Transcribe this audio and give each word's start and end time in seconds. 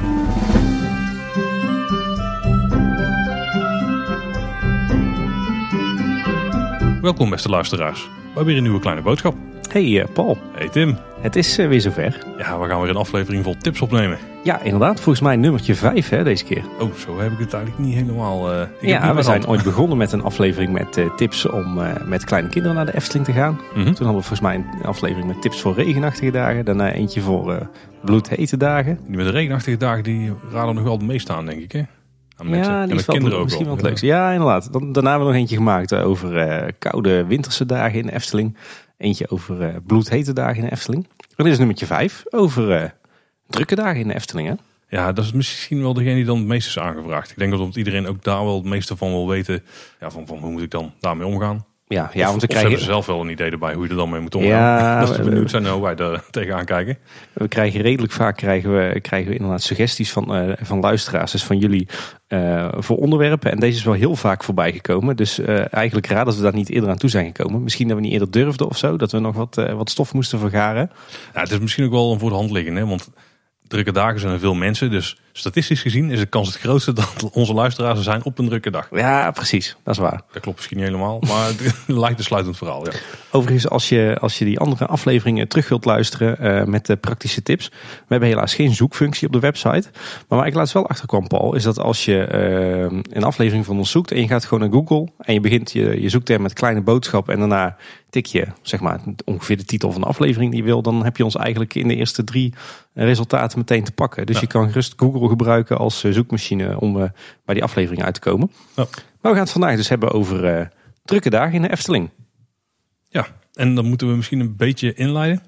Thank 0.00 0.72
you. 0.72 0.77
Welkom 7.08 7.30
beste 7.30 7.48
luisteraars. 7.48 8.04
We 8.04 8.24
hebben 8.24 8.44
weer 8.44 8.56
een 8.56 8.62
nieuwe 8.62 8.80
kleine 8.80 9.02
boodschap. 9.02 9.34
Hey 9.70 10.00
eh, 10.00 10.08
Paul, 10.12 10.38
Hey 10.52 10.68
Tim. 10.68 10.98
het 11.20 11.36
is 11.36 11.58
eh, 11.58 11.68
weer 11.68 11.80
zover. 11.80 12.18
Ja, 12.38 12.60
we 12.60 12.68
gaan 12.68 12.80
weer 12.80 12.90
een 12.90 12.96
aflevering 12.96 13.44
vol 13.44 13.56
tips 13.56 13.80
opnemen. 13.80 14.18
Ja, 14.44 14.60
inderdaad. 14.62 15.00
Volgens 15.00 15.20
mij 15.20 15.36
nummertje 15.36 15.74
5 15.74 16.08
hè, 16.08 16.24
deze 16.24 16.44
keer. 16.44 16.62
Oh, 16.80 16.94
zo 16.94 17.20
heb 17.20 17.32
ik 17.32 17.38
het 17.38 17.52
eigenlijk 17.54 17.84
niet 17.84 17.94
helemaal... 17.94 18.52
eh, 18.52 18.60
ik 18.60 18.88
heb 18.88 19.02
ja, 19.02 19.14
we 19.14 19.22
zijn 19.22 19.46
ooit 19.46 19.62
begonnen 19.62 19.96
met 19.96 20.12
een 20.12 20.22
aflevering 20.22 20.72
met 20.72 21.16
tips 21.16 21.46
om 21.46 21.80
met 22.04 22.24
kleine 22.24 22.48
kinderen 22.48 22.76
naar 22.76 22.86
de 22.86 22.94
Efteling 22.94 23.24
te 23.24 23.32
gaan. 23.32 23.60
Mhm. 23.74 23.84
Toen 23.84 23.84
hadden 23.84 24.06
we 24.06 24.12
volgens 24.12 24.40
mij 24.40 24.54
een 24.54 24.86
aflevering 24.86 25.26
met 25.26 25.42
tips 25.42 25.60
voor 25.60 25.74
regenachtige 25.74 26.30
dagen. 26.30 26.64
Daarna 26.64 26.92
eentje 26.92 27.20
voor 27.20 27.68
bloedhete 28.04 28.56
dagen. 28.56 28.98
Die 29.06 29.16
met 29.16 29.26
de 29.26 29.32
regenachtige 29.32 29.76
dagen, 29.76 30.02
die 30.02 30.32
raden 30.52 30.74
nog 30.74 30.84
wel 30.84 30.96
het 30.96 31.06
meest 31.06 31.30
aan, 31.30 31.46
denk 31.46 31.60
ik. 31.60 31.72
Hè? 31.72 31.82
Aan 32.38 32.50
mensen. 32.50 32.72
Ja, 32.72 32.82
en 32.82 32.94
met 32.94 33.04
kinderen 33.04 33.38
ook 33.38 33.44
misschien 33.44 33.66
wel 33.66 33.76
leukste. 33.76 34.06
Ja, 34.06 34.32
inderdaad. 34.32 34.72
Dan, 34.72 34.92
daarna 34.92 35.10
hebben 35.10 35.26
we 35.26 35.32
nog 35.32 35.42
eentje 35.42 35.56
gemaakt 35.56 35.92
eh, 35.92 36.06
over 36.06 36.36
eh, 36.36 36.72
koude 36.78 37.26
winterse 37.26 37.66
dagen 37.66 37.98
in 37.98 38.06
de 38.06 38.12
Efteling. 38.12 38.56
Eentje 38.96 39.30
over 39.30 39.62
eh, 39.62 39.76
bloedhete 39.86 40.32
dagen 40.32 40.56
in 40.56 40.64
de 40.64 40.70
Efteling. 40.70 41.08
En 41.36 41.44
dit 41.44 41.52
is 41.52 41.58
nummertje 41.58 41.86
5 41.86 42.22
over 42.30 42.94
drukke 43.46 43.74
dagen 43.74 44.00
in 44.00 44.08
de 44.08 44.14
Efteling. 44.14 44.48
Hè? 44.48 44.54
Ja, 44.88 45.12
dat 45.12 45.24
is 45.24 45.32
misschien 45.32 45.80
wel 45.80 45.94
degene 45.94 46.14
die 46.14 46.24
dan 46.24 46.38
het 46.38 46.46
meest 46.46 46.68
is 46.68 46.78
aangevraagd. 46.78 47.30
Ik 47.30 47.38
denk 47.38 47.52
dat 47.52 47.76
iedereen 47.76 48.06
ook 48.06 48.24
daar 48.24 48.44
wel 48.44 48.54
het 48.54 48.64
meeste 48.64 48.96
van 48.96 49.10
wil 49.10 49.28
weten. 49.28 49.62
Ja, 50.00 50.10
van, 50.10 50.26
van 50.26 50.38
hoe 50.38 50.50
moet 50.50 50.62
ik 50.62 50.70
dan 50.70 50.92
daarmee 51.00 51.26
omgaan? 51.26 51.64
Ja, 51.88 52.10
ja 52.12 52.24
Of- 52.24 52.30
want 52.30 52.40
we 52.40 52.46
hebben 52.46 52.48
krijgen, 52.48 52.78
ze 52.78 52.84
zelf 52.84 53.06
wel 53.06 53.20
een 53.20 53.28
idee 53.28 53.50
erbij 53.50 53.74
hoe 53.74 53.84
je 53.84 53.90
er 53.90 53.96
dan 53.96 54.10
mee 54.10 54.20
moet 54.20 54.34
omgaan. 54.34 54.50
Ja, 54.50 55.00
dat 55.00 55.10
is 55.10 55.16
we- 55.16 55.22
benieuwd 55.22 55.50
zijn 55.50 55.66
hoe 55.66 55.82
wij 55.82 55.94
daar 55.94 56.22
tegenaan 56.30 56.64
kijken. 56.64 56.98
We 57.32 57.48
krijgen 57.48 57.80
redelijk 57.80 58.12
vaak 58.12 58.36
krijgen 58.36 58.76
we, 58.76 59.00
krijgen 59.00 59.28
we 59.30 59.36
inderdaad 59.36 59.62
suggesties 59.62 60.12
van, 60.12 60.34
eh, 60.34 60.52
van 60.60 60.80
luisteraars, 60.80 61.32
dus 61.32 61.44
van 61.44 61.58
jullie, 61.58 61.88
eh, 62.26 62.68
voor 62.76 62.96
onderwerpen. 62.96 63.50
En 63.50 63.58
deze 63.58 63.78
is 63.78 63.84
wel 63.84 63.94
heel 63.94 64.16
vaak 64.16 64.44
voorbij 64.44 64.72
gekomen. 64.72 65.16
Dus 65.16 65.38
eh, 65.38 65.74
eigenlijk 65.74 66.06
raar 66.06 66.24
dat 66.24 66.36
we 66.36 66.42
daar 66.42 66.54
niet 66.54 66.70
eerder 66.70 66.90
aan 66.90 66.96
toe 66.98 67.10
zijn 67.10 67.26
gekomen. 67.26 67.62
Misschien 67.62 67.88
dat 67.88 67.96
we 67.96 68.02
niet 68.02 68.12
eerder 68.12 68.30
durfden 68.30 68.68
of 68.68 68.76
zo, 68.78 68.96
dat 68.96 69.12
we 69.12 69.18
nog 69.18 69.34
wat, 69.36 69.58
eh, 69.58 69.74
wat 69.74 69.90
stof 69.90 70.14
moesten 70.14 70.38
vergaren. 70.38 70.90
Ja, 71.34 71.40
het 71.40 71.50
is 71.50 71.58
misschien 71.58 71.84
ook 71.84 71.90
wel 71.90 72.12
een 72.12 72.18
voor 72.18 72.30
de 72.30 72.36
hand 72.36 72.50
liggen. 72.50 72.76
Hè? 72.76 72.86
Want 72.86 73.10
drukke 73.68 73.92
dagen 73.92 74.20
zijn 74.20 74.32
er 74.32 74.38
veel 74.38 74.54
mensen. 74.54 74.90
Dus 74.90 75.16
statistisch 75.32 75.82
gezien 75.82 76.10
is 76.10 76.18
de 76.18 76.26
kans 76.26 76.48
het 76.48 76.58
grootste 76.58 76.92
dat 76.92 77.30
onze 77.32 77.54
luisteraars 77.54 77.98
er 77.98 78.04
zijn 78.04 78.24
op 78.24 78.38
een 78.38 78.48
drukke 78.48 78.70
dag. 78.70 78.88
Ja, 78.90 79.30
precies, 79.30 79.76
dat 79.84 79.94
is 79.94 80.00
waar. 80.00 80.22
Dat 80.32 80.42
klopt 80.42 80.56
misschien 80.56 80.76
niet 80.76 80.86
helemaal. 80.86 81.20
Maar 81.20 81.46
het 81.48 81.74
lijkt 81.86 82.18
een 82.18 82.24
sluitend 82.24 82.56
verhaal. 82.56 82.84
Ja. 82.84 82.92
Overigens, 83.30 83.68
als 83.68 83.88
je, 83.88 84.16
als 84.20 84.38
je 84.38 84.44
die 84.44 84.58
andere 84.58 84.86
afleveringen 84.86 85.48
terug 85.48 85.68
wilt 85.68 85.84
luisteren 85.84 86.38
eh, 86.38 86.64
met 86.64 86.86
de 86.86 86.96
praktische 86.96 87.42
tips. 87.42 87.68
We 87.68 87.76
hebben 88.08 88.28
helaas 88.28 88.54
geen 88.54 88.74
zoekfunctie 88.74 89.26
op 89.26 89.32
de 89.32 89.40
website. 89.40 89.88
Maar 90.28 90.38
waar 90.38 90.46
ik 90.46 90.54
laatst 90.54 90.74
wel 90.74 90.88
achter 90.88 91.06
kwam, 91.06 91.26
Paul, 91.26 91.54
is 91.54 91.62
dat 91.62 91.78
als 91.78 92.04
je 92.04 92.24
eh, 92.24 92.98
een 93.16 93.24
aflevering 93.24 93.64
van 93.64 93.78
ons 93.78 93.90
zoekt 93.90 94.10
en 94.10 94.20
je 94.20 94.28
gaat 94.28 94.44
gewoon 94.44 94.70
naar 94.70 94.80
Google 94.80 95.08
en 95.18 95.34
je 95.34 95.40
begint 95.40 95.72
je, 95.72 96.00
je 96.00 96.08
zoekterm 96.08 96.42
met 96.42 96.52
kleine 96.52 96.80
boodschap 96.80 97.28
en 97.28 97.38
daarna 97.38 97.76
tik 98.10 98.26
je 98.26 98.46
zeg 98.62 98.80
maar 98.80 99.00
ongeveer 99.24 99.56
de 99.56 99.64
titel 99.64 99.92
van 99.92 100.00
de 100.00 100.06
aflevering 100.06 100.50
die 100.50 100.60
je 100.60 100.66
wil, 100.66 100.82
dan 100.82 101.04
heb 101.04 101.16
je 101.16 101.24
ons 101.24 101.36
eigenlijk 101.36 101.74
in 101.74 101.88
de 101.88 101.94
eerste 101.96 102.24
drie 102.24 102.54
resultaten 102.94 103.58
meteen 103.58 103.84
te 103.84 103.92
pakken. 103.92 104.26
Dus 104.26 104.34
Ja. 104.34 104.40
je 104.40 104.46
kan 104.46 104.66
gerust 104.68 104.92
Google 104.96 105.28
gebruiken 105.28 105.78
als 105.78 106.04
eh, 106.04 106.12
zoekmachine 106.12 106.80
om 106.80 107.00
eh, 107.02 107.10
bij 107.44 107.54
die 107.54 107.64
aflevering 107.64 108.02
uit 108.04 108.14
te 108.14 108.20
komen. 108.20 108.50
Ja. 108.76 108.86
Maar 108.92 109.32
we 109.32 109.38
gaan 109.38 109.38
het 109.38 109.50
vandaag 109.50 109.76
dus 109.76 109.88
hebben 109.88 110.10
over 110.12 110.44
eh, 110.44 110.66
drukke 111.04 111.30
dagen 111.30 111.54
in 111.54 111.62
de 111.62 111.70
Efteling. 111.70 112.10
ja, 113.08 113.26
en 113.54 113.74
dan 113.74 113.84
moeten 113.84 114.08
we 114.08 114.16
misschien 114.16 114.40
een 114.40 114.56
beetje 114.56 114.94
inleiden. 114.94 115.42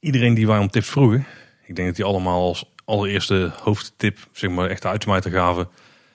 Iedereen 0.00 0.34
die 0.34 0.46
wij 0.46 0.58
om 0.58 0.70
tips 0.70 0.88
vroegen. 0.88 1.26
Ik 1.66 1.76
denk 1.76 1.88
dat 1.88 1.96
die 1.96 2.04
allemaal 2.04 2.42
als 2.42 2.72
allereerste 2.84 3.52
hoofdtip, 3.62 4.18
zeg 4.32 4.50
maar 4.50 4.68
echt 4.70 4.82
de 4.82 5.30
gaven. 5.30 5.68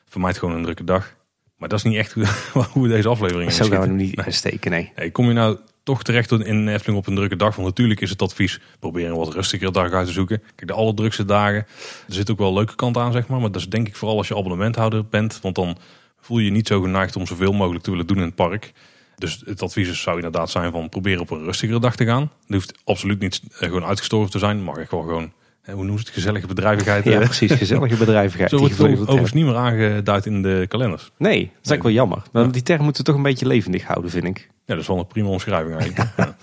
Vermijd 0.05 0.37
gewoon 0.37 0.55
een 0.55 0.63
drukke 0.63 0.83
dag. 0.83 1.15
Maar 1.57 1.69
dat 1.69 1.77
is 1.77 1.83
niet 1.85 1.95
echt 1.97 2.13
hoe, 2.13 2.25
hoe 2.71 2.83
we 2.83 2.89
deze 2.89 3.07
aflevering 3.07 3.51
Zo 3.51 3.65
gaan 3.67 3.79
we 3.81 3.85
hem 3.87 3.95
niet 3.95 4.23
steken, 4.27 4.71
nee. 4.71 5.11
Kom 5.11 5.27
je 5.27 5.33
nou 5.33 5.57
toch 5.83 6.03
terecht 6.03 6.31
in 6.31 6.65
de 6.65 6.71
Efteling 6.71 6.99
op 6.99 7.07
een 7.07 7.15
drukke 7.15 7.35
dag? 7.35 7.55
Want 7.55 7.67
natuurlijk 7.67 8.01
is 8.01 8.09
het 8.09 8.21
advies, 8.21 8.59
probeer 8.79 9.07
een 9.09 9.15
wat 9.15 9.33
rustigere 9.33 9.71
dag 9.71 9.91
uit 9.91 10.07
te 10.07 10.13
zoeken. 10.13 10.41
Kijk, 10.55 10.67
de 10.67 10.73
allerdrukste 10.73 11.25
dagen, 11.25 11.65
er 12.07 12.13
zit 12.13 12.31
ook 12.31 12.37
wel 12.37 12.47
een 12.47 12.53
leuke 12.53 12.75
kant 12.75 12.97
aan, 12.97 13.11
zeg 13.11 13.27
maar. 13.27 13.39
Maar 13.39 13.51
dat 13.51 13.61
is 13.61 13.69
denk 13.69 13.87
ik 13.87 13.95
vooral 13.95 14.17
als 14.17 14.27
je 14.27 14.35
abonnementhouder 14.35 15.05
bent. 15.05 15.39
Want 15.41 15.55
dan 15.55 15.77
voel 16.19 16.37
je 16.39 16.45
je 16.45 16.51
niet 16.51 16.67
zo 16.67 16.81
geneigd 16.81 17.15
om 17.15 17.25
zoveel 17.27 17.53
mogelijk 17.53 17.83
te 17.83 17.89
willen 17.91 18.07
doen 18.07 18.17
in 18.17 18.23
het 18.23 18.35
park. 18.35 18.71
Dus 19.15 19.41
het 19.45 19.61
advies 19.61 19.87
is- 19.89 20.01
zou 20.01 20.15
inderdaad 20.15 20.49
zijn 20.49 20.71
van 20.71 20.89
probeer 20.89 21.19
op 21.19 21.31
een 21.31 21.43
rustigere 21.43 21.79
dag 21.79 21.95
te 21.95 22.05
gaan. 22.05 22.21
Het 22.21 22.53
hoeft 22.55 22.73
absoluut 22.83 23.19
niet 23.19 23.41
eh, 23.51 23.59
gewoon 23.59 23.83
uitgestorven 23.85 24.31
te 24.31 24.39
zijn. 24.39 24.63
Mag 24.63 24.77
ik 24.77 24.89
wel 24.89 25.01
gewoon, 25.01 25.31
hoe 25.73 25.83
noemen 25.83 25.99
ze 25.99 26.05
het, 26.05 26.13
gezellige 26.13 26.47
bedrijfig 26.47 26.85
Ja, 26.85 27.19
eh, 27.19 27.19
precies. 27.19 27.51
Gezellige 27.51 27.95
bedrijvigheid. 28.05 28.49
Zo 28.49 28.57
wordt 28.57 28.77
het 28.77 28.99
overigens 28.99 29.33
niet 29.33 29.45
meer 29.45 29.55
aangeduid 29.55 30.25
in 30.25 30.41
de 30.41 30.65
kalenders. 30.67 31.11
Nee, 31.17 31.39
dat 31.39 31.41
is 31.41 31.69
eigenlijk 31.69 31.83
wel 31.83 31.91
jammer. 31.91 32.21
Want 32.31 32.53
Die 32.53 32.63
term 32.63 32.83
moeten 32.83 33.01
we 33.03 33.07
toch 33.07 33.17
een 33.17 33.23
beetje 33.23 33.47
levendig 33.47 33.83
houden, 33.83 34.11
vind 34.11 34.23
ik. 34.23 34.49
Ja, 34.65 34.73
dat 34.73 34.81
is 34.81 34.87
wel 34.87 34.97
een 34.99 35.07
prima 35.07 35.27
omschrijving 35.27 35.75
eigenlijk. 35.75 36.09
Ja. 36.17 36.35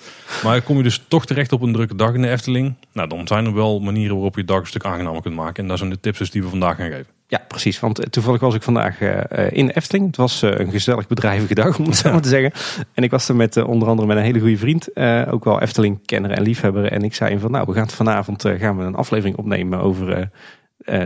Maar 0.45 0.63
kom 0.63 0.77
je 0.77 0.83
dus 0.83 1.05
toch 1.09 1.27
terecht 1.27 1.53
op 1.53 1.63
een 1.63 1.73
drukke 1.73 1.95
dag 1.95 2.15
in 2.15 2.23
de 2.23 2.29
Efteling? 2.29 2.75
Nou, 2.93 3.09
dan 3.09 3.27
zijn 3.27 3.45
er 3.45 3.55
wel 3.55 3.81
manieren 3.81 4.15
waarop 4.15 4.35
je 4.35 4.41
het 4.41 4.49
dag 4.49 4.61
een 4.61 4.67
stuk 4.67 4.85
aangenamer 4.85 5.23
kunt 5.23 5.35
maken. 5.35 5.63
En 5.63 5.69
dat 5.69 5.79
zijn 5.79 5.91
de 5.91 6.01
tips 6.01 6.19
dus 6.19 6.31
die 6.31 6.43
we 6.43 6.49
vandaag 6.49 6.77
gaan 6.77 6.91
geven. 6.91 7.07
Ja, 7.27 7.41
precies. 7.49 7.81
Want 7.81 7.99
eh, 7.99 8.07
toevallig 8.07 8.41
was 8.41 8.55
ik 8.55 8.63
vandaag 8.63 9.01
eh, 9.01 9.47
in 9.51 9.67
de 9.67 9.73
Efteling. 9.73 10.07
Het 10.07 10.17
was 10.17 10.43
eh, 10.43 10.59
een 10.59 10.71
gezellig 10.71 11.07
bedrijvige 11.07 11.55
dag, 11.55 11.79
om 11.79 11.85
het 11.85 11.97
zo 11.97 12.13
maar 12.13 12.21
te 12.21 12.29
zeggen. 12.29 12.53
En 12.95 13.03
ik 13.03 13.11
was 13.11 13.29
er 13.29 13.37
met 13.37 13.57
onder 13.57 13.89
andere 13.89 14.09
met 14.09 14.17
een 14.17 14.23
hele 14.23 14.41
goede 14.41 14.59
vriend. 14.59 14.97
ook 15.31 15.45
wel 15.45 15.61
Efteling-kenner 15.61 16.31
en 16.31 16.43
liefhebber. 16.43 16.93
En 16.93 17.03
ik 17.03 17.15
zei 17.15 17.31
hem 17.31 17.41
van, 17.41 17.51
nou, 17.51 17.65
we 17.67 17.73
gaan 17.73 17.83
het 17.83 17.93
vanavond 17.93 18.43
gaan 18.59 18.79
we 18.79 18.85
een 18.85 18.95
aflevering 18.95 19.37
opnemen 19.37 19.81
over 19.81 20.31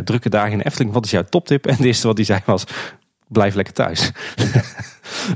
drukke 0.05 0.29
dagen 0.29 0.53
in 0.53 0.59
de 0.59 0.65
Efteling. 0.65 0.93
Wat 0.93 1.05
is 1.05 1.11
jouw 1.11 1.25
toptip? 1.25 1.67
En 1.67 1.77
het 1.77 1.85
eerste 1.85 2.07
wat 2.07 2.17
hij 2.17 2.27
zei 2.27 2.41
was, 2.45 2.65
blijf 3.29 3.55
lekker 3.55 3.75
thuis. 3.75 4.11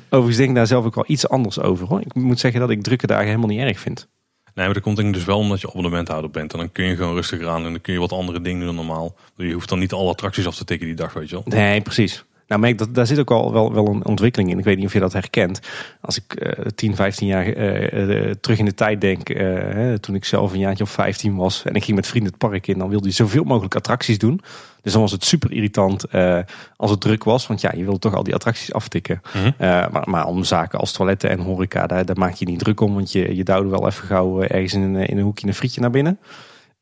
Overigens 0.08 0.36
denk 0.36 0.48
ik 0.48 0.54
daar 0.54 0.66
zelf 0.66 0.84
ook 0.84 0.94
wel 0.94 1.04
iets 1.06 1.28
anders 1.28 1.60
over. 1.60 1.86
Hoor. 1.86 2.00
Ik 2.00 2.14
moet 2.14 2.40
zeggen 2.40 2.60
dat 2.60 2.70
ik 2.70 2.82
drukke 2.82 3.06
dagen 3.06 3.26
helemaal 3.26 3.48
niet 3.48 3.60
erg 3.60 3.80
vind. 3.80 4.08
Nee, 4.54 4.64
maar 4.64 4.74
dat 4.74 4.82
komt 4.82 4.96
denk 4.96 5.08
ik 5.08 5.14
dus 5.14 5.24
wel 5.24 5.38
omdat 5.38 5.60
je 5.60 5.68
abonnementhouder 5.68 6.30
bent. 6.30 6.52
En 6.52 6.58
dan 6.58 6.72
kun 6.72 6.84
je 6.84 6.96
gewoon 6.96 7.14
rustiger 7.14 7.48
aan 7.48 7.64
en 7.64 7.70
dan 7.70 7.80
kun 7.80 7.92
je 7.92 7.98
wat 7.98 8.12
andere 8.12 8.40
dingen 8.40 8.66
doen 8.66 8.76
dan 8.76 8.86
normaal. 8.86 9.14
Je 9.36 9.52
hoeft 9.52 9.68
dan 9.68 9.78
niet 9.78 9.92
alle 9.92 10.10
attracties 10.10 10.46
af 10.46 10.54
te 10.54 10.64
tikken 10.64 10.86
die 10.86 10.96
dag, 10.96 11.12
weet 11.12 11.28
je 11.28 11.34
wel. 11.34 11.44
Nee, 11.46 11.80
precies. 11.80 12.24
Nou, 12.52 12.64
merk 12.64 12.78
dat 12.78 12.94
daar 12.94 13.06
zit 13.06 13.18
ook 13.18 13.30
al 13.30 13.52
wel, 13.52 13.72
wel 13.72 13.86
een 13.86 14.06
ontwikkeling 14.06 14.50
in. 14.50 14.58
Ik 14.58 14.64
weet 14.64 14.76
niet 14.76 14.86
of 14.86 14.92
je 14.92 15.00
dat 15.00 15.12
herkent. 15.12 15.60
Als 16.00 16.18
ik 16.18 16.34
eh 16.34 16.66
10, 16.74 16.96
15 16.96 17.26
jaar 17.26 17.46
eh, 17.46 18.28
eh, 18.28 18.34
terug 18.40 18.58
in 18.58 18.64
de 18.64 18.74
tijd 18.74 19.00
denk, 19.00 19.28
eh, 19.28 19.46
hè, 19.46 19.98
toen 19.98 20.14
ik 20.14 20.24
zelf 20.24 20.52
een 20.52 20.58
jaartje 20.58 20.84
of 20.84 20.90
15 20.90 21.36
was 21.36 21.64
en 21.64 21.74
ik 21.74 21.84
ging 21.84 21.96
met 21.96 22.06
vrienden 22.06 22.30
het 22.32 22.50
park 22.50 22.66
in, 22.66 22.78
dan 22.78 22.88
wilde 22.88 23.08
je 23.08 23.14
zoveel 23.14 23.44
mogelijk 23.44 23.74
attracties 23.74 24.18
doen. 24.18 24.40
Dus 24.82 24.92
dan 24.92 25.00
was 25.00 25.12
het 25.12 25.24
super 25.24 25.52
irritant 25.52 26.04
eh, 26.04 26.38
als 26.76 26.90
het 26.90 27.00
druk 27.00 27.24
was, 27.24 27.46
want 27.46 27.60
ja, 27.60 27.72
je 27.76 27.84
wilde 27.84 27.98
toch 27.98 28.14
al 28.14 28.22
die 28.22 28.34
attracties 28.34 28.72
aftikken. 28.72 29.22
Mhm. 29.34 29.46
Eh, 29.46 29.88
maar, 29.90 30.08
maar 30.08 30.26
om 30.26 30.44
zaken 30.44 30.78
als 30.78 30.92
toiletten 30.92 31.30
en 31.30 31.40
horeca, 31.40 31.86
daar, 31.86 32.04
daar 32.04 32.18
maak 32.18 32.34
je 32.34 32.44
niet 32.44 32.58
druk 32.58 32.80
om, 32.80 32.94
want 32.94 33.12
je, 33.12 33.36
je 33.36 33.44
duwde 33.44 33.68
wel 33.68 33.86
even 33.86 34.06
gauw 34.06 34.42
eh, 34.42 34.54
ergens 34.54 34.74
in 34.74 34.80
een, 34.80 35.06
in 35.06 35.16
een 35.16 35.24
hoekje 35.24 35.46
een 35.46 35.54
frietje 35.54 35.80
naar 35.80 35.90
binnen. 35.90 36.18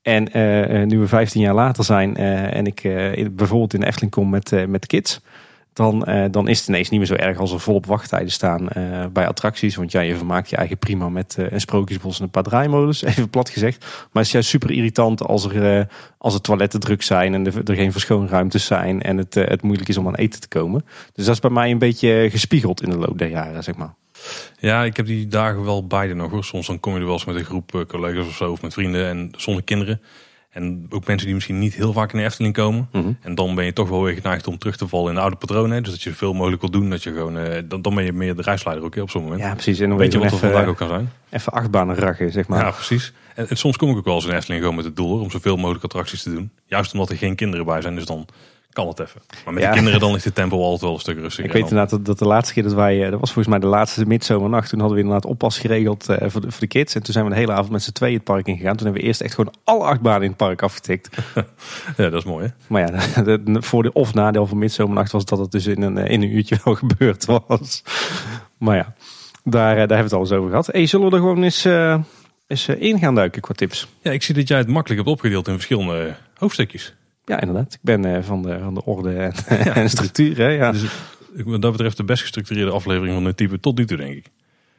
En 0.03 0.33
eh, 0.33 0.83
eh, 0.83 0.89
nu 0.89 0.99
we 0.99 1.09
15 1.09 1.41
jaar 1.41 1.55
later 1.55 1.85
zijn 1.85 2.17
eh, 2.17 2.57
en 2.57 2.67
ik 2.67 2.85
eh, 2.85 3.29
bijvoorbeeld 3.31 3.75
in 3.75 3.81
de 3.81 3.87
Efteling 3.87 4.13
kom 4.13 4.31
met, 4.31 4.53
eh, 4.53 4.67
met 4.67 4.81
de 4.81 4.87
kids, 4.87 5.21
dan, 5.73 6.05
eh, 6.05 6.25
dan 6.31 6.49
is 6.49 6.59
het 6.59 6.69
ineens 6.69 6.89
niet 6.89 6.99
meer 6.99 7.09
zo 7.09 7.15
erg 7.15 7.39
als 7.39 7.53
er 7.53 7.61
volop 7.61 7.87
wachttijden 7.87 8.33
staan 8.33 8.69
eh, 8.69 9.07
bij 9.13 9.29
attracties. 9.29 9.77
Want 9.77 9.93
ja, 9.93 10.01
je 10.01 10.17
vermaakt 10.17 10.51
je 10.51 10.57
eigen 10.57 10.79
prima 10.79 11.09
met 11.09 11.37
eh, 11.39 11.51
een 11.51 11.61
sprookjesbos 11.61 12.19
en 12.19 12.25
een 12.25 12.31
paar 12.31 12.43
draaimolens, 12.43 13.03
even 13.11 13.31
plat 13.31 13.49
gezegd. 13.49 13.79
Maar 13.81 14.09
het 14.13 14.27
is 14.27 14.33
juist 14.33 14.49
super 14.49 14.71
irritant 14.71 15.23
als 15.23 15.45
er, 15.45 15.89
als 16.19 16.35
er 16.35 16.41
toiletten 16.41 16.81
druk 16.81 17.03
zijn 17.03 17.35
en 17.35 17.47
er, 17.47 17.75
geen 17.75 17.93
verschoonruimtes 17.93 18.65
zijn 18.65 19.03
en 19.03 19.17
het, 19.17 19.35
het 19.35 19.63
moeilijk 19.63 19.89
is 19.89 19.97
om 19.97 20.07
aan 20.07 20.15
eten 20.15 20.41
te 20.41 20.49
komen. 20.49 20.85
Dus 21.13 21.25
dat 21.25 21.35
is 21.35 21.41
bij 21.41 21.51
mij 21.51 21.71
een 21.71 21.79
beetje 21.79 22.29
gespiegeld 22.31 22.83
in 22.83 22.91
de 22.91 22.99
loop 22.99 23.19
der 23.19 23.29
jaren, 23.29 23.63
zeg 23.63 23.77
maar. 23.77 23.95
Ja, 24.59 24.85
ik 24.85 24.97
heb 24.97 25.07
die 25.07 25.27
dagen 25.27 25.65
wel 25.65 25.87
beide 25.87 26.15
nog 26.15 26.31
hoor. 26.31 26.45
Soms 26.45 26.67
dan 26.67 26.81
kom 26.81 26.93
je 26.93 26.99
er 26.99 27.05
wel 27.05 27.15
eens 27.15 27.25
met 27.25 27.37
een 27.37 27.45
groep 27.45 27.85
collega's 27.89 28.27
of 28.27 28.37
zo, 28.37 28.51
of 28.51 28.63
met 28.63 28.73
vrienden 28.73 29.07
en 29.07 29.31
zonder 29.37 29.63
kinderen. 29.63 30.01
En 30.51 30.87
ook 30.89 31.07
mensen 31.07 31.27
die 31.27 31.35
misschien 31.35 31.59
niet 31.59 31.75
heel 31.75 31.93
vaak 31.93 32.13
in 32.13 32.19
de 32.19 32.25
Efteling 32.25 32.55
komen. 32.55 32.89
Mhm. 32.93 33.13
En 33.21 33.35
dan 33.35 33.55
ben 33.55 33.65
je 33.65 33.73
toch 33.73 33.89
wel 33.89 34.03
weer 34.03 34.15
geneigd 34.15 34.47
om 34.47 34.59
terug 34.59 34.77
te 34.77 34.89
vallen 34.89 35.09
in 35.09 35.15
de 35.15 35.21
oude 35.21 35.37
patronen. 35.37 35.83
Dus 35.83 35.93
dat 35.93 36.03
je 36.03 36.11
zoveel 36.11 36.33
mogelijk 36.33 36.61
wil 36.61 36.71
doen. 36.71 36.91
Dat 36.91 37.03
je 37.03 37.13
gewoon, 37.13 37.39
eh, 37.39 37.63
dan, 37.65 37.83
dan 37.83 37.95
ben 37.95 38.05
je 38.05 38.13
meer 38.13 38.37
de 38.37 38.43
reisleider 38.43 38.85
ook 38.85 38.95
hè, 38.95 39.01
op 39.01 39.11
zo'n 39.11 39.23
moment. 39.23 39.41
Ja, 39.41 39.53
precies. 39.53 39.81
En 39.81 39.89
dan 39.89 39.99
Weet 39.99 40.13
je 40.13 40.19
wat 40.19 40.33
er 40.33 40.39
vandaag 40.39 40.67
ook 40.67 40.77
kan 40.77 40.89
zijn? 40.89 41.11
even 41.31 41.53
achtbanen 41.53 41.97
raggen, 41.97 42.33
zeg 42.33 42.49
maar. 42.49 42.65
Ja, 42.65 42.71
precies. 42.71 43.13
En, 43.35 43.49
en 43.49 43.57
soms 43.57 43.77
kom 43.77 43.91
ik 43.91 43.97
ook 43.97 44.05
wel 44.05 44.15
eens 44.15 44.25
in 44.25 44.31
de 44.31 44.37
Efteling 44.37 44.61
gewoon 44.61 44.77
met 44.77 44.85
het 44.85 44.97
doel 44.97 45.09
hoor, 45.09 45.21
om 45.21 45.31
zoveel 45.31 45.57
mogelijk 45.57 45.85
attracties 45.85 46.23
te 46.23 46.31
doen. 46.31 46.51
Juist 46.67 46.93
omdat 46.93 47.11
er 47.11 47.17
geen 47.17 47.35
kinderen 47.37 47.67
bij 47.67 47.81
zijn, 47.81 47.95
dus 47.95 48.05
dan 48.05 48.27
kan 48.73 48.89
het 48.89 48.99
even. 49.01 49.21
Maar 49.45 49.55
met 49.55 49.63
Ja. 49.63 49.69
de 49.69 49.75
kinderen 49.75 50.01
dan 50.01 50.13
ligt 50.13 50.25
de 50.25 50.33
tempo 50.33 50.63
altijd 50.63 50.81
wel 50.81 50.93
een 50.95 50.99
stuk 51.01 51.19
rustiger. 51.19 51.45
Ik 51.45 51.53
weet 51.53 51.61
dan- 51.61 51.71
inderdaad 51.71 51.91
dat, 51.91 52.05
dat 52.07 52.19
de 52.19 52.25
laatste 52.27 52.55
keer 52.55 52.63
dat 52.63 52.73
wij, 52.73 53.05
eh, 53.05 53.11
dat 53.11 53.21
was 53.21 53.33
volgens 53.33 53.47
mij 53.47 53.59
de 53.59 53.67
laatste 53.77 54.07
midzomernacht, 54.07 54.69
toen 54.69 54.79
hadden 54.79 54.97
we 54.99 55.03
inderdaad 55.05 55.31
oppas 55.31 55.59
geregeld 55.59 56.09
eh, 56.09 56.31
voor, 56.31 56.41
de, 56.41 56.51
voor 56.51 56.61
de 56.61 56.67
kids. 56.67 56.95
En 56.95 57.03
toen 57.03 57.13
zijn 57.13 57.25
we 57.25 57.31
de 57.31 57.37
hele 57.37 57.53
avond 57.53 57.71
met 57.71 57.83
z'n 57.83 57.93
tweeën 57.93 58.15
het 58.15 58.25
park 58.25 58.47
ingegaan. 58.47 58.77
Toen 58.77 58.85
hebben 58.85 59.03
we 59.03 59.09
eerst 59.09 59.21
echt 59.21 59.35
gewoon 59.35 59.55
alle 59.65 59.85
achtbanen 59.85 60.23
in 60.23 60.29
het 60.29 60.37
park 60.37 60.63
afgetikt. 60.63 61.17
Ja, 61.97 62.09
dat 62.11 62.13
is 62.15 62.25
mooi 62.25 62.47
hè. 62.47 62.53
Maar 62.67 62.81
ja, 62.93 63.23
de, 63.23 63.43
de 63.43 63.63
voordeel 63.63 63.91
of 63.95 64.15
nadeel 64.15 64.47
van 64.47 64.59
midzomernacht 64.59 65.13
was 65.13 65.25
dat 65.25 65.39
het 65.39 65.51
dus 65.51 65.67
in 65.67 65.83
een, 65.83 65.99
eh, 65.99 66.13
in 66.13 66.23
een 66.23 66.35
uurtje 66.37 66.59
wel 66.65 66.75
gebeurd 66.85 67.25
was. 67.25 67.83
Maar 68.59 68.77
ja, 68.77 68.95
daar, 69.45 69.75
daar 69.75 69.77
hebben 69.77 69.97
we 69.97 70.03
het 70.03 70.13
al 70.13 70.21
eens 70.21 70.33
over 70.33 70.49
gehad. 70.51 70.67
Hey, 70.67 70.87
zullen 70.87 71.07
we 71.09 71.13
er 71.17 71.21
gewoon 71.21 71.43
eens, 71.43 71.65
eh, 71.65 71.99
eens 72.47 72.69
in 72.69 72.99
gaan 72.99 73.15
duiken 73.15 73.41
qua 73.43 73.55
tips? 73.55 73.89
Ja, 74.03 74.11
ik 74.11 74.23
zie 74.23 74.35
dat 74.35 74.49
jij 74.49 74.59
het 74.59 74.69
makkelijk 74.69 75.01
hebt 75.01 75.13
opgedeeld 75.17 75.49
in 75.49 75.55
verschillende 75.55 76.15
hoofdstukjes. 76.35 76.95
Ja, 77.25 77.41
inderdaad. 77.41 77.73
Ik 77.75 77.79
ben 77.83 78.05
eh, 78.05 78.23
van, 78.23 78.43
de, 78.43 78.59
van 78.59 78.75
de 78.75 78.85
orde 78.85 79.15
en, 79.17 79.33
en 79.75 79.91
structuur. 79.91 80.37
Hè? 80.37 80.49
Ja. 80.49 80.73
Dus 80.73 80.83
ik- 80.83 81.45
wat 81.45 81.63
dat 81.63 81.73
betreft 81.73 81.97
de 81.97 82.05
best 82.05 82.21
gestructureerde 82.23 82.71
aflevering 82.71 83.15
van 83.15 83.25
dit 83.25 83.37
type 83.37 83.61
tot 83.61 83.79
nu 83.79 83.87
toe, 83.87 83.97
denk 83.97 84.17
ik. 84.17 84.27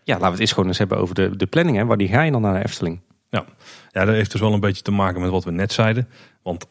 ja, 0.04 0.14
laten 0.14 0.26
we 0.26 0.32
het 0.32 0.40
eens 0.40 0.52
gewoon 0.52 0.68
eens 0.70 0.78
hebben 0.78 0.98
over 0.98 1.16
de, 1.16 1.36
de 1.36 1.46
planning. 1.46 1.78
Hè? 1.78 1.86
Wanneer 1.86 2.08
ga 2.08 2.22
je 2.22 2.32
dan 2.32 2.42
naar 2.42 2.54
de 2.54 2.64
Efteling? 2.66 3.00
Ja, 3.30 3.46
dat 4.06 4.08
heeft 4.16 4.32
dus 4.32 4.42
wel 4.42 4.54
een 4.54 4.60
beetje 4.60 4.82
te 4.84 4.92
maken 4.92 5.22
met 5.22 5.30
wat 5.30 5.44
we 5.44 5.52
net 5.52 5.74
zeiden. 5.74 6.08
Want 6.44 6.66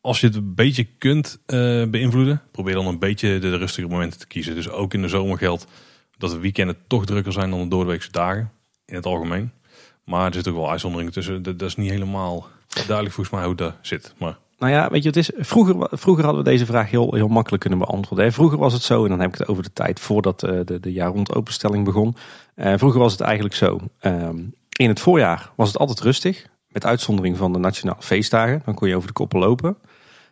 als 0.00 0.20
je 0.20 0.26
het 0.26 0.36
een 0.36 0.54
beetje 0.54 0.84
kunt 0.98 1.38
eh, 1.46 1.84
beïnvloeden, 1.88 2.42
probeer 2.50 2.74
dan 2.74 2.86
een 2.86 2.98
beetje 2.98 3.38
de 3.38 3.56
rustige 3.56 3.88
momenten 3.88 4.18
te 4.20 4.26
kiezen. 4.26 4.54
Dus 4.54 4.68
ook 4.68 4.94
in 4.94 5.02
de 5.02 5.08
zomer 5.08 5.38
geldt 5.38 5.66
dat 6.18 6.30
de 6.30 6.38
weekenden 6.38 6.76
toch 6.86 7.06
drukker 7.06 7.32
zijn 7.32 7.50
dan 7.50 7.60
de 7.62 7.68
doordeweekse 7.68 8.10
dagen. 8.12 8.50
In 8.86 8.94
het 8.94 9.06
algemeen. 9.06 9.50
Maar 10.04 10.26
er 10.26 10.34
zitten 10.34 10.52
ook 10.52 10.58
wel 10.58 10.70
uitzonderingen 10.70 11.12
tussen. 11.12 11.42
Dat, 11.42 11.58
dat 11.58 11.68
is 11.68 11.76
niet 11.76 11.90
helemaal 11.90 12.46
duidelijk 12.86 13.14
volgens 13.14 13.36
mij 13.36 13.44
hoe 13.44 13.54
dat 13.54 13.74
zit. 13.82 14.14
Maar 14.18 14.36
Nou 14.58 14.72
ja, 14.72 14.90
weet 14.90 15.02
je 15.02 15.08
het 15.08 15.16
is? 15.18 15.30
Vroeger, 15.36 15.88
vroeger 15.90 16.24
hadden 16.24 16.44
we 16.44 16.50
deze 16.50 16.66
vraag 16.66 16.90
heel, 16.90 17.14
heel 17.14 17.28
makkelijk 17.28 17.60
kunnen 17.62 17.78
beantwoorden. 17.80 18.32
Vroeger 18.32 18.58
was 18.58 18.72
het 18.72 18.82
zo, 18.82 19.02
en 19.02 19.08
dan 19.10 19.20
heb 19.20 19.32
ik 19.32 19.38
het 19.38 19.48
over 19.48 19.62
de 19.62 19.72
tijd 19.72 20.00
voordat 20.00 20.42
eh, 20.42 20.58
de, 20.64 20.80
de 20.80 20.92
jaar 20.92 21.10
rond 21.10 21.34
openstelling 21.34 21.84
begon. 21.84 22.16
Eh, 22.54 22.72
vroeger 22.76 23.00
was 23.00 23.12
het 23.12 23.20
eigenlijk 23.20 23.54
zo. 23.54 23.80
ehm, 24.00 24.36
in 24.76 24.88
het 24.88 25.00
voorjaar 25.00 25.50
was 25.56 25.68
het 25.68 25.78
altijd 25.78 26.00
rustig. 26.00 26.46
Met 26.68 26.86
uitzondering 26.86 27.36
van 27.36 27.52
de 27.52 27.58
nationale 27.58 28.02
feestdagen. 28.02 28.62
Dan 28.64 28.74
kon 28.74 28.88
je 28.88 28.96
over 28.96 29.06
de 29.06 29.12
koppen 29.14 29.38
lopen. 29.38 29.76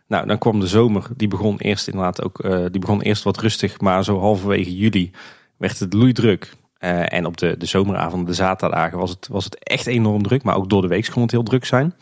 Nou, 0.08 0.26
dan 0.26 0.38
kwam 0.38 0.60
de 0.60 0.66
zomer. 0.66 1.06
Die 1.16 1.28
begon 1.28 1.58
eerst 1.58 1.88
inderdaad 1.88 2.22
ook. 2.22 2.38
eh, 2.40 2.64
die 2.70 2.80
begon 2.80 3.00
eerst 3.02 3.22
wat 3.22 3.40
rustig. 3.40 3.80
Maar 3.80 4.04
zo 4.04 4.18
halverwege 4.18 4.76
juli 4.76 5.10
werd 5.56 5.78
het 5.78 5.92
loeidruk. 5.92 6.52
Eh, 6.78 7.12
en 7.12 7.26
op 7.26 7.36
de, 7.36 7.56
de 7.56 7.66
zomeravonden, 7.66 8.26
de 8.28 8.34
zaterdagen, 8.34 8.98
was 8.98 9.10
het, 9.10 9.28
was 9.28 9.44
het 9.44 9.58
echt 9.58 9.86
enorm 9.86 10.22
druk. 10.22 10.42
Maar 10.42 10.56
ook 10.56 10.68
door 10.68 10.82
de 10.82 10.88
week 10.88 11.08
kon 11.12 11.22
het 11.22 11.30
heel 11.30 11.42
druk 11.42 11.64
zijn. 11.64 11.94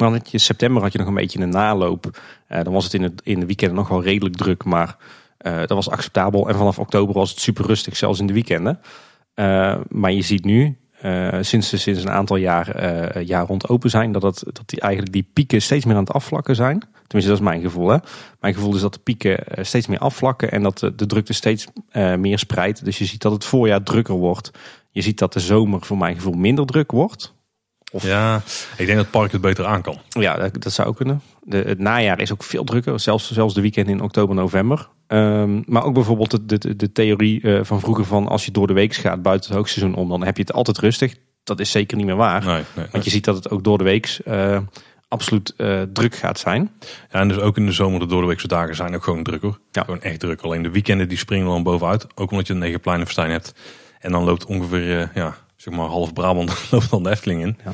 Maar 0.00 0.20
september 0.32 0.82
had 0.82 0.92
je 0.92 0.98
nog 0.98 1.06
een 1.06 1.14
beetje 1.14 1.40
een 1.40 1.48
naloop. 1.48 2.20
Eh, 2.46 2.62
dan 2.62 2.72
was 2.72 2.84
het 2.84 2.94
in, 2.94 3.02
het 3.02 3.20
in 3.24 3.40
de 3.40 3.46
weekenden 3.46 3.76
nog 3.76 3.88
wel 3.88 4.02
redelijk 4.02 4.36
druk, 4.36 4.64
maar 4.64 4.96
eh, 5.40 5.58
dat 5.58 5.70
was 5.70 5.90
acceptabel. 5.90 6.48
En 6.48 6.54
vanaf 6.54 6.78
oktober 6.78 7.14
was 7.14 7.30
het 7.30 7.40
super 7.40 7.66
rustig, 7.66 7.96
zelfs 7.96 8.20
in 8.20 8.26
de 8.26 8.32
weekenden. 8.32 8.80
Eh, 9.34 9.76
maar 9.88 10.12
je 10.12 10.22
ziet 10.22 10.44
nu, 10.44 10.78
sinds 11.40 11.82
sinds 11.82 12.02
een 12.02 12.10
aantal 12.10 12.36
jaar, 12.36 12.68
eh, 12.68 13.26
jaar 13.26 13.46
rond 13.46 13.68
open 13.68 13.90
zijn, 13.90 14.12
dat, 14.12 14.22
dat 14.22 14.62
die, 14.66 14.80
eigenlijk 14.80 15.12
die 15.12 15.30
pieken 15.32 15.62
steeds 15.62 15.84
meer 15.84 15.94
aan 15.94 16.04
het 16.04 16.12
afvlakken 16.12 16.54
zijn. 16.54 16.78
Tenminste, 16.78 17.30
dat 17.30 17.40
is 17.40 17.52
mijn 17.52 17.60
gevoel. 17.60 17.88
Hè? 17.88 17.96
Mijn 18.40 18.54
gevoel 18.54 18.74
is 18.74 18.80
dat 18.80 18.94
de 18.94 19.00
pieken 19.00 19.44
steeds 19.66 19.86
meer 19.86 19.98
afvlakken 19.98 20.50
en 20.50 20.62
dat 20.62 20.78
de, 20.78 20.94
de 20.94 21.06
drukte 21.06 21.32
steeds 21.32 21.66
meer 22.18 22.38
spreidt. 22.38 22.84
Dus 22.84 22.98
je 22.98 23.04
ziet 23.04 23.22
dat 23.22 23.32
het 23.32 23.44
voorjaar 23.44 23.82
drukker 23.82 24.14
wordt. 24.14 24.50
Je 24.90 25.00
ziet 25.00 25.18
dat 25.18 25.32
de 25.32 25.40
zomer 25.40 25.84
voor 25.84 25.98
mijn 25.98 26.14
gevoel 26.14 26.34
minder 26.34 26.66
druk 26.66 26.90
wordt. 26.90 27.34
Of- 27.90 28.04
ja, 28.04 28.36
ik 28.76 28.86
denk 28.86 28.88
dat 28.88 28.98
het 28.98 29.10
park 29.10 29.32
het 29.32 29.40
beter 29.40 29.66
aan 29.66 29.82
kan. 29.82 29.98
Ja, 30.08 30.36
dat, 30.36 30.62
dat 30.62 30.72
zou 30.72 30.94
kunnen. 30.94 31.22
De, 31.42 31.56
het 31.56 31.78
najaar 31.78 32.20
is 32.20 32.32
ook 32.32 32.42
veel 32.42 32.64
drukker. 32.64 33.00
Zelfs, 33.00 33.32
zelfs 33.32 33.54
de 33.54 33.60
weekend 33.60 33.88
in 33.88 34.00
oktober, 34.00 34.34
november. 34.34 34.88
Ehm, 35.06 35.62
maar 35.66 35.84
ook 35.84 35.94
bijvoorbeeld 35.94 36.48
de, 36.48 36.58
de, 36.58 36.76
de 36.76 36.92
theorie 36.92 37.42
eh, 37.42 37.60
van 37.62 37.80
vroeger 37.80 38.04
van 38.04 38.28
als 38.28 38.44
je 38.44 38.50
door 38.50 38.66
de 38.66 38.72
week 38.72 38.94
gaat 38.94 39.22
buiten 39.22 39.48
het 39.48 39.58
hoogseizoen 39.58 39.94
om, 39.94 40.08
dan 40.08 40.24
heb 40.24 40.36
je 40.36 40.42
het 40.42 40.52
altijd 40.52 40.78
rustig. 40.78 41.14
Dat 41.44 41.60
is 41.60 41.70
zeker 41.70 41.96
niet 41.96 42.06
meer 42.06 42.16
waar. 42.16 42.44
Nee, 42.44 42.54
nee, 42.54 42.64
nee. 42.76 42.86
Want 42.92 43.04
je 43.04 43.10
ziet 43.10 43.24
dat 43.24 43.34
het 43.34 43.50
ook 43.50 43.64
door 43.64 43.78
de 43.78 43.84
week 43.84 44.18
eh, 44.24 44.58
absoluut 45.08 45.54
eh, 45.56 45.82
druk 45.92 46.14
gaat 46.14 46.38
zijn. 46.38 46.70
Ja, 47.10 47.20
en 47.20 47.28
dus 47.28 47.38
ook 47.38 47.56
in 47.56 47.66
de 47.66 47.72
zomer 47.72 48.00
de 48.00 48.06
doordeweekse 48.06 48.48
dagen 48.48 48.76
zijn 48.76 48.94
ook 48.94 49.04
gewoon 49.04 49.22
druk 49.22 49.42
hoor. 49.42 49.58
Ja. 49.70 49.82
Gewoon 49.82 50.02
echt 50.02 50.20
druk. 50.20 50.40
Alleen 50.40 50.62
de 50.62 50.70
weekenden 50.70 51.08
die 51.08 51.18
springen 51.18 51.46
dan 51.46 51.62
bovenuit. 51.62 52.06
Ook 52.14 52.30
omdat 52.30 52.46
je 52.46 52.52
een 52.52 52.58
negen 52.58 52.80
pleinenfestijn 52.80 53.30
hebt. 53.30 53.54
En 53.98 54.12
dan 54.12 54.24
loopt 54.24 54.44
ongeveer, 54.46 55.10
ja, 55.14 55.36
zeg 55.60 55.74
maar 55.74 55.86
half 55.86 56.12
Brabant 56.12 56.52
loopt 56.70 56.90
dan 56.90 57.02
de 57.02 57.10
Efteling 57.10 57.42
in. 57.42 57.56
Ja. 57.64 57.72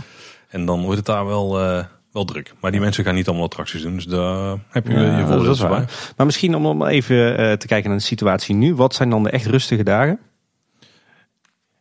En 0.49 0.67
dan 0.67 0.81
wordt 0.81 0.97
het 0.97 1.07
daar 1.07 1.27
wel, 1.27 1.61
eh, 1.61 1.85
wel 2.13 2.25
druk. 2.25 2.55
Maar 2.61 2.71
die 2.71 2.81
mensen 2.81 3.05
gaan 3.05 3.15
niet 3.15 3.27
allemaal 3.27 3.45
attracties 3.45 3.83
doen. 3.83 3.95
Dus 3.95 4.05
daar 4.05 4.59
heb 4.69 4.87
je 4.87 4.93
Ja, 4.93 5.19
je 5.19 5.27
voordeel 5.27 5.69
bij. 5.69 5.85
Maar 6.17 6.27
misschien 6.27 6.55
om, 6.55 6.87
even 6.87 7.39
eh, 7.39 7.53
te 7.53 7.67
kijken 7.67 7.91
naar 7.91 7.99
de 7.99 8.05
situatie 8.05 8.55
nu. 8.55 8.75
Wat 8.75 8.95
zijn 8.95 9.11
dan 9.11 9.23
de 9.23 9.31
echt 9.31 9.47
rustige 9.47 9.83
dagen? 9.83 10.19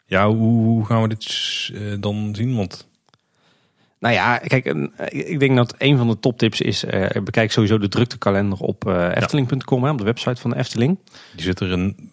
Ja, 0.06 0.28
hoe, 0.28 0.64
hoe 0.64 0.86
gaan 0.86 1.02
we 1.02 1.08
dit 1.08 1.26
eh, 1.74 1.82
dan 2.00 2.36
zien? 2.36 2.56
Want 2.56 2.88
Nou 4.00 4.14
ja, 4.14 4.38
kijk, 4.38 4.66
een- 4.66 4.94
ik 5.10 5.40
denk 5.40 5.56
dat 5.56 5.76
een 5.78 5.98
van 5.98 6.08
de 6.08 6.20
toptips 6.20 6.62
is... 6.62 6.86
eh, 6.86 7.22
bekijk 7.24 7.52
sowieso 7.52 7.78
de 7.78 7.88
druktekalender 7.88 8.60
op 8.60 8.88
eh 8.88 9.16
efteling.com, 9.16 9.84
hè, 9.84 9.90
op 9.92 9.98
de 9.98 10.04
website 10.04 10.42
van 10.42 10.50
de 10.50 10.58
Efteling. 10.58 10.98
die 11.36 11.46
zit 11.46 11.60
er 11.60 11.72
in 11.72 12.12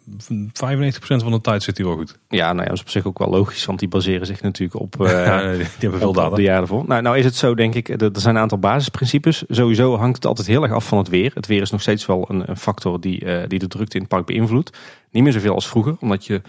95% 0.52 1.22
van 1.22 1.30
de 1.32 1.40
tijd 1.40 1.62
zit 1.62 1.76
die 1.76 1.84
wel 1.84 1.94
goed. 1.96 2.18
Ja, 2.28 2.46
nou 2.46 2.58
ja, 2.58 2.64
dat 2.64 2.74
is 2.74 2.80
op 2.80 2.88
zich 2.88 3.06
ook 3.06 3.18
wel 3.18 3.28
logisch, 3.28 3.64
want 3.64 3.78
die 3.78 3.88
baseren 3.88 4.26
zich 4.26 4.42
natuurlijk 4.42 4.80
op, 4.80 5.00
eh, 5.06 5.10
ja, 5.26 5.52
die, 5.52 5.66
hebben 5.78 5.98
veel 5.98 6.08
op, 6.08 6.16
op 6.16 6.22
data. 6.22 6.36
de 6.36 6.42
jaren 6.42 6.68
voor. 6.68 6.84
Nou, 6.86 7.02
nou 7.02 7.18
is 7.18 7.24
het 7.24 7.36
zo, 7.36 7.54
denk 7.54 7.74
ik, 7.74 7.88
er 7.88 8.02
er 8.02 8.20
zijn 8.20 8.34
een 8.34 8.40
aantal 8.42 8.58
basisprincipes. 8.58 9.44
Sowieso 9.48 9.96
hangt 9.96 10.16
het 10.16 10.26
altijd 10.26 10.46
heel 10.46 10.62
erg 10.62 10.72
af 10.72 10.86
van 10.86 10.98
het 10.98 11.08
weer. 11.08 11.30
Het 11.34 11.46
weer 11.46 11.60
is 11.62 11.70
nog 11.70 11.80
steeds 11.80 12.06
wel 12.06 12.24
een, 12.28 12.50
een 12.50 12.56
factor 12.56 13.00
die, 13.00 13.46
die 13.46 13.58
de 13.58 13.68
drukte 13.68 13.94
in 13.94 14.00
het 14.00 14.10
park 14.10 14.26
beïnvloedt. 14.26 14.78
Niet 15.10 15.22
meer 15.22 15.32
zoveel 15.32 15.54
als 15.54 15.68
vroeger, 15.68 15.96
omdat 16.00 16.26
je, 16.26 16.42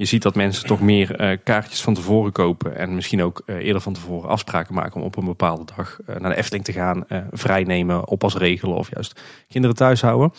je 0.00 0.06
ziet 0.06 0.22
dat 0.22 0.34
mensen 0.34 0.66
toch 0.66 0.80
meer 0.80 1.16
eh, 1.16 1.38
kaartjes 1.44 1.82
van 1.82 1.94
tevoren 1.94 2.32
kopen. 2.32 2.76
En 2.76 2.94
misschien 2.94 3.22
ook 3.22 3.42
eh, 3.46 3.56
eerder 3.56 3.82
van 3.82 3.92
tevoren 3.92 4.28
afspraken 4.28 4.74
maken 4.74 5.00
om 5.00 5.06
op 5.06 5.16
een 5.16 5.24
bepaalde 5.24 5.64
dag 5.76 5.98
eh, 6.06 6.16
naar 6.16 6.30
de 6.30 6.36
Efteling 6.36 6.64
te 6.64 6.72
gaan. 6.72 7.04
vrijnemen, 7.30 8.08
oppas 8.08 8.34
regelen 8.34 8.76
of 8.76 8.90
juist 8.90 9.20
kinderen 9.48 9.76
thuis 9.76 10.00
houden. 10.00 10.32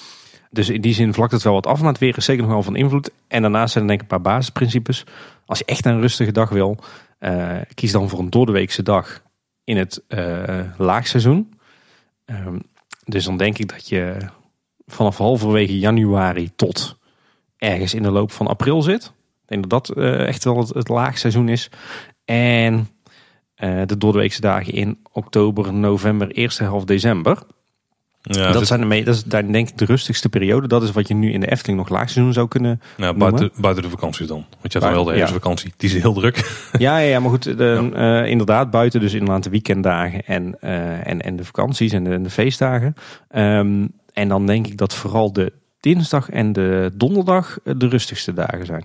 Dus 0.50 0.70
in 0.70 0.82
die 0.82 0.94
zin 0.94 1.14
vlakt 1.14 1.32
het 1.32 1.42
wel 1.42 1.54
wat 1.54 1.68
af, 1.68 1.80
maar 1.80 1.92
het 1.92 2.00
weer 2.00 2.18
is 2.18 2.26
zeker 2.26 2.44
nog 2.44 2.52
wel 2.52 2.64
van 2.64 2.76
invloed. 2.76 3.12
En 3.28 3.42
daarnaast 3.42 3.72
zijn 3.72 3.84
er 3.84 3.90
denk 3.90 4.02
ik 4.02 4.12
een 4.12 4.22
paar 4.22 4.34
basisprincipes. 4.34 5.06
Als 5.46 5.58
je 5.58 5.66
echt 5.66 5.86
een 5.86 6.00
rustige 6.00 6.32
dag 6.32 6.50
wil, 6.50 6.78
kies 7.74 7.92
dan 7.92 8.10
voor 8.10 8.20
een 8.20 8.30
doordeweekse 8.30 8.84
dag 8.84 9.22
in 9.64 9.78
het 9.78 10.04
laagseizoen. 10.78 11.54
Ehm, 12.26 12.60
dus 13.06 13.26
dan 13.26 13.38
denk 13.38 13.58
ik 13.58 13.70
dat 13.70 13.88
je 13.88 14.18
vanaf 14.86 15.18
halverwege 15.18 15.80
januari 15.80 16.52
tot 16.56 16.98
ergens 17.58 17.94
in 17.94 18.04
de 18.04 18.12
loop 18.12 18.32
van 18.32 18.48
april 18.48 18.82
zit. 18.82 19.14
Ik 19.52 19.58
denk 19.62 19.70
dat 19.70 19.88
dat 19.88 19.98
eh, 19.98 20.28
echt 20.28 20.44
wel 20.44 20.58
het, 20.58 20.70
het 20.70 20.88
laagseizoen 20.88 21.50
is. 21.50 21.70
En 22.26 22.88
eh, 23.56 23.82
de 23.86 23.98
doordeweekse 23.98 24.42
dagen 24.42 24.74
in 24.74 24.98
oktober, 25.12 25.74
november, 25.74 26.28
eerste 26.32 26.64
helft 26.64 26.88
december. 26.88 27.38
Ja, 28.22 28.46
dat, 28.46 28.58
zit- 28.58 28.68
zijn 28.68 28.90
de 28.90 29.04
dat 29.04 29.16
is 29.16 29.24
daar 29.24 29.52
denk 29.52 29.70
ik 29.70 29.78
de 29.78 29.86
rustigste 29.86 30.30
periode. 30.30 30.68
Dat 30.68 30.84
is 30.84 30.92
wat 30.92 31.08
je 31.08 31.14
nu 31.14 31.32
in 31.32 31.40
de 31.40 31.52
Efteling 31.52 31.80
nog 31.80 31.90
laagseizoen 31.90 32.34
zou 32.34 32.48
kunnen 32.48 32.82
ja, 32.98 33.14
buiten, 33.14 33.52
buiten 33.56 33.84
de 33.84 33.90
vakanties 33.90 34.28
dan. 34.28 34.46
Want 34.62 34.74
je 34.74 34.80
hebt 34.80 34.84
dan 34.84 34.94
wel 34.94 35.04
de 35.04 35.12
Ja. 35.12 35.18
herfstvakantie. 35.18 35.74
Die 35.78 35.90
is 35.96 36.02
heel 36.02 36.14
druk. 36.14 36.38
Ja, 36.78 36.98
ja, 36.98 37.08
ja, 37.08 37.20
maar 37.20 37.30
goed, 37.30 37.44
de, 37.58 37.90
eh, 37.94 38.30
inderdaad, 38.30 38.72
buiten 38.72 39.00
dus 39.00 39.14
inderdaad 39.14 39.44
de 39.44 39.50
weekenddagen 39.50 40.26
en, 40.26 40.60
en, 41.06 41.22
en 41.22 41.36
de 41.36 41.46
vakanties 41.46 41.92
en 41.92 42.04
de, 42.04 42.10
en 42.10 42.24
de 42.24 42.30
feestdagen. 42.30 42.94
Ehm, 43.30 43.88
en 44.14 44.28
dan 44.28 44.46
denk 44.46 44.68
ik 44.68 44.78
dat 44.78 44.94
vooral 44.96 45.34
de 45.34 45.54
dinsdag 45.80 46.30
en 46.30 46.54
de 46.54 46.92
donderdag 46.94 47.58
de 47.64 47.88
rustigste 47.88 48.34
dagen 48.34 48.66
zijn. 48.66 48.84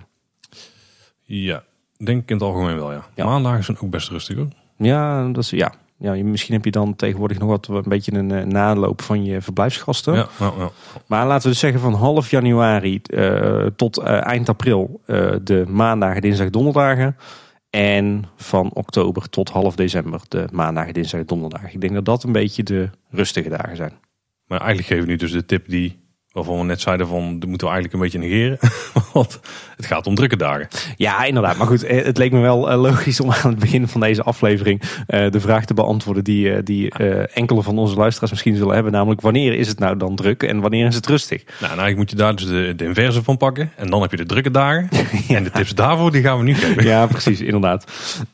Ja, 1.27 1.63
denk 1.97 2.23
ik 2.23 2.29
in 2.29 2.37
het 2.37 2.45
algemeen 2.45 2.77
wel, 2.77 2.93
ja. 2.93 3.07
Ja. 3.15 3.25
Maandagen 3.25 3.65
zijn 3.65 3.79
ook 3.81 3.91
best 3.91 4.09
rustig 4.09 4.37
hoor. 4.37 4.49
Ja, 4.79 5.29
dat 5.29 5.43
is, 5.43 5.51
ja. 5.51 5.73
ja, 5.97 6.25
misschien 6.25 6.55
heb 6.55 6.65
je 6.65 6.71
dan 6.71 6.97
tegenwoordig 6.97 7.39
nog 7.39 7.49
wat 7.49 7.69
een 7.69 7.83
beetje 7.87 8.13
een 8.13 8.31
eh, 8.31 8.45
naloop 8.45 9.03
van 9.03 9.25
je 9.25 9.41
verblijfsgasten. 9.41 10.15
Ja. 10.15 10.29
Maar 11.07 11.27
laten 11.27 11.43
we 11.43 11.49
dus 11.49 11.59
zeggen 11.59 11.81
van 11.81 11.95
half 11.95 12.31
januari 12.31 13.01
eh, 13.03 13.67
tot 13.77 13.99
eh, 13.99 14.27
eind 14.27 14.49
april 14.49 15.01
de 15.43 15.65
maandagen, 15.69 16.23
dinsdag, 16.23 16.51
donderdagen. 16.51 17.17
En 17.71 18.25
van 18.37 18.71
oktober 18.73 19.29
tot 19.29 19.49
half 19.49 19.75
december 19.75 20.21
de 20.29 20.49
maandagen, 20.53 20.95
dinsdag, 20.95 21.25
donderdagen. 21.25 21.73
Ik 21.73 21.81
denk 21.81 21.95
dat 21.95 22.05
dat 22.05 22.23
een 22.23 22.33
beetje 22.33 22.63
de 22.63 22.91
rustige 23.11 23.49
dagen 23.49 23.77
zijn. 23.77 23.93
Maar 24.47 24.59
eigenlijk 24.59 24.89
geven 24.89 25.05
we 25.05 25.11
nu 25.11 25.17
dus 25.17 25.33
de 25.33 25.47
tip 25.47 25.69
die, 25.69 25.99
waarvan 26.33 26.59
we 26.59 26.65
net 26.65 26.81
zeiden 26.81 27.07
van, 27.07 27.39
dat 27.39 27.49
moeten 27.49 27.67
we 27.67 27.73
eigenlijk 27.73 27.93
een 27.93 28.01
beetje 28.01 28.19
negeren. 28.19 28.59
Want 29.13 29.41
het 29.77 29.87
gaat 29.87 30.07
om 30.07 30.15
drukke 30.15 30.37
dagen. 30.37 30.69
Ja, 30.97 31.25
inderdaad. 31.25 31.57
Maar 31.57 31.67
goed, 31.67 31.83
eh, 31.83 32.05
het 32.05 32.19
leek 32.19 32.33
me 32.33 32.41
wel 32.41 32.71
eh, 32.71 32.81
logisch 32.81 33.21
om 33.21 33.31
aan 33.31 33.51
het 33.51 33.59
begin 33.59 33.89
van 33.89 34.01
deze 34.01 34.23
aflevering 34.23 34.83
eh, 35.07 35.31
de 35.31 35.41
vraag 35.41 35.65
te 35.65 35.75
beantwoorden 35.75 36.25
die, 36.25 36.63
die 36.63 36.93
enkele 37.33 37.63
van 37.63 37.79
onze 37.79 37.97
luisteraars 37.97 38.31
misschien 38.31 38.57
zullen 38.57 38.75
hebben. 38.75 38.93
Namelijk, 38.93 39.21
wanneer 39.21 39.55
is 39.55 39.69
het 39.69 39.79
nou 39.79 39.97
dan 39.97 40.17
druk 40.17 40.43
en 40.43 40.61
wanneer 40.61 40.87
is 40.87 40.95
het 40.95 41.07
rustig? 41.07 41.45
Nou, 41.45 41.57
en 41.59 41.79
eigenlijk 41.79 41.97
moet 41.97 42.11
je 42.11 42.17
daar 42.17 42.37
dus 42.37 42.47
de, 42.47 42.73
de 42.77 42.85
inverse 42.85 43.23
van 43.23 43.37
pakken. 43.37 43.73
En 43.77 43.91
dan 43.91 44.01
heb 44.01 44.11
je 44.11 44.17
de 44.17 44.27
drukke 44.27 44.51
dagen. 44.51 44.89
En 45.29 45.45
de 45.45 45.51
tips 45.51 45.75
daarvoor, 45.75 46.13
die 46.13 46.23
gaan 46.23 46.39
we 46.39 46.45
nu 46.45 46.55
geven. 46.55 46.85
Ja, 46.85 47.07
precies, 47.07 47.41
inderdaad. 47.41 47.85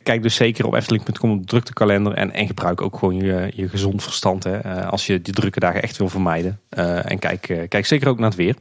Kijk 0.03 0.23
dus 0.23 0.35
zeker 0.35 0.67
op 0.67 0.75
efteling.com 0.75 1.31
op 1.31 1.39
de 1.39 1.47
druktekalender 1.47 2.13
en, 2.13 2.33
en 2.33 2.47
gebruik 2.47 2.81
ook 2.81 2.99
gewoon 2.99 3.17
je, 3.17 3.53
je 3.55 3.69
gezond 3.69 4.03
verstand 4.03 4.45
hè, 4.45 4.87
als 4.87 5.07
je 5.07 5.23
die 5.23 5.35
drukke 5.35 5.61
dagen 5.61 5.83
echt 5.83 5.97
wil 5.97 6.09
vermijden. 6.09 6.61
En 7.05 7.19
kijk, 7.19 7.67
kijk 7.69 7.87
zeker 7.87 8.09
ook 8.09 8.19
naar 8.19 8.29
het 8.29 8.37
weer. 8.37 8.55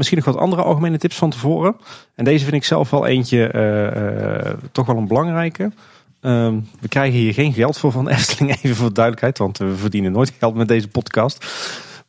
Misschien 0.00 0.22
nog 0.24 0.34
wat 0.34 0.42
andere 0.44 0.62
algemene 0.62 0.98
tips 0.98 1.16
van 1.16 1.30
tevoren. 1.30 1.76
En 2.14 2.24
deze 2.24 2.44
vind 2.44 2.56
ik 2.56 2.64
zelf 2.64 2.90
wel 2.90 3.06
eentje 3.06 3.46
eh, 3.46 4.46
eh, 4.46 4.54
toch 4.72 4.86
wel 4.86 4.96
een 4.96 5.06
belangrijke. 5.06 5.72
Ehm, 6.20 6.60
we 6.80 6.88
krijgen 6.88 7.18
hier 7.18 7.34
geen 7.34 7.52
geld 7.52 7.78
voor 7.78 7.92
van 7.92 8.08
Efteling, 8.18 8.56
even 8.56 8.76
voor 8.76 8.92
duidelijkheid, 8.92 9.38
want 9.38 9.58
we 9.58 9.76
verdienen 9.76 10.12
nooit 10.12 10.32
geld 10.38 10.54
met 10.54 10.68
deze 10.68 10.88
podcast. 10.88 11.46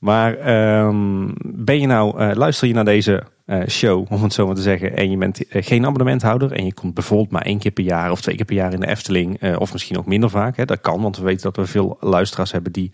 Maar 0.02 0.38
ehm, 0.38 1.30
ben 1.44 1.80
je 1.80 1.88
nou, 1.88 2.20
eh, 2.20 2.36
luister 2.36 2.68
je 2.68 2.74
naar 2.74 2.86
deze 2.86 3.24
eh, 3.46 3.68
show, 3.68 4.12
om 4.12 4.24
het 4.24 4.34
zo 4.34 4.46
maar 4.46 4.56
te 4.56 4.62
zeggen, 4.62 4.98
en 4.98 5.12
je 5.12 5.18
bent 5.18 5.48
eh, 5.48 5.64
geen 5.64 5.86
abonnementhouder 5.86 6.52
en 6.52 6.66
je 6.66 6.74
komt 6.74 6.94
bijvoorbeeld 6.94 7.32
maar 7.32 7.42
één 7.42 7.60
keer 7.60 7.72
per 7.72 7.84
jaar 7.84 8.12
of 8.12 8.22
twee 8.22 8.36
keer 8.36 8.46
per 8.46 8.56
jaar 8.56 8.74
in 8.74 8.80
de 8.80 8.88
Efteling, 8.88 9.58
of 9.58 9.72
misschien 9.72 9.98
ook 9.98 10.06
minder 10.06 10.30
vaak. 10.30 10.58
Hè, 10.58 10.66
dat 10.66 10.82
kan, 10.82 11.02
want 11.02 11.18
we 11.18 11.24
weten 11.24 11.44
dat 11.44 11.56
we 11.56 11.66
veel 11.66 11.98
luisteraars 12.00 12.52
hebben 12.52 12.72
die, 12.72 12.92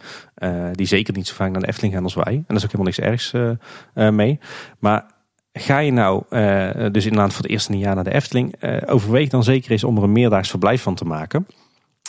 die 0.71 0.87
zeker 0.87 1.13
niet 1.13 1.27
zo 1.27 1.35
vaak 1.35 1.51
naar 1.51 1.61
de 1.61 1.67
Efteling 1.67 1.93
gaan 1.93 2.03
als 2.03 2.13
wij. 2.13 2.33
En 2.33 2.43
dat 2.47 2.57
is 2.57 2.63
ook 2.63 2.71
helemaal 2.71 2.93
niks 2.95 2.99
ergs 2.99 3.33
mee. 3.93 4.39
Maar 4.79 5.05
ga 5.53 5.77
je 5.79 5.91
nou 5.91 6.23
eh, 6.29 6.69
dus 6.91 7.05
inderdaad 7.05 7.33
voor 7.33 7.41
het 7.41 7.51
eerste 7.51 7.77
jaar 7.77 7.95
naar 7.95 8.03
de 8.03 8.13
Efteling, 8.13 8.55
overweeg 8.85 9.29
dan 9.29 9.43
zeker 9.43 9.71
eens 9.71 9.83
om 9.83 9.97
er 9.97 10.03
een 10.03 10.11
meerdaags 10.11 10.49
verblijf 10.49 10.81
van 10.81 10.95
te 10.95 11.05
maken. 11.05 11.47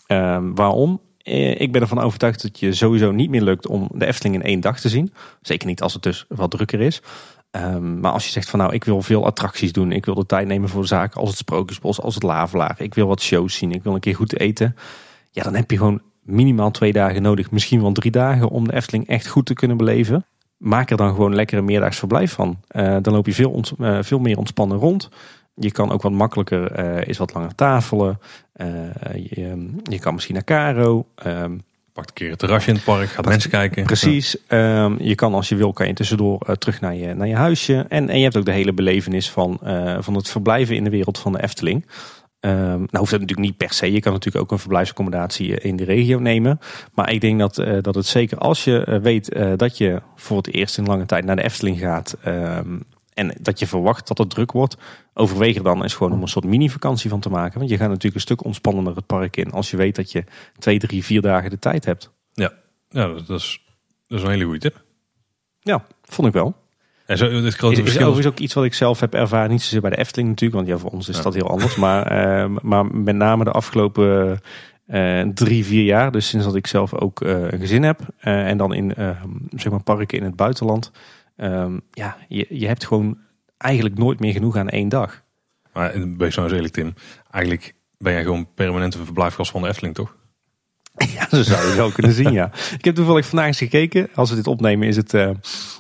Ehm, 0.07 0.55
waarom? 0.55 1.01
Eh, 1.29 1.61
Ik 1.61 1.73
ben 1.73 1.81
ervan 1.81 1.99
overtuigd 2.01 2.43
dat 2.43 2.59
je 2.59 2.73
sowieso 2.73 3.11
niet 3.11 3.31
meer 3.31 3.43
lukt 3.43 3.67
om 3.67 3.89
de 3.95 4.07
Efteling 4.07 4.35
in 4.35 4.43
één 4.43 4.61
dag 4.61 4.81
te 4.81 4.89
zien. 4.89 5.13
Zeker 5.43 5.67
niet 5.69 5.83
als 5.83 5.93
het 5.95 6.03
dus 6.03 6.25
wat 6.29 6.51
drukker 6.51 6.81
is. 6.81 7.03
Ehm, 7.51 8.01
maar 8.01 8.13
als 8.13 8.25
je 8.25 8.31
zegt 8.31 8.49
van 8.51 8.59
nou, 8.59 8.73
ik 8.75 8.85
wil 8.85 9.03
veel 9.03 9.27
attracties 9.27 9.73
doen. 9.73 9.93
Ik 9.93 10.05
wil 10.05 10.15
de 10.15 10.27
tijd 10.27 10.47
nemen 10.47 10.69
voor 10.69 10.87
zaken 10.87 11.21
als 11.21 11.29
het 11.29 11.39
Sprookjesbos, 11.39 12.01
als 12.01 12.15
het 12.15 12.23
Lavelaar. 12.23 12.75
Ik 12.79 12.95
wil 12.95 13.07
wat 13.07 13.21
shows 13.23 13.55
zien. 13.57 13.73
Ik 13.73 13.83
wil 13.83 13.95
een 13.95 14.01
keer 14.01 14.15
goed 14.15 14.39
eten. 14.41 14.77
Ja, 15.31 15.43
dan 15.43 15.55
heb 15.55 15.71
je 15.71 15.77
gewoon 15.77 16.01
minimaal 16.23 16.71
twee 16.71 16.93
dagen 16.93 17.23
nodig. 17.23 17.51
Misschien 17.51 17.81
wel 17.81 17.93
drie 17.93 18.11
dagen 18.11 18.49
om 18.49 18.67
de 18.69 18.75
Efteling 18.75 19.07
echt 19.09 19.27
goed 19.27 19.47
te 19.47 19.55
kunnen 19.55 19.77
beleven. 19.77 20.27
Maak 20.57 20.91
er 20.91 20.97
dan 20.97 21.09
gewoon 21.15 21.35
lekker 21.35 21.59
een 21.59 21.65
meerdaags 21.65 21.99
verblijf 21.99 22.33
van. 22.33 22.61
Eh, 22.69 22.97
dan 23.03 23.13
loop 23.15 23.27
je 23.27 23.33
veel, 23.35 23.51
ont- 23.51 23.73
eh, 23.79 23.99
veel 24.03 24.19
meer 24.19 24.39
ontspannen 24.39 24.79
rond. 24.79 25.09
Je 25.61 25.71
kan 25.73 25.91
ook 25.91 26.03
wat 26.03 26.13
makkelijker, 26.13 26.73
eh 26.73 27.07
is 27.09 27.19
wat 27.19 27.35
langer 27.35 27.55
tafelen. 27.55 28.21
Eh, 28.53 28.69
je, 29.15 29.75
je 29.83 29.99
kan 29.99 30.15
misschien 30.15 30.35
naar 30.35 30.45
Caro. 30.45 31.07
Ehm, 31.15 31.59
Pak 31.93 32.07
een 32.07 32.13
keer 32.13 32.31
het 32.31 32.39
terrasje 32.39 32.69
in 32.69 32.75
het 32.75 32.85
park, 32.85 33.09
gaat 33.09 33.25
mensen 33.25 33.51
kijken. 33.51 33.85
Precies. 33.85 34.37
Ehm, 34.47 34.95
je 34.99 35.15
kan 35.15 35.35
als 35.35 35.49
je 35.49 35.57
wil, 35.57 35.73
kan 35.73 35.87
je 35.87 35.93
tussendoor 35.93 36.41
eh, 36.47 36.55
terug 36.55 36.81
naar 36.81 36.95
je, 36.95 37.15
naar 37.15 37.27
je 37.27 37.35
huisje. 37.35 37.87
En, 37.89 38.09
en 38.09 38.17
je 38.17 38.23
hebt 38.23 38.37
ook 38.37 38.45
de 38.45 38.53
hele 38.53 38.73
belevenis 38.73 39.31
van, 39.31 39.61
van 40.01 40.15
het 40.15 40.29
verblijven 40.29 40.77
in 40.77 40.85
de 40.85 40.91
wereld 40.91 41.19
van 41.19 41.33
de 41.33 41.43
Efteling. 41.43 41.87
Ehm, 42.41 42.57
nou 42.57 42.99
hoeft 42.99 43.11
dat 43.11 43.21
natuurlijk 43.21 43.49
niet 43.49 43.57
per 43.57 43.73
se. 43.73 43.93
Je 43.93 44.01
kan 44.01 44.13
natuurlijk 44.13 44.45
ook 44.45 44.51
een 44.51 44.59
verblijfsaccommodatie 44.59 45.61
in 45.61 45.77
de 45.77 45.85
regio 45.85 46.19
nemen. 46.19 46.59
Maar 46.95 47.13
ik 47.13 47.21
denk 47.21 47.39
dat, 47.39 47.55
dat 47.81 47.95
het 47.95 48.07
zeker 48.07 48.39
als 48.39 48.65
je 48.65 48.99
weet 49.03 49.39
dat 49.57 49.79
je 49.79 50.03
voor 50.17 50.37
het 50.37 50.53
eerst 50.53 50.79
in 50.79 50.87
lange 50.87 51.07
tijd 51.07 51.25
naar 51.25 51.37
de 51.37 51.45
Efteling 51.45 51.79
gaat. 51.79 52.17
ehm, 52.23 52.77
en 53.19 53.35
dat 53.41 53.59
je 53.59 53.67
verwacht 53.67 54.09
dat 54.09 54.19
het 54.19 54.31
druk 54.31 54.53
wordt. 54.53 54.77
Overweeg 55.15 55.57
er 55.57 55.63
dan 55.63 55.83
eens 55.83 55.95
gewoon 55.95 56.13
om 56.13 56.23
een 56.23 56.29
soort 56.29 56.45
mini-vakantie 56.45 57.11
van 57.11 57.21
te 57.21 57.29
maken. 57.31 57.59
Want 57.59 57.71
je 57.71 57.77
gaat 57.77 57.89
natuurlijk 57.89 58.15
een 58.15 58.21
stuk 58.21 58.45
ontspannender 58.45 58.97
het 58.97 59.07
park 59.07 59.37
in. 59.37 59.51
Als 59.53 59.71
je 59.71 59.77
weet 59.77 59.97
dat 59.97 60.13
je 60.13 60.25
twee, 60.59 60.79
drie, 60.79 61.05
vier 61.05 61.21
dagen 61.23 61.51
de 61.51 61.59
tijd 61.59 61.85
hebt. 61.85 62.11
Ja, 62.33 62.53
ja 62.89 63.07
dat, 63.07 63.29
is, 63.41 63.65
dat 64.07 64.19
is 64.19 64.25
een 64.25 64.31
hele 64.31 64.45
goede 64.45 64.59
tip. 64.59 64.83
Ja, 65.61 65.85
vond 66.03 66.29
ik 66.29 66.35
wel. 66.35 66.55
En 67.07 67.19
zo, 67.19 67.31
het 67.31 67.45
Is, 67.45 67.55
grote 67.55 67.75
is 67.75 67.81
verschil 67.81 68.01
is- 68.03 68.07
overigens 68.09 68.35
ook 68.35 68.41
iets 68.45 68.55
wat 68.55 68.65
ik 68.65 68.75
zelf 68.75 69.01
heb 69.01 69.15
ervaren. 69.15 69.51
Niet 69.51 69.63
zozeer 69.63 69.81
bij 69.81 69.91
de 69.91 69.99
Efteling 69.99 70.29
natuurlijk, 70.29 70.57
want 70.61 70.69
ja, 70.69 70.79
voor 70.83 70.91
ons 70.97 71.09
is 71.09 71.17
Ja. 71.17 71.23
dat 71.23 71.35
heel 71.35 71.49
anders. 71.49 71.77
Maar, 71.77 72.07
eh, 72.43 72.51
maar 72.63 72.87
met 72.87 73.17
name 73.17 73.45
de 73.45 73.51
afgelopen 73.51 74.41
eh, 74.87 75.21
drie, 75.35 75.65
vier 75.65 75.85
jaar. 75.85 76.13
Dus 76.13 76.29
sinds 76.29 76.45
dat 76.47 76.55
ik 76.55 76.67
zelf 76.67 76.95
ook 76.95 77.21
eh, 77.21 77.31
een 77.51 77.59
gezin 77.59 77.83
heb. 77.83 78.01
en 78.19 78.57
dan 78.57 78.75
in 78.75 78.95
zeg 79.57 79.71
maar 79.73 79.83
parken 79.83 80.19
in 80.19 80.25
het 80.25 80.37
buitenland. 80.37 80.91
Ehm, 81.39 81.79
ja, 81.91 82.17
je, 82.29 82.47
je 82.49 82.67
hebt 82.67 82.87
gewoon 82.87 83.19
eigenlijk 83.57 83.99
nooit 83.99 84.21
meer 84.21 84.33
genoeg 84.33 84.57
aan 84.57 84.69
één 84.69 84.89
dag. 84.89 85.23
Maar 85.73 85.91
eh, 85.91 86.03
wees 86.17 86.35
nou 86.35 86.49
eens 86.49 86.57
eerlijk 86.57 86.75
Tim. 86.75 86.95
Eigenlijk 87.31 87.75
ben 87.99 88.13
jij 88.13 88.23
gewoon 88.23 88.55
permanent 88.55 88.95
een 88.95 89.05
verblijfgast 89.05 89.51
van 89.51 89.63
de 89.63 89.69
Efteling, 89.69 89.95
toch? 89.95 90.17
Ja, 91.15 91.29
zo 91.31 91.43
zou 91.43 91.69
je 91.69 91.77
wel 91.77 91.91
kunnen 91.91 92.13
zien, 92.13 92.33
ja. 92.33 92.51
Ik 92.79 92.85
heb 92.85 92.95
toevallig 92.95 93.27
vandaag 93.27 93.47
eens 93.47 93.59
gekeken. 93.59 94.09
Als 94.15 94.31
we 94.31 94.37
dit 94.37 94.47
opnemen 94.47 94.89
is 94.89 94.97
het, 94.97 95.15
eh, 95.15 95.31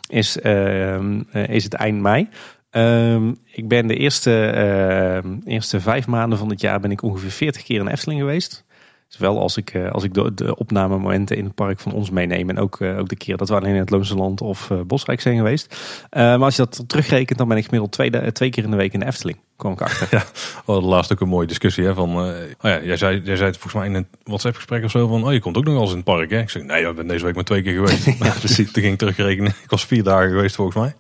is, 0.08 0.40
ehm, 0.40 1.22
eh, 1.30 1.48
is 1.48 1.64
het 1.64 1.74
eind 1.74 2.00
mei. 2.00 2.28
Ehm, 2.70 3.32
ik 3.44 3.68
ben 3.68 3.86
de 3.86 3.96
eerste, 3.96 5.22
eerste 5.44 5.80
vijf 5.80 6.06
maanden 6.06 6.38
van 6.38 6.50
het 6.50 6.60
jaar 6.60 6.80
ben 6.80 6.90
ik 6.90 7.02
ongeveer 7.02 7.30
40 7.30 7.62
keer 7.62 7.80
in 7.80 7.88
Efteling 7.88 8.20
geweest. 8.20 8.64
Dus 9.08 9.18
wel 9.18 9.40
als 9.40 9.56
ik, 9.56 9.70
eh, 9.70 9.90
als 9.90 10.04
ik 10.04 10.14
de, 10.14 10.34
de 10.34 10.56
opnamemomenten 10.56 11.36
in 11.36 11.44
het 11.44 11.54
park 11.54 11.80
van 11.80 11.92
ons 11.92 12.10
meeneem. 12.10 12.50
En 12.50 12.58
ook, 12.58 12.80
eh, 12.80 12.98
ook 12.98 13.08
de 13.08 13.16
keer 13.16 13.36
dat 13.36 13.48
we 13.48 13.54
alleen 13.54 13.74
in 13.74 13.80
het 13.80 13.90
Loonse 13.90 14.14
Land 14.14 14.40
of 14.40 14.70
eh, 14.70 14.80
Bosrijk 14.80 15.20
zijn 15.20 15.36
geweest. 15.36 15.76
Maar 16.10 16.42
als 16.42 16.56
je 16.56 16.62
dat 16.62 16.84
terugrekent, 16.86 17.38
dan 17.38 17.48
ben 17.48 17.56
ik 17.56 17.64
gemiddeld 17.64 17.92
twee, 17.92 18.32
twee 18.32 18.50
keer 18.50 18.64
in 18.64 18.70
de 18.70 18.76
week 18.76 18.92
in 18.92 19.00
de 19.00 19.06
Efteling. 19.06 19.38
Kwam 19.56 19.72
ik 19.72 19.80
achter. 19.80 20.08
We 20.66 20.72
hadden 20.72 20.90
laatst 20.90 21.12
ook 21.12 21.20
een 21.20 21.28
mooie 21.28 21.46
discussie. 21.46 21.84
Hè, 21.84 21.94
van, 21.94 22.16
oh 22.16 22.46
ja, 22.60 22.82
jij, 22.82 22.96
zei, 22.96 23.20
jij 23.24 23.36
zei 23.36 23.48
het 23.48 23.58
volgens 23.58 23.74
mij 23.74 23.86
in 23.86 23.94
een 23.94 24.06
WhatsApp 24.24 24.56
gesprek 24.56 24.84
of 24.84 24.90
zo 24.90 25.06
van... 25.06 25.24
Oh, 25.24 25.32
je 25.32 25.40
komt 25.40 25.56
ook 25.56 25.64
nog 25.64 25.72
wel 25.72 25.82
eens 25.82 25.90
in 25.90 25.96
het 25.96 26.06
park, 26.06 26.30
hè? 26.30 26.38
Ik 26.38 26.50
zei, 26.50 26.64
nee, 26.64 26.86
ik 26.86 26.96
ben 26.96 27.06
deze 27.06 27.24
week 27.24 27.34
maar 27.34 27.44
twee 27.44 27.62
keer 27.62 27.74
geweest. 27.74 28.04
ja, 28.24 28.30
precies. 28.38 28.70
Toen 28.72 28.82
ging 28.82 28.92
ik 28.92 28.98
terugrekenen. 28.98 29.50
Ik 29.62 29.70
was 29.70 29.86
vier 29.86 30.02
dagen 30.02 30.28
geweest 30.28 30.54
volgens 30.54 30.76
mij. 30.76 30.94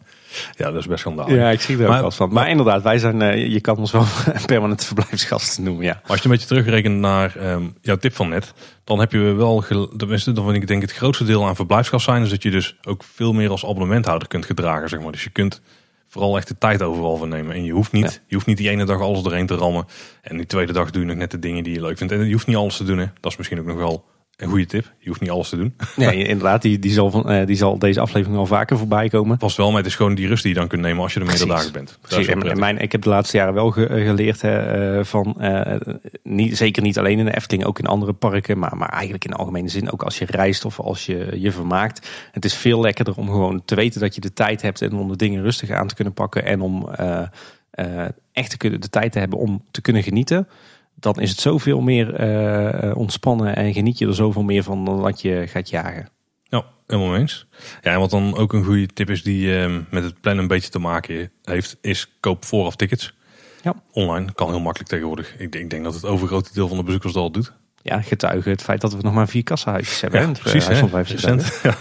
Ja, 0.56 0.70
dat 0.70 0.74
is 0.80 0.86
best 0.86 1.00
schandalig. 1.00 1.34
Ja, 1.34 1.50
ik 1.50 1.60
zie 1.60 1.76
er 1.76 1.82
ook 1.82 1.88
Maar- 1.88 2.04
eens 2.04 2.16
van. 2.16 2.32
Maar 2.32 2.48
inderdaad, 2.48 2.82
wij 2.82 2.98
zijn, 2.98 3.22
eh, 3.22 3.46
je 3.52 3.60
kan 3.60 3.76
ons 3.76 3.90
wel 3.92 4.04
permanente 4.46 4.84
verblijfsgasten 4.86 5.64
noemen, 5.64 5.84
ja. 5.84 5.92
Maar 6.02 6.10
als 6.10 6.18
je 6.18 6.24
een 6.24 6.30
beetje 6.30 6.46
terugrekent 6.46 6.96
naar 6.98 7.36
ehm, 7.36 7.62
jouw 7.80 7.96
tip 7.96 8.14
van 8.14 8.28
net, 8.28 8.52
dan 8.84 8.98
heb 8.98 9.12
je 9.12 9.18
wel, 9.18 9.64
tenminste, 9.96 10.32
dan 10.32 10.44
vind 10.44 10.56
ik 10.56 10.66
denk 10.68 10.82
het 10.82 10.92
grootste 10.92 11.24
deel 11.24 11.46
aan 11.46 11.56
verblijfsgast 11.56 12.04
zijn, 12.04 12.22
is 12.22 12.30
dat 12.30 12.42
je 12.42 12.50
dus 12.50 12.76
ook 12.82 13.02
veel 13.04 13.32
meer 13.32 13.50
als 13.50 13.64
abonnementhouder 13.64 14.28
kunt 14.28 14.46
gedragen, 14.46 14.88
zeg 14.88 15.00
maar. 15.00 15.12
Dus 15.12 15.24
je 15.24 15.30
kunt 15.30 15.60
vooral 16.06 16.36
echt 16.36 16.48
de 16.48 16.58
tijd 16.58 16.82
overal 16.82 17.16
van 17.16 17.28
nemen. 17.28 17.54
En 17.54 17.64
je 17.64 17.72
hoeft 17.72 17.92
niet, 17.92 18.04
Ja. 18.12 18.20
je 18.26 18.34
hoeft 18.34 18.46
niet 18.46 18.56
die 18.56 18.70
ene 18.70 18.84
dag 18.84 19.00
alles 19.00 19.22
erheen 19.24 19.46
te 19.46 19.54
rammen. 19.54 19.86
En 20.22 20.36
die 20.36 20.46
tweede 20.46 20.72
dag 20.72 20.90
doe 20.90 21.02
je 21.02 21.08
nog 21.08 21.16
net 21.16 21.30
de 21.30 21.38
dingen 21.38 21.64
die 21.64 21.74
je 21.74 21.80
leuk 21.80 21.98
vindt. 21.98 22.12
En 22.12 22.26
je 22.26 22.32
hoeft 22.32 22.46
niet 22.46 22.56
alles 22.56 22.76
te 22.76 22.84
doen, 22.84 22.98
hè. 22.98 23.06
Dat 23.20 23.30
is 23.32 23.36
misschien 23.36 23.58
ook 23.60 23.66
nog 23.66 23.76
wel 23.76 24.04
een 24.38 24.48
goede 24.48 24.66
tip. 24.66 24.92
Je 24.98 25.08
hoeft 25.08 25.20
niet 25.20 25.30
alles 25.30 25.48
te 25.48 25.56
doen. 25.56 25.74
Nee, 25.96 26.16
inderdaad, 26.26 26.62
die, 26.62 26.78
die, 26.78 26.90
zal 26.92 27.10
van, 27.10 27.30
eh, 27.30 27.46
die 27.46 27.56
zal 27.56 27.78
deze 27.78 28.00
aflevering 28.00 28.36
wel 28.36 28.46
vaker 28.46 28.78
voorbij 28.78 29.08
komen. 29.08 29.38
Pas 29.38 29.56
wel, 29.56 29.68
maar 29.68 29.76
het 29.76 29.86
is 29.86 29.94
gewoon 29.96 30.14
die 30.14 30.26
rust 30.28 30.42
die 30.42 30.52
je 30.52 30.58
dan 30.58 30.68
kunt 30.68 30.82
nemen 30.82 31.02
als 31.02 31.14
je 31.14 31.20
er 31.20 31.26
meerdere 31.26 31.48
dagen 31.48 31.72
bent. 31.72 31.98
Precies. 32.00 32.26
En, 32.26 32.58
mijn, 32.58 32.78
ik 32.78 32.92
heb 32.92 33.02
de 33.02 33.08
laatste 33.08 33.36
jaren 33.36 33.54
wel 33.54 33.70
ge- 33.70 33.86
eh, 33.86 34.06
geleerd 34.06 34.40
hè, 34.40 34.58
eh, 34.98 35.04
van, 35.04 35.36
niet, 36.22 36.56
zeker 36.56 36.82
niet 36.82 36.98
alleen 36.98 37.18
in 37.18 37.24
de 37.24 37.36
Efteling, 37.36 37.64
ook 37.66 37.78
in 37.78 37.86
andere 37.86 38.12
parken, 38.12 38.58
maar, 38.58 38.76
maar 38.76 38.88
eigenlijk 38.88 39.24
in 39.24 39.30
de 39.30 39.36
algemene 39.36 39.68
zin, 39.68 39.92
ook 39.92 40.02
als 40.02 40.18
je 40.18 40.24
reist 40.28 40.64
of 40.64 40.80
als 40.80 41.06
je 41.06 41.28
je 41.34 41.52
vermaakt. 41.52 42.08
Het 42.32 42.44
is 42.44 42.54
veel 42.54 42.80
lekkerder 42.80 43.14
om 43.16 43.26
gewoon 43.26 43.62
te 43.64 43.74
weten 43.74 44.00
dat 44.00 44.14
je 44.14 44.20
de 44.20 44.32
tijd 44.32 44.62
hebt 44.62 44.82
en 44.82 44.92
om 44.94 45.08
de 45.08 45.16
dingen 45.16 45.42
rustig 45.42 45.70
aan 45.70 45.86
te 45.88 45.94
kunnen 45.94 46.14
pakken 46.14 46.44
en 46.44 46.60
om 46.60 46.88
eh, 46.88 48.04
echt 48.32 48.50
te 48.50 48.56
kunnen, 48.56 48.80
de 48.80 48.90
tijd 48.90 49.12
te 49.12 49.18
hebben 49.18 49.38
om 49.38 49.62
te 49.70 49.80
kunnen 49.80 50.02
genieten. 50.02 50.48
Dan 51.00 51.14
is 51.14 51.30
het 51.30 51.40
zoveel 51.40 51.80
meer 51.80 52.14
eh, 52.14 52.82
eh, 52.90 52.96
ontspannen 52.96 53.56
en 53.56 53.72
geniet 53.72 53.98
je 53.98 54.06
er 54.06 54.14
zoveel 54.14 54.42
meer 54.42 54.62
van 54.62 54.84
dan 54.84 55.02
dat 55.02 55.20
je 55.20 55.44
gaat 55.48 55.68
jagen. 55.70 56.08
Ja, 56.42 56.64
helemaal 56.86 57.10
mee 57.10 57.20
eens. 57.20 57.46
Ja, 57.82 57.92
en 57.92 57.98
wat 57.98 58.10
dan 58.10 58.36
ook 58.36 58.52
een 58.52 58.64
goede 58.64 58.86
tip 58.86 59.10
is 59.10 59.22
die 59.22 59.58
ehm, 59.58 59.80
met 59.90 60.02
het 60.04 60.20
plannen 60.20 60.42
een 60.42 60.48
beetje 60.48 60.70
te 60.70 60.78
maken 60.78 61.30
heeft, 61.42 61.76
is 61.80 62.16
koop 62.20 62.44
vooraf 62.44 62.76
tickets. 62.76 63.14
Ja. 63.62 63.74
Online 63.92 64.32
kan 64.32 64.48
heel 64.48 64.60
makkelijk 64.60 64.90
tegenwoordig. 64.90 65.32
Ik, 65.32 65.52
denk- 65.52 65.64
ik 65.64 65.70
denk 65.70 65.84
dat 65.84 65.94
het 65.94 66.04
overgrote 66.04 66.50
deel 66.52 66.68
van 66.68 66.76
de 66.76 66.82
bezoekers 66.82 67.12
dat 67.12 67.22
al 67.22 67.30
doet. 67.30 67.52
Ja, 67.82 68.00
getuigen 68.02 68.50
het 68.50 68.62
feit 68.62 68.80
dat 68.80 68.92
we 68.94 69.02
nog 69.02 69.14
maar 69.14 69.28
vier 69.28 69.42
kassahuisjes 69.42 70.00
hebben. 70.00 70.20
Ja, 70.20 70.26
hè, 70.26 70.32
het, 70.32 70.42
eh, 70.44 70.50
precies. 70.50 70.68
hè? 70.68 70.76
van 70.76 70.88
75 70.88 71.30
Recent. 71.30 71.60
Ja. 71.72 71.76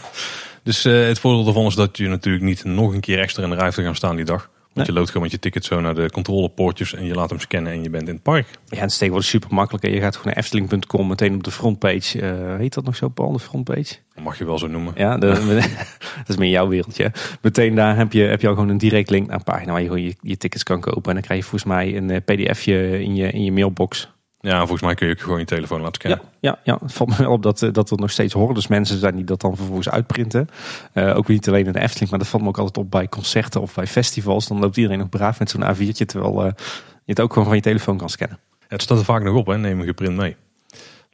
Dus 0.63 0.83
het 0.83 1.19
voordeel 1.19 1.43
daarvan 1.43 1.65
is 1.65 1.75
dat 1.75 1.97
je 1.97 2.07
natuurlijk 2.07 2.43
niet 2.43 2.63
nog 2.63 2.93
een 2.93 2.99
keer 2.99 3.19
extra 3.19 3.43
in 3.43 3.49
de 3.49 3.55
rij 3.55 3.71
te 3.71 3.83
gaan 3.83 3.95
staan 3.95 4.15
die 4.15 4.25
dag. 4.25 4.49
Want 4.77 4.87
je 4.87 4.93
loopt 4.93 5.07
gewoon 5.07 5.23
met 5.23 5.31
je 5.31 5.39
ticket 5.39 5.65
zo 5.65 5.81
naar 5.81 5.95
de 5.95 6.11
controlepoortjes 6.11 6.93
en 6.93 7.05
je 7.05 7.13
laat 7.13 7.29
hem 7.29 7.39
scannen 7.39 7.71
en 7.71 7.83
je 7.83 7.89
bent 7.89 8.07
in 8.07 8.13
het 8.13 8.23
park. 8.23 8.47
Ja, 8.65 8.77
het 8.79 8.91
is 8.91 8.97
tegenwoordig 8.97 9.29
super 9.29 9.53
makkelijk. 9.53 9.85
hè. 9.85 9.91
Je 9.91 9.99
gaat 9.99 10.15
gewoon 10.15 10.33
naar 10.33 10.43
efteling.com, 10.43 11.07
meteen 11.07 11.35
op 11.35 11.43
de 11.43 11.51
frontpage. 11.51 12.21
eh 12.21 12.57
heet 12.57 12.73
dat 12.73 12.83
nog 12.83 12.95
zo, 12.95 13.09
Paul, 13.09 13.31
de 13.31 13.39
frontpage? 13.39 13.95
Mag 14.21 14.37
je 14.37 14.45
wel 14.45 14.57
zo 14.57 14.67
noemen. 14.67 14.93
Ja, 14.95 15.17
de, 15.17 15.27
dat 16.17 16.27
is 16.27 16.37
meer 16.37 16.49
jouw 16.49 16.67
wereldje. 16.67 17.11
Meteen 17.41 17.75
daar 17.75 17.97
heb 17.97 18.13
je, 18.13 18.21
heb 18.21 18.41
je 18.41 18.47
al 18.47 18.53
gewoon 18.53 18.69
een 18.69 18.77
direct 18.77 19.09
link 19.09 19.27
naar 19.27 19.37
een 19.37 19.43
pagina 19.43 19.71
waar 19.71 19.81
je 19.81 19.87
gewoon 19.87 20.03
je, 20.03 20.15
je 20.21 20.37
tickets 20.37 20.63
kan 20.63 20.79
kopen. 20.81 21.05
En 21.07 21.13
dan 21.13 21.21
krijg 21.21 21.39
je 21.39 21.47
volgens 21.49 21.71
mij 21.71 21.97
een 21.97 22.09
eh, 22.09 22.21
pdfje 22.25 23.03
in 23.03 23.15
je, 23.15 23.31
in 23.31 23.43
je 23.43 23.51
mailbox. 23.51 24.09
Ja, 24.47 24.57
volgens 24.57 24.81
mij 24.81 24.95
kun 24.95 25.07
je 25.07 25.13
ook 25.13 25.21
gewoon 25.21 25.39
je 25.39 25.45
telefoon 25.45 25.81
laten 25.81 25.95
scannen. 25.95 26.21
Ja, 26.39 26.49
ja, 26.49 26.59
ja, 26.63 26.77
het 26.81 26.93
valt 26.93 27.09
me 27.09 27.15
wel 27.17 27.31
op 27.31 27.43
dat, 27.43 27.61
eh, 27.61 27.73
dat 27.73 27.89
er 27.89 27.97
nog 27.97 28.11
steeds 28.11 28.33
hordes 28.33 28.67
mensen 28.67 28.99
zijn 28.99 29.15
die 29.15 29.25
dat 29.25 29.41
dan 29.41 29.55
vervolgens 29.55 29.89
uitprinten. 29.89 30.49
Eh, 30.93 31.17
ook 31.17 31.27
niet 31.27 31.47
alleen 31.47 31.65
in 31.65 31.71
de 31.71 31.79
Efteling, 31.79 32.09
maar 32.09 32.19
dat 32.19 32.27
valt 32.27 32.43
me 32.43 32.49
ook 32.49 32.57
altijd 32.57 32.77
op 32.77 32.91
bij 32.91 33.07
concerten 33.07 33.61
of 33.61 33.73
bij 33.73 33.87
festivals. 33.87 34.47
Dan 34.47 34.59
loopt 34.59 34.77
iedereen 34.77 34.99
nog 34.99 35.09
braaf 35.09 35.39
met 35.39 35.49
zo'n 35.49 35.63
A4'tje, 35.63 36.05
terwijl 36.05 36.45
eh, 36.45 36.51
je 36.77 37.11
het 37.11 37.19
ook 37.21 37.33
gewoon 37.33 37.47
van 37.47 37.55
je 37.55 37.61
telefoon 37.61 37.97
kan 37.97 38.09
scannen. 38.09 38.39
Het 38.67 38.81
staat 38.81 38.97
er 38.97 39.03
vaak 39.03 39.23
nog 39.23 39.35
op, 39.35 39.47
hè? 39.47 39.57
neem 39.57 39.79
een 39.79 39.85
geprint 39.85 40.15
mee. 40.15 40.35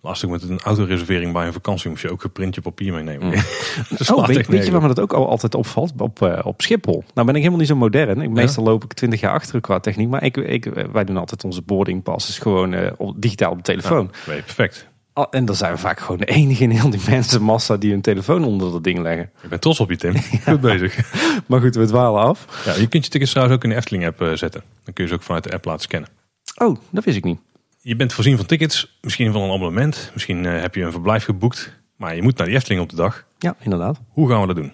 Ook 0.06 0.30
met 0.30 0.44
een 0.44 0.60
autoreservering 0.60 1.34
bij 1.34 1.46
een 1.48 1.54
vakantie 1.54 1.90
moest 1.90 2.02
je 2.02 2.12
ook 2.12 2.22
geprint 2.22 2.56
je 2.56 2.62
papier 2.62 2.94
meenemen. 2.94 3.28
Mm. 3.28 3.34
Oh, 4.14 4.28
weet, 4.28 4.66
je 4.66 4.72
waar 4.72 4.82
me 4.82 4.88
dat 4.88 5.00
ook 5.00 5.14
al 5.14 5.30
altijd 5.30 5.56
opvalt? 5.56 5.94
Op, 5.98 6.22
eh, 6.22 6.46
op 6.46 6.62
Schiphol. 6.62 7.04
Nou 7.14 7.26
ben 7.28 7.36
ik 7.36 7.36
helemaal 7.36 7.60
niet 7.60 7.68
zo 7.68 7.76
modern. 7.76 8.22
Ik, 8.22 8.30
meestal 8.30 8.64
loop 8.64 8.84
ik 8.84 8.94
twintig 8.94 9.20
jaar 9.20 9.34
achter 9.34 9.62
qua 9.62 9.80
techniek. 9.80 10.10
Maar 10.10 10.24
ik, 10.24 10.38
ik, 10.38 10.66
wij 10.92 11.04
doen 11.04 11.18
altijd 11.18 11.44
onze 11.44 11.62
boarding 11.62 12.04
passes 12.04 12.38
gewoon 12.38 12.74
eh, 12.74 12.92
op, 12.98 13.22
digitaal 13.22 13.52
op 13.52 13.58
de 13.58 13.64
telefoon. 13.64 14.12
Nee, 14.28 14.42
perfect. 14.42 14.88
En 15.30 15.46
dan 15.46 15.56
zijn 15.56 15.74
we 15.74 15.78
vaak 15.78 16.00
gewoon 16.00 16.18
de 16.18 16.26
enige 16.26 16.64
in 16.64 16.70
heel 16.70 16.90
die 16.90 17.02
mensenmassa 17.10 17.78
die 17.78 17.92
hun 17.92 18.02
telefoon 18.02 18.44
onder 18.44 18.72
dat 18.72 18.84
ding 18.84 19.00
leggen. 19.00 19.32
Ik 19.42 19.50
ben 19.50 19.60
trots 19.60 19.80
op 19.80 19.90
je, 19.90 19.98
Tim. 19.98 20.16
Goed 20.48 20.62
bezig. 20.62 20.98
Maar 21.48 21.62
goed, 21.62 21.76
we 21.76 21.86
dwalen 21.86 22.22
af. 22.22 22.64
Ja, 22.66 22.74
je 22.74 22.88
kunt 22.88 23.06
je 23.06 23.12
tickets 23.12 23.32
trouwens 23.32 23.58
ook 23.58 23.64
in 23.64 23.70
de 23.70 23.76
Efteling-app 23.76 24.22
eh, 24.22 24.34
zetten. 24.34 24.64
Dan 24.84 24.94
kun 24.94 25.04
je 25.04 25.10
ze 25.10 25.16
ook 25.16 25.24
vanuit 25.24 25.44
de 25.44 25.54
app 25.54 25.66
laten 25.66 25.82
scannen. 25.82 26.10
Oh, 26.58 26.78
dat 26.90 27.04
wist 27.04 27.18
ik 27.18 27.24
niet. 27.24 27.40
Je 27.86 27.96
bent 27.96 28.14
voorzien 28.14 28.38
van 28.38 28.46
tickets, 28.46 28.98
misschien 29.02 29.32
van 29.32 29.42
een 29.42 29.52
abonnement. 29.52 30.12
Misschien 30.14 30.46
eh, 30.46 30.62
heb 30.62 30.76
je 30.76 30.84
een 30.84 30.92
verblijf 30.92 31.24
geboekt. 31.24 31.82
Maar 31.98 32.16
je 32.16 32.22
moet 32.22 32.38
naar 32.38 32.48
die 32.48 32.56
Efteling 32.56 32.82
op 32.82 32.90
de 32.90 32.96
dag. 32.96 33.26
Ja, 33.38 33.56
inderdaad. 33.60 34.02
Hoe 34.10 34.30
gaan 34.30 34.42
we 34.42 34.48
dat 34.48 34.56
doen? 34.56 34.74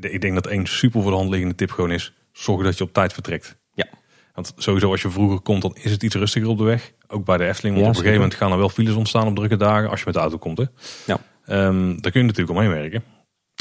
Ik 0.00 0.20
denk 0.20 0.34
dat 0.34 0.46
één 0.46 0.66
super 0.66 1.02
voor 1.02 1.10
de 1.10 1.16
hand 1.16 1.30
liggende 1.30 1.54
tip 1.54 1.70
gewoon 1.70 1.90
is, 1.90 2.12
zorg 2.32 2.64
dat 2.64 2.78
je 2.78 2.84
op 2.84 2.92
tijd 2.92 3.12
vertrekt. 3.12 3.58
Ja. 3.74 3.86
Want 4.34 4.52
sowieso 4.56 4.90
als 4.90 5.02
je 5.02 5.10
vroeger 5.10 5.40
komt, 5.40 5.62
dan 5.62 5.76
is 5.82 5.90
het 5.90 6.02
iets 6.02 6.14
rustiger 6.14 6.48
op 6.48 6.58
de 6.58 6.64
weg. 6.64 6.92
Ook 7.06 7.24
bij 7.24 7.36
de 7.36 7.46
Efteling, 7.46 7.74
want 7.74 7.86
Ja, 7.86 7.90
op 7.90 7.96
een 7.96 8.02
gegeven 8.04 8.20
moment 8.20 8.38
gaan 8.40 8.52
er 8.52 8.58
wel 8.58 8.68
files 8.68 8.94
ontstaan 8.94 9.26
op 9.26 9.36
drukke 9.36 9.56
dagen 9.56 9.90
als 9.90 9.98
je 9.98 10.06
met 10.06 10.14
de 10.14 10.20
auto 10.20 10.38
komt. 10.38 10.58
Hè. 10.58 10.64
Ja. 11.06 11.18
Ehm, 11.44 11.86
daar 12.00 12.10
kun 12.10 12.20
je 12.20 12.26
natuurlijk 12.26 12.58
omheen 12.58 12.70
werken. 12.70 13.02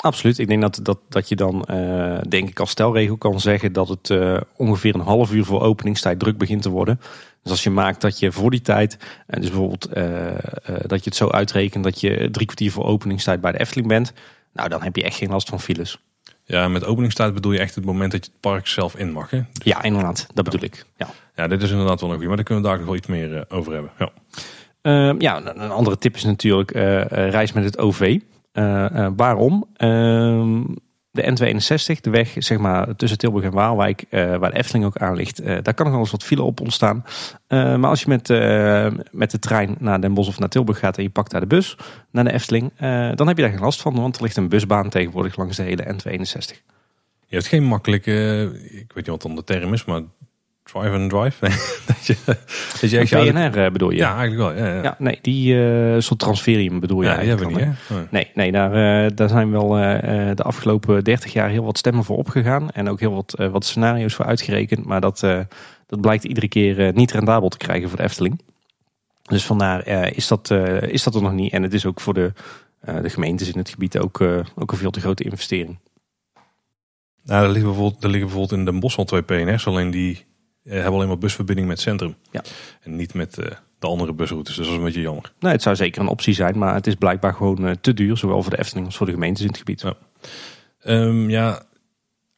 Absoluut. 0.01 0.37
Ik 0.37 0.47
denk 0.47 0.61
dat, 0.61 0.79
dat, 0.83 0.99
dat 1.09 1.29
je 1.29 1.35
dan, 1.35 1.63
eh, 1.63 2.19
denk 2.29 2.49
ik, 2.49 2.59
als 2.59 2.69
stelregel 2.69 3.17
kan 3.17 3.39
zeggen 3.39 3.73
dat 3.73 3.87
het 3.87 4.09
eh, 4.09 4.37
ongeveer 4.55 4.95
een 4.95 5.01
half 5.01 5.33
uur 5.33 5.45
voor 5.45 5.61
openingstijd 5.61 6.19
druk 6.19 6.37
begint 6.37 6.61
te 6.61 6.69
worden. 6.69 6.99
Dus 7.47 7.55
als 7.55 7.65
je 7.65 7.69
maakt 7.69 8.01
dat 8.01 8.19
je 8.19 8.31
voor 8.31 8.51
die 8.51 8.61
tijd, 8.61 8.97
eh, 9.27 9.39
dus 9.39 9.49
bijvoorbeeld 9.49 9.85
eh, 9.85 10.27
eh, 10.27 10.37
dat 10.65 11.03
je 11.03 11.09
het 11.09 11.15
zo 11.15 11.29
uitrekent 11.29 11.83
dat 11.83 12.01
je 12.01 12.29
drie 12.31 12.45
kwartier 12.45 12.71
voor 12.71 12.85
openingstijd 12.85 13.41
bij 13.41 13.51
de 13.51 13.59
Efteling 13.59 13.87
bent, 13.87 14.13
nou 14.53 14.69
dan 14.69 14.83
heb 14.83 14.95
je 14.95 15.03
echt 15.03 15.17
geen 15.17 15.29
last 15.29 15.49
van 15.49 15.59
files. 15.59 15.99
Ja, 16.43 16.67
met 16.67 16.85
openingstijd 16.85 17.33
bedoel 17.33 17.51
je 17.51 17.59
echt 17.59 17.75
het 17.75 17.85
moment 17.85 18.11
dat 18.11 18.25
je 18.25 18.31
het 18.31 18.41
park 18.41 18.67
zelf 18.67 18.95
in 18.95 19.11
mag. 19.11 19.29
Hè? 19.29 19.41
Dus, 19.51 19.63
Ja, 19.63 19.83
inderdaad. 19.83 20.27
Dat 20.33 20.43
bedoel 20.43 20.63
ik. 20.63 20.85
Ja. 20.97 21.09
ja, 21.35 21.47
dit 21.47 21.63
is 21.63 21.71
inderdaad 21.71 22.01
wel 22.01 22.09
een 22.09 22.15
goede, 22.15 22.27
maar 22.27 22.37
daar 22.37 22.45
kunnen 22.45 22.63
we 22.63 22.69
daar 22.69 22.77
nog 22.77 22.87
wel 22.87 22.97
iets 22.97 23.07
meer 23.07 23.45
over 23.49 23.73
hebben. 23.73 23.91
Ja. 23.97 24.11
Ehm, 24.81 25.21
ja, 25.21 25.45
een 25.45 25.71
andere 25.71 25.97
tip 25.97 26.15
is 26.15 26.23
natuurlijk 26.23 26.71
reis 27.11 27.53
met 27.53 27.63
het 27.63 27.77
OV. 27.77 28.19
Waarom? 29.15 29.67
De 31.17 31.23
N261, 31.23 32.01
de 32.01 32.09
weg 32.09 32.33
zeg 32.37 32.57
maar, 32.57 32.95
tussen 32.95 33.17
Tilburg 33.17 33.45
en 33.45 33.51
Waalwijk, 33.51 34.05
eh, 34.09 34.35
waar 34.35 34.51
de 34.51 34.57
Efteling 34.57 34.85
ook 34.85 34.97
aan 34.97 35.15
ligt, 35.15 35.39
eh, 35.39 35.57
daar 35.61 35.73
kan 35.73 35.85
nog 35.85 35.93
wel 35.93 35.99
eens 35.99 36.11
wat 36.11 36.23
file 36.23 36.41
op 36.41 36.61
ontstaan. 36.61 37.05
Eh, 37.47 37.75
maar 37.75 37.89
als 37.89 38.01
je 38.01 38.07
met, 38.07 38.27
met 39.11 39.31
de 39.31 39.39
trein 39.39 39.75
naar 39.79 40.01
Den 40.01 40.13
Bosch 40.13 40.29
of 40.29 40.39
naar 40.39 40.49
Tilburg 40.49 40.79
gaat 40.79 40.97
en 40.97 41.03
je 41.03 41.09
pakt 41.09 41.31
daar 41.31 41.41
de 41.41 41.47
bus 41.47 41.77
naar 42.11 42.23
de 42.23 42.31
Efteling, 42.31 42.71
dan 43.15 43.27
heb 43.27 43.37
je 43.37 43.43
daar 43.43 43.51
geen 43.51 43.59
last 43.59 43.81
van, 43.81 43.95
want 43.95 44.15
er 44.15 44.23
ligt 44.23 44.37
een 44.37 44.49
busbaan 44.49 44.89
tegenwoordig 44.89 45.37
langs 45.37 45.57
de 45.57 45.63
hele 45.63 45.83
N261. 45.83 46.61
Je 47.25 47.35
hebt 47.35 47.47
geen 47.47 47.63
makkelijke, 47.63 48.43
ik 48.63 48.93
weet 48.93 48.95
niet 48.95 49.07
wat 49.07 49.21
dan 49.21 49.35
de 49.35 49.43
term 49.43 49.73
is, 49.73 49.85
maar 49.85 50.01
drive 50.67 50.95
and 50.95 51.09
drive. 51.09 51.45
Nee, 51.47 51.57
dat 51.95 52.05
je, 52.05 52.15
dat 52.81 52.89
je 52.89 52.97
echt 52.97 53.11
PNR 53.11 53.63
eh, 53.63 53.71
bedoel 53.71 53.89
je? 53.89 53.97
Ja, 53.97 54.17
eigenlijk 54.17 54.55
wel. 54.55 54.65
Ja, 54.65 54.75
ja. 54.75 54.83
Ja, 54.83 54.95
nee, 54.99 55.19
die 55.21 55.65
eh, 55.65 55.99
soort 55.99 56.19
transferium 56.19 56.79
bedoel 56.79 57.01
je 57.01 57.07
Ja, 57.07 57.17
die 57.17 57.27
hebben 57.27 57.47
we 57.47 57.53
niet. 57.53 57.63
Hè? 57.87 57.95
Nee. 58.09 58.31
Nee, 58.33 58.51
daar, 58.51 59.03
eh, 59.05 59.11
daar 59.15 59.29
zijn 59.29 59.51
wel 59.51 59.69
de 60.35 60.43
afgelopen 60.43 61.03
30 61.03 61.33
jaar 61.33 61.49
heel 61.49 61.63
wat 61.63 61.77
stemmen 61.77 62.03
voor 62.03 62.17
opgegaan. 62.17 62.71
En 62.71 62.89
ook 62.89 62.99
heel 62.99 63.13
wat, 63.13 63.49
wat 63.51 63.65
scenario's 63.65 64.13
voor 64.13 64.25
uitgerekend. 64.25 64.85
Maar 64.85 65.01
dat, 65.01 65.19
dat 65.87 66.01
blijkt 66.01 66.23
iedere 66.23 66.47
keer 66.47 66.93
niet 66.93 67.11
rendabel 67.11 67.49
te 67.49 67.57
krijgen 67.57 67.89
voor 67.89 67.97
de 67.97 68.03
Efteling. 68.03 68.41
Dus 69.21 69.45
vandaar 69.45 69.87
is, 70.15 70.27
dat, 70.27 70.51
is 70.81 71.03
dat 71.03 71.15
er 71.15 71.21
nog 71.21 71.33
niet. 71.33 71.53
En 71.53 71.63
het 71.63 71.73
is 71.73 71.85
ook 71.85 71.99
voor 71.99 72.13
de, 72.13 72.33
de 73.01 73.09
gemeentes 73.09 73.51
in 73.51 73.57
het 73.57 73.69
gebied 73.69 73.97
ook, 73.97 74.21
ook 74.55 74.71
een 74.71 74.77
veel 74.77 74.91
te 74.91 74.99
grote 74.99 75.23
investering. 75.23 75.79
Nou, 77.23 77.43
er, 77.43 77.49
liggen 77.49 77.71
bijvoorbeeld, 77.71 78.03
er 78.03 78.09
liggen 78.09 78.29
bijvoorbeeld 78.29 78.59
in 78.59 78.65
Den 78.65 78.79
Bosch 78.79 78.97
al 78.97 79.05
twee 79.05 79.21
PNR's, 79.21 79.67
alleen 79.67 79.91
die 79.91 80.25
hebben 80.73 80.93
alleen 80.93 81.07
maar 81.07 81.17
busverbinding 81.17 81.67
met 81.67 81.79
centrum. 81.79 82.15
Ja. 82.31 82.41
En 82.81 82.95
niet 82.95 83.13
met 83.13 83.37
eh, 83.37 83.51
de 83.79 83.87
andere 83.87 84.13
busroutes, 84.13 84.55
dus 84.55 84.65
dat 84.65 84.73
is 84.73 84.79
een 84.79 84.85
beetje 84.85 85.01
jammer. 85.01 85.33
Nou, 85.39 85.53
het 85.53 85.61
zou 85.61 85.75
zeker 85.75 86.01
een 86.01 86.07
optie 86.07 86.33
zijn. 86.33 86.57
Maar 86.57 86.73
het 86.73 86.87
is 86.87 86.95
blijkbaar 86.95 87.33
gewoon 87.33 87.67
eh, 87.67 87.73
te 87.81 87.93
duur. 87.93 88.17
Zowel 88.17 88.41
voor 88.41 88.51
de 88.51 88.59
Efteling 88.59 88.85
als 88.85 88.97
voor 88.97 89.05
de 89.05 89.11
gemeentes 89.11 89.41
in 89.41 89.47
het 89.47 89.57
gebied. 89.57 89.81
Ja. 89.81 89.93
Ehm, 90.79 91.29
ja, 91.29 91.63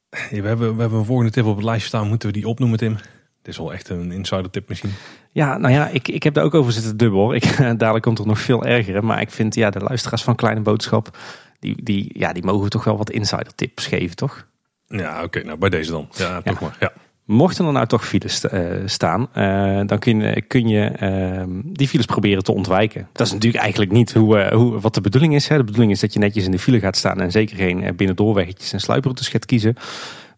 we 0.10 0.48
hebben, 0.48 0.76
we 0.76 0.82
hebben 0.82 1.00
een 1.00 1.06
volgende 1.06 1.32
tip 1.32 1.46
op 1.46 1.56
het 1.56 1.66
lijstje 1.66 1.88
staan. 1.88 2.08
Moeten 2.08 2.30
we 2.30 2.34
die 2.34 2.48
opnoemen, 2.48 2.78
Tim? 2.78 2.94
Dit 3.42 3.54
is 3.54 3.58
wel 3.58 3.74
echt 3.74 3.90
een 3.90 4.12
insider 4.12 4.50
tip 4.50 4.70
misschien. 4.70 4.92
Ja, 5.32 5.58
nou 5.58 5.74
ja, 5.74 5.88
ik, 5.88 6.08
ik 6.08 6.24
heb 6.24 6.34
daar 6.34 6.44
ook 6.44 6.54
over 6.54 6.72
zitten 6.72 6.98
dubbel. 6.98 7.34
Ik, 7.34 7.58
dadelijk 7.78 8.04
komt 8.04 8.20
er 8.20 8.28
nog 8.28 8.40
veel 8.40 8.66
erger. 8.66 9.06
Maar 9.06 9.22
ik 9.22 9.32
vind 9.32 9.56
ja, 9.56 9.70
de 9.70 9.80
luisteraars 9.80 10.24
van 10.24 10.36
Kleine 10.36 10.62
Boodschap, 10.62 11.18
die, 11.60 11.84
die, 11.84 12.20
ja, 12.20 12.34
die 12.34 12.44
mogen 12.44 12.70
toch 12.70 12.84
wel 12.84 12.98
wat 12.98 13.10
insider 13.10 13.56
tips 13.56 13.88
geven, 13.88 14.16
toch? 14.16 14.48
Ja, 14.88 15.24
oké, 15.24 15.44
nou 15.44 15.58
bij 15.58 15.70
deze 15.70 15.92
dan. 15.92 16.10
Ja, 16.12 16.42
toch 16.42 16.60
maar. 16.60 16.78
Ja. 16.80 16.92
Mochten 17.30 17.66
er 17.66 17.72
nou 17.72 17.88
toch 17.88 18.08
files 18.08 18.48
eh, 18.48 18.62
staan, 18.86 19.28
eh, 19.34 19.82
dan 19.86 20.00
kun 20.00 20.20
je, 20.20 20.42
kun 20.42 20.68
je 20.68 20.86
ehm, 20.86 21.50
die 21.64 21.88
files 21.88 22.06
proberen 22.06 22.44
te 22.44 22.54
ontwijken. 22.54 23.08
Dat 23.12 23.28
is 23.28 23.34
natuurlijk 23.34 23.64
eigenlijk 23.64 23.92
niet 23.92 24.14
hoe, 24.14 24.38
eh, 24.38 24.56
hoe, 24.56 24.80
wat 24.80 24.94
de 24.94 25.02
bedoeling 25.02 25.36
is. 25.36 25.48
Hè. 25.48 25.58
De 25.58 25.64
bedoeling 25.64 25.92
is 25.92 26.00
dat 26.00 26.14
je 26.14 26.20
netjes 26.20 26.46
in 26.46 26.52
de 26.52 26.60
file 26.60 26.80
gaat 26.80 26.98
staan 26.98 27.22
en 27.22 27.32
zeker 27.32 27.56
geen 27.56 27.96
binnendoorweggetjes 27.96 28.74
en 28.74 28.80
sluiproutes 28.80 29.28
gaat 29.28 29.46
kiezen. 29.46 29.76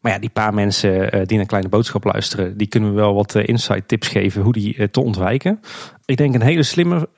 Maar 0.02 0.12
ja, 0.12 0.20
die 0.20 0.30
paar 0.30 0.54
mensen 0.54 1.28
die 1.28 1.38
naar 1.38 1.46
Kleine 1.46 1.70
Boodschap 1.70 2.04
luisteren, 2.04 2.58
die 2.58 2.68
kunnen 2.68 2.90
we 2.90 2.96
wel 2.96 3.14
wat 3.14 3.36
insight 3.36 3.88
tips 3.88 4.08
geven 4.08 4.42
hoe 4.42 4.54
die 4.54 4.90
te 4.90 5.02
ontwijken. 5.02 5.60
Ik 6.06 6.18
denk 6.18 6.36
een 6.36 6.42
hele 6.42 6.64
slimme, 6.64 7.10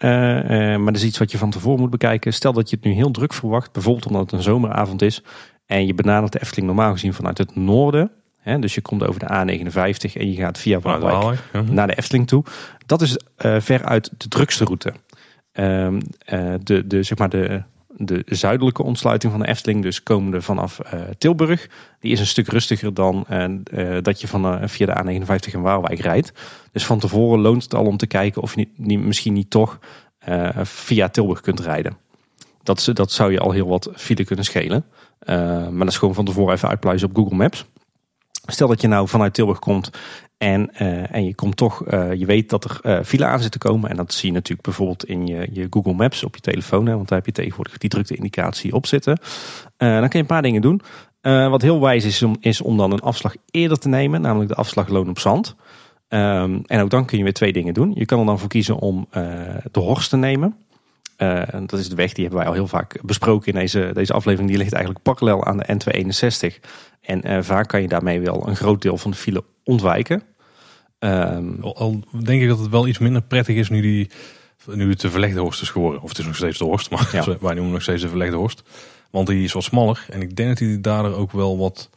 maar 0.78 0.86
dat 0.86 0.96
is 0.96 1.04
iets 1.04 1.18
wat 1.18 1.32
je 1.32 1.38
van 1.38 1.50
tevoren 1.50 1.80
moet 1.80 1.90
bekijken. 1.90 2.34
Stel 2.34 2.54
dat 2.54 2.70
je 2.70 2.76
het 2.76 2.86
nu 2.86 2.92
heel 2.92 3.12
druk 3.12 3.34
verwacht, 3.34 3.72
bijvoorbeeld 3.72 4.06
omdat 4.06 4.22
het 4.22 4.32
een 4.32 4.42
zomeravond 4.42 5.02
is 5.02 5.24
en 5.66 5.86
je 5.86 5.94
benadert 5.94 6.32
de 6.32 6.42
Efteling 6.42 6.68
normaal 6.68 6.92
gezien 6.92 7.14
vanuit 7.14 7.38
het 7.38 7.56
noorden. 7.56 8.12
Dus 8.44 8.76
je 8.76 8.82
komt 8.82 9.08
over 9.08 9.20
de 9.20 9.26
A59 9.26 10.14
en 10.14 10.32
je 10.32 10.36
gaat 10.36 10.58
via 10.58 10.80
Vanuit 10.80 11.02
Waalwijk 11.02 11.40
ja. 11.54 11.62
naar 11.62 11.88
de 11.88 11.96
Efteling 11.96 12.28
toe. 12.28 12.44
Dat 12.86 13.02
is 13.02 13.18
eh 13.36 13.56
veruit 13.60 14.12
de 14.18 14.28
drukste 14.28 14.64
route. 14.64 14.94
Ehm, 15.52 16.02
eh, 16.26 16.54
de, 16.64 16.88
de, 16.88 17.04
zeg 17.04 17.18
maar 17.18 17.30
de, 17.30 17.64
de 17.98 18.24
zuidelijke 18.26 18.84
ontsluiting 18.84 19.32
van 19.32 19.42
de 19.42 19.48
Efteling, 19.48 19.82
dus 19.82 20.04
komende 20.04 20.42
vanaf 20.42 20.80
eh, 20.80 21.02
Tilburg, 21.18 21.70
die 22.00 22.12
is 22.12 22.20
een 22.20 22.26
stuk 22.26 22.48
rustiger 22.48 22.94
dan 22.94 23.26
dat 24.02 24.22
je 24.22 24.28
van, 24.28 24.70
via 24.70 24.86
de 24.86 25.22
A59 25.22 25.54
in 25.54 25.62
Waalwijk 25.62 26.00
rijdt. 26.00 26.34
Dus 26.72 26.86
van 26.86 27.00
tevoren 27.00 27.40
loont 27.40 27.64
het 27.64 27.74
al 27.74 27.86
om 27.86 27.98
te 27.98 28.08
kijken 28.08 28.42
of 28.42 28.56
je 28.56 28.58
niet, 28.58 28.88
niet, 28.88 29.00
misschien 29.00 29.34
niet 29.34 29.50
toch 29.50 29.80
via 30.64 31.10
Tilburg 31.10 31.42
kunt 31.42 31.60
rijden. 31.60 31.98
Dat, 32.64 32.90
dat 32.94 33.12
zou 33.12 33.32
je 33.32 33.40
al 33.40 33.52
heel 33.52 33.68
wat 33.68 33.90
file 33.96 34.26
kunnen 34.26 34.46
schelen. 34.46 34.86
Maar 35.26 35.78
dat 35.78 35.88
is 35.88 35.98
gewoon 35.98 36.14
van 36.14 36.26
tevoren 36.26 36.54
even 36.54 36.70
uitpluizen 36.70 37.10
op 37.10 37.16
Google 37.16 37.36
Maps. 37.36 37.66
Stel 38.46 38.68
dat 38.68 38.82
je 38.82 38.88
nou 38.88 39.08
vanuit 39.08 39.34
Tilburg 39.34 39.60
komt 39.60 39.90
en, 40.38 40.74
eh, 40.74 41.16
en 41.16 41.26
je 41.26 41.36
komt 41.36 41.58
toch, 41.58 41.86
eh, 41.86 42.14
je 42.14 42.26
weet 42.26 42.50
dat 42.50 42.64
er 42.64 42.80
eh 42.82 43.04
file 43.04 43.26
aan 43.26 43.40
zit 43.40 43.52
te 43.52 43.58
komen. 43.58 43.90
En 43.90 43.96
dat 43.96 44.14
zie 44.14 44.28
je 44.28 44.34
natuurlijk 44.34 44.62
bijvoorbeeld 44.62 45.06
in 45.06 45.28
je, 45.28 45.48
je 45.52 45.68
Google 45.70 45.94
Maps 45.94 46.24
op 46.24 46.36
je 46.36 46.42
telefoon. 46.42 46.86
Hè, 46.86 46.96
want 46.96 47.08
daar 47.08 47.18
heb 47.18 47.28
je 47.28 47.34
tegenwoordig 47.34 47.78
die 47.78 47.90
drukte 47.90 48.16
indicatie 48.16 48.74
op 48.74 48.86
zitten. 48.86 49.20
Dan 49.78 50.00
kun 50.00 50.10
je 50.12 50.18
een 50.18 50.26
paar 50.26 50.42
dingen 50.42 50.62
doen. 50.62 50.82
Wat 51.22 51.62
heel 51.62 51.82
wijs 51.82 52.06
is 52.06 52.24
om, 52.24 52.36
is 52.40 52.62
om 52.62 52.78
dan 52.78 52.92
een 52.92 53.00
afslag 53.00 53.36
eerder 53.52 53.80
te 53.80 53.88
nemen, 53.88 54.22
namelijk 54.22 54.50
de 54.50 54.56
afslag 54.56 54.88
loon 54.88 55.10
op 55.10 55.20
zand. 55.20 55.56
Ehm, 56.08 56.60
en 56.66 56.82
ook 56.82 56.90
dan 56.90 57.06
kun 57.06 57.18
je 57.18 57.24
weer 57.24 57.34
twee 57.34 57.54
dingen 57.54 57.74
doen. 57.74 57.92
Je 57.96 58.06
kan 58.06 58.20
er 58.20 58.26
dan 58.26 58.40
voor 58.40 58.50
kiezen 58.50 58.76
om 58.76 59.08
de 59.72 59.80
Horst 59.80 60.10
te 60.10 60.18
nemen. 60.18 60.56
Eh, 61.16 61.54
en 61.54 61.66
dat 61.66 61.80
is 61.80 61.90
de 61.90 61.96
weg, 61.96 62.14
die 62.14 62.24
hebben 62.24 62.42
wij 62.42 62.50
al 62.50 62.56
heel 62.56 62.68
vaak 62.68 63.00
besproken 63.02 63.54
in 63.54 63.60
deze, 63.60 63.92
deze 63.94 64.14
aflevering. 64.14 64.50
Die 64.50 64.60
ligt 64.60 64.74
eigenlijk 64.74 65.04
parallel 65.04 65.46
aan 65.46 65.58
de 65.58 65.66
N261. 65.66 66.60
En 67.02 67.22
eh, 67.22 67.42
vaak 67.42 67.68
kan 67.68 67.82
je 67.82 67.88
daarmee 67.88 68.20
wel 68.20 68.48
een 68.48 68.56
groot 68.56 68.82
deel 68.82 68.98
van 68.98 69.12
de 69.12 69.18
file 69.18 69.44
ontwijken. 69.64 70.24
Ehm, 71.00 71.62
Al, 71.62 71.78
al 71.78 72.00
denk 72.24 72.42
ik 72.42 72.48
dat 72.48 72.60
het 72.60 72.70
wel 72.70 72.88
iets 72.88 72.98
minder 73.00 73.22
prettig 73.22 73.56
is 73.56 73.70
nu, 73.70 73.82
die, 73.82 74.10
nu 74.66 74.90
het 74.90 75.02
de 75.02 75.10
verlegde 75.10 75.40
horst 75.40 75.62
is 75.62 75.70
geworden. 75.70 76.02
Of 76.02 76.10
het 76.10 76.18
is 76.18 76.26
nog 76.26 76.36
steeds 76.36 76.58
de 76.58 76.66
horst, 76.66 76.90
maar 76.90 77.10
Ja. 77.12 77.26
wij 77.42 77.54
noemen 77.54 77.74
nog 77.74 77.82
steeds 77.82 78.02
de 78.02 78.10
verlegde 78.10 78.36
horst. 78.36 78.64
Want 79.12 79.28
die 79.28 79.44
is 79.44 79.54
wat 79.54 79.64
smaller. 79.64 80.06
En 80.10 80.22
ik 80.22 80.36
denk 80.36 80.50
dat 80.50 80.60
hij 80.60 80.82
daardoor 80.82 81.16
ook 81.16 81.32
wel 81.32 81.58
wat, 81.58 81.90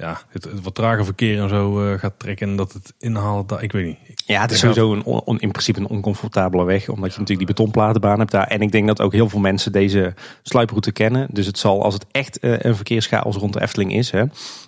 ja, 0.00 0.20
het, 0.28 0.44
het 0.44 0.62
wat 0.62 0.74
trager 0.74 1.04
verkeer 1.04 1.40
en 1.40 1.48
zo 1.48 1.92
eh, 1.92 1.98
gaat 1.98 2.12
trekken. 2.16 2.48
En 2.48 2.56
dat 2.56 2.72
het 2.72 2.94
inhalen, 2.98 3.46
daar, 3.46 3.62
ik 3.62 3.72
weet 3.72 3.86
niet. 3.86 4.22
Ja, 4.26 4.40
het 4.40 4.50
is 4.50 4.58
sowieso 4.58 4.92
een 4.92 5.04
on- 5.04 5.22
on- 5.24 5.40
in 5.40 5.50
principe 5.50 5.80
een 5.80 5.88
oncomfortabele 5.88 6.64
weg. 6.64 6.88
Omdat 6.88 7.12
je 7.12 7.18
natuurlijk 7.18 7.46
die 7.46 7.56
betonplatenbaan 7.56 8.18
hebt 8.18 8.30
daar. 8.30 8.46
En 8.46 8.60
ik 8.60 8.72
denk 8.72 8.86
dat 8.86 9.00
ook 9.00 9.12
heel 9.12 9.28
veel 9.28 9.40
mensen 9.40 9.72
deze 9.72 10.14
sluiproute 10.42 10.92
kennen. 10.92 11.28
Dus 11.32 11.46
het 11.46 11.58
zal, 11.58 11.84
als 11.84 11.94
het 11.94 12.06
echt 12.10 12.38
eh, 12.38 12.58
een 12.58 12.76
verkeerschaos 12.76 13.36
rond 13.36 13.52
de 13.52 13.60
Efteling 13.60 13.94
is. 13.94 14.10
Hè, 14.10 14.24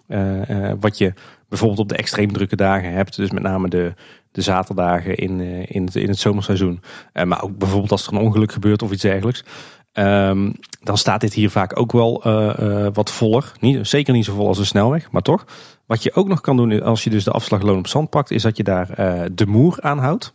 eh, 0.06 0.72
wat 0.80 0.98
je 0.98 1.12
bijvoorbeeld 1.48 1.80
op 1.80 1.88
de 1.88 1.96
extreem 1.96 2.32
drukke 2.32 2.56
dagen 2.56 2.92
hebt. 2.92 3.16
Dus 3.16 3.30
met 3.30 3.42
name 3.42 3.68
de, 3.68 3.94
de 4.32 4.40
zaterdagen 4.42 5.16
in, 5.16 5.40
in, 5.68 5.84
het, 5.84 5.96
in 5.96 6.08
het 6.08 6.18
zomerseizoen. 6.18 6.82
Maar 7.24 7.42
ook 7.42 7.58
bijvoorbeeld 7.58 7.90
als 7.90 8.06
er 8.06 8.12
een 8.12 8.18
ongeluk 8.20 8.52
gebeurt 8.52 8.82
of 8.82 8.92
iets 8.92 9.02
dergelijks. 9.02 9.44
Ehm, 9.92 10.52
dan 10.82 10.98
staat 10.98 11.20
dit 11.20 11.34
hier 11.34 11.50
vaak 11.50 11.78
ook 11.78 11.92
wel 11.92 12.22
eh, 12.24 12.84
eh, 12.86 12.94
wat 12.94 13.10
voller. 13.10 13.52
Niet, 13.60 13.86
zeker 13.86 14.14
niet 14.14 14.24
zo 14.24 14.34
vol 14.34 14.46
als 14.46 14.58
een 14.58 14.66
snelweg, 14.66 15.10
maar 15.10 15.22
toch. 15.22 15.44
Wat 15.86 16.02
je 16.02 16.14
ook 16.14 16.28
nog 16.28 16.40
kan 16.40 16.56
doen 16.56 16.82
als 16.82 17.04
je 17.04 17.10
dus 17.10 17.24
de 17.24 17.30
afslag 17.30 17.62
loon 17.62 17.78
op 17.78 17.86
zand 17.86 18.10
pakt, 18.10 18.30
is 18.30 18.42
dat 18.42 18.56
je 18.56 18.62
daar 18.62 18.90
eh, 18.90 19.22
de 19.32 19.46
moer 19.46 19.76
aanhoudt. 19.80 20.34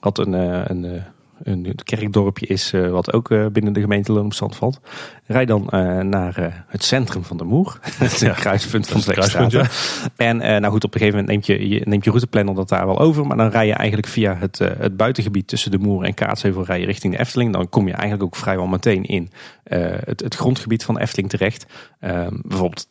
Wat 0.00 0.18
een, 0.18 0.32
een, 0.32 1.02
een 1.42 1.74
kerkdorpje 1.84 2.46
is, 2.46 2.72
eh, 2.72 2.90
wat 2.90 3.12
ook 3.12 3.30
eh, 3.30 3.46
binnen 3.46 3.72
de 3.72 3.80
gemeente 3.80 4.12
Loon 4.12 4.24
op 4.24 4.34
Zand 4.34 4.56
valt. 4.56 4.80
Rijd 5.26 5.48
dan 5.48 5.68
eh, 5.68 5.98
naar 5.98 6.64
het 6.68 6.84
centrum 6.84 7.24
van 7.24 7.36
de 7.36 7.44
Moer. 7.44 7.78
Het 7.98 8.12
is 8.12 8.20
een 8.20 8.34
kruispunt 8.34 8.88
van 8.88 9.00
het 9.00 9.10
kruispunt. 9.10 9.68
En 10.16 10.36
nou 10.36 10.66
goed, 10.66 10.84
op 10.84 10.94
een 10.94 11.00
gegeven 11.00 11.20
moment 11.20 11.26
neemt 11.26 11.46
je, 11.46 11.68
je, 11.68 11.80
neemt 11.84 12.04
je 12.04 12.10
routeplanner 12.10 12.54
dat 12.54 12.68
daar 12.68 12.86
wel 12.86 12.98
over. 12.98 13.26
Maar 13.26 13.36
dan 13.36 13.48
rij 13.48 13.66
je 13.66 13.72
eigenlijk 13.72 14.08
via 14.08 14.36
het, 14.36 14.58
het 14.58 14.96
buitengebied 14.96 15.48
tussen 15.48 15.70
de 15.70 15.78
Moer 15.78 16.04
en 16.04 16.14
Kaatsheuvel 16.14 16.64
rij 16.64 16.80
je 16.80 16.86
richting 16.86 17.12
de 17.12 17.18
Efteling. 17.18 17.52
Dan 17.52 17.68
kom 17.68 17.86
je 17.86 17.92
eigenlijk 17.92 18.22
ook 18.22 18.36
vrijwel 18.36 18.66
meteen 18.66 19.04
in 19.04 19.30
het, 19.64 20.20
het 20.20 20.34
grondgebied 20.34 20.84
van 20.84 20.94
de 20.94 21.00
Efteling 21.00 21.30
terecht. 21.30 21.66
Ehm, 22.00 22.36
bijvoorbeeld 22.42 22.88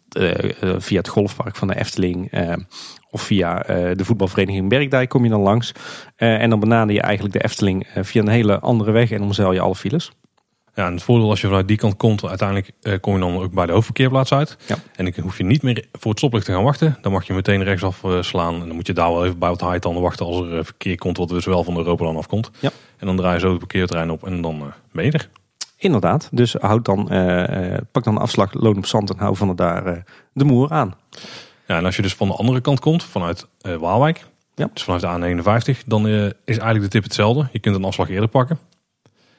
via 0.77 0.97
het 0.97 1.07
golfpark 1.07 1.55
van 1.55 1.67
de 1.67 1.75
Efteling. 1.75 2.31
Of 3.11 3.21
via 3.21 3.63
eh, 3.63 3.91
de 3.95 4.05
voetbalvereniging 4.05 4.69
Bergdijk 4.69 5.09
kom 5.09 5.23
je 5.23 5.29
dan 5.29 5.41
langs. 5.41 5.71
Eh, 6.15 6.41
en 6.41 6.49
dan 6.49 6.59
benader 6.59 6.95
je 6.95 7.01
eigenlijk 7.01 7.33
de 7.33 7.43
Efteling 7.43 7.87
eh, 7.87 8.03
via 8.03 8.21
een 8.21 8.27
hele 8.27 8.59
andere 8.59 8.91
weg 8.91 9.11
en 9.11 9.21
omzeil 9.21 9.51
je 9.51 9.59
alle 9.59 9.75
files. 9.75 10.11
Ja, 10.73 10.85
en 10.85 10.93
het 10.93 11.03
voordeel 11.03 11.29
als 11.29 11.41
je 11.41 11.47
vanuit 11.47 11.67
die 11.67 11.77
kant 11.77 11.97
komt, 11.97 12.25
uiteindelijk 12.25 13.01
kom 13.01 13.13
je 13.13 13.19
dan 13.19 13.37
ook 13.37 13.53
bij 13.53 13.65
de 13.65 13.71
hoofdverkeerplaats 13.71 14.33
uit. 14.33 14.57
Ja. 14.67 14.75
En 14.95 15.05
dan 15.05 15.23
hoef 15.23 15.37
je 15.37 15.43
niet 15.43 15.63
meer 15.63 15.85
voor 15.91 16.09
het 16.09 16.19
stoplicht 16.19 16.45
te 16.45 16.51
gaan 16.51 16.63
wachten. 16.63 16.97
Dan 17.01 17.11
mag 17.11 17.27
je 17.27 17.33
meteen 17.33 17.63
rechtsaf 17.63 18.03
slaan. 18.19 18.53
En 18.53 18.67
dan 18.67 18.75
moet 18.75 18.87
je 18.87 18.93
daar 18.93 19.11
wel 19.11 19.25
even 19.25 19.39
bij 19.39 19.49
wat 19.49 19.61
haaitanden 19.61 20.01
wachten 20.01 20.25
als 20.25 20.39
er 20.39 20.65
verkeer 20.65 20.97
komt 20.97 21.17
wat 21.17 21.29
dus 21.29 21.45
wel 21.45 21.63
van 21.63 21.73
de 21.73 21.79
Europalaan 21.79 22.17
afkomt. 22.17 22.51
Ja. 22.59 22.71
En 22.97 23.07
dan 23.07 23.15
draai 23.15 23.33
je 23.33 23.39
zo 23.39 23.49
het 23.49 23.59
parkeerterrein 23.59 24.11
op 24.11 24.25
en 24.25 24.41
dan 24.41 24.73
ben 24.91 25.05
je 25.05 25.11
er. 25.11 25.29
Inderdaad. 25.77 26.29
Dus 26.31 26.53
houd 26.53 26.85
dan, 26.85 27.05
pak 27.91 28.03
dan 28.03 28.15
de 28.15 28.21
afslag 28.21 28.53
loon 28.53 28.77
op 28.77 28.85
zand 28.85 29.09
en 29.09 29.17
hou 29.17 29.35
van 29.35 29.47
het 29.47 29.57
daar 29.57 30.03
de 30.33 30.43
moer 30.43 30.71
aan. 30.71 30.95
Ja, 31.67 31.77
en 31.77 31.85
als 31.85 31.95
je 31.95 32.01
dus 32.01 32.13
van 32.15 32.27
de 32.27 32.33
andere 32.33 32.61
kant 32.61 32.79
komt, 32.79 33.03
vanuit 33.03 33.47
eh, 33.61 33.75
Waalwijk, 33.75 34.25
Ja. 34.55 34.69
dus 34.73 34.83
vanuit 34.83 35.01
de 35.01 35.43
A59, 35.43 35.85
dan 35.85 36.07
eh, 36.07 36.25
is 36.25 36.33
eigenlijk 36.45 36.81
de 36.81 36.87
tip 36.89 37.03
hetzelfde. 37.03 37.47
Je 37.51 37.59
kunt 37.59 37.75
een 37.75 37.83
afslag 37.83 38.09
eerder 38.09 38.29
pakken. 38.29 38.59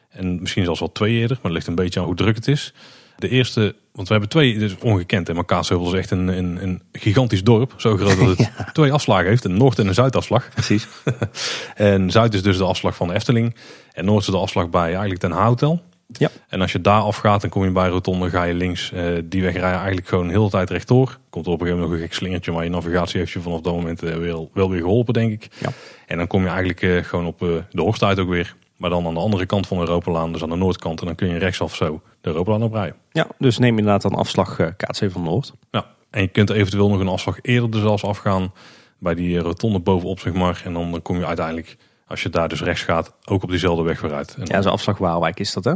En 0.09 0.41
misschien 0.41 0.65
zelfs 0.65 0.81
wel 0.81 0.93
twee 0.93 1.13
eerder, 1.15 1.37
maar 1.37 1.45
het 1.45 1.53
ligt 1.53 1.67
een 1.67 1.75
beetje 1.75 2.01
aan 2.01 2.07
hoe 2.07 2.15
druk 2.15 2.37
het 2.37 2.49
is. 2.49 2.75
De 3.17 3.29
eerste, 3.29 3.75
want 3.93 4.07
we 4.07 4.13
hebben 4.13 4.31
twee, 4.31 4.55
is 4.55 4.75
ongekend. 4.79 5.29
En 5.29 5.45
Kaatsheuvel 5.45 5.87
is 5.87 5.99
echt 5.99 6.11
een, 6.11 6.29
een, 6.29 6.63
een 6.63 6.83
gigantisch 6.93 7.43
dorp. 7.45 7.75
Zo 7.77 7.97
groot 7.97 8.19
dat 8.19 8.39
het 8.39 8.51
twee 8.75 8.93
afslagen 8.93 9.27
heeft, 9.29 9.45
een 9.45 9.57
Noord- 9.57 9.79
en 9.79 9.87
een 9.87 9.95
Zuidafslag. 9.95 10.49
Precies. 10.49 10.87
En 11.75 12.11
Zuid 12.11 12.35
is 12.35 12.43
dus 12.43 12.57
de 12.57 12.65
afslag 12.65 12.97
van 12.97 13.09
de 13.09 13.15
Efteling. 13.15 13.57
En 13.93 14.05
Noord 14.05 14.21
is 14.23 14.31
de 14.31 14.37
afslag 14.37 14.71
bij 14.71 14.89
eigenlijk 14.89 15.21
Den 15.21 15.31
Hotel. 15.33 15.83
Ja. 16.07 16.31
En 16.49 16.61
als 16.61 16.73
je 16.73 16.81
daar 16.81 17.01
afgaat, 17.01 17.41
dan 17.41 17.51
kom 17.51 17.65
je 17.65 17.71
bij 17.71 17.89
Rotonde, 17.89 18.31
ga 18.31 18.43
je 18.43 18.55
links. 18.55 18.93
Eh, 18.93 19.05
die 19.25 19.43
weg 19.43 19.53
rij 19.53 19.71
je 19.71 19.77
eigenlijk 19.77 20.09
gewoon 20.09 20.29
heel 20.29 20.45
de 20.45 20.51
tijd 20.51 20.71
rechtdoor. 20.71 21.19
Komt 21.31 21.47
er 21.47 21.53
op 21.53 21.61
een 21.61 21.67
gegeven 21.67 21.83
moment 21.83 21.91
nog 21.91 21.93
een 21.93 22.07
gek 22.07 22.15
slingertje, 22.15 22.53
maar 22.53 22.65
je 22.65 22.71
navigatie 22.71 23.19
heeft 23.19 23.33
je 23.33 23.41
vanaf 23.41 23.61
dat 23.61 23.75
moment 23.75 24.03
eh, 24.03 24.15
wel, 24.15 24.51
wel 24.53 24.71
weer 24.71 24.81
geholpen, 24.81 25.15
denk 25.15 25.33
ik. 25.33 25.49
Ja. 25.59 25.69
En 26.07 26.17
dan 26.17 26.27
kom 26.27 26.43
je 26.43 26.49
eigenlijk 26.49 26.83
eh, 26.83 27.05
gewoon 27.05 27.27
op 27.27 27.39
de 27.39 27.81
Horst 27.81 28.03
uit 28.03 28.19
ook 28.19 28.29
weer. 28.29 28.57
Maar 28.77 28.91
dan 28.91 29.07
aan 29.07 29.15
de 29.15 29.21
andere 29.21 29.47
kant 29.47 29.67
van 29.67 29.77
de 29.77 29.87
Europalaan, 29.87 30.33
dus 30.33 30.43
aan 30.43 30.49
de 30.49 30.57
noordkant. 30.57 31.01
En 31.01 31.07
dan 31.07 31.15
kun 31.15 31.29
je 31.29 31.39
rechtsaf 31.39 31.75
zo 31.75 32.03
de 32.21 32.29
Europalaan 32.29 32.63
oprijden. 32.63 32.97
Ja, 33.13 33.27
dus 33.39 33.59
neem 33.59 33.79
inderdaad 33.79 34.03
dan 34.03 34.15
afslag 34.15 34.59
uh, 34.59 34.67
Kaatsheuvel 34.77 35.21
Noord. 35.21 35.53
Ja. 35.71 35.87
En 36.11 36.21
je 36.21 36.29
kunt 36.29 36.51
eventueel 36.51 36.89
nog 36.89 37.01
een 37.01 37.09
afslag 37.09 37.39
eerder 37.43 37.75
er 37.75 37.81
zelfs 37.81 38.05
afgaan. 38.05 38.53
Bij 38.99 39.15
die 39.15 39.39
rotonde 39.39 39.79
bovenop, 39.79 40.21
zeg 40.21 40.33
maar. 40.33 40.63
En 40.65 40.73
dan 40.73 41.01
kom 41.03 41.19
je 41.19 41.27
uiteindelijk, 41.27 41.77
als 42.07 42.23
je 42.23 42.29
daar 42.29 42.49
dus 42.49 42.63
rechts 42.63 42.83
gaat, 42.83 43.13
ook 43.25 43.43
op 43.43 43.51
diezelfde 43.51 43.83
weg 43.83 44.01
weer 44.01 44.15
uit. 44.15 44.35
En 44.39 44.47
Ja, 44.47 44.63
zo 44.63 44.69
afslag 44.69 44.99
Waalwijk 44.99 45.41
is 45.41 45.53
dat 45.53 45.65
hè? 45.65 45.73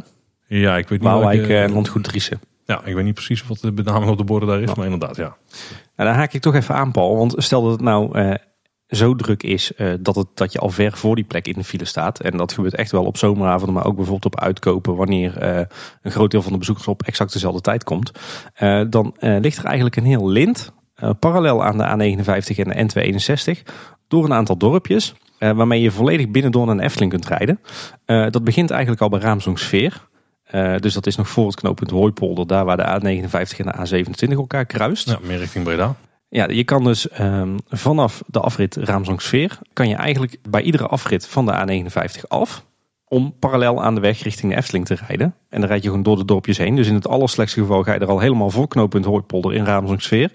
Ja, 0.58 0.76
ik 0.76 0.88
weet 0.88 1.00
niet 1.00 1.08
Waalwijk 1.08 1.38
welke- 1.38 1.56
en 1.58 1.72
Landgoed 1.72 2.04
Driessen. 2.04 2.40
Ja, 2.64 2.84
ik 2.84 2.94
weet 2.94 3.04
niet 3.04 3.14
precies 3.14 3.46
wat 3.46 3.58
de 3.60 3.72
benaming 3.72 4.10
op 4.10 4.18
de 4.18 4.24
borden 4.24 4.48
daar 4.48 4.60
is, 4.60 4.74
maar 4.74 4.84
inderdaad, 4.84 5.16
ja. 5.16 5.36
Nou, 5.96 6.08
dan 6.08 6.18
haak 6.18 6.32
ik 6.32 6.40
toch 6.40 6.54
even 6.54 6.74
aan, 6.74 6.92
Paul. 6.92 7.16
Want 7.16 7.34
stel 7.36 7.62
dat 7.62 7.72
het 7.72 7.80
nou 7.80 8.18
eh, 8.18 8.34
zo 8.86 9.14
druk 9.14 9.42
is 9.42 9.74
eh, 9.74 9.92
dat, 10.00 10.14
het, 10.16 10.26
dat 10.34 10.52
je 10.52 10.58
al 10.58 10.68
ver 10.70 10.92
voor 10.96 11.14
die 11.14 11.24
plek 11.24 11.46
in 11.46 11.52
de 11.54 11.64
file 11.64 11.84
staat. 11.84 12.20
En 12.20 12.36
dat 12.36 12.52
gebeurt 12.52 12.74
echt 12.74 12.90
wel 12.90 13.04
op 13.04 13.16
zomeravonden, 13.16 13.74
maar 13.74 13.84
ook 13.84 13.96
bijvoorbeeld 13.96 14.34
op 14.34 14.40
uitkopen. 14.40 14.96
Wanneer 14.96 15.36
eh, 15.38 15.62
een 16.02 16.10
groot 16.10 16.30
deel 16.30 16.42
van 16.42 16.52
de 16.52 16.58
bezoekers 16.58 16.86
op 16.88 17.02
exact 17.02 17.32
dezelfde 17.32 17.60
tijd 17.60 17.84
komt. 17.84 18.10
Eh, 18.54 18.82
dan 18.90 19.14
eh, 19.18 19.36
ligt 19.40 19.58
er 19.58 19.64
eigenlijk 19.64 19.96
een 19.96 20.04
heel 20.04 20.28
lint, 20.28 20.72
eh, 20.94 21.10
parallel 21.18 21.64
aan 21.64 21.78
de 21.78 21.84
A59 22.16 22.58
en 22.58 22.68
de 22.68 22.74
N261, 22.74 23.62
door 24.08 24.24
een 24.24 24.32
aantal 24.32 24.56
dorpjes. 24.56 25.14
eh, 25.38 25.50
waarmee 25.50 25.80
je 25.80 25.90
volledig 25.90 26.28
binnendoor 26.30 26.66
naar 26.66 26.76
de 26.76 26.82
Efteling 26.82 27.10
kunt 27.10 27.26
rijden. 27.26 27.60
Eh, 28.04 28.26
dat 28.30 28.44
begint 28.44 28.70
eigenlijk 28.70 29.02
al 29.02 29.08
bij 29.08 29.20
Raamsdonksveer. 29.20 30.08
Eh, 30.50 30.76
dus 30.76 30.94
dat 30.94 31.06
is 31.06 31.16
nog 31.16 31.28
voor 31.28 31.46
het 31.46 31.54
knooppunt 31.54 31.90
Hooipolder, 31.90 32.46
daar 32.46 32.64
waar 32.64 32.76
de 32.76 33.20
A59 33.20 33.56
en 33.56 33.66
de 33.66 34.04
A27 34.04 34.30
elkaar 34.30 34.66
kruist. 34.66 35.08
ja. 35.08 35.18
Meer 35.22 35.38
richting 35.38 35.64
Breda. 35.64 35.94
Ja, 36.28 36.48
je 36.48 36.64
kan 36.64 36.84
dus 36.84 37.08
ehm, 37.08 37.56
vanaf 37.68 38.22
de 38.26 38.40
afrit 38.40 38.76
Raamsdonksveer, 38.76 39.58
kan 39.72 39.88
je 39.88 39.94
eigenlijk 39.94 40.36
bij 40.48 40.62
iedere 40.62 40.86
afrit 40.86 41.26
van 41.26 41.46
de 41.46 41.52
A59 41.52 42.28
af, 42.28 42.64
om 43.04 43.34
parallel 43.38 43.82
aan 43.82 43.94
de 43.94 44.00
weg 44.00 44.22
richting 44.22 44.52
de 44.52 44.58
Efteling 44.58 44.86
te 44.86 44.98
rijden. 45.06 45.34
En 45.48 45.60
dan 45.60 45.68
rijd 45.68 45.82
je 45.82 45.88
gewoon 45.88 46.02
door 46.02 46.16
de 46.16 46.24
dorpjes 46.24 46.58
heen. 46.58 46.76
Dus 46.76 46.88
in 46.88 46.94
het 46.94 47.08
allerslechtste 47.08 47.60
geval 47.60 47.82
ga 47.82 47.92
je 47.92 48.00
er 48.00 48.08
al 48.08 48.18
helemaal 48.18 48.50
voor 48.50 48.68
knooppunt 48.68 49.04
Hooipolder 49.04 49.54
in 49.54 49.64
Raamsdonksveer. 49.64 50.30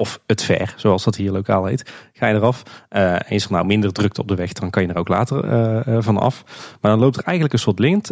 Of 0.00 0.20
het 0.26 0.42
ver, 0.42 0.74
zoals 0.76 1.04
dat 1.04 1.16
hier 1.16 1.30
lokaal 1.30 1.64
heet. 1.64 1.92
Ga 2.12 2.26
je 2.26 2.34
eraf. 2.34 2.62
Eh, 2.88 3.12
en 3.12 3.28
is 3.28 3.44
er 3.44 3.52
nou 3.52 3.66
minder 3.66 3.92
drukte 3.92 4.20
op 4.20 4.28
de 4.28 4.34
weg, 4.34 4.52
dan 4.52 4.70
kan 4.70 4.82
je 4.82 4.88
er 4.88 4.98
ook 4.98 5.08
later 5.08 5.44
eh, 5.44 5.96
eh, 5.96 6.02
van 6.02 6.18
af. 6.18 6.44
Maar 6.80 6.90
dan 6.90 7.00
loopt 7.00 7.16
er 7.16 7.24
eigenlijk 7.24 7.54
een 7.54 7.60
soort 7.60 7.78
lint 7.78 8.10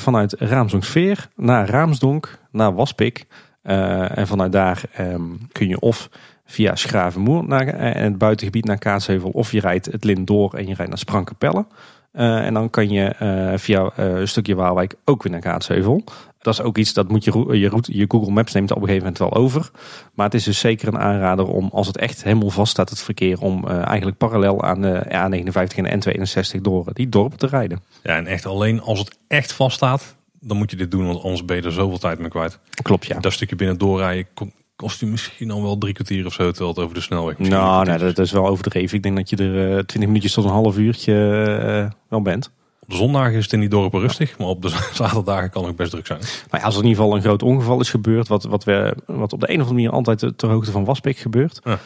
vanuit 0.00 0.34
Raamsdonksveer 0.38 1.28
naar 1.36 1.68
Raamsdonk, 1.68 2.38
naar 2.50 2.74
Waspik. 2.74 3.26
En 3.62 4.26
vanuit 4.26 4.52
daar 4.52 4.82
ehm, 4.92 5.22
kun 5.52 5.68
je 5.68 5.80
of 5.80 6.08
via 6.46 6.74
Schravenmoer 6.74 7.44
naar 7.46 7.66
eh, 7.66 8.02
het 8.02 8.18
buitengebied 8.18 8.64
naar 8.64 8.78
Kaatsheuvel. 8.78 9.30
Of 9.30 9.52
je 9.52 9.60
rijdt 9.60 9.86
het 9.86 10.04
lint 10.04 10.26
door 10.26 10.54
en 10.54 10.66
je 10.66 10.74
rijdt 10.74 10.88
naar 10.88 10.98
Sprankapelle. 10.98 11.66
Eh, 12.12 12.46
en 12.46 12.54
dan 12.54 12.70
kan 12.70 12.90
je 12.90 13.14
via 13.56 13.90
een 13.96 14.28
stukje 14.28 14.54
Waalwijk 14.54 14.94
ook 15.04 15.22
weer 15.22 15.32
naar 15.32 15.40
Kaatsheuvel. 15.40 16.04
Dat 16.46 16.54
is 16.58 16.62
ook 16.64 16.78
iets 16.78 16.92
dat 16.92 17.08
moet 17.08 17.24
je, 17.24 17.58
je, 17.58 17.68
route, 17.68 17.96
je 17.96 18.04
Google 18.08 18.32
Maps 18.32 18.52
neemt 18.52 18.70
op 18.70 18.76
een 18.76 18.88
gegeven 18.88 19.02
moment 19.12 19.18
wel 19.18 19.34
over. 19.42 19.70
Maar 20.14 20.26
het 20.26 20.34
is 20.34 20.44
dus 20.44 20.58
zeker 20.58 20.88
een 20.88 20.98
aanrader 20.98 21.46
om, 21.46 21.68
als 21.72 21.86
het 21.86 21.96
echt 21.96 22.22
helemaal 22.24 22.50
vast 22.50 22.70
staat, 22.70 22.90
het 22.90 23.00
verkeer, 23.02 23.40
om 23.40 23.64
eh, 23.68 23.86
eigenlijk 23.86 24.16
parallel 24.18 24.62
aan 24.62 24.80
de 24.80 25.02
A59 25.06 25.76
en 25.76 26.00
de 26.00 26.18
N62 26.56 26.60
door 26.60 26.84
die 26.92 27.08
dorpen 27.08 27.38
te 27.38 27.46
rijden. 27.46 27.82
Ja, 28.02 28.16
en 28.16 28.26
echt 28.26 28.46
alleen 28.46 28.80
als 28.80 28.98
het 28.98 29.18
echt 29.28 29.52
vaststaat, 29.52 30.16
dan 30.40 30.56
moet 30.56 30.70
je 30.70 30.76
dit 30.76 30.90
doen, 30.90 31.06
want 31.06 31.22
anders 31.22 31.44
ben 31.44 31.56
je 31.56 31.62
er 31.62 31.72
zoveel 31.72 31.98
tijd 31.98 32.18
mee 32.18 32.28
kwijt. 32.28 32.58
Klopt, 32.82 33.06
ja. 33.06 33.18
Dat 33.20 33.32
stukje 33.32 33.56
binnen 33.56 33.78
doorrijden 33.78 34.26
ko- 34.34 34.50
kost 34.76 35.00
je 35.00 35.06
misschien 35.06 35.50
al 35.50 35.62
wel 35.62 35.78
drie 35.78 35.92
kwartier 35.94 36.26
of 36.26 36.32
zo, 36.32 36.50
terwijl 36.50 36.70
het 36.70 36.78
over 36.78 36.94
de 36.94 37.00
snelweg 37.00 37.38
misschien 37.38 37.58
Nou, 37.60 37.86
nee, 37.86 37.98
dat 37.98 38.18
is 38.18 38.32
wel 38.32 38.46
overdreven. 38.46 38.96
Ik 38.96 39.02
denk 39.02 39.16
dat 39.16 39.30
je 39.30 39.36
er 39.36 39.64
eh, 39.64 39.72
20 39.72 39.96
minuutjes 40.06 40.32
tot 40.32 40.44
een 40.44 40.50
half 40.50 40.78
uurtje 40.78 41.12
eh, 41.58 41.98
wel 42.08 42.22
bent. 42.22 42.50
Op 42.86 42.92
de 42.92 42.98
zondagen 42.98 43.34
is 43.34 43.42
het 43.44 43.52
in 43.52 43.60
die 43.60 43.68
dorpen 43.68 44.00
rustig, 44.00 44.38
maar 44.38 44.46
op 44.46 44.62
de 44.62 44.68
zaterdagen 44.92 45.50
kan 45.50 45.62
het 45.62 45.70
ook 45.70 45.76
best 45.76 45.90
druk 45.90 46.06
zijn. 46.06 46.18
Nou 46.20 46.30
ja, 46.50 46.60
als 46.62 46.74
er 46.76 46.82
in 46.82 46.88
ieder 46.88 47.02
geval 47.02 47.16
een 47.16 47.22
groot 47.24 47.42
ongeval 47.42 47.80
is 47.80 47.90
gebeurd, 47.90 48.28
wat, 48.28 48.44
wat, 48.44 48.64
we, 48.64 48.96
wat 49.06 49.32
op 49.32 49.40
de 49.40 49.46
een 49.50 49.60
of 49.60 49.68
andere 49.68 49.74
manier 49.74 49.90
altijd 49.90 50.38
ter- 50.38 50.48
hoogte 50.50 50.70
van 50.70 50.84
Waspik 50.84 51.18
gebeurt, 51.18 51.60
Ja. 51.64 51.78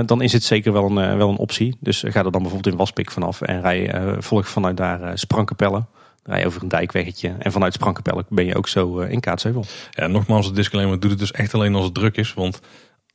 eh, 0.00 0.06
dan 0.06 0.22
is 0.22 0.32
het 0.32 0.44
zeker 0.44 0.72
wel 0.72 0.90
een, 0.90 0.98
eh, 1.10 1.16
wel 1.16 1.28
een 1.28 1.36
optie. 1.36 1.76
Dus 1.80 1.98
ga 2.06 2.24
er 2.24 2.32
dan 2.32 2.42
bijvoorbeeld 2.42 2.66
in 2.66 2.76
Waspik 2.76 3.10
vanaf 3.10 3.40
en 3.40 3.60
rij 3.60 3.90
eh, 3.90 4.12
volg 4.18 4.48
vanuit 4.48 4.76
daar 4.76 5.02
eh. 5.02 5.14
Dan 5.58 5.86
Rij 6.22 6.46
over 6.46 6.62
een 6.62 6.68
dijkweggetje 6.68 7.34
en 7.38 7.52
vanuit 7.52 7.72
Sprankapelle 7.72 8.24
ben 8.28 8.44
je 8.44 8.54
ook 8.56 8.68
zo 8.68 9.00
eh, 9.00 9.10
in 9.10 9.20
Kaatsheuvel. 9.20 9.64
Ja, 9.90 10.06
nogmaals, 10.06 10.46
het 10.46 10.54
disclaimer 10.54 11.00
doet 11.00 11.10
het 11.10 11.18
dus 11.18 11.32
echt 11.32 11.54
alleen 11.54 11.74
als 11.74 11.84
het 11.84 11.94
druk 11.94 12.16
is, 12.16 12.34
want 12.34 12.60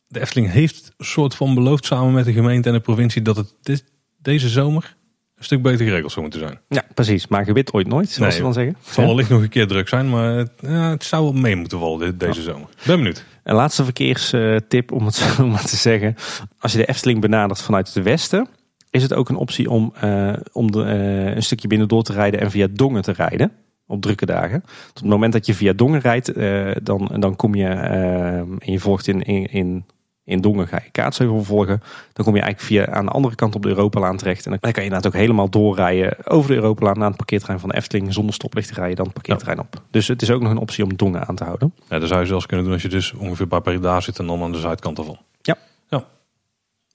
de 0.07 0.19
Efteling 0.19 0.51
heeft 0.51 0.91
een 0.97 1.05
soort 1.05 1.35
van 1.35 1.53
beloofd 1.53 1.85
samen 1.85 2.13
met 2.13 2.25
de 2.25 2.33
gemeente 2.33 2.67
en 2.67 2.73
de 2.75 2.81
provincie 2.81 3.21
dat 3.21 3.35
het 3.35 3.53
dit, 3.61 3.83
deze 4.21 4.49
zomer 4.49 4.95
een 5.41 5.47
stuk 5.47 5.61
beter 5.61 5.85
geregeld 5.85 6.11
zou 6.11 6.21
moeten 6.21 6.39
zijn. 6.41 6.59
Ja, 6.67 6.83
precies. 6.93 7.27
Maar 7.27 7.45
gewit 7.45 7.73
ooit 7.73 7.87
nooit, 7.87 8.09
zoals 8.09 8.19
Nee, 8.29 8.37
ze 8.37 8.41
dan 8.43 8.53
zeggen. 8.53 8.75
Het 8.85 8.93
zal 8.93 9.05
wellicht 9.07 9.29
nog 9.29 9.41
een 9.41 9.49
keer 9.49 9.67
druk 9.67 9.87
zijn, 9.87 10.09
maar 10.09 10.33
het, 10.33 10.51
ja, 10.59 10.89
het 10.89 11.03
zou 11.03 11.23
wel 11.23 11.33
mee 11.33 11.55
moeten 11.55 11.79
vallen 11.79 11.99
dit- 11.99 12.19
deze 12.19 12.41
zomer. 12.41 12.67
Ben 12.85 12.95
benieuwd. 12.97 13.25
Een 13.43 13.55
laatste 13.55 13.83
verkeerstip 13.83 14.91
om 14.91 15.05
het 15.05 15.15
zo 15.35 15.47
maar 15.47 15.65
te 15.65 15.75
zeggen. 15.75 16.15
Als 16.59 16.71
je 16.71 16.77
de 16.77 16.85
Efteling 16.85 17.21
benadert 17.21 17.61
vanuit 17.61 17.93
het 17.93 18.03
westen, 18.03 18.47
is 18.89 19.01
het 19.03 19.13
ook 19.13 19.29
een 19.29 19.35
optie 19.35 19.69
om, 19.69 19.93
eh, 20.01 20.33
om 20.51 20.71
de, 20.71 20.83
eh, 20.83 21.35
een 21.35 21.43
stukje 21.43 21.67
binnendoor 21.67 22.03
te 22.03 22.13
rijden 22.13 22.39
en 22.39 22.51
via 22.51 22.67
Dongen 22.71 23.01
te 23.01 23.11
rijden. 23.11 23.51
Op 23.87 24.01
drukke 24.01 24.25
dagen. 24.25 24.61
Tot 24.61 24.99
het 24.99 25.09
moment 25.09 25.33
dat 25.33 25.45
je 25.45 25.53
via 25.53 25.73
Dongen 25.73 25.99
rijdt, 25.99 26.27
eh, 26.33 26.71
dan, 26.83 27.15
dan 27.19 27.35
kom 27.35 27.55
je 27.55 27.65
en 27.65 28.59
je 28.71 28.79
volgt 28.79 29.07
in, 29.07 29.21
in, 29.21 29.45
in, 29.45 29.85
in 30.31 30.41
Dongen 30.41 30.67
ga 30.67 30.81
je 30.83 30.91
Kaatsheuvel 30.91 31.43
volgen. 31.43 31.81
Dan 32.13 32.25
kom 32.25 32.35
je 32.35 32.41
eigenlijk 32.41 32.61
via 32.61 32.95
aan 32.95 33.05
de 33.05 33.11
andere 33.11 33.35
kant 33.35 33.55
op 33.55 33.61
de 33.61 33.69
Europalaan 33.69 34.17
terecht. 34.17 34.45
En 34.45 34.51
dan 34.51 34.59
kan 34.59 34.71
je 34.71 34.81
inderdaad 34.81 35.07
ook 35.07 35.19
helemaal 35.19 35.49
doorrijden 35.49 36.27
over 36.27 36.49
de 36.49 36.55
Europalaan 36.55 36.97
naar 36.97 37.07
het 37.07 37.17
parkeerterrein 37.17 37.59
van 37.59 37.69
de 37.69 37.75
Efteling. 37.75 38.13
Zonder 38.13 38.33
stoplicht 38.33 38.71
rijden 38.71 38.95
dan 38.95 39.05
het 39.05 39.13
parkeerterrein 39.13 39.59
op. 39.59 39.81
Dus 39.91 40.07
het 40.07 40.21
is 40.21 40.31
ook 40.31 40.41
nog 40.41 40.51
een 40.51 40.57
optie 40.57 40.83
om 40.83 40.95
Dongen 40.95 41.27
aan 41.27 41.35
te 41.35 41.43
houden. 41.43 41.73
Ja, 41.89 41.99
dat 41.99 42.07
zou 42.07 42.21
je 42.21 42.27
zelfs 42.27 42.45
kunnen 42.45 42.65
doen 42.65 42.73
als 42.73 42.83
je 42.83 42.89
dus 42.89 43.13
ongeveer 43.13 43.47
bij 43.47 43.61
Breda 43.61 44.01
zit 44.01 44.19
en 44.19 44.27
dan 44.27 44.41
aan 44.41 44.51
de 44.51 44.59
zuidkant 44.59 44.97
ervan. 44.97 45.17
Ja. 45.41 45.57
ja. 45.89 46.05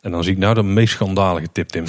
En 0.00 0.10
dan 0.10 0.24
zie 0.24 0.32
ik 0.32 0.38
nou 0.38 0.54
de 0.54 0.62
meest 0.62 0.92
schandalige 0.92 1.48
tip, 1.52 1.68
Tim. 1.68 1.84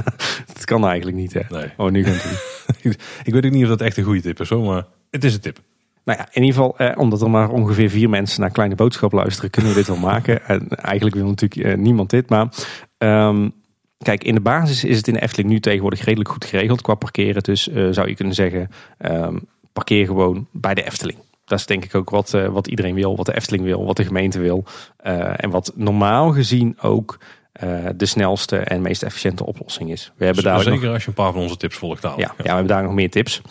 Dat 0.54 0.64
kan 0.64 0.86
eigenlijk 0.86 1.16
niet 1.16 1.32
hè. 1.32 1.40
Nee. 1.48 1.70
Oh, 1.76 1.90
nu 1.90 2.04
gaat 2.04 2.22
het. 2.22 2.98
ik 3.24 3.32
weet 3.32 3.44
ook 3.44 3.52
niet 3.52 3.62
of 3.62 3.68
dat 3.68 3.80
echt 3.80 3.96
een 3.96 4.04
goede 4.04 4.20
tip 4.20 4.40
is, 4.40 4.48
hoor, 4.48 4.64
maar 4.64 4.84
het 5.10 5.24
is 5.24 5.34
een 5.34 5.40
tip. 5.40 5.58
Nou 6.06 6.18
ja, 6.18 6.28
in 6.32 6.42
ieder 6.42 6.62
geval, 6.62 6.78
eh, 6.78 6.98
omdat 6.98 7.22
er 7.22 7.30
maar 7.30 7.50
ongeveer 7.50 7.90
vier 7.90 8.08
mensen 8.08 8.40
naar 8.40 8.50
Kleine 8.50 8.74
Boodschap 8.74 9.12
luisteren, 9.12 9.50
kunnen 9.50 9.70
we 9.70 9.78
dit 9.78 9.86
wel 9.86 9.96
maken. 9.96 10.46
En 10.46 10.68
eigenlijk 10.68 11.16
wil 11.16 11.26
natuurlijk 11.26 11.64
eh, 11.64 11.76
niemand 11.76 12.10
dit, 12.10 12.28
maar 12.28 12.48
ehm, 12.98 13.48
kijk, 13.98 14.24
in 14.24 14.34
de 14.34 14.40
basis 14.40 14.84
is 14.84 14.96
het 14.96 15.08
in 15.08 15.14
de 15.14 15.22
Efteling 15.22 15.48
nu 15.48 15.60
tegenwoordig 15.60 16.04
redelijk 16.04 16.30
goed 16.30 16.44
geregeld 16.44 16.82
qua 16.82 16.94
parkeren. 16.94 17.42
Dus 17.42 17.68
eh, 17.68 17.88
zou 17.90 18.08
je 18.08 18.14
kunnen 18.14 18.34
zeggen, 18.34 18.70
ehm, 18.98 19.36
parkeer 19.72 20.06
gewoon 20.06 20.46
bij 20.52 20.74
de 20.74 20.84
Efteling. 20.84 21.18
Dat 21.44 21.58
is 21.58 21.66
denk 21.66 21.84
ik 21.84 21.94
ook 21.94 22.10
wat, 22.10 22.34
eh, 22.34 22.46
wat 22.46 22.66
iedereen 22.66 22.94
wil, 22.94 23.16
wat 23.16 23.26
de 23.26 23.36
Efteling 23.36 23.64
wil, 23.64 23.84
wat 23.84 23.96
de 23.96 24.04
gemeente 24.04 24.38
wil. 24.38 24.64
Eh, 24.96 25.44
en 25.44 25.50
wat 25.50 25.72
normaal 25.74 26.32
gezien 26.32 26.76
ook 26.80 27.18
de 27.96 28.06
snelste 28.06 28.56
en 28.56 28.82
meest 28.82 29.02
efficiënte 29.02 29.46
oplossing 29.46 29.90
is. 29.90 30.12
We 30.16 30.24
hebben 30.24 30.42
daar 30.42 30.62
Zeker 30.62 30.84
nog 30.84 30.92
als 30.92 31.02
je 31.02 31.08
een 31.08 31.14
paar 31.14 31.32
van 31.32 31.40
onze 31.40 31.56
tips 31.56 31.76
volgt. 31.76 32.02
ja, 32.02 32.08
dadelijk. 32.08 32.32
ja, 32.36 32.42
we 32.42 32.48
hebben 32.48 32.66
daar 32.66 32.82
nog 32.82 32.94
meer 32.94 33.10
tips. 33.10 33.42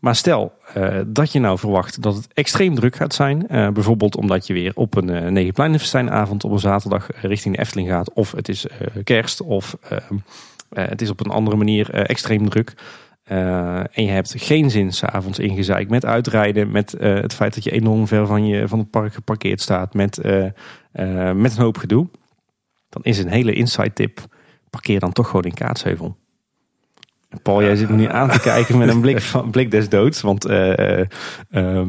Maar 0.00 0.14
stel 0.14 0.52
eh, 0.74 1.00
dat 1.06 1.32
je 1.32 1.40
nou 1.40 1.58
verwacht 1.58 2.02
dat 2.02 2.14
het 2.14 2.28
extreem 2.32 2.74
druk 2.74 2.96
gaat 2.96 3.14
zijn. 3.14 3.48
eh, 3.48 3.68
bijvoorbeeld 3.68 4.16
omdat 4.16 4.46
je 4.46 4.52
weer 4.52 4.72
op 4.74 4.96
een 4.96 5.08
uh, 5.08 5.48
op 6.44 6.50
een 6.50 6.58
zaterdag 6.58 7.08
richting 7.22 7.54
de 7.54 7.60
Efteling 7.60 7.88
gaat. 7.88 8.12
Of 8.12 8.32
het 8.32 8.48
is 8.48 8.66
kerst 9.04 9.40
of 9.40 9.76
eh, 9.88 9.96
eh, 10.68 10.88
het 10.88 11.02
is 11.02 11.10
op 11.10 11.24
een 11.24 11.30
andere 11.30 11.56
manier 11.56 11.90
extreem 11.90 12.48
druk. 12.48 12.74
en 13.24 14.04
je 14.04 14.10
hebt 14.10 14.34
geen 14.36 14.70
zin 14.70 14.92
s'avonds 14.92 15.38
ingezeik 15.38 15.88
met 15.88 16.04
uitrijden, 16.04 16.70
met 16.70 16.94
het 16.98 17.34
feit 17.34 17.54
dat 17.54 17.64
je 17.64 17.70
enorm 17.70 18.06
ver 18.06 18.26
van, 18.26 18.46
je, 18.46 18.68
van 18.68 18.78
het 18.78 18.90
park 18.90 19.14
geparkeerd 19.14 19.60
staat, 19.60 19.94
met, 19.94 20.16
met 21.34 21.56
een 21.56 21.62
hoop 21.62 21.78
gedoe, 21.78 22.08
dan 22.88 23.02
is 23.02 23.18
een 23.18 23.28
hele 23.28 23.52
inside 23.52 23.92
tip, 23.92 24.20
parkeer 24.70 25.00
dan 25.00 25.12
toch 25.12 25.26
gewoon 25.26 25.44
in 25.44 25.54
Kaatsheuvel. 25.54 26.16
Paul, 27.42 27.62
jij 27.62 27.76
zit 27.76 27.88
me 27.88 27.96
nu 27.96 28.08
aan 28.08 28.30
te 28.30 28.40
kijken 28.50 28.78
met 28.78 28.88
een 28.88 29.00
blik, 29.00 29.20
van, 29.20 29.50
blik 29.50 29.70
des 29.70 29.88
doods, 29.88 30.20
want 30.20 30.44
eh, 30.44 31.00
eh, 31.00 31.06
ehm, 31.50 31.88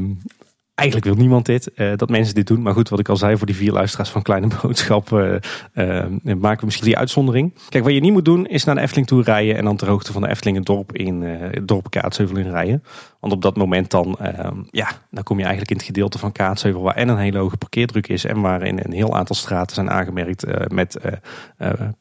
eigenlijk 0.74 1.08
wil 1.08 1.18
niemand 1.18 1.46
dit, 1.46 1.74
eh, 1.74 1.92
dat 1.96 2.10
mensen 2.10 2.36
dit 2.36 2.48
doen. 2.48 2.62
Maar 2.62 2.74
goed, 2.74 2.90
wat 2.90 3.00
ik 3.00 3.10
al 3.10 3.18
zei 3.18 3.38
voor 3.38 3.46
die 3.46 3.56
vier 3.56 3.72
luisteraars 3.72 4.10
van 4.10 4.22
Kleine 4.22 4.48
Boodschap, 4.62 5.10
maken 5.10 6.60
we 6.60 6.66
misschien 6.66 6.88
die 6.88 6.98
uitzondering. 6.98 7.54
Kijk, 7.70 7.84
wat 7.84 7.94
je 7.94 8.00
niet 8.00 8.12
moet 8.12 8.26
doen, 8.26 8.48
is 8.48 8.64
naar 8.64 8.76
de 8.76 8.82
Efteling 8.82 9.08
toe 9.08 9.24
rijden 9.24 9.58
en 9.58 9.64
dan 9.64 9.76
ter 9.76 9.88
hoogte 9.88 10.12
van 10.12 10.22
de 10.22 10.30
Efteling 10.30 10.58
het 10.58 10.66
dorp 10.66 10.96
in, 10.96 11.22
het 11.22 11.68
dorp 11.68 11.90
Kaatsheuvel 11.90 12.38
in 12.38 12.50
rijden. 12.50 12.84
Want 13.20 13.34
op 13.34 13.42
dat 13.42 13.58
moment 13.58 13.92
dan, 13.92 14.18
ehm, 14.20 14.58
ja, 14.70 14.88
dan 15.10 15.24
kom 15.24 15.38
je 15.38 15.44
eigenlijk 15.44 15.72
in 15.72 15.78
het 15.78 15.86
gedeelte 15.86 16.18
van 16.18 16.32
Kaatsheuvel 16.32 16.82
waar 16.82 16.96
en 16.96 17.10
een 17.10 17.18
hele 17.18 17.38
hoge 17.38 17.58
parkeerdruk 17.58 18.08
is 18.08 18.26
en 18.26 18.42
waar 18.42 18.64
in 18.64 18.80
een 18.84 18.94
heel 18.94 19.16
aantal 19.16 19.36
straten 19.36 19.76
zijn 19.76 19.92
aangemerkt 19.92 20.46
met 20.72 21.00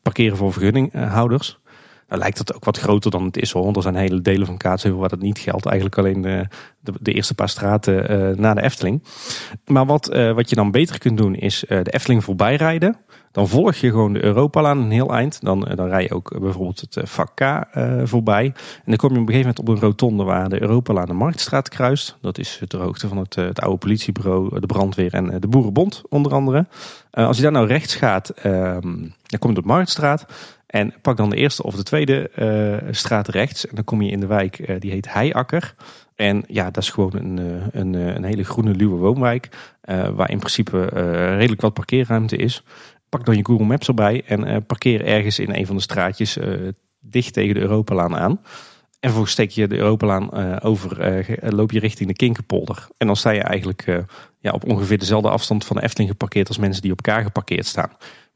parkeren 0.02 0.36
voor 0.36 0.52
vergunninghouders. 0.52 1.60
Nou 2.10 2.22
lijkt 2.22 2.38
het 2.38 2.54
ook 2.54 2.64
wat 2.64 2.78
groter 2.78 3.10
dan 3.10 3.24
het 3.24 3.36
is 3.36 3.52
hoor. 3.52 3.64
Want 3.64 3.76
er 3.76 3.82
zijn 3.82 3.94
hele 3.94 4.20
delen 4.20 4.46
van 4.46 4.56
Kaatsheuvel 4.56 5.00
waar 5.00 5.08
dat 5.08 5.20
niet 5.20 5.38
geldt. 5.38 5.66
Eigenlijk 5.66 5.98
alleen 5.98 6.20
de, 6.20 6.46
de, 6.80 6.92
de 7.00 7.12
eerste 7.12 7.34
paar 7.34 7.48
straten 7.48 8.08
eh 8.08 8.36
na 8.36 8.54
de 8.54 8.62
Efteling. 8.62 9.02
Maar 9.66 9.86
wat, 9.86 10.08
eh, 10.08 10.32
wat 10.32 10.50
je 10.50 10.56
dan 10.56 10.70
beter 10.70 10.98
kunt 10.98 11.18
doen 11.18 11.34
is 11.34 11.64
eh, 11.64 11.82
de 11.82 11.90
Efteling 11.90 12.24
voorbij 12.24 12.56
rijden. 12.56 12.96
Dan 13.32 13.48
volg 13.48 13.74
je 13.74 13.90
gewoon 13.90 14.12
de 14.12 14.24
Europalaan 14.24 14.78
een 14.78 14.90
heel 14.90 15.14
eind. 15.14 15.40
Dan, 15.40 15.66
eh, 15.66 15.76
dan 15.76 15.88
rij 15.88 16.02
je 16.02 16.14
ook 16.14 16.30
eh, 16.30 16.40
bijvoorbeeld 16.40 16.80
het 16.80 16.96
eh, 16.96 17.06
vak 17.06 17.30
K 17.34 17.40
eh, 17.40 18.00
voorbij. 18.04 18.44
En 18.44 18.82
dan 18.84 18.96
kom 18.96 19.12
je 19.12 19.20
op 19.20 19.28
een 19.28 19.32
gegeven 19.32 19.54
moment 19.56 19.58
op 19.58 19.68
een 19.68 19.80
rotonde 19.80 20.24
waar 20.24 20.48
de 20.48 20.60
Europalaan 20.62 21.06
de 21.06 21.12
Marktstraat 21.12 21.68
kruist. 21.68 22.16
Dat 22.20 22.38
is 22.38 22.62
ter 22.66 22.80
hoogte 22.80 23.08
van 23.08 23.16
het, 23.16 23.36
eh, 23.36 23.44
het 23.44 23.60
oude 23.60 23.78
politiebureau, 23.78 24.60
de 24.60 24.66
brandweer 24.66 25.14
en 25.14 25.30
eh, 25.30 25.40
de 25.40 25.48
Boerenbond 25.48 26.02
onder 26.08 26.32
andere. 26.32 26.66
Eh, 27.10 27.26
als 27.26 27.36
je 27.36 27.42
daar 27.42 27.52
nou 27.52 27.66
rechts 27.66 27.94
gaat, 27.94 28.28
ehm, 28.28 28.96
dan 29.26 29.38
kom 29.38 29.50
je 29.50 29.56
op 29.56 29.62
de 29.62 29.68
Marktstraat. 29.68 30.26
En 30.70 30.94
pak 31.02 31.16
dan 31.16 31.30
de 31.30 31.36
eerste 31.36 31.62
of 31.62 31.74
de 31.74 31.82
tweede 31.82 32.28
eh, 32.28 32.88
straat 32.92 33.28
rechts. 33.28 33.66
En 33.66 33.74
dan 33.74 33.84
kom 33.84 34.02
je 34.02 34.10
in 34.10 34.20
de 34.20 34.26
wijk, 34.26 34.58
eh, 34.58 34.80
die 34.80 34.90
heet 34.90 35.12
Heiakker. 35.12 35.74
En 36.14 36.44
ja, 36.46 36.64
dat 36.70 36.82
is 36.82 36.90
gewoon 36.90 37.16
een, 37.16 37.38
eh, 37.38 37.80
een, 37.80 37.94
een 37.94 38.24
hele 38.24 38.44
groene, 38.44 38.74
luwe 38.74 38.96
woonwijk. 38.96 39.48
waar 40.14 40.30
in 40.30 40.38
principe 40.38 40.84
redelijk 41.36 41.60
wat 41.60 41.74
parkeerruimte 41.74 42.36
is. 42.36 42.62
Pak 43.08 43.24
dan 43.24 43.36
je 43.36 43.44
Google 43.44 43.66
Maps 43.66 43.88
erbij 43.88 44.22
en 44.26 44.66
parkeer 44.66 45.04
ergens 45.04 45.38
in 45.38 45.54
een 45.54 45.66
van 45.66 45.76
de 45.76 45.82
straatjes 45.82 46.38
dicht 47.00 47.32
tegen 47.32 47.54
de 47.54 47.60
Europalaan 47.60 48.16
aan. 48.16 48.30
En 48.30 48.40
vervolgens 49.00 49.32
steek 49.32 49.50
je 49.50 49.68
de 49.68 49.76
Europalaan 49.76 50.60
over, 50.62 50.96
ge- 51.24 51.38
loop 51.40 51.70
je 51.72 51.80
richting 51.80 52.08
de 52.08 52.14
Kinkerpolder. 52.14 52.88
En 52.98 53.06
dan 53.06 53.16
sta 53.16 53.30
je 53.30 53.40
eigenlijk 53.42 54.04
ja, 54.38 54.50
op 54.50 54.64
ongeveer 54.70 54.98
dezelfde 54.98 55.28
afstand 55.30 55.64
van 55.64 55.76
de 55.76 55.82
Efteling 55.82 56.10
geparkeerd 56.10 56.48
als 56.48 56.58
mensen 56.58 56.82
die 56.82 56.92
op 56.92 57.06
elkaar 57.06 57.22
geparkeerd 57.22 57.66
staan. 57.66 57.90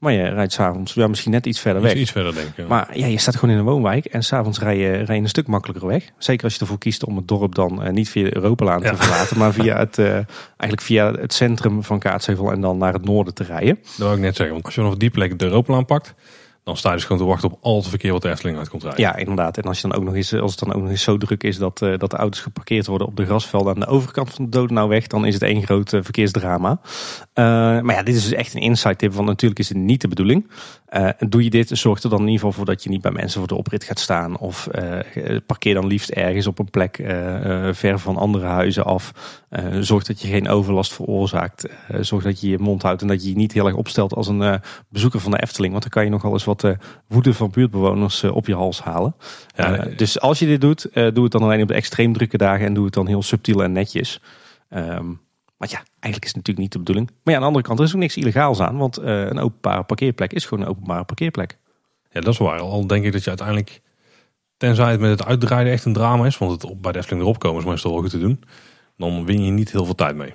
Maar 0.04 0.12
je 0.12 0.22
rijdt 0.28 0.52
s'avonds 0.52 0.94
ja, 0.94 1.06
misschien 1.06 1.30
net 1.32 1.46
iets 1.46 1.60
verder 1.60 1.82
Iets, 1.82 1.92
weg. 1.92 2.02
iets 2.02 2.10
verder 2.10 2.34
denk 2.34 2.46
ik. 2.46 2.56
ja. 2.56 2.64
Maar 2.66 2.98
ja, 2.98 3.06
je 3.06 3.18
staat 3.18 3.34
gewoon 3.36 3.54
in 3.54 3.60
een 3.60 3.66
woonwijk 3.66 4.04
en 4.04 4.22
s'avonds 4.22 4.58
rij 4.58 4.76
je, 4.78 4.90
rij 4.92 5.16
je 5.16 5.22
een 5.22 5.28
stuk 5.28 5.46
makkelijker 5.46 5.86
weg. 5.86 6.04
Zeker 6.18 6.44
als 6.44 6.54
je 6.54 6.60
ervoor 6.60 6.78
kiest 6.78 7.04
om 7.04 7.16
het 7.16 7.28
dorp 7.28 7.54
dan 7.54 7.82
eh, 7.82 7.92
niet 7.92 8.08
via 8.08 8.24
de 8.24 8.34
Europalaan 8.36 8.80
Ja. 8.82 8.90
te 8.90 8.96
verlaten, 8.96 9.38
maar 9.38 9.52
via 9.52 9.76
het, 9.78 9.98
eh, 9.98 10.12
eigenlijk 10.46 10.80
via 10.80 11.12
het 11.12 11.32
centrum 11.32 11.82
van 11.82 11.98
Kaatsheuvel 11.98 12.52
en 12.52 12.60
dan 12.60 12.78
naar 12.78 12.92
het 12.92 13.04
noorden 13.04 13.34
te 13.34 13.44
rijden. 13.44 13.78
Dat 13.82 13.96
wil 13.96 14.12
ik 14.12 14.18
net 14.18 14.36
zeggen. 14.36 14.54
Want 14.54 14.64
als 14.66 14.74
je 14.74 14.80
vanaf 14.80 14.96
die 14.96 15.10
plek 15.10 15.38
de 15.38 15.44
Europalaan 15.44 15.84
pakt, 15.84 16.14
dan 16.64 16.76
sta 16.76 16.88
je 16.88 16.94
dus 16.94 17.04
gewoon 17.04 17.20
te 17.20 17.28
wachten 17.28 17.50
op 17.50 17.58
al 17.60 17.76
het 17.76 17.88
verkeer 17.88 18.12
wat 18.12 18.22
de 18.22 18.30
Efteling 18.30 18.58
uit 18.58 18.68
komt 18.68 18.82
rijden. 18.82 19.00
Ja, 19.00 19.16
inderdaad. 19.16 19.58
En 19.58 19.62
als, 19.62 19.80
je 19.80 19.88
dan 19.88 19.96
ook 19.96 20.04
nog 20.04 20.14
eens, 20.14 20.34
als 20.34 20.50
het 20.50 20.60
dan 20.60 20.74
ook 20.74 20.82
nog 20.82 20.90
eens 20.90 21.02
zo 21.02 21.16
druk 21.16 21.42
is 21.42 21.58
dat, 21.58 21.82
eh, 21.82 21.98
dat 21.98 22.10
de 22.10 22.16
auto's 22.16 22.40
geparkeerd 22.40 22.86
worden 22.86 23.06
op 23.06 23.16
de 23.16 23.24
grasvelden 23.24 23.74
aan 23.74 23.80
de 23.80 23.86
overkant 23.86 24.30
van 24.30 24.44
de 24.44 24.50
Dodenauweg, 24.50 25.06
dan 25.06 25.26
is 25.26 25.34
het 25.34 25.42
één 25.42 25.62
groot 25.62 25.92
eh, 25.92 26.00
verkeersdrama. 26.02 26.80
Eh, 27.32 27.44
maar 27.80 27.94
ja, 27.94 28.02
dit 28.02 28.14
is 28.14 28.22
dus 28.22 28.32
echt 28.32 28.54
een 28.54 28.60
insight 28.60 28.98
tip, 28.98 29.12
want 29.12 29.28
natuurlijk 29.28 29.60
is 29.60 29.68
het 29.68 29.78
niet 29.78 30.00
de 30.00 30.08
bedoeling. 30.08 30.50
Eh, 30.86 31.08
doe 31.18 31.44
je 31.44 31.50
dit, 31.50 31.70
zorg 31.72 32.02
er 32.02 32.10
dan 32.10 32.18
in 32.20 32.26
ieder 32.26 32.40
geval 32.40 32.52
voor 32.52 32.64
dat 32.64 32.82
je 32.82 32.88
niet 32.88 33.02
bij 33.02 33.10
mensen 33.10 33.38
voor 33.38 33.48
de 33.48 33.54
oprit 33.54 33.84
gaat 33.84 34.00
staan. 34.00 34.38
Of 34.38 34.66
eh, 35.14 35.36
parkeer 35.46 35.74
dan 35.74 35.86
liefst 35.86 36.10
ergens 36.10 36.46
op 36.46 36.58
een 36.58 36.70
plek 36.70 36.98
eh, 36.98 37.68
eh, 37.68 37.74
ver 37.74 37.98
van 37.98 38.16
andere 38.16 38.46
huizen 38.46 38.84
af. 38.84 39.12
Eh, 39.54 39.76
zorg 39.80 40.04
dat 40.04 40.20
je 40.20 40.28
geen 40.28 40.48
overlast 40.48 40.92
veroorzaakt. 40.92 41.68
Eh, 41.88 42.00
zorg 42.00 42.24
dat 42.24 42.40
je 42.40 42.48
je 42.48 42.58
mond 42.58 42.82
houdt 42.82 43.02
en 43.02 43.08
dat 43.08 43.22
je 43.22 43.28
je 43.28 43.36
niet 43.36 43.52
heel 43.52 43.66
erg 43.66 43.76
opstelt 43.76 44.14
als 44.14 44.28
een 44.28 44.42
eh, 44.42 44.54
bezoeker 44.88 45.20
van 45.20 45.30
de 45.30 45.42
Efteling. 45.42 45.72
Want 45.72 45.82
dan 45.82 45.92
kan 45.92 46.04
je 46.04 46.10
nogal 46.10 46.32
eens 46.32 46.44
wat 46.44 46.66
woede 47.08 47.34
van 47.34 47.50
buurtbewoners 47.50 48.24
op 48.24 48.46
je 48.46 48.54
hals 48.54 48.82
halen. 48.82 49.16
Ja, 49.56 49.76
dus 49.96 50.20
als 50.20 50.38
je 50.38 50.46
dit 50.46 50.60
doet, 50.60 50.88
doe 50.92 51.22
het 51.22 51.32
dan 51.32 51.42
alleen 51.42 51.62
op 51.62 51.68
de 51.68 51.74
extreem 51.74 52.12
drukke 52.12 52.36
dagen 52.36 52.66
en 52.66 52.74
doe 52.74 52.84
het 52.84 52.94
dan 52.94 53.06
heel 53.06 53.22
subtiel 53.22 53.62
en 53.62 53.72
netjes. 53.72 54.20
Want 55.56 55.70
ja, 55.70 55.82
eigenlijk 56.00 56.24
is 56.24 56.34
het 56.34 56.36
natuurlijk 56.36 56.58
niet 56.58 56.72
de 56.72 56.78
bedoeling. 56.78 57.06
Maar 57.06 57.34
ja, 57.34 57.34
aan 57.34 57.40
de 57.40 57.46
andere 57.46 57.64
kant, 57.64 57.78
er 57.78 57.84
is 57.84 57.94
ook 57.94 58.00
niks 58.00 58.16
illegaals 58.16 58.60
aan. 58.60 58.76
Want 58.76 58.96
een 58.96 59.38
openbare 59.38 59.82
parkeerplek 59.82 60.32
is 60.32 60.44
gewoon 60.44 60.64
een 60.64 60.70
openbare 60.70 61.04
parkeerplek. 61.04 61.58
Ja, 62.10 62.20
dat 62.20 62.32
is 62.32 62.38
waar. 62.38 62.60
Al 62.60 62.86
denk 62.86 63.04
ik 63.04 63.12
dat 63.12 63.22
je 63.22 63.28
uiteindelijk, 63.28 63.80
tenzij 64.56 64.90
het 64.90 65.00
met 65.00 65.10
het 65.10 65.24
uitdraaien 65.24 65.72
echt 65.72 65.84
een 65.84 65.92
drama 65.92 66.26
is, 66.26 66.38
want 66.38 66.52
het 66.52 66.64
op, 66.64 66.82
bij 66.82 66.92
de 66.92 66.98
Efteling 66.98 67.22
erop 67.22 67.38
komen 67.38 67.60
is 67.62 67.68
meestal 67.68 67.90
wel 67.92 68.00
goed 68.00 68.10
te 68.10 68.18
doen, 68.18 68.44
dan 68.96 69.24
win 69.26 69.44
je 69.44 69.50
niet 69.50 69.70
heel 69.72 69.84
veel 69.84 69.94
tijd 69.94 70.16
mee. 70.16 70.32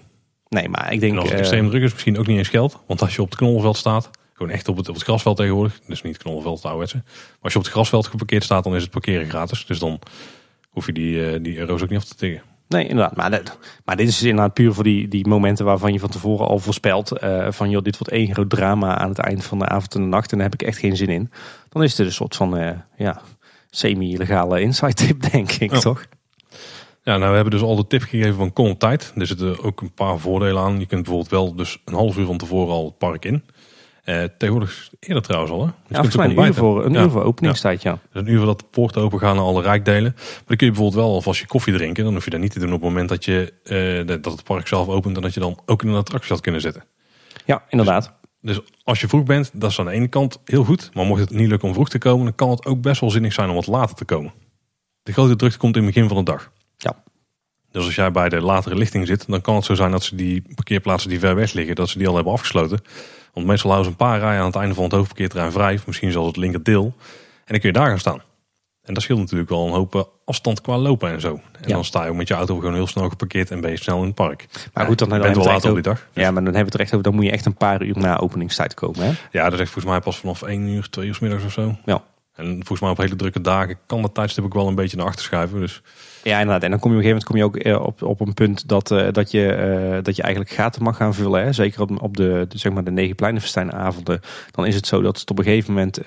Nee, 0.49 0.69
maar 0.69 0.85
ik 0.85 0.91
En 0.93 0.99
denk... 0.99 1.13
als 1.15 1.23
het 1.23 1.33
eh, 1.33 1.39
extreem 1.39 1.69
druk 1.69 1.83
is, 1.83 1.91
misschien 1.93 2.17
ook 2.17 2.27
niet 2.27 2.37
eens 2.37 2.47
geld. 2.47 2.79
Want 2.87 3.01
als 3.01 3.15
je 3.15 3.21
op 3.21 3.29
het 3.29 3.37
knollenveld 3.37 3.77
staat, 3.77 4.09
gewoon 4.33 4.51
echt 4.51 4.67
op 4.67 4.77
het, 4.77 4.89
op 4.89 4.95
het 4.95 5.03
grasveld 5.03 5.37
tegenwoordig, 5.37 5.79
dus 5.87 6.01
niet 6.01 6.17
knollenveld, 6.17 6.55
het 6.55 6.65
ouderwetse. 6.65 6.97
Maar 7.05 7.37
als 7.41 7.51
je 7.53 7.59
op 7.59 7.63
het 7.65 7.73
grasveld 7.73 8.07
geparkeerd 8.07 8.43
staat, 8.43 8.63
dan 8.63 8.75
is 8.75 8.81
het 8.81 8.91
parkeren 8.91 9.29
gratis. 9.29 9.65
Dus 9.65 9.79
dan 9.79 9.99
hoef 10.69 10.85
je 10.85 10.93
die, 10.93 11.25
eh, 11.31 11.39
die 11.43 11.57
euro's 11.57 11.81
ook 11.81 11.89
niet 11.89 11.97
af 11.99 12.05
te 12.05 12.15
tikken. 12.15 12.41
Nee, 12.67 12.87
inderdaad. 12.87 13.15
Maar, 13.15 13.31
dat- 13.31 13.57
maar 13.85 13.95
dit 13.95 14.07
is 14.07 14.17
dus 14.19 14.27
inderdaad 14.29 14.53
puur 14.53 14.73
voor 14.73 14.83
die, 14.83 15.07
die 15.07 15.27
momenten 15.27 15.65
waarvan 15.65 15.93
je 15.93 15.99
van 15.99 16.09
tevoren 16.09 16.47
al 16.47 16.59
voorspelt. 16.59 17.11
eh, 17.11 17.47
van 17.51 17.69
joh, 17.69 17.83
dit 17.83 17.97
wordt 17.97 18.13
één 18.13 18.33
groot 18.33 18.49
drama 18.49 18.97
aan 18.97 19.09
het 19.09 19.17
eind 19.19 19.45
van 19.45 19.59
de 19.59 19.65
avond 19.67 19.95
en 19.95 20.01
de 20.01 20.07
nacht. 20.07 20.31
En 20.31 20.37
daar 20.37 20.49
heb 20.49 20.61
ik 20.61 20.67
echt 20.67 20.77
geen 20.77 20.95
zin 20.97 21.07
in. 21.09 21.31
Dan 21.69 21.83
is 21.83 21.97
het 21.97 22.07
een 22.07 22.13
soort 22.13 22.35
van 22.35 22.81
ja, 22.97 23.21
semi-legale 23.69 24.61
insight 24.61 24.97
tip, 24.97 25.21
denk 25.31 25.51
ik, 25.51 25.71
toch? 25.71 26.03
Ja, 27.09 27.17
nou 27.17 27.29
we 27.29 27.35
hebben 27.35 27.53
dus 27.59 27.61
al 27.61 27.75
de 27.75 27.87
tip 27.87 28.01
gegeven 28.01 28.35
van 28.35 28.53
kom 28.53 28.69
op 28.69 28.79
tijd. 28.79 29.13
Er 29.15 29.27
zitten 29.27 29.63
ook 29.63 29.81
een 29.81 29.93
paar 29.93 30.17
voordelen 30.19 30.61
aan. 30.61 30.79
Je 30.79 30.85
kunt 30.85 31.03
bijvoorbeeld 31.03 31.31
wel 31.31 31.55
dus 31.55 31.81
een 31.85 31.93
half 31.93 32.17
uur 32.17 32.25
van 32.25 32.37
tevoren 32.37 32.73
al 32.73 32.85
het 32.85 32.97
park 32.97 33.25
in. 33.25 33.43
Eh, 34.03 34.23
tegenwoordig 34.37 34.89
eerder 34.99 35.23
trouwens 35.23 35.51
al 35.51 35.59
hè. 35.59 35.65
Dus 35.65 35.73
Ja, 35.87 35.95
volgens 35.95 36.15
mij 36.15 36.25
een 36.25 36.45
uur 36.45 36.53
voor, 36.53 36.85
een 36.85 36.93
Ja. 36.93 37.01
uur 37.03 37.09
voor 37.09 37.23
openingstijd, 37.23 37.81
ja. 37.81 37.99
Dus 38.11 38.21
een 38.21 38.27
uur 38.27 38.37
voordat 38.37 38.59
de 38.59 38.65
poorten 38.71 39.01
open 39.01 39.19
gaan 39.19 39.35
naar 39.35 39.45
alle 39.45 39.61
rijkdelen. 39.61 40.11
Maar 40.15 40.43
dan 40.45 40.57
kun 40.57 40.67
je 40.67 40.71
bijvoorbeeld 40.73 41.03
wel 41.03 41.13
alvast 41.13 41.39
je 41.39 41.47
koffie 41.47 41.73
drinken. 41.73 42.03
Dan 42.03 42.13
hoef 42.13 42.23
je 42.23 42.29
dat 42.29 42.39
niet 42.39 42.51
te 42.51 42.59
doen 42.59 42.73
op 42.73 42.81
het 42.81 42.89
moment 42.89 43.09
dat, 43.09 43.25
je, 43.25 43.53
eh, 43.63 44.07
dat 44.21 44.31
het 44.33 44.43
park 44.43 44.67
zelf 44.67 44.87
opent. 44.87 45.15
En 45.15 45.21
dat 45.21 45.33
je 45.33 45.39
dan 45.39 45.59
ook 45.65 45.83
in 45.83 45.89
een 45.89 45.95
attractie 45.95 46.31
had 46.31 46.41
kunnen 46.41 46.61
zitten. 46.61 46.83
Ja, 47.45 47.63
inderdaad. 47.69 48.13
Dus 48.41 48.59
als 48.83 48.99
je 49.01 49.07
vroeg 49.07 49.23
bent, 49.23 49.51
dat 49.53 49.69
is 49.71 49.79
aan 49.79 49.85
de 49.85 49.91
ene 49.91 50.07
kant 50.07 50.41
heel 50.45 50.63
goed. 50.63 50.89
Maar 50.93 51.05
mocht 51.05 51.19
het 51.21 51.29
niet 51.29 51.47
lukken 51.47 51.67
om 51.67 51.73
vroeg 51.73 51.89
te 51.89 51.97
komen, 51.97 52.23
dan 52.25 52.35
kan 52.35 52.49
het 52.49 52.65
ook 52.65 52.81
best 52.81 53.01
wel 53.01 53.09
zinnig 53.09 53.33
zijn 53.33 53.49
om 53.49 53.55
wat 53.55 53.67
later 53.67 53.95
te 53.95 54.05
komen. 54.05 54.33
De 55.03 55.11
grote 55.11 55.35
drukte 55.35 55.57
komt 55.57 55.75
in 55.75 55.83
het 55.83 55.93
begin 55.93 56.07
van 56.09 56.17
de 56.17 56.23
dag. 56.31 56.51
Ja. 56.81 56.95
Dus 57.71 57.85
als 57.85 57.95
jij 57.95 58.11
bij 58.11 58.29
de 58.29 58.41
latere 58.41 58.75
lichting 58.75 59.07
zit, 59.07 59.27
dan 59.27 59.41
kan 59.41 59.55
het 59.55 59.65
zo 59.65 59.75
zijn 59.75 59.91
dat 59.91 60.03
ze 60.03 60.15
die 60.15 60.43
parkeerplaatsen 60.55 61.09
die 61.09 61.19
ver 61.19 61.35
weg 61.35 61.53
liggen, 61.53 61.75
dat 61.75 61.89
ze 61.89 61.97
die 61.97 62.07
al 62.07 62.15
hebben 62.15 62.33
afgesloten. 62.33 62.81
Want 63.33 63.45
meestal 63.47 63.71
houden 63.71 63.91
ze 63.93 63.97
een 63.99 64.07
paar 64.07 64.19
rijen 64.19 64.39
aan 64.39 64.45
het 64.45 64.55
einde 64.55 64.75
van 64.75 64.83
het 64.83 64.93
hoofdparkeerterrein 64.93 65.51
vrij, 65.51 65.73
of 65.75 65.87
misschien 65.87 66.11
zelfs 66.11 66.27
het 66.27 66.37
linkerdeel. 66.37 66.83
En 66.85 67.55
dan 67.55 67.59
kun 67.59 67.69
je 67.69 67.77
daar 67.79 67.87
gaan 67.87 67.99
staan. 67.99 68.21
En 68.83 68.93
dat 68.93 69.03
scheelt 69.03 69.19
natuurlijk 69.19 69.49
wel 69.49 69.65
een 69.65 69.73
hoop 69.73 69.95
eh, 69.95 70.01
afstand 70.25 70.61
qua 70.61 70.77
lopen 70.77 71.11
en 71.11 71.21
zo. 71.21 71.33
En 71.33 71.67
Ja. 71.67 71.73
dan 71.73 71.85
sta 71.85 72.03
je 72.03 72.09
ook 72.09 72.15
met 72.15 72.27
je 72.27 72.33
auto 72.33 72.55
gewoon 72.59 72.73
heel 72.73 72.87
snel 72.87 73.09
geparkeerd 73.09 73.51
en 73.51 73.61
ben 73.61 73.71
je 73.71 73.77
snel 73.77 73.99
in 73.99 74.05
het 74.05 74.15
park. 74.15 74.45
Maar 74.73 74.85
goed, 74.85 74.97
dan 74.99 75.07
je 75.07 75.13
hebben 75.13 75.31
bent 75.31 75.43
we 75.43 75.43
wel 75.43 75.53
later 75.53 75.69
op 75.69 75.75
die 75.75 75.83
dag. 75.83 76.07
Ja, 76.13 76.31
maar 76.31 76.33
dan 76.33 76.43
hebben 76.43 76.53
we 76.53 76.59
het 76.65 76.73
er 76.73 76.79
echt 76.79 76.91
over. 76.91 77.03
Dan 77.03 77.15
moet 77.15 77.23
je 77.25 77.31
echt 77.31 77.45
een 77.45 77.53
paar 77.57 77.83
uur 77.83 77.97
na 77.97 78.17
openingstijd 78.17 78.73
komen. 78.73 79.05
Hè? 79.05 79.11
Ja, 79.31 79.43
dat 79.43 79.53
is 79.53 79.59
echt 79.59 79.71
volgens 79.71 79.93
mij 79.93 79.99
pas 80.01 80.17
vanaf 80.17 80.41
1 80.41 80.67
uur, 80.67 80.89
2 80.89 81.07
uur 81.07 81.15
's 81.15 81.19
middags 81.19 81.43
of 81.43 81.51
zo. 81.51 81.75
Ja. 81.85 82.03
En 82.35 82.53
volgens 82.55 82.79
mij 82.79 82.89
op 82.89 82.97
hele 82.97 83.15
drukke 83.15 83.41
dagen 83.41 83.77
kan 83.85 84.01
dat 84.01 84.13
tijdstip 84.13 84.43
ook 84.43 84.53
wel 84.53 84.67
een 84.67 84.75
beetje 84.75 84.97
naar 84.97 85.05
achter 85.05 85.23
schuiven. 85.25 85.59
Dus 85.59 85.81
Ja, 86.23 86.39
inderdaad. 86.39 86.63
En 86.63 86.69
dan 86.69 86.79
kom 86.79 86.91
je 86.91 86.97
op 86.97 87.03
een 87.03 87.09
gegeven 87.09 87.33
moment 87.33 87.53
kom 87.53 87.63
je 87.63 87.73
ook 87.73 87.77
eh, 87.79 87.85
op, 87.87 88.01
op 88.01 88.27
een 88.27 88.33
punt 88.33 88.67
dat, 88.67 88.91
eh, 88.91 89.07
dat, 89.11 89.31
je, 89.31 89.53
eh, 89.53 90.03
dat 90.03 90.15
je 90.15 90.21
eigenlijk 90.21 90.53
gaten 90.53 90.83
mag 90.83 90.97
gaan 90.97 91.13
vullen. 91.13 91.43
Hè? 91.43 91.53
Zeker 91.53 91.81
op, 91.81 92.01
op 92.01 92.17
de, 92.17 92.45
zeg 92.49 92.71
maar 92.73 92.83
de 92.83 92.91
negen 92.91 93.15
pleinenfestijnavonden. 93.15 94.19
Dan 94.51 94.65
is 94.65 94.75
het 94.75 94.87
zo 94.87 95.01
dat 95.01 95.15
ze 95.15 95.21
het 95.21 95.29
op 95.29 95.37
een 95.37 95.43
gegeven 95.43 95.73
moment 95.73 95.99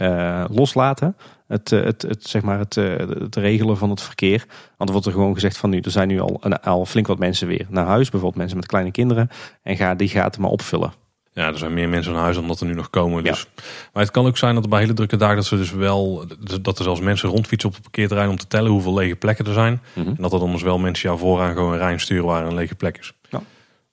loslaten. 0.50 1.16
Het, 1.46 1.70
het, 1.70 2.02
het, 2.02 2.26
zeg 2.26 2.42
maar 2.42 2.58
het, 2.58 2.74
het 2.74 3.36
regelen 3.36 3.76
van 3.76 3.90
het 3.90 4.02
verkeer. 4.02 4.44
Want 4.76 4.88
er 4.88 4.92
wordt 4.92 5.06
er 5.06 5.12
gewoon 5.12 5.34
gezegd 5.34 5.56
van 5.56 5.70
nu, 5.70 5.80
er 5.80 5.90
zijn 5.90 6.08
nu 6.08 6.20
al, 6.20 6.40
al 6.62 6.86
flink 6.86 7.06
wat 7.06 7.18
mensen 7.18 7.46
weer 7.46 7.66
naar 7.68 7.86
huis. 7.86 8.10
Bijvoorbeeld 8.10 8.40
mensen 8.40 8.56
met 8.56 8.66
kleine 8.66 8.90
kinderen. 8.90 9.28
En 9.62 9.76
ga 9.76 9.94
die 9.94 10.08
gaten 10.08 10.40
maar 10.40 10.50
opvullen. 10.50 11.01
Ja, 11.32 11.46
er 11.46 11.58
zijn 11.58 11.74
meer 11.74 11.88
mensen 11.88 12.14
aan 12.14 12.22
huis 12.22 12.36
dan 12.36 12.46
dat 12.48 12.60
er 12.60 12.66
nu 12.66 12.74
nog 12.74 12.90
komen. 12.90 13.24
Dus. 13.24 13.46
Maar 13.92 14.02
het 14.02 14.12
kan 14.12 14.26
ook 14.26 14.36
zijn 14.36 14.54
dat 14.54 14.64
er 14.64 14.70
bij 14.70 14.80
hele 14.80 14.92
drukke 14.92 15.16
dagen 15.16 15.36
dat 15.36 15.44
ze 15.44 15.56
dus 15.56 15.72
wel 15.72 16.24
dat 16.60 16.78
er 16.78 16.84
zelfs 16.84 17.00
mensen 17.00 17.28
rondfietsen 17.28 17.68
op 17.68 17.74
het 17.74 17.82
parkeerterrein 17.84 18.28
om 18.28 18.36
te 18.36 18.46
tellen 18.46 18.70
hoeveel 18.70 18.94
lege 18.94 19.16
plekken 19.16 19.46
er 19.46 19.52
zijn. 19.52 19.80
Mhm. 19.92 20.08
En 20.08 20.16
dat 20.18 20.32
er 20.32 20.38
dan 20.38 20.52
dus 20.52 20.62
wel 20.62 20.78
mensen 20.78 21.08
jou 21.08 21.20
vooraan 21.20 21.54
gewoon 21.54 21.72
een 21.72 21.78
rij 21.78 21.98
sturen 21.98 22.24
waar 22.24 22.46
een 22.46 22.54
lege 22.54 22.74
plek 22.74 22.98
is. 22.98 23.12
Ja. 23.30 23.42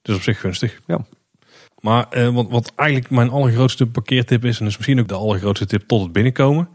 Dus 0.02 0.16
op 0.16 0.22
zich 0.22 0.40
gunstig. 0.40 0.80
Ja. 0.86 1.04
Maar 1.80 2.06
eh, 2.10 2.28
wat, 2.28 2.46
wat 2.48 2.72
eigenlijk 2.76 3.10
mijn 3.10 3.30
allergrootste 3.30 3.86
parkeertip 3.86 4.44
is, 4.44 4.60
en 4.60 4.66
is 4.66 4.76
misschien 4.76 5.00
ook 5.00 5.08
de 5.08 5.14
allergrootste 5.14 5.66
tip 5.66 5.82
tot 5.86 6.02
het 6.02 6.12
binnenkomen, 6.12 6.68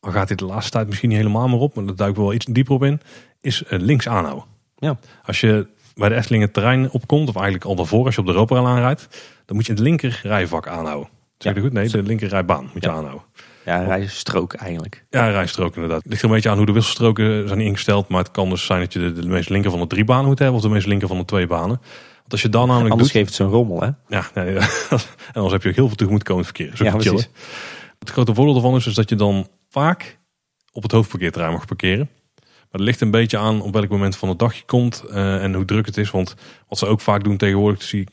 al 0.00 0.12
gaat 0.12 0.28
dit 0.28 0.38
de 0.38 0.44
laatste 0.44 0.70
tijd 0.70 0.88
misschien 0.88 1.08
niet 1.08 1.18
helemaal 1.18 1.48
meer 1.48 1.58
op, 1.58 1.74
maar 1.74 1.86
daar 1.86 1.96
duik 1.96 2.10
ik 2.10 2.16
wel 2.16 2.32
iets 2.32 2.46
dieper 2.46 2.74
op 2.74 2.82
in, 2.82 3.00
is 3.40 3.64
eh, 3.64 3.78
links 3.78 4.08
aanhouden. 4.08 4.44
Ja. 4.76 4.98
Als 5.24 5.40
je 5.40 5.66
bij 5.94 6.08
de 6.08 6.14
Efteling 6.14 6.42
het 6.42 6.52
terrein 6.52 6.90
opkomt, 6.90 7.28
of 7.28 7.34
eigenlijk 7.34 7.64
al 7.64 7.74
daarvoor 7.74 8.04
als 8.04 8.14
je 8.14 8.20
op 8.20 8.26
de 8.26 8.32
Roperal 8.32 8.66
aanrijdt, 8.66 9.08
dan 9.46 9.56
moet 9.56 9.66
je 9.66 9.72
het 9.72 9.80
linker 9.80 10.20
rijvak 10.22 10.68
aanhouden. 10.68 11.08
Zeg 11.38 11.54
Ja. 11.54 11.60
goed? 11.60 11.72
Nee, 11.72 11.88
de 11.88 12.02
linker 12.02 12.28
rijbaan 12.28 12.70
moet 12.72 12.82
je 12.84 12.90
aanhouden. 12.90 13.24
Ja, 13.64 13.82
rijstrook 13.82 14.52
eigenlijk. 14.54 15.04
Ja, 15.10 15.28
rijstrook 15.28 15.74
inderdaad. 15.74 16.02
Het 16.02 16.06
ligt 16.08 16.22
er 16.22 16.28
een 16.28 16.34
beetje 16.34 16.50
aan 16.50 16.56
hoe 16.56 16.66
de 16.66 16.72
wisselstroken 16.72 17.48
zijn 17.48 17.60
ingesteld. 17.60 18.08
Maar 18.08 18.18
het 18.22 18.30
kan 18.30 18.48
dus 18.48 18.66
zijn 18.66 18.80
dat 18.80 18.92
je 18.92 18.98
de, 18.98 19.12
de 19.12 19.26
meest 19.28 19.48
linker 19.48 19.70
van 19.70 19.80
de 19.80 19.86
drie 19.86 20.04
banen 20.04 20.26
moet 20.26 20.38
hebben. 20.38 20.56
Of 20.56 20.62
de 20.62 20.68
meest 20.68 20.86
linker 20.86 21.08
van 21.08 21.18
de 21.18 21.24
twee 21.24 21.46
banen. 21.46 21.80
Want 22.16 22.32
als 22.32 22.42
je 22.42 22.48
dan 22.48 22.66
namelijk 22.68 22.90
Anders 22.90 23.12
doet... 23.12 23.16
geeft 23.16 23.28
het 23.28 23.36
zo'n 23.36 23.56
rommel, 23.56 23.80
hè? 23.80 23.88
Ja, 24.08 24.24
nee, 24.34 24.56
en 24.56 24.64
anders 25.32 25.52
heb 25.52 25.62
je 25.62 25.68
ook 25.68 25.74
heel 25.74 25.86
veel 25.86 25.96
tegemoetkomend 25.96 26.46
verkeer. 26.46 26.70
Ook 26.72 26.76
Ja, 26.76 26.90
precies. 26.90 27.28
Het 27.98 28.10
grote 28.10 28.34
voordeel 28.34 28.54
ervan 28.54 28.76
is, 28.76 28.86
is 28.86 28.94
dat 28.94 29.08
je 29.08 29.16
dan 29.16 29.48
vaak 29.70 30.18
op 30.72 30.82
het 30.82 30.92
hoofdparkeerterrein 30.92 31.52
mag 31.52 31.66
parkeren. 31.66 32.08
Maar 32.70 32.80
het 32.80 32.88
ligt 32.88 33.00
een 33.00 33.10
beetje 33.10 33.38
aan 33.38 33.62
op 33.62 33.72
welk 33.72 33.88
moment 33.88 34.16
van 34.16 34.28
de 34.28 34.36
dag 34.36 34.54
je 34.54 34.64
komt 34.64 35.04
eh, 35.10 35.42
en 35.42 35.54
hoe 35.54 35.64
druk 35.64 35.86
het 35.86 35.96
is. 35.96 36.10
Want 36.10 36.34
wat 36.68 36.78
ze 36.78 36.86
ook 36.86 37.00
vaak 37.00 37.24
doen 37.24 37.36
tegenwoordig, 37.36 37.82
zie 37.82 38.00
ik 38.00 38.08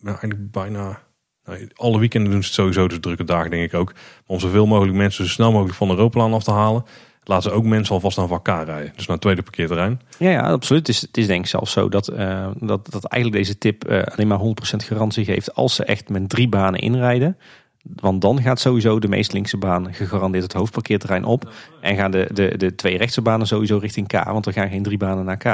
nou, 0.00 0.18
eigenlijk 0.18 0.50
bijna... 0.50 1.00
nou, 1.44 1.68
alle 1.74 1.98
weekenden 1.98 2.32
doen 2.32 2.40
ze 2.40 2.46
het 2.46 2.56
sowieso, 2.56 2.88
dus 2.88 3.00
drukke 3.00 3.24
dagen 3.24 3.50
denk 3.50 3.64
ik 3.64 3.74
ook. 3.74 3.92
Maar 3.92 4.02
om 4.26 4.40
zoveel 4.40 4.66
mogelijk 4.66 4.96
mensen 4.96 5.24
zo 5.24 5.30
snel 5.30 5.52
mogelijk 5.52 5.76
van 5.76 5.88
de 5.88 5.94
Eurooplaan 5.94 6.32
af 6.32 6.44
te 6.44 6.50
halen... 6.50 6.84
laten 7.24 7.50
ze 7.50 7.56
ook 7.56 7.64
mensen 7.64 7.94
alvast 7.94 8.16
naar 8.16 8.42
K 8.42 8.48
rijden. 8.48 8.92
Dus 8.96 9.06
naar 9.06 9.16
het 9.16 9.20
tweede 9.20 9.42
parkeerterrein. 9.42 10.00
Ja, 10.18 10.30
ja 10.30 10.50
absoluut. 10.50 10.86
Het 10.86 10.96
is, 10.96 11.00
het 11.00 11.16
is 11.16 11.26
denk 11.26 11.44
ik 11.44 11.50
zelfs 11.50 11.72
zo 11.72 11.88
dat, 11.88 12.08
eh, 12.08 12.50
dat, 12.58 12.90
dat 12.90 13.04
eigenlijk 13.04 13.44
deze 13.44 13.58
tip 13.58 13.84
eh, 13.84 14.02
alleen 14.02 14.28
maar 14.28 14.40
100% 14.40 14.42
garantie 14.86 15.24
geeft 15.24 15.54
als 15.54 15.74
ze 15.74 15.84
echt 15.84 16.08
met 16.08 16.28
drie 16.28 16.48
banen 16.48 16.80
inrijden. 16.80 17.36
Want 17.82 18.20
dan 18.20 18.42
gaat 18.42 18.60
sowieso 18.60 18.98
de 18.98 19.08
meest 19.08 19.32
linkse 19.32 19.56
baan 19.56 19.94
gegarandeerd 19.94 20.44
het 20.44 20.52
hoofdparkeerterrein 20.52 21.24
op. 21.24 21.52
En 21.80 21.96
gaan 21.96 22.10
de, 22.10 22.28
de, 22.32 22.56
de 22.56 22.74
twee 22.74 22.96
rechtse 22.98 23.22
banen 23.22 23.46
sowieso 23.46 23.78
richting 23.78 24.06
K, 24.06 24.24
want 24.24 24.46
er 24.46 24.52
gaan 24.52 24.68
geen 24.68 24.82
drie 24.82 24.98
banen 24.98 25.24
naar 25.24 25.36
K. 25.36 25.44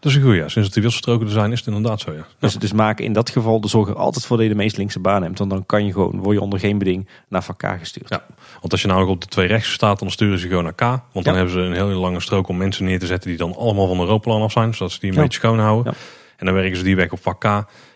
Dat 0.00 0.10
is 0.12 0.16
een 0.16 0.22
goeie, 0.24 0.40
ja. 0.40 0.48
Sinds 0.48 0.68
dat 0.68 0.72
die 0.72 0.82
wisselstroken 0.82 1.26
er 1.26 1.32
zijn, 1.32 1.52
is 1.52 1.58
het 1.58 1.66
inderdaad 1.68 2.00
zo, 2.00 2.12
ja. 2.12 2.26
Dus, 2.38 2.54
dus 2.54 2.72
maken 2.72 3.04
in 3.04 3.12
dat 3.12 3.30
geval 3.30 3.60
de 3.60 3.68
zorg 3.68 3.88
er 3.88 3.94
altijd 3.96 4.26
voor 4.26 4.36
dat 4.36 4.46
je 4.46 4.52
de 4.52 4.58
meest 4.58 4.76
linkse 4.76 4.98
baan 4.98 5.22
hebt. 5.22 5.38
Want 5.38 5.50
dan 5.50 5.66
kan 5.66 5.84
je 5.86 5.92
gewoon, 5.92 6.20
word 6.20 6.36
je 6.36 6.42
onder 6.42 6.58
geen 6.58 6.78
beding 6.78 7.08
naar 7.28 7.42
vak 7.44 7.58
K 7.58 7.76
gestuurd. 7.78 8.08
Ja, 8.08 8.24
want 8.60 8.72
als 8.72 8.80
je 8.82 8.86
namelijk 8.86 9.12
op 9.12 9.20
de 9.20 9.26
twee 9.26 9.46
rechts 9.46 9.72
staat, 9.72 9.98
dan 9.98 10.10
sturen 10.10 10.38
ze 10.38 10.48
gewoon 10.48 10.64
naar 10.64 10.72
K. 10.74 10.80
Want 10.80 11.00
dan 11.12 11.22
Ja. 11.24 11.32
hebben 11.34 11.50
ze 11.50 11.58
een 11.60 11.72
hele 11.72 11.94
lange 11.94 12.20
strook 12.20 12.48
om 12.48 12.56
mensen 12.56 12.84
neer 12.84 12.98
te 12.98 13.06
zetten 13.06 13.28
die 13.28 13.38
dan 13.38 13.56
allemaal 13.56 13.86
van 13.86 13.96
de 13.96 14.02
Europlaan 14.02 14.42
af 14.42 14.52
zijn. 14.52 14.74
Zodat 14.74 14.92
ze 14.92 15.00
die 15.00 15.10
een 15.10 15.16
Ja. 15.16 15.22
beetje 15.22 15.38
schoon 15.38 15.58
houden. 15.58 15.92
Ja. 15.92 15.98
En 16.36 16.46
dan 16.46 16.54
werken 16.54 16.76
ze 16.76 16.82
die 16.82 16.96
weg 16.96 17.12
op 17.12 17.22
vak 17.22 17.40
K. 17.40 17.44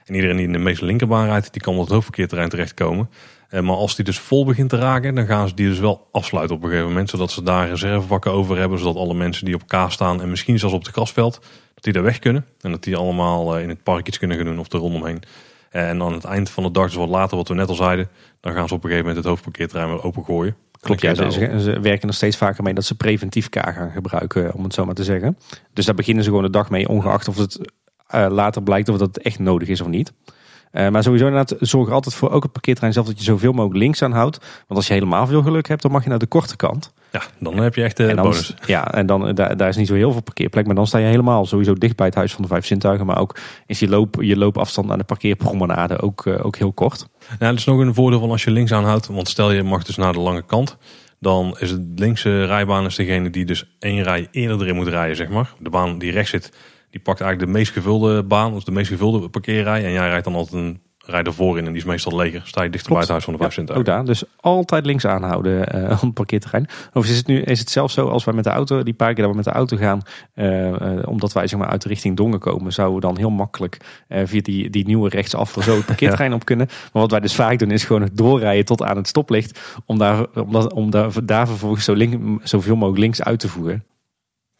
En 0.05 0.15
iedereen 0.15 0.37
die 0.37 0.47
in 0.47 0.53
de 0.53 0.59
meest 0.59 0.81
linkerbaan 0.81 1.27
rijdt, 1.27 1.53
die 1.53 1.63
kan 1.63 1.75
op 1.75 1.81
het 1.81 1.91
hoofdverkeerterrein 1.91 2.49
terechtkomen. 2.49 3.11
Eh, 3.55 3.63
Maar 3.63 3.77
als 3.77 3.97
die 3.97 4.05
dus 4.05 4.19
vol 4.19 4.45
begint 4.45 4.71
te 4.71 4.77
raken, 4.77 5.15
dan 5.15 5.27
gaan 5.27 5.49
ze 5.49 5.55
die 5.55 5.69
dus 5.69 5.79
wel 5.79 6.09
afsluiten 6.13 6.57
op 6.57 6.63
een 6.63 6.69
gegeven 6.69 6.89
moment. 6.89 7.11
Zodat 7.11 7.31
ze 7.31 7.43
daar 7.43 7.69
reservevakken 7.69 8.33
over 8.33 8.59
hebben. 8.59 8.79
Zodat 8.79 8.97
alle 8.97 9.15
mensen 9.15 9.45
die 9.45 9.55
op 9.55 9.67
K 9.67 9.77
staan 9.89 10.23
en 10.23 10.31
misschien 10.31 10.59
zelfs 10.59 10.75
op 10.75 10.83
het 10.85 10.93
grasveld, 10.93 11.41
dat 11.75 11.85
die 11.85 11.93
daar 11.93 12.03
weg 12.03 12.19
kunnen. 12.19 12.47
En 12.61 12.71
dat 12.71 12.83
die 12.83 12.97
allemaal 12.97 13.57
eh, 13.57 13.63
in 13.63 13.69
het 13.69 13.83
park 13.83 14.09
iets 14.09 14.19
kunnen 14.19 14.37
gaan 14.37 14.47
doen 14.47 14.59
of 14.59 14.73
er 14.73 14.79
rondomheen. 14.79 15.23
Eh, 15.71 15.89
En 15.89 16.03
aan 16.03 16.13
het 16.13 16.25
eind 16.25 16.51
van 16.51 16.63
de 16.63 16.71
dag, 16.71 16.85
dus 16.85 16.95
wat 16.95 17.09
later, 17.09 17.37
wat 17.37 17.49
we 17.49 17.55
net 17.55 17.69
al 17.69 17.75
zeiden, 17.75 18.09
dan 18.41 18.53
gaan 18.53 18.69
ze 18.69 18.75
op 18.75 18.85
een 18.85 18.91
gegeven 18.91 19.07
moment 19.07 19.17
het 19.17 19.27
hoofdparkeerterrein 19.27 19.91
weer 19.91 20.05
opengooien. 20.05 20.57
Klopt, 20.81 21.01
ja, 21.01 21.15
ze, 21.15 21.61
ze, 21.61 21.81
werken 21.81 22.09
er 22.09 22.15
steeds 22.15 22.37
vaker 22.37 22.63
mee 22.63 22.75
dat 22.75 22.85
ze 22.85 22.95
preventief 22.95 23.49
K 23.49 23.57
gaan 23.57 23.91
gebruiken, 23.91 24.55
om 24.55 24.65
het 24.65 24.75
zo 24.75 24.85
maar 24.85 24.95
te 24.95 25.05
zeggen. 25.05 25.39
Dus 25.73 25.85
daar 25.85 25.95
beginnen 25.95 26.25
ze 26.25 26.29
gewoon 26.29 26.45
de 26.45 26.51
dag 26.51 26.71
mee, 26.71 26.89
ongeacht 26.89 27.29
of 27.29 27.37
het 27.37 27.59
later 28.29 28.63
blijkt 28.63 28.89
of 28.89 28.99
dat 28.99 29.17
echt 29.17 29.39
nodig 29.39 29.69
is 29.69 29.81
of 29.81 29.87
niet. 29.87 30.13
Eh, 30.75 30.89
maar 30.89 31.03
sowieso 31.03 31.27
inderdaad, 31.27 31.57
zorg 31.61 31.89
er 31.89 31.95
altijd 31.95 32.15
voor, 32.15 32.31
ook 32.31 32.43
het 32.43 32.53
parkeerterrein 32.53 32.95
zelf, 32.95 33.07
dat 33.07 33.19
je 33.19 33.25
zoveel 33.25 33.53
mogelijk 33.53 33.79
links 33.79 34.03
aanhoudt. 34.03 34.39
Want 34.39 34.81
als 34.81 34.87
je 34.87 34.93
helemaal 34.93 35.27
veel 35.27 35.43
geluk 35.43 35.69
hebt, 35.69 35.83
dan 35.83 35.91
mag 35.91 36.03
je 36.03 36.09
naar 36.09 36.19
de 36.19 36.27
korte 36.27 36.57
kant. 36.57 36.93
Ja, 37.13 37.23
dan 37.39 37.57
heb 37.57 37.75
je 37.75 37.83
echt 37.83 37.97
de 37.97 38.07
en 38.07 38.17
dan, 38.17 38.25
bonus. 38.25 38.55
Ja, 38.67 38.93
en 38.93 39.07
dan, 39.07 39.29
eh, 39.29 39.35
daar, 39.35 39.57
daar 39.57 39.69
is 39.69 39.77
niet 39.77 39.87
zo 39.87 39.95
heel 39.95 40.13
veel 40.13 40.23
parkeerplek, 40.23 40.67
maar 40.67 40.75
dan 40.75 40.87
sta 40.87 40.99
je 40.99 41.07
helemaal 41.07 41.47
sowieso 41.47 41.75
dicht 41.75 41.97
bij 41.97 42.07
het 42.07 42.15
Huis 42.15 42.33
van 42.33 42.43
de 42.43 42.49
Vijf 42.49 42.67
Zintuigen. 42.67 43.07
Maar 43.07 43.19
ook 43.19 43.37
is 43.67 43.79
je, 43.79 43.89
loop, 43.89 44.17
je 44.21 44.37
loopafstand 44.37 44.89
naar 44.89 44.99
de 44.99 45.05
parkeerpromenade 45.05 46.01
ook, 46.01 46.27
eh, 46.27 46.45
ook 46.45 46.57
heel 46.57 46.73
kort. 46.73 47.09
Ja, 47.39 47.49
dat 47.49 47.59
is 47.59 47.65
nog 47.65 47.79
een 47.79 47.95
voordeel 47.95 48.21
van 48.21 48.31
als 48.31 48.45
je 48.45 48.51
links 48.51 48.73
aanhoudt. 48.73 49.07
Want 49.07 49.29
stel 49.29 49.53
je 49.53 49.63
mag 49.63 49.85
dus 49.85 49.97
naar 49.97 50.13
de 50.13 50.21
lange 50.21 50.43
kant. 50.43 50.77
Dan 51.19 51.57
is 51.59 51.71
het 51.71 51.83
linkse 51.95 52.45
rijbaan 52.45 52.85
is 52.85 52.95
degene 52.95 53.31
die 53.31 53.45
dus 53.45 53.77
één 53.79 54.03
rij 54.03 54.29
eerder 54.31 54.61
erin 54.61 54.75
moet 54.75 54.89
rijden, 54.89 55.17
zeg 55.17 55.29
maar. 55.29 55.53
De 55.59 55.71
baan 55.71 55.99
die 55.99 56.13
rechts 56.13 56.31
zit, 56.31 56.53
die 56.95 57.03
pakt 57.03 57.21
eigenlijk 57.21 57.53
de 57.53 57.59
meest 57.59 57.73
gevulde 57.73 58.23
baan. 58.23 58.55
Of 58.55 58.65
de 58.65 58.73
meest 58.73 58.89
gevulde 58.89 59.29
parkeerrij. 59.29 59.85
En 59.85 59.93
jij 59.93 60.09
rijdt 60.09 60.25
dan 60.25 60.35
altijd 60.35 60.63
een 60.63 60.81
rij 60.99 61.23
ervoor 61.23 61.59
in. 61.59 61.67
En 61.67 61.73
die 61.73 61.81
is 61.81 61.87
meestal 61.87 62.17
leger. 62.17 62.43
Sta 62.45 62.63
je 62.63 62.71
dichter 62.71 62.91
bij 62.91 63.01
het 63.01 63.09
huis 63.09 63.25
van 63.25 63.33
de 63.33 63.39
vijf 63.39 63.51
Ja, 63.51 63.57
zintuigen. 63.57 63.93
ook 63.93 63.97
daar. 63.97 64.05
Dus 64.05 64.25
altijd 64.41 64.87
links 64.87 65.07
aanhouden 65.07 65.69
eh 65.69 65.91
op 65.93 66.01
het 66.01 66.15
parkeerterrein. 66.15 66.67
Overigens 66.89 67.11
is 67.11 67.17
het 67.17 67.27
nu 67.27 67.43
is 67.43 67.59
het 67.59 67.71
zelfs 67.71 67.95
zo 67.95 68.09
als 68.09 68.25
wij 68.25 68.35
met 68.35 68.45
de 68.45 68.51
auto, 68.51 68.83
die 68.83 68.95
paar 68.95 69.15
keer 69.15 69.23
dat 69.23 69.31
we 69.31 69.37
met 69.37 69.45
de 69.45 69.51
auto 69.51 69.77
gaan, 69.77 70.03
eh, 70.35 70.69
eh, 70.69 71.09
omdat 71.09 71.33
wij 71.33 71.47
zeg 71.47 71.59
maar 71.59 71.69
uit 71.69 71.83
de 71.83 71.89
richting 71.89 72.17
Dongen 72.17 72.39
komen, 72.39 72.73
zouden 72.73 72.97
we 72.97 73.07
dan 73.07 73.17
heel 73.17 73.31
makkelijk 73.31 74.05
via 74.09 74.41
die, 74.41 74.71
die 74.71 74.87
nieuwe 74.87 75.09
rechtsaf 75.09 75.57
zo 75.63 75.77
het 75.77 75.87
parkeerterrein 75.87 76.33
op 76.33 76.45
kunnen. 76.45 76.67
Maar 76.67 77.03
wat 77.03 77.11
wij 77.11 77.21
dus 77.21 77.35
vaak 77.35 77.59
doen 77.59 77.71
is 77.71 77.85
gewoon 77.85 78.03
het 78.03 78.17
doorrijden 78.17 78.65
tot 78.65 78.83
aan 78.83 78.97
het 78.97 79.09
stoplicht, 79.09 79.61
om 79.87 79.99
daar, 79.99 80.27
om 80.35 80.53
dat, 80.53 80.73
om 80.73 80.91
daar, 80.91 81.11
daar 81.25 81.47
vervolgens 81.49 81.85
zo 81.85 81.93
link, 81.93 82.41
zoveel 82.47 82.75
mogelijk 82.77 83.01
links 83.01 83.23
uit 83.23 83.39
te 83.39 83.49
voeren. 83.49 83.85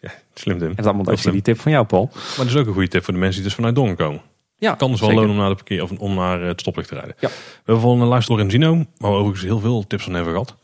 Ja, 0.05 0.13
slim 0.35 0.59
Tim. 0.59 0.69
En 0.69 0.75
dat 0.75 0.85
allemaal 0.85 1.05
dankzij 1.05 1.31
slim. 1.31 1.43
die 1.43 1.55
tip 1.55 1.61
van 1.63 1.73
jou, 1.73 1.87
Paul. 1.87 2.11
Maar 2.13 2.33
dat 2.37 2.47
is 2.47 2.57
ook 2.57 2.67
een 2.67 2.73
goede 2.73 2.89
tip 2.89 3.05
voor 3.05 3.15
de 3.15 3.21
mensen 3.21 3.37
die 3.37 3.49
dus 3.49 3.55
vanuit 3.55 3.75
Dongen 3.75 3.97
komen. 3.97 4.21
Ja, 4.57 4.71
Het 4.71 4.79
kan 4.79 4.91
dus 4.91 5.01
wel 5.01 5.13
lonen 5.13 5.31
om 5.31 5.37
naar, 5.37 5.49
de 5.49 5.55
parkeer, 5.55 5.83
of 5.83 5.91
om 5.91 6.15
naar 6.15 6.41
het 6.41 6.61
stoplicht 6.61 6.89
te 6.89 6.95
rijden. 6.95 7.15
Ja. 7.19 7.29
We 7.29 7.35
hebben 7.65 7.83
van 7.83 8.01
een 8.01 8.07
luisteraar 8.07 8.41
in 8.41 8.51
Zino, 8.51 8.75
waar 8.99 9.11
we 9.11 9.17
overigens 9.17 9.43
heel 9.43 9.61
veel 9.61 9.87
tips 9.87 10.05
van 10.05 10.15
hebben 10.15 10.33
gehad. 10.33 10.55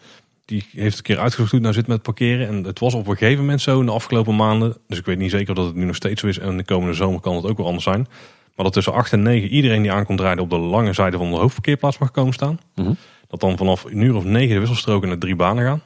Die 0.44 0.66
heeft 0.72 0.96
een 0.96 1.03
keer 1.03 1.18
uitgezocht 1.18 1.50
hoe 1.50 1.61
het 1.61 1.68
nou 1.68 1.74
zit 1.79 1.87
met 1.87 2.03
parkeren. 2.03 2.48
En 2.48 2.64
het 2.64 2.79
was 2.79 2.94
op 2.94 3.07
een 3.07 3.16
gegeven 3.16 3.40
moment 3.40 3.61
zo 3.61 3.81
in 3.81 3.87
de 3.87 3.92
afgelopen 3.92 4.37
maanden. 4.37 4.76
Dus 4.88 4.98
ik 4.98 5.05
weet 5.05 5.18
niet 5.18 5.31
zeker 5.31 5.50
of 5.50 5.57
dat 5.57 5.66
het 5.66 5.74
nu 5.74 5.85
nog 5.85 5.96
steeds 5.96 6.20
zo 6.20 6.26
is. 6.26 6.38
En 6.38 6.57
de 6.57 6.64
komende 6.64 6.94
zomer 6.94 7.20
kan 7.20 7.37
het 7.37 7.46
ook 7.46 7.57
wel 7.57 7.66
anders 7.66 7.85
zijn. 7.85 8.07
Maar 8.55 8.64
dat 8.64 8.72
tussen 8.72 8.92
8 8.92 9.12
en 9.12 9.22
9 9.22 9.48
iedereen 9.48 9.83
die 9.83 9.92
aankomt 9.92 10.20
rijden 10.20 10.44
op 10.44 10.50
de 10.50 10.59
lange 10.59 10.92
zijde 10.92 11.16
van 11.16 11.31
de 11.31 11.37
hoofdverkeerplaats 11.37 11.98
mag 11.98 12.11
komen 12.11 12.33
staan. 12.33 12.61
Mhm. 12.74 12.92
Dat 13.29 13.40
dan 13.40 13.57
vanaf 13.57 13.85
een 13.85 14.00
uur 14.00 14.14
of 14.14 14.24
negen 14.24 14.53
de 14.53 14.59
wisselstroken 14.59 15.09
naar 15.09 15.18
drie 15.18 15.37
banen 15.37 15.64
gaan. 15.64 15.83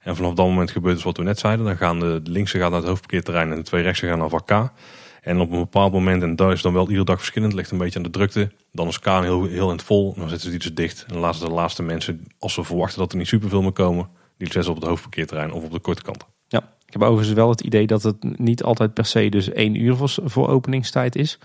En 0.00 0.16
vanaf 0.16 0.34
dat 0.34 0.46
moment 0.46 0.70
gebeurt 0.70 0.94
dus 0.94 1.04
wat 1.04 1.16
we 1.16 1.22
net 1.22 1.38
zeiden. 1.38 1.64
Dan 1.64 1.76
gaan 1.76 2.00
de 2.00 2.20
linkse 2.24 2.58
gaat 2.58 2.70
naar 2.70 2.78
het 2.78 2.88
hoofdparkeerterrein 2.88 3.50
en 3.50 3.56
de 3.56 3.62
twee 3.62 3.82
rechtse 3.82 4.06
gaan 4.06 4.18
naar 4.18 4.28
vak. 4.28 4.72
En 5.20 5.40
op 5.40 5.50
een 5.50 5.58
bepaald 5.58 5.92
moment, 5.92 6.22
en 6.22 6.36
dat 6.36 6.52
is 6.52 6.62
dan 6.62 6.72
wel 6.72 6.86
iedere 6.86 7.04
dag 7.04 7.18
verschillend, 7.18 7.52
ligt 7.52 7.70
een 7.70 7.78
beetje 7.78 7.98
aan 7.98 8.04
de 8.04 8.10
drukte. 8.10 8.52
Dan 8.72 8.88
is 8.88 8.98
K 9.00 9.04
heel, 9.04 9.44
heel 9.44 9.70
in 9.70 9.76
het 9.76 9.82
vol, 9.82 10.14
dan 10.14 10.28
zetten 10.28 10.40
ze 10.40 10.50
die 10.50 10.58
dus 10.58 10.74
dicht. 10.74 11.04
En 11.06 11.12
dan 11.12 11.22
laten 11.22 11.48
de 11.48 11.54
laatste 11.54 11.82
mensen, 11.82 12.26
als 12.38 12.54
ze 12.54 12.64
verwachten 12.64 12.98
dat 12.98 13.12
er 13.12 13.18
niet 13.18 13.26
superveel 13.26 13.62
meer 13.62 13.72
komen, 13.72 14.08
die 14.36 14.46
zetten 14.46 14.64
ze 14.64 14.70
op 14.70 14.76
het 14.76 14.84
hoofdparkeerterrein 14.84 15.52
of 15.52 15.64
op 15.64 15.72
de 15.72 15.78
korte 15.78 16.02
kant. 16.02 16.26
Ja, 16.48 16.58
ik 16.86 16.92
heb 16.92 17.02
overigens 17.02 17.34
wel 17.34 17.48
het 17.48 17.60
idee 17.60 17.86
dat 17.86 18.02
het 18.02 18.38
niet 18.38 18.62
altijd 18.62 18.94
per 18.94 19.04
se 19.04 19.28
dus 19.28 19.52
één 19.52 19.74
uur 19.74 19.96
voor, 19.96 20.12
voor 20.24 20.48
openingstijd 20.48 21.16
is. 21.16 21.38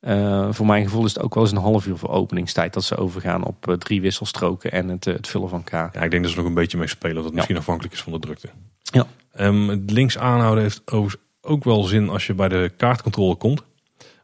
Eh, 0.00 0.48
voor 0.50 0.66
mijn 0.66 0.84
gevoel 0.84 1.04
is 1.04 1.14
het 1.14 1.22
ook 1.22 1.34
wel 1.34 1.42
eens 1.42 1.52
een 1.52 1.58
half 1.58 1.86
uur 1.86 1.96
voor 1.96 2.08
openingstijd 2.08 2.72
dat 2.72 2.84
ze 2.84 2.96
overgaan 2.96 3.44
op 3.44 3.68
eh, 3.68 3.74
drie 3.74 4.00
wisselstroken 4.00 4.72
en 4.72 4.88
het, 4.88 5.06
eh, 5.06 5.14
het 5.14 5.28
vullen 5.28 5.48
van 5.48 5.64
K. 5.64 5.70
Ja, 5.70 5.92
ik 5.92 6.10
denk 6.10 6.22
dat 6.22 6.32
ze 6.32 6.38
nog 6.38 6.46
een 6.46 6.54
beetje 6.54 6.78
mee 6.78 6.86
spelen, 6.86 7.14
dat 7.14 7.24
het 7.24 7.32
Ja. 7.32 7.36
misschien 7.38 7.58
afhankelijk 7.58 7.94
is 7.94 8.02
van 8.02 8.12
de 8.12 8.18
drukte. 8.18 8.48
Ja. 8.82 9.06
Het 9.66 9.90
links 9.90 10.18
aanhouden 10.18 10.62
heeft 10.62 10.82
ook 11.40 11.64
wel 11.64 11.82
zin 11.82 12.08
als 12.08 12.26
je 12.26 12.34
bij 12.34 12.48
de 12.48 12.72
kaartcontrole 12.76 13.34
komt. 13.34 13.62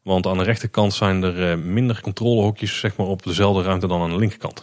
Want 0.03 0.27
aan 0.27 0.39
de 0.39 0.45
rechterkant 0.45 0.95
zijn 0.95 1.23
er 1.23 1.59
minder 1.59 2.01
controlehokjes 2.01 2.79
zeg 2.79 2.97
maar, 2.97 3.07
op 3.07 3.23
dezelfde 3.23 3.63
ruimte 3.63 3.87
dan 3.87 4.03
aan 4.03 4.11
de 4.11 4.17
linkerkant. 4.17 4.63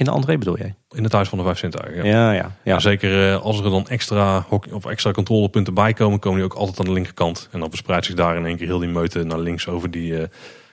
In 0.00 0.06
de 0.06 0.12
André 0.12 0.38
bedoel 0.38 0.58
jij? 0.58 0.74
In 0.90 1.04
het 1.04 1.12
huis 1.12 1.28
van 1.28 1.38
de 1.38 1.44
vijf 1.44 1.58
zintuigen. 1.58 2.04
Ja. 2.04 2.32
Ja, 2.32 2.56
ja. 2.64 2.78
zeker 2.78 3.32
eh, 3.32 3.42
als 3.42 3.58
er 3.58 3.70
dan 3.70 3.88
extra, 3.88 4.46
of 4.70 4.86
extra 4.86 5.10
controlepunten 5.10 5.74
bij 5.74 5.92
komen, 5.92 6.18
komen 6.18 6.38
die 6.38 6.50
ook 6.50 6.58
altijd 6.58 6.78
aan 6.78 6.84
de 6.84 6.92
linkerkant. 6.92 7.48
En 7.50 7.60
dan 7.60 7.68
verspreidt 7.68 8.06
zich 8.06 8.14
daar 8.14 8.36
in 8.36 8.46
één 8.46 8.56
keer 8.56 8.66
heel 8.66 8.78
die 8.78 8.88
meute 8.88 9.22
naar 9.24 9.38
links 9.38 9.68
over 9.68 9.90
die, 9.90 10.18
eh, 10.18 10.28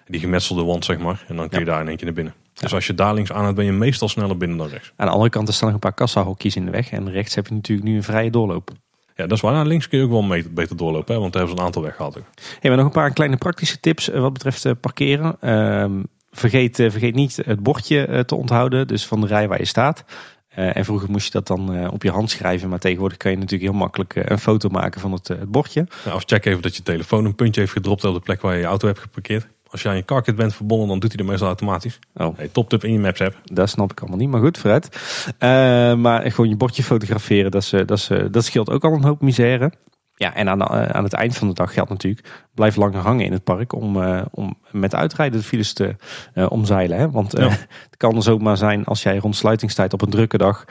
die 0.05 0.19
gemetselde 0.19 0.63
wand, 0.63 0.85
zeg 0.85 0.97
maar. 0.97 1.25
En 1.27 1.35
dan 1.35 1.49
kun 1.49 1.59
je 1.59 1.65
daar 1.65 1.81
in 1.81 1.87
één 1.87 1.95
keer 1.95 2.05
naar 2.05 2.13
binnen. 2.13 2.33
Dus 2.53 2.73
als 2.73 2.87
je 2.87 2.93
daar 2.93 3.13
links 3.13 3.31
aan 3.31 3.43
hebt, 3.43 3.55
ben 3.55 3.65
je 3.65 3.71
meestal 3.71 4.09
sneller 4.09 4.37
binnen 4.37 4.57
dan 4.57 4.67
rechts. 4.67 4.91
Aan 4.95 5.05
de 5.07 5.13
andere 5.13 5.29
kant 5.29 5.47
er 5.47 5.53
staan 5.53 5.67
nog 5.67 5.75
een 5.75 5.81
paar 5.81 5.93
kassahokjes 5.93 6.55
in 6.55 6.65
de 6.65 6.71
weg 6.71 6.91
en 6.91 7.11
rechts 7.11 7.35
heb 7.35 7.47
je 7.47 7.53
natuurlijk 7.53 7.87
nu 7.87 7.95
een 7.95 8.03
vrije 8.03 8.29
doorloop. 8.29 8.71
Ja, 9.15 9.23
dat 9.23 9.31
is 9.31 9.41
waar. 9.41 9.53
Nou, 9.53 9.67
links 9.67 9.87
kun 9.87 9.99
je 9.99 10.05
ook 10.05 10.11
wel 10.11 10.27
beter 10.51 10.77
doorlopen, 10.77 11.13
hè, 11.13 11.19
want 11.19 11.33
daar 11.33 11.41
hebben 11.41 11.49
ze 11.49 11.61
een 11.61 11.67
aantal 11.67 11.81
weg 11.81 11.95
gehad. 11.95 12.13
Hey, 12.13 12.23
maar 12.61 12.75
nog 12.75 12.85
een 12.85 12.91
paar 12.91 13.13
kleine 13.13 13.37
praktische 13.37 13.79
tips 13.79 14.09
eh, 14.09 14.21
wat 14.21 14.33
betreft 14.33 14.81
parkeren. 14.81 15.37
Ehm, 15.41 16.01
vergeet, 16.39 16.79
eh, 16.79 16.89
vergeet 16.89 17.15
niet 17.15 17.39
het 17.45 17.63
bordje 17.63 18.05
eh, 18.05 18.19
te 18.19 18.35
onthouden, 18.35 18.87
dus 18.87 19.05
van 19.05 19.21
de 19.21 19.27
rij 19.27 19.47
waar 19.47 19.59
je 19.59 19.65
staat. 19.65 20.03
Eh, 20.47 20.77
en 20.77 20.85
vroeger 20.85 21.09
moest 21.09 21.25
je 21.25 21.31
dat 21.31 21.47
dan 21.47 21.89
op 21.89 22.03
je 22.03 22.11
hand 22.11 22.29
schrijven, 22.29 22.69
maar 22.69 22.79
tegenwoordig 22.79 23.17
kan 23.17 23.31
je 23.31 23.37
natuurlijk 23.37 23.71
heel 23.71 23.79
makkelijk 23.79 24.15
een 24.15 24.39
foto 24.39 24.69
maken 24.69 25.01
van 25.01 25.11
het, 25.11 25.27
het 25.27 25.51
bordje. 25.51 25.87
Nou, 26.05 26.15
of 26.15 26.23
check 26.25 26.45
even 26.45 26.61
dat 26.61 26.75
je 26.75 26.83
telefoon 26.83 27.25
een 27.25 27.35
puntje 27.35 27.61
heeft 27.61 27.73
gedropt 27.73 28.03
op 28.03 28.13
de 28.13 28.19
plek 28.19 28.41
waar 28.41 28.53
je 28.53 28.59
je 28.59 28.65
auto 28.65 28.87
hebt 28.87 28.99
geparkeerd. 28.99 29.47
Als 29.69 29.81
je 29.81 29.89
aan 29.89 29.95
je 29.95 30.05
carkit 30.05 30.35
bent 30.35 30.55
verbonden, 30.55 30.87
dan 30.87 30.99
doet 30.99 31.09
hij 31.09 31.17
dat 31.17 31.27
meestal 31.27 31.47
automatisch. 31.47 31.99
Oh, 32.13 32.37
Hey, 32.37 32.47
top 32.47 32.69
tip 32.69 32.83
in 32.83 32.93
je 32.93 32.99
Maps 32.99 33.21
app. 33.21 33.39
dat 33.43 33.69
snap 33.69 33.91
ik 33.91 33.99
allemaal 33.99 34.17
niet, 34.17 34.29
maar 34.29 34.41
goed, 34.41 34.57
vooruit. 34.57 34.89
Eh, 35.37 35.49
maar 35.93 36.31
gewoon 36.31 36.49
je 36.49 36.55
bordje 36.55 36.83
fotograferen, 36.83 37.51
dat, 37.51 37.61
is, 37.61 37.69
dat, 37.69 37.91
is, 37.91 38.09
dat 38.31 38.45
scheelt 38.45 38.69
ook 38.69 38.83
al 38.83 38.93
een 38.93 39.03
hoop 39.03 39.21
misère. 39.21 39.71
Ja, 40.19 40.35
en 40.35 40.49
aan, 40.49 40.61
eh, 40.61 40.85
aan 40.85 41.03
het 41.03 41.13
eind 41.13 41.37
van 41.37 41.47
de 41.47 41.53
dag 41.53 41.73
geldt 41.73 41.89
natuurlijk, 41.89 42.27
blijf 42.53 42.75
langer 42.75 42.99
hangen 42.99 43.25
in 43.25 43.31
het 43.31 43.43
park 43.43 43.73
om, 43.73 43.95
uh, 43.95 44.21
om 44.31 44.57
met 44.71 44.95
uitrijden 44.95 45.39
de 45.39 45.45
files 45.45 45.73
te 45.73 45.95
uh, 46.35 46.45
omzeilen. 46.49 46.97
Hè? 46.97 47.11
Want 47.11 47.31
ja. 47.37 47.49
het 47.89 47.97
kan 47.97 48.13
dus 48.13 48.27
ook 48.27 48.41
maar 48.41 48.57
zijn 48.57 48.85
als 48.85 49.03
jij 49.03 49.17
rond 49.17 49.35
sluitingstijd 49.35 49.93
op 49.93 50.01
een 50.01 50.09
drukke 50.09 50.37
dag 50.37 50.65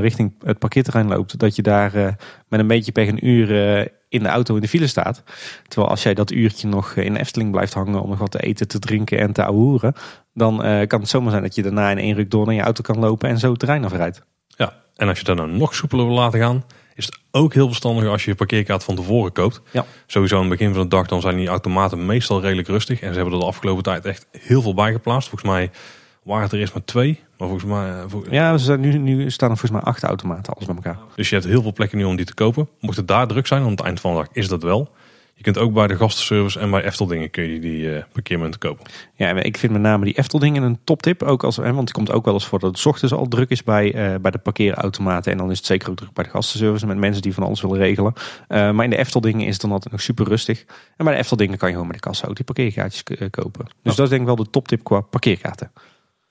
richting 0.00 0.34
het 0.44 0.58
parkeerterrein 0.58 1.08
loopt, 1.08 1.38
dat 1.38 1.56
je 1.56 1.62
daar 1.62 1.92
met 2.48 2.60
een 2.60 2.66
beetje 2.66 2.92
pech 2.92 3.08
een 3.08 3.26
uur 3.26 3.48
in 4.08 4.22
de 4.22 4.28
auto 4.28 4.54
in 4.54 4.60
de 4.60 4.68
file 4.68 4.86
staat. 4.86 5.22
Terwijl 5.68 5.90
als 5.90 6.02
jij 6.02 6.14
dat 6.14 6.30
uurtje 6.30 6.68
nog 6.68 6.94
in 6.94 7.16
Efteling 7.16 7.50
blijft 7.50 7.74
hangen 7.74 8.02
om 8.02 8.08
nog 8.08 8.18
wat 8.18 8.30
te 8.30 8.40
eten, 8.40 8.68
te 8.68 8.78
drinken 8.78 9.18
en 9.18 9.32
te 9.32 9.44
ouwehoeren, 9.44 9.94
dan 10.34 10.56
kan 10.86 11.00
het 11.00 11.08
zomaar 11.08 11.30
zijn 11.30 11.42
dat 11.42 11.54
je 11.54 11.62
daarna 11.62 11.90
in 11.90 11.98
één 11.98 12.14
ruk 12.14 12.30
door 12.30 12.46
naar 12.46 12.54
je 12.54 12.62
auto 12.62 12.82
kan 12.82 12.98
lopen 12.98 13.28
en 13.28 13.38
zo 13.38 13.50
het 13.50 13.58
terrein 13.58 13.84
afrijdt. 13.84 14.22
Ja, 14.46 14.72
en 14.96 15.08
als 15.08 15.18
je 15.18 15.24
dan 15.24 15.36
nou 15.36 15.50
nog 15.50 15.74
soepeler 15.74 16.06
wil 16.06 16.14
laten 16.14 16.40
gaan, 16.40 16.64
is 17.00 17.06
het 17.06 17.18
ook 17.30 17.54
heel 17.54 17.66
verstandig 17.66 18.06
als 18.08 18.24
je 18.24 18.30
je 18.30 18.36
parkeerkaart 18.36 18.84
van 18.84 18.96
tevoren 18.96 19.32
koopt. 19.32 19.60
Ja. 19.70 19.84
Sowieso 20.06 20.34
aan 20.34 20.40
het 20.40 20.50
begin 20.50 20.74
van 20.74 20.82
de 20.82 20.88
dag 20.88 21.06
dan 21.06 21.20
zijn 21.20 21.36
die 21.36 21.48
automaten 21.48 22.06
meestal 22.06 22.40
redelijk 22.40 22.68
rustig. 22.68 23.00
En 23.00 23.08
ze 23.08 23.14
hebben 23.14 23.34
er 23.34 23.40
de 23.40 23.46
afgelopen 23.46 23.82
tijd 23.82 24.04
echt 24.04 24.26
heel 24.38 24.62
veel 24.62 24.74
bijgeplaatst. 24.74 25.28
Volgens 25.28 25.50
mij 25.50 25.70
waren 26.22 26.42
het 26.42 26.52
er 26.52 26.58
eerst 26.58 26.74
maar 26.74 26.84
twee. 26.84 27.20
Maar 27.38 27.48
volgens 27.48 27.70
mij... 27.70 27.90
eh, 27.90 28.32
Ja, 28.32 28.56
ze 28.56 28.64
zijn 28.64 28.80
nu, 28.80 28.98
nu 28.98 29.30
staan 29.30 29.50
er 29.50 29.56
volgens 29.56 29.82
mij 29.82 29.92
acht 29.92 30.02
automaten, 30.02 30.54
alles 30.54 30.66
bij 30.66 30.74
elkaar. 30.74 30.98
Dus 31.16 31.28
je 31.28 31.34
hebt 31.34 31.46
heel 31.46 31.62
veel 31.62 31.72
plekken 31.72 31.98
nu 31.98 32.04
om 32.04 32.16
die 32.16 32.26
te 32.26 32.34
kopen. 32.34 32.68
Mocht 32.80 32.96
het 32.96 33.08
daar 33.08 33.26
druk 33.26 33.46
zijn, 33.46 33.62
aan 33.62 33.70
het 33.70 33.80
eind 33.80 34.00
van 34.00 34.10
de 34.10 34.16
dag 34.16 34.28
is 34.32 34.48
dat 34.48 34.62
wel. 34.62 34.90
Je 35.40 35.46
kunt 35.46 35.58
ook 35.58 35.72
bij 35.72 35.86
de 35.86 35.96
gastenservice 35.96 36.58
en 36.58 36.70
bij 36.70 36.84
Efteldingen 36.84 37.30
kun 37.30 37.44
je 37.44 37.60
die 37.60 37.82
uh, 37.82 38.02
parkeermunten 38.12 38.60
kopen. 38.60 38.86
Ja, 39.14 39.34
ik 39.34 39.56
vind 39.56 39.72
met 39.72 39.80
name 39.82 40.04
die 40.04 40.18
Efteldingen 40.18 40.62
een 40.62 40.78
toptip. 40.84 41.22
Ook 41.22 41.44
als, 41.44 41.56
want 41.56 41.78
het 41.78 41.92
komt 41.92 42.12
ook 42.12 42.24
wel 42.24 42.34
eens 42.34 42.46
voor 42.46 42.58
dat 42.58 42.76
het 42.76 42.86
ochtends 42.86 43.14
al 43.14 43.28
druk 43.28 43.50
is 43.50 43.62
bij, 43.62 43.94
uh, 43.94 44.18
bij 44.20 44.30
de 44.30 44.38
parkeerautomaten. 44.38 45.32
En 45.32 45.38
dan 45.38 45.50
is 45.50 45.56
het 45.56 45.66
zeker 45.66 45.90
ook 45.90 45.96
druk 45.96 46.12
bij 46.12 46.24
de 46.24 46.30
gastenservice 46.30 46.86
met 46.86 46.96
mensen 46.96 47.22
die 47.22 47.34
van 47.34 47.42
alles 47.42 47.60
willen 47.60 47.78
regelen. 47.78 48.12
Uh, 48.16 48.70
maar 48.70 48.84
in 48.84 48.90
de 48.90 48.96
Efteldingen 48.96 49.46
is 49.46 49.52
het 49.52 49.60
dan 49.60 49.72
altijd 49.72 49.92
nog 49.92 50.02
super 50.02 50.26
rustig. 50.26 50.64
En 50.96 51.04
bij 51.04 51.14
de 51.14 51.20
Efteldingen 51.20 51.58
kan 51.58 51.68
je 51.68 51.74
gewoon 51.74 51.90
met 51.90 52.02
de 52.02 52.08
kassa 52.08 52.26
ook 52.26 52.36
die 52.36 52.44
parkeerkaartjes 52.44 53.02
kopen. 53.30 53.64
Dus 53.64 53.92
oh. 53.92 53.96
dat 53.96 53.98
is 53.98 54.08
denk 54.08 54.20
ik 54.20 54.26
wel 54.26 54.36
de 54.36 54.50
toptip 54.50 54.84
qua 54.84 55.00
parkeerkaarten. 55.00 55.72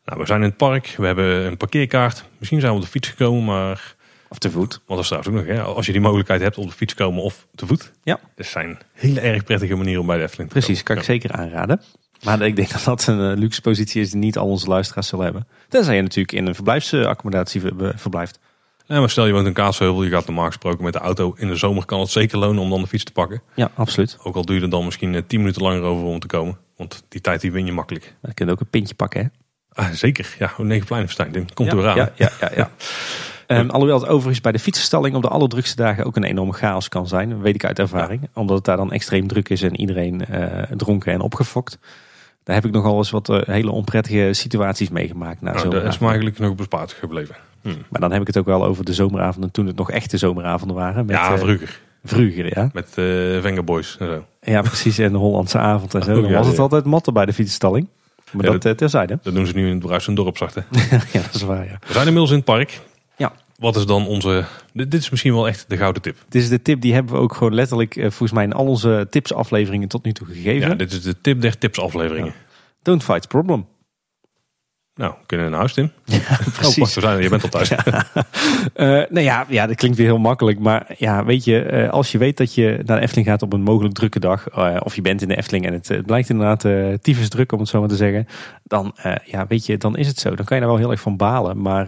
Nou, 0.05 0.19
we 0.19 0.25
zijn 0.25 0.41
in 0.41 0.47
het 0.47 0.57
park. 0.57 0.93
We 0.97 1.05
hebben 1.05 1.45
een 1.45 1.57
parkeerkaart. 1.57 2.25
Misschien 2.37 2.59
zijn 2.59 2.71
we 2.71 2.77
op 2.77 2.83
de 2.83 2.91
fiets 2.91 3.07
gekomen, 3.07 3.45
maar... 3.45 3.97
Of 4.29 4.37
te 4.37 4.51
voet. 4.51 4.81
Want 4.85 4.87
dat 4.87 4.99
is 4.99 5.07
trouwens 5.07 5.33
ook 5.33 5.47
nog, 5.47 5.55
hè? 5.55 5.61
als 5.61 5.85
je 5.85 5.91
die 5.91 6.01
mogelijkheid 6.01 6.41
hebt 6.41 6.57
op 6.57 6.65
de 6.67 6.75
fiets 6.75 6.93
komen 6.93 7.23
of 7.23 7.47
te 7.55 7.67
voet. 7.67 7.91
Ja. 8.03 8.19
Dat 8.35 8.45
zijn 8.45 8.77
hele 8.93 9.19
erg 9.19 9.43
prettige 9.43 9.75
manieren 9.75 10.01
om 10.01 10.07
bij 10.07 10.17
de 10.17 10.23
Efteling 10.23 10.51
te 10.51 10.57
Precies, 10.57 10.83
kan 10.83 10.97
ik 10.97 11.03
zeker 11.03 11.31
aanraden. 11.31 11.81
Maar 12.23 12.41
ik 12.41 12.55
denk 12.55 12.71
dat 12.71 12.83
dat 12.83 13.07
een 13.07 13.37
luxe 13.37 13.61
positie 13.61 14.01
is 14.01 14.11
die 14.11 14.19
niet 14.19 14.37
al 14.37 14.47
onze 14.47 14.67
luisteraars 14.67 15.07
zullen 15.07 15.25
hebben. 15.25 15.47
Tenzij 15.67 15.95
je 15.95 16.01
natuurlijk 16.01 16.31
in 16.31 16.47
een 16.47 16.55
verblijfsaccommodatie 16.55 17.61
verblijft. 17.95 18.39
Ja, 18.85 18.99
maar 18.99 19.09
stel 19.09 19.25
je 19.25 19.33
woont 19.33 19.47
in 19.47 19.53
Kaatsheuvel, 19.53 20.03
je 20.03 20.09
gaat 20.09 20.25
normaal 20.25 20.45
gesproken 20.45 20.83
met 20.83 20.93
de 20.93 20.99
auto. 20.99 21.33
In 21.37 21.47
de 21.47 21.55
zomer 21.55 21.85
kan 21.85 21.99
het 21.99 22.09
zeker 22.09 22.37
lonen 22.37 22.63
om 22.63 22.69
dan 22.69 22.81
de 22.81 22.87
fiets 22.87 23.03
te 23.03 23.11
pakken. 23.11 23.41
Ja, 23.55 23.71
absoluut. 23.75 24.17
Ook 24.23 24.35
al 24.35 24.45
duur 24.45 24.55
je 24.55 24.61
er 24.61 24.69
dan 24.69 24.85
misschien 24.85 25.23
10 25.27 25.39
minuten 25.39 25.61
langer 25.61 25.81
over 25.81 26.05
om 26.05 26.19
te 26.19 26.27
komen. 26.27 26.57
Want 26.77 27.03
die 27.09 27.21
tijd 27.21 27.41
die 27.41 27.51
win 27.51 27.65
je 27.65 27.71
makkelijk. 27.71 28.15
Dan 28.21 28.33
kun 28.33 28.45
je 28.45 28.51
ook 28.51 28.59
een 28.59 28.69
pintje 28.69 28.95
pakken, 28.95 29.21
hè? 29.21 29.27
Ah, 29.83 29.89
zeker, 29.91 30.35
ja. 30.39 30.53
Negen 30.57 30.85
Pleinenfestijn, 30.85 31.53
komt 31.53 31.71
ja, 31.71 31.77
er 31.77 31.87
aan. 31.87 31.95
Ja, 31.95 32.11
ja, 32.15 32.31
ja. 32.39 32.51
ja. 32.55 32.71
Um, 33.51 33.69
alhoewel 33.69 33.99
het 33.99 34.09
overigens 34.09 34.41
bij 34.41 34.51
de 34.51 34.59
fietsenstalling 34.59 35.15
op 35.15 35.21
de 35.21 35.27
allerdrukste 35.27 35.75
dagen 35.75 36.05
ook 36.05 36.15
een 36.15 36.23
enorme 36.23 36.53
chaos 36.53 36.89
kan 36.89 37.07
zijn. 37.07 37.29
Dat 37.29 37.39
weet 37.39 37.55
ik 37.55 37.65
uit 37.65 37.79
ervaring. 37.79 38.21
Ja. 38.21 38.27
Omdat 38.33 38.55
het 38.55 38.65
daar 38.65 38.77
dan 38.77 38.91
extreem 38.91 39.27
druk 39.27 39.49
is 39.49 39.61
en 39.61 39.79
iedereen 39.79 40.21
uh, 40.31 40.61
dronken 40.77 41.13
en 41.13 41.21
opgefokt. 41.21 41.79
Daar 42.43 42.55
heb 42.55 42.65
ik 42.65 42.71
nogal 42.71 42.97
eens 42.97 43.09
wat 43.09 43.29
uh, 43.29 43.39
hele 43.41 43.71
onprettige 43.71 44.29
situaties 44.31 44.89
meegemaakt. 44.89 45.41
Nou, 45.41 45.55
nou, 45.55 45.69
dat 45.69 45.83
is 45.83 45.97
me 45.97 46.07
eigenlijk 46.07 46.39
nog 46.39 46.55
bespaard 46.55 46.91
gebleven. 46.91 47.35
Hm. 47.61 47.69
Maar 47.89 48.01
dan 48.01 48.11
heb 48.11 48.21
ik 48.21 48.27
het 48.27 48.37
ook 48.37 48.45
wel 48.45 48.65
over 48.65 48.85
de 48.85 48.93
zomeravonden 48.93 49.51
toen 49.51 49.67
het 49.67 49.75
nog 49.75 49.91
echte 49.91 50.17
zomeravonden 50.17 50.75
waren. 50.75 51.05
Met, 51.05 51.15
ja, 51.15 51.37
vroeger. 51.37 51.79
Uh, 52.03 52.11
vroeger, 52.11 52.57
ja. 52.57 52.69
Met 52.73 52.87
uh, 52.95 53.41
Vengaboys 53.41 53.97
en 53.99 54.07
zo. 54.07 54.25
Ja, 54.51 54.61
precies. 54.61 54.97
En 54.97 55.11
de 55.11 55.17
Hollandse 55.17 55.57
avond 55.57 55.95
en 55.95 56.03
zo. 56.07 56.13
Dan 56.13 56.23
oh, 56.23 56.29
ja, 56.29 56.37
was 56.37 56.47
het 56.47 56.55
ja. 56.55 56.61
altijd 56.61 56.85
matten 56.85 57.13
bij 57.13 57.25
de 57.25 57.33
fietsstalling. 57.33 57.87
Maar 58.31 58.45
ja, 58.45 58.51
dat, 58.51 58.61
dat 58.61 58.77
terzijde. 58.77 59.19
Dat 59.21 59.33
doen 59.33 59.45
ze 59.45 59.53
nu 59.53 59.65
in 59.65 59.71
het 59.71 59.79
Bruis 59.79 60.07
en 60.07 60.15
Dorp, 60.15 60.37
zachte. 60.37 60.63
ja, 61.13 61.21
dat 61.21 61.33
is 61.33 61.41
waar, 61.41 61.65
ja. 61.65 61.77
We 61.87 61.93
zijn 61.93 62.07
inmiddels 62.07 62.29
in 62.29 62.35
het 62.35 62.45
park. 62.45 62.79
Wat 63.59 63.75
is 63.75 63.85
dan 63.85 64.07
onze... 64.07 64.45
Dit 64.73 64.93
is 64.93 65.09
misschien 65.09 65.33
wel 65.33 65.47
echt 65.47 65.65
de 65.67 65.77
gouden 65.77 66.01
tip. 66.01 66.17
Dit 66.29 66.41
is 66.41 66.49
de 66.49 66.61
tip 66.61 66.81
die 66.81 66.93
hebben 66.93 67.13
we 67.13 67.19
ook 67.19 67.33
gewoon 67.33 67.53
letterlijk 67.53 67.93
volgens 67.93 68.31
mij 68.31 68.43
in 68.43 68.53
al 68.53 68.65
onze 68.65 69.07
tipsafleveringen 69.09 69.87
tot 69.87 70.03
nu 70.03 70.11
toe 70.11 70.27
gegeven. 70.27 70.69
Ja, 70.69 70.75
dit 70.75 70.91
is 70.91 71.01
de 71.01 71.21
tip 71.21 71.41
der 71.41 71.57
tipsafleveringen. 71.57 72.33
Ja. 72.33 72.47
Don't 72.81 73.03
fight 73.03 73.27
problem. 73.27 73.65
Nou, 74.99 75.13
kunnen 75.25 75.45
we 75.45 75.51
naar 75.51 75.59
huis, 75.59 75.73
Tim? 75.73 75.91
Ja, 76.05 76.19
precies. 76.57 76.77
Oh, 76.77 76.93
we 76.93 77.01
zijn, 77.01 77.21
je 77.21 77.29
bent 77.29 77.43
al 77.43 77.49
thuis. 77.49 77.69
Ja. 77.69 77.85
uh, 77.85 78.23
nou 79.09 79.19
ja, 79.19 79.45
ja, 79.49 79.67
dat 79.67 79.75
klinkt 79.75 79.97
weer 79.97 80.05
heel 80.05 80.17
makkelijk. 80.17 80.59
Maar 80.59 80.95
ja, 80.97 81.25
weet 81.25 81.43
je, 81.43 81.71
uh, 81.71 81.89
als 81.89 82.11
je 82.11 82.17
weet 82.17 82.37
dat 82.37 82.53
je 82.53 82.81
naar 82.85 82.97
de 82.97 83.03
Efteling 83.03 83.27
gaat 83.27 83.41
op 83.41 83.53
een 83.53 83.61
mogelijk 83.61 83.93
drukke 83.93 84.19
dag. 84.19 84.57
Uh, 84.57 84.77
of 84.83 84.95
je 84.95 85.01
bent 85.01 85.21
in 85.21 85.27
de 85.27 85.35
Efteling 85.35 85.65
en 85.65 85.73
het, 85.73 85.87
het 85.87 86.05
blijkt 86.05 86.29
inderdaad 86.29 86.61
tyfus 87.01 87.29
druk, 87.29 87.51
om 87.51 87.59
het 87.59 87.67
zo 87.67 87.79
maar 87.79 87.89
te 87.89 87.95
zeggen. 87.95 88.27
Dan, 88.63 88.95
ja, 89.25 89.45
weet 89.47 89.65
je, 89.65 89.77
dan 89.77 89.97
is 89.97 90.07
het 90.07 90.19
zo. 90.19 90.35
Dan 90.35 90.45
kan 90.45 90.57
je 90.57 90.63
daar 90.63 90.71
wel 90.71 90.81
heel 90.81 90.91
erg 90.91 91.01
van 91.01 91.17
balen. 91.17 91.61
Maar 91.61 91.87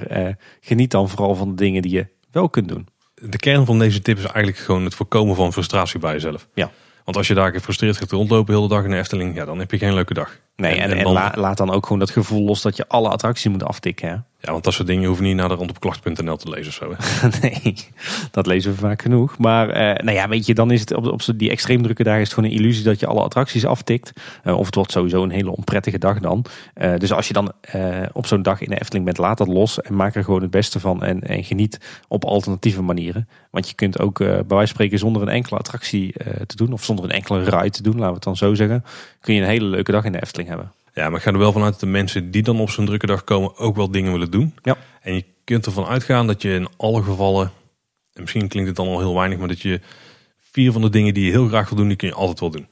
geniet 0.62 0.92
dan 0.92 1.10
vooral 1.10 1.36
van 1.36 1.50
de 1.50 1.56
dingen 1.56 1.82
die 1.82 1.92
je 1.92 2.08
wel 2.32 2.50
kunt 2.50 2.68
doen. 2.68 2.88
De 3.14 3.38
kern 3.38 3.66
van 3.66 3.80
deze 3.80 4.02
tip 4.02 4.18
is 4.18 4.24
eigenlijk 4.24 4.58
gewoon 4.58 4.84
het 4.86 4.96
voorkomen 4.96 5.36
van 5.36 5.54
frustratie 5.54 6.00
bij 6.00 6.14
jezelf. 6.14 6.48
Ja. 6.54 6.72
Want 7.06 7.18
als 7.18 7.28
je 7.28 7.34
daar 7.34 7.52
gefrustreerd 7.52 7.98
gaat 7.98 8.12
rondlopen 8.12 8.54
de 8.54 8.60
hele 8.60 8.74
dag 8.74 8.84
in 8.84 8.90
de 8.90 8.98
Efteling, 8.98 9.36
ja, 9.36 9.46
dan 9.46 9.60
heb 9.60 9.72
je 9.72 9.78
geen 9.78 9.94
leuke 9.94 10.14
dag. 10.14 10.40
Nee, 10.62 10.76
en, 10.76 10.92
en, 10.92 10.98
en 10.98 11.04
dan, 11.04 11.14
la, 11.14 11.34
laat 11.36 11.58
dan 11.58 11.72
ook 11.72 11.84
gewoon 11.84 12.00
dat 12.00 12.10
gevoel 12.10 12.46
los 12.46 12.62
dat 12.62 12.76
je 12.78 12.88
alle 12.88 13.10
attracties 13.10 13.52
moet 13.52 13.64
aftikken. 13.64 14.10
Hè? 14.10 14.16
Ja, 14.42 14.52
want 14.52 14.64
dat 14.64 14.74
soort 14.74 14.88
dingen 14.88 15.06
hoeven 15.06 15.26
niet 15.26 15.36
naar 15.36 15.50
de 15.50 15.56
rondopklacht.nl 15.56 16.38
te 16.38 16.50
lezen 16.50 16.68
of 16.68 16.74
zo. 16.74 16.96
Hè? 16.98 17.28
nee, 17.42 17.88
dat 18.32 18.46
lezen 18.46 18.72
we 18.72 18.78
vaak 18.78 19.02
genoeg. 19.02 19.38
Maar 19.38 19.68
uh, 19.68 19.76
nou 19.76 20.12
ja, 20.12 20.28
weet 20.28 20.46
je, 20.46 20.54
dan 20.54 20.72
is 20.72 20.80
het 20.80 20.94
op, 20.94 21.06
op 21.06 21.22
die 21.36 21.50
extreem 21.50 21.82
drukke 21.82 22.04
dagen 22.04 22.22
is 22.22 22.26
het 22.26 22.36
gewoon 22.36 22.50
een 22.50 22.58
illusie 22.58 22.84
dat 22.84 23.00
je 23.00 23.06
alle 23.06 23.22
attracties 23.22 23.66
aftikt. 23.66 24.14
Uh, 24.44 24.58
of 24.58 24.66
het 24.66 24.76
wordt 24.76 24.92
sowieso 24.92 25.24
een 25.24 25.32
hele 25.32 25.56
onprettige 25.56 25.98
dag 25.98 26.20
dan. 26.20 26.46
Uh, 26.76 26.96
dus 26.98 27.14
als 27.14 27.28
je 27.28 27.34
dan 27.34 27.54
op 28.14 28.26
zo'n 28.26 28.42
dag 28.42 28.62
in 28.62 28.70
de 28.70 28.80
Efteling 28.80 29.06
bent, 29.06 29.18
laat 29.18 29.38
dat 29.38 29.48
los 29.48 29.82
en 29.82 29.96
maak 29.96 30.16
er 30.16 30.24
gewoon 30.24 30.42
het 30.42 30.52
beste 30.52 30.80
van. 30.80 31.04
En, 31.04 31.22
en 31.22 31.44
geniet 31.44 32.04
op 32.08 32.26
alternatieve 32.26 32.82
manieren. 32.82 33.28
Want 33.52 33.70
je 33.70 33.76
kunt 33.76 34.00
ook 34.00 34.18
bij 34.18 34.28
wijze 34.28 34.46
van 34.48 34.68
spreken 34.68 35.00
zonder 35.00 35.22
een 35.22 35.28
enkele 35.28 35.60
attractie 35.60 36.14
te 36.46 36.56
doen, 36.56 36.74
of 36.74 36.84
zonder 36.84 37.06
een 37.06 37.12
enkele 37.12 37.44
ride 37.44 37.70
te 37.70 37.84
doen, 37.84 37.94
laten 37.94 38.08
we 38.08 38.14
het 38.14 38.24
dan 38.24 38.38
zo 38.38 38.54
zeggen, 38.54 38.84
kun 39.20 39.34
je 39.34 39.42
een 39.42 39.48
hele 39.48 39.66
leuke 39.66 39.92
dag 39.92 40.04
in 40.04 40.12
de 40.12 40.22
Efteling 40.22 40.50
hebben. 40.52 40.74
Ja, 40.94 41.10
maar 41.10 41.18
ik 41.18 41.24
ga 41.24 41.32
er 41.32 41.38
wel 41.38 41.52
vanuit 41.52 41.72
dat 41.72 41.80
de 41.80 41.86
mensen 41.86 42.32
die 42.32 42.44
dan 42.44 42.60
op 42.60 42.70
zo'n 42.70 42.86
drukke 42.86 43.06
dag 43.06 43.24
komen 43.24 43.58
ook 43.58 43.76
wel 43.76 43.92
dingen 43.92 44.12
willen 44.12 44.32
doen. 44.32 44.56
Ja. 44.64 44.78
En 45.02 45.14
je 45.14 45.26
kunt 45.44 45.66
ervan 45.66 45.86
uitgaan 45.86 46.28
dat 46.28 46.42
je 46.42 46.54
in 46.54 46.68
alle 46.78 47.04
gevallen, 47.04 47.52
en 48.14 48.22
misschien 48.22 48.48
klinkt 48.48 48.68
het 48.68 48.78
dan 48.78 48.88
al 48.88 49.00
heel 49.00 49.16
weinig, 49.16 49.38
maar 49.38 49.48
dat 49.48 49.62
je 49.62 49.82
vier 50.52 50.72
van 50.72 50.82
de 50.82 50.90
dingen 50.90 51.14
die 51.14 51.26
je 51.26 51.32
heel 51.32 51.48
graag 51.48 51.70
wil 51.70 51.78
doen, 51.78 51.88
die 51.88 51.98
kun 51.98 52.08
je 52.08 52.14
altijd 52.14 52.40
wel 52.40 52.52
doen. 52.52 52.68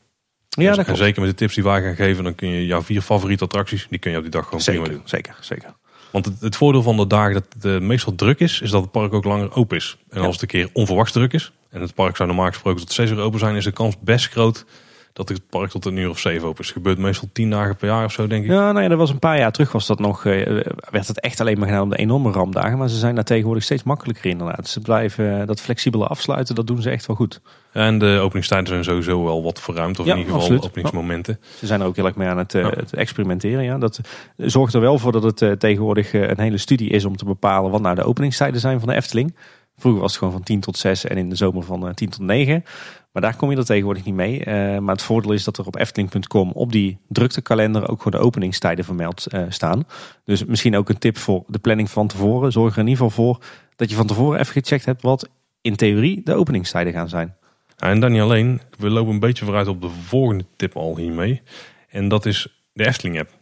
Ja, 0.49 0.67
dus, 0.67 0.75
dat 0.77 0.87
en 0.87 0.97
zeker 0.97 1.21
met 1.21 1.29
de 1.29 1.35
tips 1.35 1.53
die 1.55 1.63
wij 1.63 1.81
gaan 1.81 1.95
geven, 1.95 2.23
dan 2.23 2.35
kun 2.35 2.49
je 2.49 2.65
jouw 2.65 2.81
vier 2.81 3.01
favoriete 3.01 3.43
attracties, 3.43 3.87
die 3.89 3.99
kun 3.99 4.11
je 4.11 4.17
op 4.17 4.23
die 4.23 4.31
dag 4.31 4.45
gewoon 4.45 4.61
zeker, 4.61 4.81
prima 4.81 4.97
doen. 4.97 5.07
Zeker, 5.07 5.37
zeker. 5.39 5.73
Want 6.11 6.25
het, 6.25 6.39
het, 6.39 6.55
voordeel 6.55 6.83
van 6.83 6.97
de 6.97 7.07
dagen 7.07 7.33
dat 7.33 7.45
het 7.53 7.65
uh, 7.65 7.79
meestal 7.79 8.15
druk 8.15 8.39
is, 8.39 8.61
is 8.61 8.69
dat 8.69 8.81
het 8.81 8.91
park 8.91 9.13
ook 9.13 9.23
langer 9.23 9.55
open 9.55 9.77
is. 9.77 9.97
En 10.09 10.21
als 10.21 10.33
het 10.33 10.41
een 10.41 10.47
keer 10.47 10.69
onverwachts 10.73 11.11
druk 11.11 11.33
is, 11.33 11.51
en 11.69 11.81
het 11.81 11.93
park 11.93 12.15
zou 12.15 12.29
normaal 12.29 12.47
gesproken 12.47 12.79
tot 12.79 12.91
6 12.91 13.09
uur 13.09 13.19
open 13.19 13.39
zijn, 13.39 13.55
is 13.55 13.63
de 13.63 13.71
kans 13.71 13.95
best 13.99 14.29
groot 14.29 14.65
dat 15.13 15.29
het 15.29 15.49
park 15.49 15.69
tot 15.69 15.85
een 15.85 15.97
uur 15.97 16.09
of 16.09 16.19
zeven 16.19 16.47
open 16.47 16.59
is. 16.59 16.67
Het 16.67 16.75
gebeurt 16.75 16.97
meestal 16.97 17.29
tien 17.33 17.49
dagen 17.49 17.75
per 17.75 17.87
jaar 17.87 18.05
of 18.05 18.11
zo, 18.11 18.27
denk 18.27 18.43
ik. 18.43 18.49
Ja, 18.49 18.71
nou 18.71 18.81
ja, 18.81 18.89
dat 18.89 18.97
was 18.97 19.09
een 19.09 19.19
paar 19.19 19.37
jaar 19.37 19.51
terug 19.51 19.71
was 19.71 19.87
dat 19.87 19.99
nog, 19.99 20.25
uh, 20.25 20.63
werd 20.89 21.07
het 21.07 21.19
echt 21.19 21.39
alleen 21.39 21.57
maar 21.57 21.67
gedaan 21.67 21.83
om 21.83 21.89
de 21.89 21.97
enorme 21.97 22.31
rampdagen. 22.31 22.77
Maar 22.77 22.89
ze 22.89 22.97
zijn 22.97 23.15
daar 23.15 23.23
tegenwoordig 23.23 23.63
steeds 23.63 23.83
makkelijker 23.83 24.29
inderdaad. 24.29 24.67
Ze 24.67 24.79
blijven 24.79 25.39
uh, 25.39 25.47
dat 25.47 25.61
flexibele 25.61 26.07
afsluiten, 26.07 26.55
dat 26.55 26.67
doen 26.67 26.81
ze 26.81 26.89
echt 26.89 27.05
wel 27.05 27.15
goed. 27.15 27.41
En 27.71 27.99
de 27.99 28.19
openingstijden 28.21 28.67
zijn 28.67 28.83
sowieso 28.83 29.23
wel 29.23 29.43
wat 29.43 29.59
verruimd, 29.59 29.99
of 29.99 30.05
ja, 30.05 30.11
in 30.11 30.17
ieder 30.17 30.33
geval 30.33 30.47
absoluut. 30.47 30.69
openingsmomenten. 30.69 31.39
Ze 31.57 31.65
zijn 31.65 31.81
er 31.81 31.87
ook 31.87 31.95
heel 31.95 32.05
erg 32.05 32.15
mee 32.15 32.27
aan 32.27 32.37
het, 32.37 32.53
uh, 32.53 32.61
ja. 32.61 32.69
het 32.69 32.93
experimenteren. 32.93 33.63
Ja. 33.63 33.77
Dat 33.77 33.99
zorgt 34.37 34.73
er 34.73 34.81
wel 34.81 34.99
voor 34.99 35.11
dat 35.11 35.23
het 35.23 35.59
tegenwoordig 35.59 36.13
een 36.13 36.39
hele 36.39 36.57
studie 36.57 36.89
is 36.89 37.05
om 37.05 37.17
te 37.17 37.25
bepalen 37.25 37.71
wat 37.71 37.81
nou 37.81 37.95
de 37.95 38.03
openingstijden 38.03 38.59
zijn 38.59 38.79
van 38.79 38.89
de 38.89 38.95
Efteling. 38.95 39.35
Vroeger 39.79 40.01
was 40.01 40.11
het 40.11 40.19
gewoon 40.19 40.33
van 40.33 40.43
10 40.43 40.59
tot 40.59 40.77
6 40.77 41.05
en 41.05 41.17
in 41.17 41.29
de 41.29 41.35
zomer 41.35 41.63
van 41.63 41.93
10 41.93 42.09
tot 42.09 42.21
9. 42.21 42.63
Maar 43.11 43.21
daar 43.21 43.35
kom 43.35 43.51
je 43.51 43.57
er 43.57 43.65
tegenwoordig 43.65 44.05
niet 44.05 44.15
mee. 44.15 44.39
Uh, 44.39 44.45
maar 44.77 44.95
het 44.95 45.03
voordeel 45.03 45.31
is 45.31 45.43
dat 45.43 45.57
er 45.57 45.65
op 45.65 45.75
efteling.com 45.75 46.51
op 46.51 46.71
die 46.71 46.97
druktekalender 47.07 47.89
ook 47.89 48.01
gewoon 48.01 48.19
de 48.19 48.25
openingstijden 48.25 48.85
vermeld 48.85 49.27
uh, 49.33 49.43
staan. 49.49 49.83
Dus 50.23 50.45
misschien 50.45 50.75
ook 50.77 50.89
een 50.89 50.97
tip 50.97 51.17
voor 51.17 51.43
de 51.47 51.59
planning 51.59 51.89
van 51.89 52.07
tevoren. 52.07 52.51
Zorg 52.51 52.73
er 52.73 52.79
in 52.79 52.87
ieder 52.87 53.03
geval 53.03 53.25
voor 53.25 53.43
dat 53.75 53.89
je 53.89 53.95
van 53.95 54.07
tevoren 54.07 54.39
even 54.39 54.53
gecheckt 54.53 54.85
hebt 54.85 55.01
wat 55.01 55.29
in 55.61 55.75
theorie 55.75 56.21
de 56.23 56.33
openingstijden 56.33 56.93
gaan 56.93 57.09
zijn. 57.09 57.35
En 57.77 57.99
dan 57.99 58.11
niet 58.11 58.21
alleen. 58.21 58.61
We 58.77 58.89
lopen 58.89 59.13
een 59.13 59.19
beetje 59.19 59.45
vooruit 59.45 59.67
op 59.67 59.81
de 59.81 59.89
volgende 59.89 60.45
tip 60.55 60.75
al 60.75 60.97
hiermee. 60.97 61.41
En 61.89 62.07
dat 62.07 62.25
is 62.25 62.61
de 62.73 62.87
Efteling 62.87 63.19
app. 63.19 63.38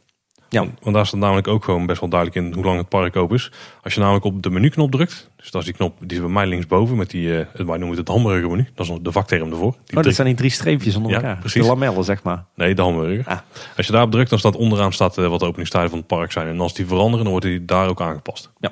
Ja. 0.50 0.60
Want, 0.60 0.80
want 0.82 0.96
daar 0.96 1.06
staat 1.06 1.20
namelijk 1.20 1.48
ook 1.48 1.64
gewoon 1.64 1.86
best 1.86 2.00
wel 2.00 2.10
duidelijk 2.10 2.46
in 2.46 2.54
hoe 2.54 2.64
lang 2.66 2.78
het 2.78 2.90
park 2.90 3.16
open 3.16 3.36
is. 3.36 3.52
Als 3.84 3.94
je 3.94 4.00
namelijk 4.00 4.26
op 4.26 4.44
de 4.44 4.50
menuknop 4.50 4.92
drukt, 4.92 5.30
dus 5.36 5.52
dat 5.52 5.62
is 5.62 5.68
die 5.68 5.76
knop 5.78 5.98
die 6.00 6.18
is 6.18 6.24
bij 6.24 6.34
mij 6.34 6.48
linksboven 6.48 6.98
met 6.98 7.10
die, 7.10 7.28
uh, 7.28 7.36
wij 7.54 7.66
noemen 7.66 7.90
het 7.90 7.98
het 7.98 8.08
hamburger 8.08 8.50
menu. 8.50 8.68
Dat 8.76 8.88
is 8.88 8.94
de 9.02 9.12
vakterm 9.12 9.52
ervoor. 9.52 9.76
Die 9.86 9.98
oh, 9.98 10.04
dat 10.04 10.16
zijn 10.16 10.28
die 10.28 10.36
drie 10.36 10.50
streepjes 10.50 10.96
onder 10.96 11.12
Ja, 11.12 11.18
elkaar. 11.18 11.38
precies. 11.38 11.62
De 11.62 11.68
lamellen, 11.68 12.04
zeg 12.04 12.24
maar. 12.24 12.46
Nee, 12.56 12.76
de 12.76 12.82
hamburger. 12.82 13.26
Ah. 13.26 13.38
Als 13.78 13.86
je 13.86 13.92
daarop 13.92 14.12
drukt, 14.12 14.30
dan 14.30 14.40
staat 14.40 14.56
onderaan 14.56 14.94
staat 14.94 15.18
uh, 15.18 15.28
wat 15.28 15.40
de 15.40 15.46
openingstijden 15.46 15.90
van 15.90 16.00
het 16.00 16.08
park 16.08 16.32
zijn. 16.32 16.48
En 16.48 16.60
als 16.60 16.74
die 16.74 16.86
veranderen, 16.86 17.24
dan 17.24 17.32
wordt 17.32 17.46
die 17.46 17.66
daar 17.66 17.88
ook 17.88 18.02
aangepast. 18.02 18.52
Ja. 18.60 18.72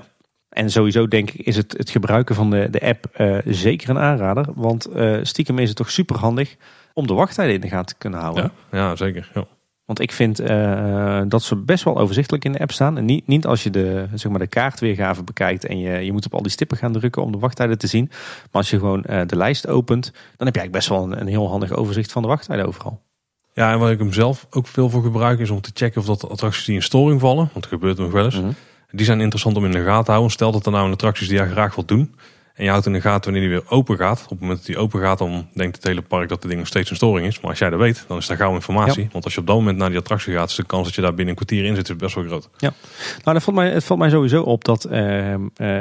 En 0.50 0.70
sowieso 0.70 1.08
denk 1.08 1.32
ik 1.32 1.46
is 1.46 1.56
het, 1.56 1.74
het 1.78 1.90
gebruiken 1.90 2.36
van 2.36 2.50
de, 2.50 2.68
de 2.72 2.82
app 2.82 3.06
uh, 3.18 3.38
zeker 3.46 3.90
een 3.90 4.00
aanrader. 4.00 4.46
Want 4.56 4.90
stiekem 5.22 5.60
is 5.60 5.68
het 5.68 5.78
toch 5.78 5.92
super 5.92 6.18
handig 6.18 6.56
om 6.94 7.08
de 7.08 7.14
wachttijden 7.14 7.56
in 7.56 7.62
de 7.62 7.68
gaten 7.68 7.86
te 7.86 7.96
kunnen 7.98 8.20
houden. 8.20 8.52
Ja, 8.72 8.78
ja 8.78 8.96
zeker. 8.96 9.32
Ja. 9.34 9.46
Want 9.86 10.00
ik 10.00 10.12
vind 10.12 10.42
uh, 10.42 11.22
dat 11.28 11.44
ze 11.44 11.56
best 11.56 11.84
wel 11.84 11.98
overzichtelijk 11.98 12.46
in 12.46 12.52
de 12.52 12.60
app 12.60 12.72
staan. 12.72 12.98
En 12.98 13.06
niet, 13.06 13.28
niet 13.28 13.46
als 13.46 13.64
je 13.64 13.70
de, 13.70 14.08
zeg 14.14 14.32
maar 14.32 14.40
de 14.40 14.48
kaartweergave 14.48 15.24
bekijkt 15.24 15.66
en 15.66 15.80
je, 15.80 16.06
je 16.06 16.12
moet 16.12 16.26
op 16.26 16.34
al 16.34 16.42
die 16.42 16.52
stippen 16.52 16.78
gaan 16.78 16.94
drukken 16.94 17.22
om 17.22 17.32
de 17.32 17.38
wachttijden 17.38 17.78
te 17.78 17.88
zien. 17.88 18.06
Maar 18.10 18.50
als 18.52 18.70
je 18.70 18.78
gewoon 18.78 19.04
uh, 19.10 19.22
de 19.26 19.36
lijst 19.36 19.68
opent, 19.68 20.04
dan 20.04 20.46
heb 20.46 20.56
je 20.56 20.62
eigenlijk 20.62 20.72
best 20.72 20.88
wel 20.90 21.04
een, 21.04 21.22
een, 21.22 21.28
heel 21.28 21.50
handig 21.50 21.72
overzicht 21.72 22.12
van 22.12 22.22
de 22.22 22.28
wachttijden 22.28 22.68
overal. 22.68 23.02
Ja, 23.54 23.72
en 23.72 23.80
waar 23.80 23.92
ik 23.92 24.00
hem 24.00 24.14
zelf 24.14 24.48
ook 24.50 24.68
veel 24.68 24.90
voor 24.90 25.04
gebruik 25.04 25.40
is 25.40 25.50
om 25.50 25.62
te 25.62 25.72
checken 25.74 26.02
of 26.02 26.08
dat 26.08 26.30
attracties 26.30 26.66
die 26.66 26.76
in 26.76 26.82
storing 26.82 27.20
vallen, 27.20 27.38
want 27.38 27.54
dat 27.54 27.66
gebeurt 27.66 27.98
nog 27.98 28.12
wel 28.12 28.26
eens, 28.26 28.36
mm 28.36 28.42
-hmm. 28.42 28.56
die 28.92 29.06
zijn 29.06 29.22
interessant 29.22 29.58
om 29.58 29.66
in 29.66 29.72
de 29.72 29.84
gaten 29.84 30.06
te 30.06 30.12
houden. 30.12 30.32
Stel 30.32 30.52
dat 30.52 30.66
er 30.66 30.72
nou 30.72 30.86
een 30.86 30.94
attracties 30.94 31.28
die 31.28 31.38
jij 31.38 31.48
graag 31.48 31.76
wilt 31.76 31.88
doen, 31.88 32.16
en 32.56 32.64
je 32.64 32.70
houdt 32.70 32.86
in 32.86 32.94
de 32.94 33.02
gaten 33.02 33.32
wanneer 33.32 33.50
die 33.50 33.60
weer 33.60 33.72
open 33.72 33.98
gaat. 33.98 34.24
Op 34.24 34.30
het 34.30 34.40
moment 34.40 34.58
dat 34.58 34.68
die 34.68 34.78
open 34.78 35.00
gaat, 35.00 35.18
dan 35.18 35.48
denkt 35.54 35.76
het 35.76 35.86
hele 35.86 36.02
park 36.02 36.30
dat 36.30 36.42
de 36.42 36.48
ding 36.48 36.60
nog 36.60 36.68
steeds 36.68 36.90
een 36.90 36.96
storing 36.96 37.28
is. 37.28 37.40
Maar 37.40 37.50
als 37.50 37.60
jij 37.60 37.70
dat 37.70 37.80
weet, 37.80 38.06
dan 38.08 38.18
is 38.18 38.28
daar 38.28 38.38
gauw 38.38 38.54
informatie. 38.54 39.04
Ja. 39.04 39.10
Want 39.12 39.24
als 39.24 39.34
je 39.34 39.40
op 39.40 39.48
dat 39.48 39.56
moment 39.56 39.78
naar 39.78 39.90
die 39.90 39.98
attractie 39.98 40.34
gaat, 40.34 40.50
is 40.50 40.56
de 40.56 40.66
kans 40.66 40.86
dat 40.86 40.96
je 40.96 41.02
daar 41.02 41.14
binnen 41.14 41.30
een 41.30 41.36
kwartier 41.46 41.66
in 41.66 41.76
zit 41.76 41.90
is 41.90 41.96
best 41.96 42.16
wel 42.16 42.24
groot. 42.24 42.50
Ja, 42.58 42.74
nou 43.24 43.34
dat 43.34 43.44
valt 43.44 43.56
mij, 43.56 43.70
het 43.70 43.84
valt 43.84 44.00
mij 44.00 44.10
sowieso 44.10 44.42
op 44.42 44.64
dat 44.64 44.88
uh, 44.92 45.34
uh, 45.34 45.38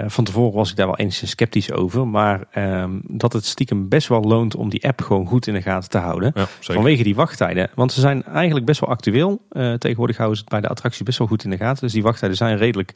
van 0.06 0.24
tevoren 0.24 0.54
was 0.54 0.70
ik 0.70 0.76
daar 0.76 0.86
wel 0.86 0.96
enigszins 0.96 1.30
sceptisch 1.30 1.72
over. 1.72 2.08
Maar 2.08 2.40
uh, 2.54 2.84
dat 3.02 3.32
het 3.32 3.44
stiekem 3.44 3.88
best 3.88 4.08
wel 4.08 4.22
loont 4.22 4.56
om 4.56 4.68
die 4.68 4.86
app 4.86 5.02
gewoon 5.02 5.26
goed 5.26 5.46
in 5.46 5.54
de 5.54 5.62
gaten 5.62 5.90
te 5.90 5.98
houden. 5.98 6.32
Ja, 6.34 6.46
vanwege 6.60 7.02
die 7.02 7.14
wachttijden. 7.14 7.70
Want 7.74 7.92
ze 7.92 8.00
zijn 8.00 8.24
eigenlijk 8.24 8.66
best 8.66 8.80
wel 8.80 8.90
actueel. 8.90 9.46
tegenwoordig 9.78 10.16
houden 10.16 10.36
ze 10.36 10.44
het 10.44 10.52
bij 10.52 10.60
de 10.60 10.68
attractie 10.68 11.04
best 11.04 11.18
wel 11.18 11.26
goed 11.26 11.44
in 11.44 11.50
de 11.50 11.56
gaten. 11.56 11.82
Dus 11.82 11.92
die 11.92 12.02
wachttijden 12.02 12.36
zijn 12.36 12.56
redelijk 12.56 12.92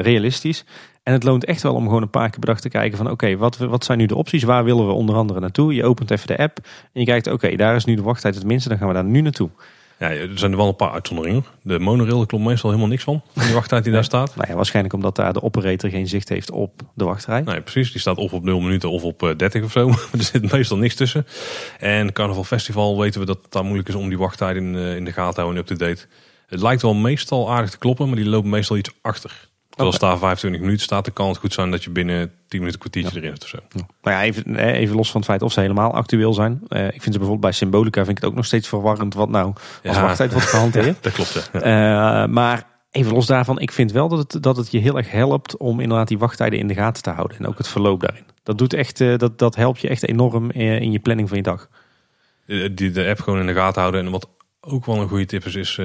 realistisch. 0.00 0.64
En 1.06 1.12
het 1.12 1.22
loont 1.22 1.44
echt 1.44 1.62
wel 1.62 1.74
om 1.74 1.84
gewoon 1.84 2.02
een 2.02 2.10
paar 2.10 2.30
keer 2.30 2.38
per 2.38 2.48
dag 2.48 2.60
te 2.60 2.68
kijken 2.68 2.98
van 2.98 3.10
oké, 3.10 3.36
wat, 3.36 3.56
wat 3.56 3.84
zijn 3.84 3.98
nu 3.98 4.06
de 4.06 4.14
opties? 4.14 4.42
Waar 4.42 4.64
willen 4.64 4.86
we 4.86 4.92
onder 4.92 5.16
andere 5.16 5.40
naartoe? 5.40 5.74
Je 5.74 5.84
opent 5.84 6.10
even 6.10 6.26
de 6.26 6.38
app 6.38 6.58
en 6.92 7.00
je 7.00 7.04
kijkt 7.04 7.26
oké, 7.26 7.56
daar 7.56 7.76
is 7.76 7.84
nu 7.84 7.94
de 7.94 8.02
wachttijd 8.02 8.34
het 8.34 8.44
minste, 8.44 8.68
dan 8.68 8.78
gaan 8.78 8.88
we 8.88 8.94
daar 8.94 9.04
nu 9.04 9.20
naartoe. 9.20 9.50
Ja, 9.98 10.10
er 10.10 10.38
zijn 10.38 10.50
er 10.50 10.56
wel 10.56 10.68
een 10.68 10.76
paar 10.76 10.90
uitzonderingen. 10.90 11.44
De 11.62 11.78
monorail, 11.78 12.16
daar 12.16 12.26
klopt 12.26 12.44
meestal 12.44 12.70
helemaal 12.70 12.90
niks 12.90 13.04
van, 13.04 13.22
van 13.34 13.44
die 13.44 13.54
wachttijd 13.54 13.84
die 13.84 13.92
daar 13.98 14.04
staat. 14.04 14.36
Nou 14.36 14.48
ja, 14.48 14.54
waarschijnlijk 14.54 14.94
omdat 14.94 15.16
daar 15.16 15.32
de 15.32 15.42
operator 15.42 15.90
geen 15.90 16.08
zicht 16.08 16.28
heeft 16.28 16.50
op 16.50 16.82
de 16.94 17.04
wachtrij. 17.04 17.40
Nee, 17.40 17.60
precies. 17.60 17.92
Die 17.92 18.00
staat 18.00 18.16
of 18.16 18.32
op 18.32 18.44
0 18.44 18.60
minuten 18.60 18.90
of 18.90 19.02
op 19.02 19.34
30 19.36 19.64
of 19.64 19.72
zo. 19.72 19.88
er 20.18 20.22
zit 20.22 20.52
meestal 20.52 20.78
niks 20.78 20.94
tussen. 20.94 21.26
En 21.78 22.12
Carnaval 22.12 22.44
Festival 22.44 22.98
weten 22.98 23.20
we 23.20 23.26
dat 23.26 23.38
het 23.42 23.52
daar 23.52 23.64
moeilijk 23.64 23.88
is 23.88 23.94
om 23.94 24.08
die 24.08 24.18
wachttijden 24.18 24.62
in, 24.62 24.96
in 24.96 25.04
de 25.04 25.12
gaten 25.12 25.34
te 25.34 25.40
houden 25.40 25.64
en 25.64 25.70
up-to-date. 25.70 26.06
Het 26.46 26.60
lijkt 26.60 26.82
wel 26.82 26.94
meestal 26.94 27.50
aardig 27.52 27.70
te 27.70 27.78
kloppen, 27.78 28.06
maar 28.06 28.16
die 28.16 28.28
lopen 28.28 28.50
meestal 28.50 28.76
iets 28.76 28.90
achter. 29.02 29.48
Dus 29.76 29.86
als 29.86 29.98
daar 29.98 30.18
25 30.18 30.60
minuten 30.60 30.82
staat, 30.82 31.04
dan 31.04 31.14
kan 31.14 31.28
het 31.28 31.36
goed 31.36 31.52
zijn 31.52 31.70
dat 31.70 31.84
je 31.84 31.90
binnen 31.90 32.32
10 32.48 32.58
minuten 32.58 32.80
kwartiertje 32.80 33.20
erin 33.20 33.30
zit 33.30 33.42
of 33.42 33.48
zo. 33.48 33.58
Nou 33.72 33.86
ja, 34.16 34.22
even, 34.22 34.56
even 34.56 34.96
los 34.96 35.10
van 35.10 35.20
het 35.20 35.30
feit 35.30 35.42
of 35.42 35.52
ze 35.52 35.60
helemaal 35.60 35.92
actueel 35.92 36.32
zijn. 36.32 36.60
Uh, 36.68 36.84
ik 36.84 36.90
vind 36.90 37.02
ze 37.02 37.10
bijvoorbeeld 37.10 37.40
bij 37.40 37.52
Symbolica 37.52 38.04
vind 38.04 38.16
ik 38.16 38.22
het 38.22 38.32
ook 38.32 38.36
nog 38.36 38.46
steeds 38.46 38.68
verwarrend 38.68 39.14
wat 39.14 39.28
nou 39.28 39.52
als 39.84 39.96
ja. 39.96 40.02
wachttijd 40.02 40.32
wordt 40.32 40.46
gehanteerd. 40.46 41.02
dat 41.02 41.12
klopt. 41.12 41.50
Ja. 41.52 42.22
Uh, 42.22 42.32
maar 42.32 42.66
even 42.90 43.12
los 43.12 43.26
daarvan, 43.26 43.58
ik 43.58 43.72
vind 43.72 43.92
wel 43.92 44.08
dat 44.08 44.32
het, 44.32 44.42
dat 44.42 44.56
het 44.56 44.70
je 44.70 44.78
heel 44.78 44.96
erg 44.96 45.10
helpt 45.10 45.56
om 45.56 45.80
inderdaad 45.80 46.08
die 46.08 46.18
wachttijden 46.18 46.58
in 46.58 46.66
de 46.66 46.74
gaten 46.74 47.02
te 47.02 47.10
houden. 47.10 47.38
En 47.38 47.46
ook 47.46 47.58
het 47.58 47.68
verloop 47.68 48.00
daarin. 48.00 48.24
Dat, 48.42 48.58
doet 48.58 48.72
echt, 48.72 49.00
uh, 49.00 49.18
dat, 49.18 49.38
dat 49.38 49.56
helpt 49.56 49.80
je 49.80 49.88
echt 49.88 50.08
enorm 50.08 50.50
in 50.50 50.92
je 50.92 50.98
planning 50.98 51.28
van 51.28 51.36
je 51.36 51.42
dag. 51.42 51.68
Die 52.72 52.90
de 52.90 53.06
app 53.06 53.20
gewoon 53.20 53.40
in 53.40 53.46
de 53.46 53.54
gaten 53.54 53.80
houden. 53.80 54.04
En 54.04 54.10
wat 54.10 54.28
ook 54.60 54.86
wel 54.86 55.00
een 55.00 55.08
goede 55.08 55.26
tip 55.26 55.44
is, 55.44 55.54
is 55.54 55.78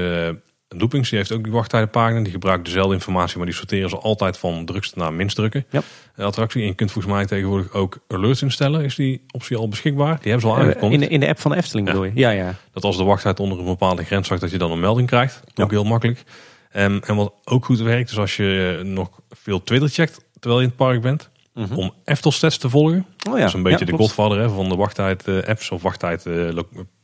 Loopings 0.78 1.10
die 1.10 1.18
heeft 1.18 1.32
ook 1.32 1.44
die 1.44 1.52
wachttijdenpagina. 1.52 2.22
Die 2.22 2.32
gebruikt 2.32 2.66
dezelfde 2.66 2.94
informatie, 2.94 3.38
maar 3.38 3.46
die 3.46 3.56
sorteren 3.56 3.90
ze 3.90 3.98
altijd 3.98 4.38
van 4.38 4.66
drukste 4.66 5.00
naar 5.00 5.14
minst 5.14 5.36
drukken. 5.36 5.66
Ja. 5.70 5.82
De 6.16 6.24
attractie. 6.24 6.62
En 6.62 6.68
je 6.68 6.74
kunt 6.74 6.92
volgens 6.92 7.14
mij 7.14 7.26
tegenwoordig 7.26 7.74
ook 7.74 7.98
alerts 8.08 8.42
instellen. 8.42 8.84
Is 8.84 8.96
die 8.96 9.22
optie 9.32 9.58
al 9.58 9.68
beschikbaar? 9.68 10.20
Die 10.22 10.32
hebben 10.32 10.42
ze 10.42 10.48
al 10.48 10.62
aangekondigd. 10.62 11.02
In 11.02 11.08
de, 11.08 11.14
in 11.14 11.20
de 11.20 11.28
app 11.28 11.40
van 11.40 11.52
de 11.52 11.58
Efteling 11.58 11.88
ja. 11.88 11.94
bedoel 11.94 12.08
je? 12.08 12.20
Ja, 12.20 12.30
ja. 12.30 12.56
Dat 12.74 12.84
als 12.84 12.98
de 12.98 13.04
wachttijd 13.04 13.40
onder 13.40 13.60
een 13.60 13.66
bepaalde 13.66 14.04
grens 14.04 14.28
zakt, 14.28 14.42
dat 14.42 14.52
je 14.52 14.58
dan 14.58 14.72
een 14.72 14.80
melding 14.80 15.08
krijgt. 15.08 15.44
Ook 15.56 15.72
heel 15.72 15.84
makkelijk. 15.84 16.24
En, 16.70 17.02
en 17.06 17.16
wat 17.16 17.34
ook 17.44 17.66
goed 17.66 17.80
werkt, 17.80 18.12
is 18.12 18.18
als 18.18 18.36
je 18.36 18.82
nog 18.84 19.10
veel 19.30 19.64
Twitter 19.64 19.90
checkt 19.90 20.26
terwijl 20.40 20.62
je 20.62 20.68
in 20.68 20.74
het 20.78 20.88
park 20.88 21.02
bent. 21.02 21.30
Mm 21.54 21.64
-hmm. 21.64 21.78
Om 21.78 21.94
Eftelstats 22.06 22.58
te 22.58 22.70
volgen. 22.70 23.06
Oh 23.30 23.34
ja. 23.34 23.40
Dat 23.40 23.48
is 23.48 23.54
een 23.54 23.64
beetje 23.64 23.86
de 23.86 23.96
godvader 23.96 24.40
hè, 24.40 24.50
van 24.50 24.70
de 24.70 24.76
wachttijd 24.76 25.28
apps 25.48 25.72
of 25.72 25.82
wachttijd 25.82 26.24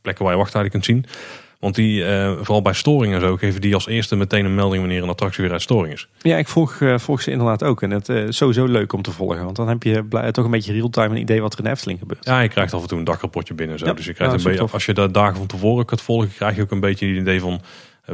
plekken 0.02 0.24
waar 0.24 0.34
je 0.34 0.40
wachttijden 0.40 0.72
kunt 0.72 0.86
zien. 0.86 1.06
Want 1.60 1.76
die, 1.76 2.02
uh, 2.02 2.32
vooral 2.36 2.62
bij 2.62 2.74
storingen 2.74 3.22
zo, 3.22 3.38
geven 3.38 3.62
die 3.62 3.74
als 3.74 3.88
eerste 3.88 4.16
meteen 4.16 4.46
een 4.46 4.56
melding 4.56 4.82
wanneer 4.82 5.04
een 5.04 5.10
attractie 5.10 5.44
weer 5.44 5.52
uit 5.52 5.62
storing 5.62 5.94
is. 5.94 6.08
Ja, 6.22 6.38
ik 6.38 6.48
volg, 6.48 6.80
uh, 6.80 6.98
volg 6.98 7.22
ze 7.22 7.32
inderdaad 7.32 7.64
ook. 7.64 7.82
En 7.82 7.92
het 7.92 8.10
is 8.10 8.24
uh, 8.24 8.30
sowieso 8.30 8.66
leuk 8.66 8.94
om 8.94 9.02
te 9.02 9.12
volgen. 9.12 9.44
Want 9.44 9.56
dan 9.56 9.68
heb 9.68 9.84
je 9.84 10.04
toch 10.32 10.46
een 10.46 10.52
beetje 10.52 10.74
real-time 10.74 11.10
een 11.10 11.22
idee 11.22 11.42
wat 11.42 11.54
er 11.54 11.60
in 11.60 11.66
de 11.66 11.72
Efteling 11.72 12.00
gebeurt. 12.00 12.26
Ja, 12.26 12.40
je 12.40 12.50
krijgt 12.50 12.74
af 12.74 12.82
en 12.82 12.88
toe 12.88 12.98
een 12.98 13.04
dagrapportje 13.04 13.54
binnen. 13.54 13.80
Zo. 13.80 13.86
Ja, 13.86 13.94
dus 13.94 14.06
je 14.06 14.14
krijgt 14.14 14.34
een 14.34 14.44
beetje, 14.44 14.68
als 14.72 14.86
je 14.86 14.94
de 14.94 15.12
dagen 15.12 15.36
van 15.36 15.48
tevoren 15.48 15.86
kunt 15.86 16.02
volgen, 16.02 16.34
krijg 16.36 16.56
je 16.56 16.62
ook 16.62 16.72
een 16.72 16.80
beetje 16.80 17.08
het 17.08 17.18
idee 17.18 17.40
van 17.40 17.62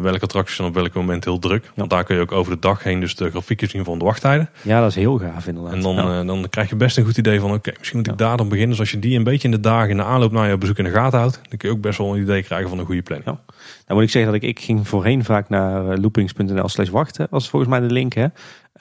welke 0.01 0.21
attracties 0.21 0.55
zijn 0.55 0.67
op 0.67 0.73
welk 0.73 0.93
moment 0.93 1.23
heel 1.23 1.39
druk. 1.39 1.71
Want 1.75 1.89
daar 1.89 2.03
kun 2.03 2.15
je 2.15 2.21
ook 2.21 2.31
over 2.31 2.51
de 2.51 2.59
dag 2.59 2.83
heen 2.83 2.99
dus 2.99 3.15
de 3.15 3.29
grafiekjes 3.29 3.71
zien 3.71 3.83
van 3.83 3.99
de 3.99 4.05
wachttijden. 4.05 4.49
Ja, 4.61 4.79
dat 4.79 4.89
is 4.89 4.95
heel 4.95 5.17
gaaf 5.17 5.47
inderdaad. 5.47 5.73
En 5.73 5.81
dan, 5.81 5.95
ja. 5.95 6.23
dan 6.23 6.49
krijg 6.49 6.69
je 6.69 6.75
best 6.75 6.97
een 6.97 7.05
goed 7.05 7.17
idee 7.17 7.39
van 7.39 7.53
oké, 7.53 7.71
misschien 7.77 7.97
moet 7.97 8.07
ik 8.07 8.17
daar 8.17 8.37
dan 8.37 8.47
beginnen. 8.49 8.69
Dus 8.69 8.79
als 8.79 8.91
je 8.91 8.99
die 8.99 9.17
een 9.17 9.23
beetje 9.23 9.47
in 9.47 9.53
de 9.53 9.59
dagen 9.59 9.89
in 9.89 9.97
de 9.97 10.03
aanloop 10.03 10.31
naar 10.31 10.49
je 10.49 10.57
bezoek 10.57 10.77
in 10.77 10.83
de 10.83 10.89
gaten 10.89 11.19
houdt, 11.19 11.39
dan 11.49 11.57
kun 11.57 11.69
je 11.69 11.75
ook 11.75 11.81
best 11.81 11.97
wel 11.97 12.15
een 12.15 12.21
idee 12.21 12.43
krijgen 12.43 12.69
van 12.69 12.79
een 12.79 12.85
goede 12.85 13.01
planning. 13.01 13.29
Ja. 13.29 13.53
Nou 13.87 13.99
moet 13.99 14.03
ik 14.03 14.09
zeggen 14.09 14.31
dat 14.31 14.41
ik, 14.41 14.49
ik 14.49 14.59
ging 14.59 14.87
voorheen 14.87 15.23
vaak 15.23 15.49
naar 15.49 15.97
loopings.nl 15.97 16.69
slash 16.69 16.89
wachten. 16.89 17.27
Was 17.29 17.49
volgens 17.49 17.71
mij 17.71 17.79
de 17.79 17.93
link 17.93 18.13
hè. 18.13 18.27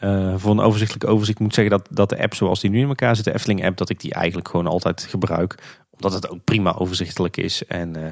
Uh, 0.05 0.35
voor 0.37 0.51
een 0.51 0.61
overzichtelijk 0.61 1.11
overzicht 1.11 1.39
moet 1.39 1.49
ik 1.49 1.55
zeggen 1.55 1.79
dat, 1.79 1.89
dat 1.91 2.09
de 2.09 2.23
app 2.23 2.35
zoals 2.35 2.61
die 2.61 2.71
nu 2.71 2.81
in 2.81 2.89
elkaar 2.89 3.17
zit, 3.17 3.25
de 3.25 3.35
Efteling 3.35 3.65
app, 3.65 3.77
dat 3.77 3.91
ik 3.91 4.01
die 4.01 4.15
eigenlijk 4.15 4.49
gewoon 4.49 4.67
altijd 4.67 5.07
gebruik. 5.11 5.55
Omdat 5.91 6.13
het 6.13 6.29
ook 6.29 6.45
prima 6.45 6.75
overzichtelijk 6.75 7.37
is 7.37 7.67
en... 7.67 7.99
Uh, 7.99 8.05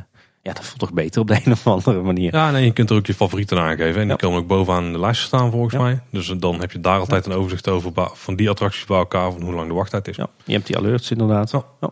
ja, 0.42 0.52
dat 0.52 0.64
voelt 0.64 0.78
toch 0.78 0.92
beter 0.92 1.20
op 1.20 1.26
de 1.26 1.40
een 1.44 1.52
of 1.52 1.66
andere 1.66 2.02
manier. 2.02 2.34
Ja, 2.34 2.50
nee, 2.50 2.64
je 2.64 2.72
kunt 2.72 2.90
er 2.90 2.96
ook 2.96 3.06
je 3.06 3.14
favorieten 3.14 3.58
aangeven. 3.58 4.00
En 4.00 4.08
die 4.08 4.16
komen 4.16 4.38
ook 4.38 4.46
bovenaan 4.46 4.92
de 4.92 5.00
lijst 5.00 5.22
staan 5.22 5.50
volgens 5.50 5.74
mij. 5.74 6.00
Dus 6.10 6.34
dan 6.38 6.60
heb 6.60 6.72
je 6.72 6.80
daar 6.80 6.98
altijd 6.98 7.26
een 7.26 7.32
overzicht 7.32 7.68
over 7.68 7.92
van 8.12 8.36
die 8.36 8.50
attracties 8.50 8.84
bij 8.84 8.98
elkaar, 8.98 9.32
van 9.32 9.42
hoe 9.42 9.54
lang 9.54 9.68
de 9.68 9.74
wachttijd 9.74 10.08
is. 10.08 10.16
Ja, 10.16 10.28
je 10.44 10.52
hebt 10.52 10.66
die 10.66 10.76
alerts 10.76 11.10
inderdaad. 11.10 11.50
Ja. 11.80 11.90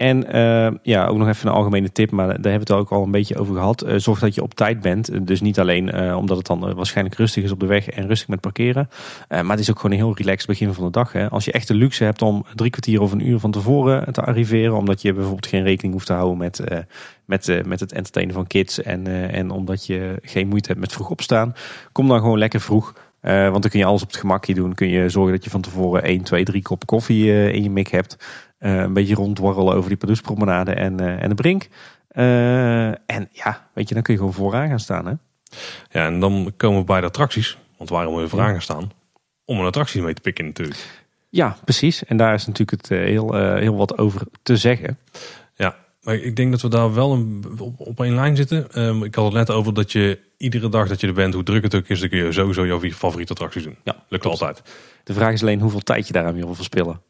En 0.00 0.36
uh, 0.36 0.70
ja, 0.82 1.06
ook 1.06 1.16
nog 1.16 1.28
even 1.28 1.48
een 1.48 1.54
algemene 1.54 1.92
tip, 1.92 2.10
maar 2.10 2.26
daar 2.26 2.34
hebben 2.34 2.52
we 2.52 2.58
het 2.58 2.82
ook 2.82 2.90
al 2.90 3.02
een 3.02 3.10
beetje 3.10 3.38
over 3.38 3.54
gehad. 3.54 3.86
Uh, 3.86 3.94
zorg 3.96 4.18
dat 4.18 4.34
je 4.34 4.42
op 4.42 4.54
tijd 4.54 4.80
bent. 4.80 5.26
Dus 5.26 5.40
niet 5.40 5.58
alleen 5.58 6.14
omdat 6.14 6.36
het 6.36 6.46
dan 6.46 6.74
waarschijnlijk 6.74 7.16
rustig 7.16 7.44
is 7.44 7.50
op 7.50 7.60
de 7.60 7.66
weg 7.66 7.88
en 7.88 8.06
rustig 8.06 8.28
met 8.28 8.40
parkeren. 8.40 8.88
maar 9.28 9.50
het 9.50 9.58
is 9.58 9.70
ook 9.70 9.76
gewoon 9.76 9.92
een 9.92 10.04
heel 10.04 10.16
relaxed 10.16 10.46
begin 10.46 10.72
van 10.74 10.84
de 10.84 10.90
dag. 10.90 11.12
Hè. 11.12 11.30
Als 11.30 11.44
je 11.44 11.52
echt 11.52 11.68
de 11.68 11.74
luxe 11.74 12.04
hebt 12.04 12.22
om 12.22 12.44
drie 12.54 12.70
kwartier 12.70 13.00
of 13.00 13.12
een 13.12 13.28
uur 13.28 13.38
van 13.38 13.50
tevoren 13.50 14.12
te 14.12 14.22
arriveren. 14.22 14.76
Omdat 14.76 15.02
je 15.02 15.12
bijvoorbeeld 15.12 15.46
geen 15.46 15.62
rekening 15.62 15.92
hoeft 15.92 16.06
te 16.06 16.12
houden 16.12 16.38
met, 16.38 16.64
met, 17.24 17.62
met 17.66 17.80
het 17.80 17.92
entertainen 17.92 18.34
van 18.34 18.46
kids. 18.46 18.82
En, 18.82 19.30
en 19.32 19.50
omdat 19.50 19.86
je 19.86 20.18
geen 20.22 20.48
moeite 20.48 20.68
hebt 20.68 20.80
met 20.80 20.92
vroeg 20.92 21.10
opstaan. 21.10 21.54
Kom 21.92 22.08
dan 22.08 22.20
gewoon 22.20 22.38
lekker 22.38 22.60
vroeg. 22.60 22.94
want 23.20 23.62
dan 23.62 23.70
kun 23.70 23.78
je 23.78 23.84
alles 23.84 24.02
op 24.02 24.08
het 24.08 24.20
gemakje 24.20 24.54
doen. 24.54 24.74
Kun 24.74 24.88
je 24.88 25.08
zorgen 25.08 25.32
dat 25.32 25.44
je 25.44 25.50
van 25.50 25.60
tevoren 25.60 26.02
1, 26.02 26.22
2, 26.22 26.44
3 26.44 26.62
kop 26.62 26.86
koffie 26.86 27.52
in 27.52 27.62
je 27.62 27.70
mik 27.70 27.88
hebt. 27.88 28.16
Uh, 28.60 28.76
een 28.76 28.92
beetje 28.92 29.14
rondwarrelen 29.14 29.74
over 29.74 29.88
die 29.88 29.98
Padoespromenade 29.98 30.72
en, 30.72 31.02
uh, 31.02 31.22
en 31.22 31.28
de 31.28 31.34
Brink. 31.34 31.68
Uh, 32.12 32.86
en 32.88 33.28
ja, 33.32 33.68
weet 33.74 33.88
je, 33.88 33.94
dan 33.94 34.02
kun 34.02 34.12
je 34.12 34.18
gewoon 34.18 34.34
vooraan 34.34 34.68
gaan 34.68 34.80
staan. 34.80 35.06
Hè? 35.06 35.12
Ja, 35.90 36.06
en 36.06 36.20
dan 36.20 36.52
komen 36.56 36.78
we 36.78 36.84
bij 36.84 37.00
de 37.00 37.06
attracties. 37.06 37.58
Want 37.76 37.90
waarom 37.90 38.16
we 38.16 38.28
vooraan 38.28 38.50
gaan 38.50 38.62
staan? 38.62 38.90
Om 39.44 39.58
een 39.58 39.66
attractie 39.66 40.02
mee 40.02 40.14
te 40.14 40.20
pikken 40.20 40.44
natuurlijk. 40.44 41.02
Ja, 41.28 41.56
precies. 41.64 42.04
En 42.04 42.16
daar 42.16 42.34
is 42.34 42.46
natuurlijk 42.46 42.82
het 42.82 42.98
heel, 42.98 43.34
heel 43.34 43.76
wat 43.76 43.98
over 43.98 44.22
te 44.42 44.56
zeggen. 44.56 44.98
Ja, 45.54 45.76
maar 46.02 46.14
ik 46.14 46.36
denk 46.36 46.50
dat 46.50 46.60
we 46.60 46.68
daar 46.68 46.94
wel 46.94 47.12
een, 47.12 47.44
op, 47.58 47.80
op 47.80 48.00
één 48.00 48.14
lijn 48.14 48.36
zitten. 48.36 48.82
Um, 48.82 49.04
ik 49.04 49.14
had 49.14 49.24
het 49.24 49.34
net 49.34 49.50
over 49.50 49.74
dat 49.74 49.92
je 49.92 50.18
iedere 50.36 50.68
dag 50.68 50.88
dat 50.88 51.00
je 51.00 51.06
er 51.06 51.12
bent, 51.12 51.34
hoe 51.34 51.42
druk 51.42 51.62
het 51.62 51.74
ook 51.74 51.88
is, 51.88 52.00
dan 52.00 52.08
kun 52.08 52.18
je 52.18 52.32
sowieso 52.32 52.66
jouw 52.66 52.80
favoriete 52.80 53.32
attracties 53.32 53.62
doen. 53.62 53.76
Ja, 53.84 53.96
lukt 54.08 54.22
klopt. 54.22 54.40
altijd. 54.40 54.62
De 55.04 55.12
vraag 55.12 55.32
is 55.32 55.42
alleen 55.42 55.60
hoeveel 55.60 55.80
tijd 55.80 56.06
je 56.06 56.12
daaraan 56.12 56.34
wil 56.34 56.54
verspillen. 56.54 57.00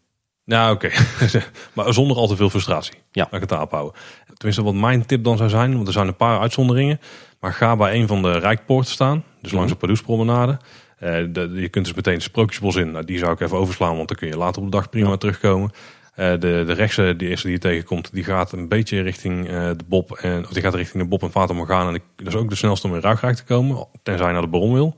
Nou, 0.44 0.74
oké. 0.74 0.90
maar 1.74 1.92
zonder 1.92 2.16
al 2.16 2.26
te 2.26 2.36
veel 2.36 2.50
frustratie. 2.50 2.94
Ja. 3.10 3.22
Laat 3.22 3.34
ik 3.34 3.40
het 3.40 3.48
daarop 3.48 3.70
houden. 3.70 4.00
Tenminste, 4.34 4.64
wat 4.64 4.74
mijn 4.74 5.06
tip 5.06 5.24
dan 5.24 5.36
zou 5.36 5.48
zijn, 5.48 5.74
want 5.74 5.86
er 5.86 5.92
zijn 5.92 6.06
een 6.06 6.16
paar 6.16 6.40
uitzonderingen. 6.40 7.00
Maar 7.40 7.52
ga 7.52 7.76
bij 7.76 7.94
een 7.94 8.06
van 8.06 8.22
de 8.22 8.38
Rijkpoorten 8.38 8.92
staan. 8.92 9.24
Dus 9.42 9.52
langs 9.52 9.68
de 9.68 9.74
mhm. 9.74 9.80
Padoespromenade. 9.80 10.58
Uh, 11.02 11.18
je 11.60 11.68
kunt 11.70 11.84
dus 11.84 11.94
meteen 11.94 12.14
de 12.14 12.20
Sprookjesbos 12.20 12.76
in. 12.76 12.90
Nou, 12.90 13.04
die 13.04 13.18
zou 13.18 13.32
ik 13.32 13.40
even 13.40 13.58
overslaan, 13.58 13.96
want 13.96 14.08
dan 14.08 14.16
kun 14.16 14.28
je 14.28 14.36
later 14.36 14.62
op 14.62 14.70
de 14.70 14.76
dag 14.76 14.90
prima 14.90 15.16
terugkomen. 15.16 15.70
Uh, 15.70 16.30
de, 16.30 16.38
de 16.38 16.72
rechtse, 16.72 17.14
die 17.16 17.28
eerste 17.28 17.46
die 17.46 17.56
je 17.56 17.62
tegenkomt, 17.62 18.12
die 18.12 18.24
gaat 18.24 18.52
een 18.52 18.68
beetje 18.68 19.00
richting 19.00 19.50
uh, 19.50 19.68
de 19.68 19.84
Bob. 19.86 20.12
En, 20.12 20.44
of 20.44 20.52
die 20.52 20.62
gaat 20.62 20.74
richting 20.74 21.02
de 21.02 21.08
Bob 21.08 21.22
en 21.22 21.30
Fata 21.30 21.52
Morgana. 21.52 21.92
En 21.92 22.02
dat 22.16 22.26
is 22.26 22.34
ook 22.34 22.48
de 22.48 22.54
snelste 22.54 22.86
om 22.86 22.94
in 22.94 23.00
Ruigrijk 23.00 23.36
te 23.36 23.44
komen. 23.44 23.86
Tenzij 24.02 24.26
je 24.26 24.32
naar 24.32 24.42
de 24.42 24.48
Bron 24.48 24.72
wil. 24.72 24.96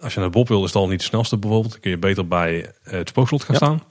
Als 0.00 0.14
je 0.14 0.20
naar 0.20 0.30
de 0.30 0.34
Bob 0.34 0.48
wil, 0.48 0.60
is 0.60 0.66
het 0.66 0.74
al 0.74 0.88
niet 0.88 0.98
de 0.98 1.04
snelste 1.04 1.36
bijvoorbeeld. 1.36 1.72
Dan 1.72 1.80
kun 1.80 1.90
je 1.90 1.98
beter 1.98 2.28
bij 2.28 2.72
het 2.82 3.08
Spookslot 3.08 3.44
gaan 3.44 3.56
staan. 3.56 3.82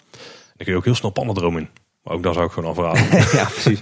Dan 0.62 0.70
kun 0.70 0.80
je 0.80 0.86
ook 0.86 0.94
heel 0.96 1.02
snel 1.02 1.24
pannendroom 1.24 1.58
in. 1.58 1.70
Maar 2.04 2.14
ook 2.14 2.24
daar 2.24 2.34
zou 2.34 2.46
ik 2.46 2.52
gewoon 2.52 2.70
afraden. 2.70 3.04
ja, 3.40 3.46
precies. 3.46 3.82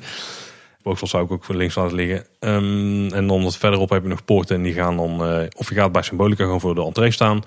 Boksel 0.81 1.07
zou 1.07 1.23
ik 1.23 1.31
ook 1.31 1.43
voor 1.43 1.55
links 1.55 1.75
laten 1.75 1.95
liggen. 1.95 2.25
Um, 2.39 3.13
en 3.13 3.27
dan 3.27 3.43
wat 3.43 3.57
verderop 3.57 3.89
heb 3.89 4.03
je 4.03 4.09
nog 4.09 4.25
poorten 4.25 4.55
en 4.55 4.61
die 4.61 4.73
gaan 4.73 4.97
dan... 4.97 5.31
Uh, 5.31 5.47
of 5.55 5.69
je 5.69 5.75
gaat 5.75 5.91
bij 5.91 6.01
Symbolica 6.01 6.43
gewoon 6.43 6.59
voor 6.59 6.75
de 6.75 6.83
entree 6.83 7.11
staan. 7.11 7.41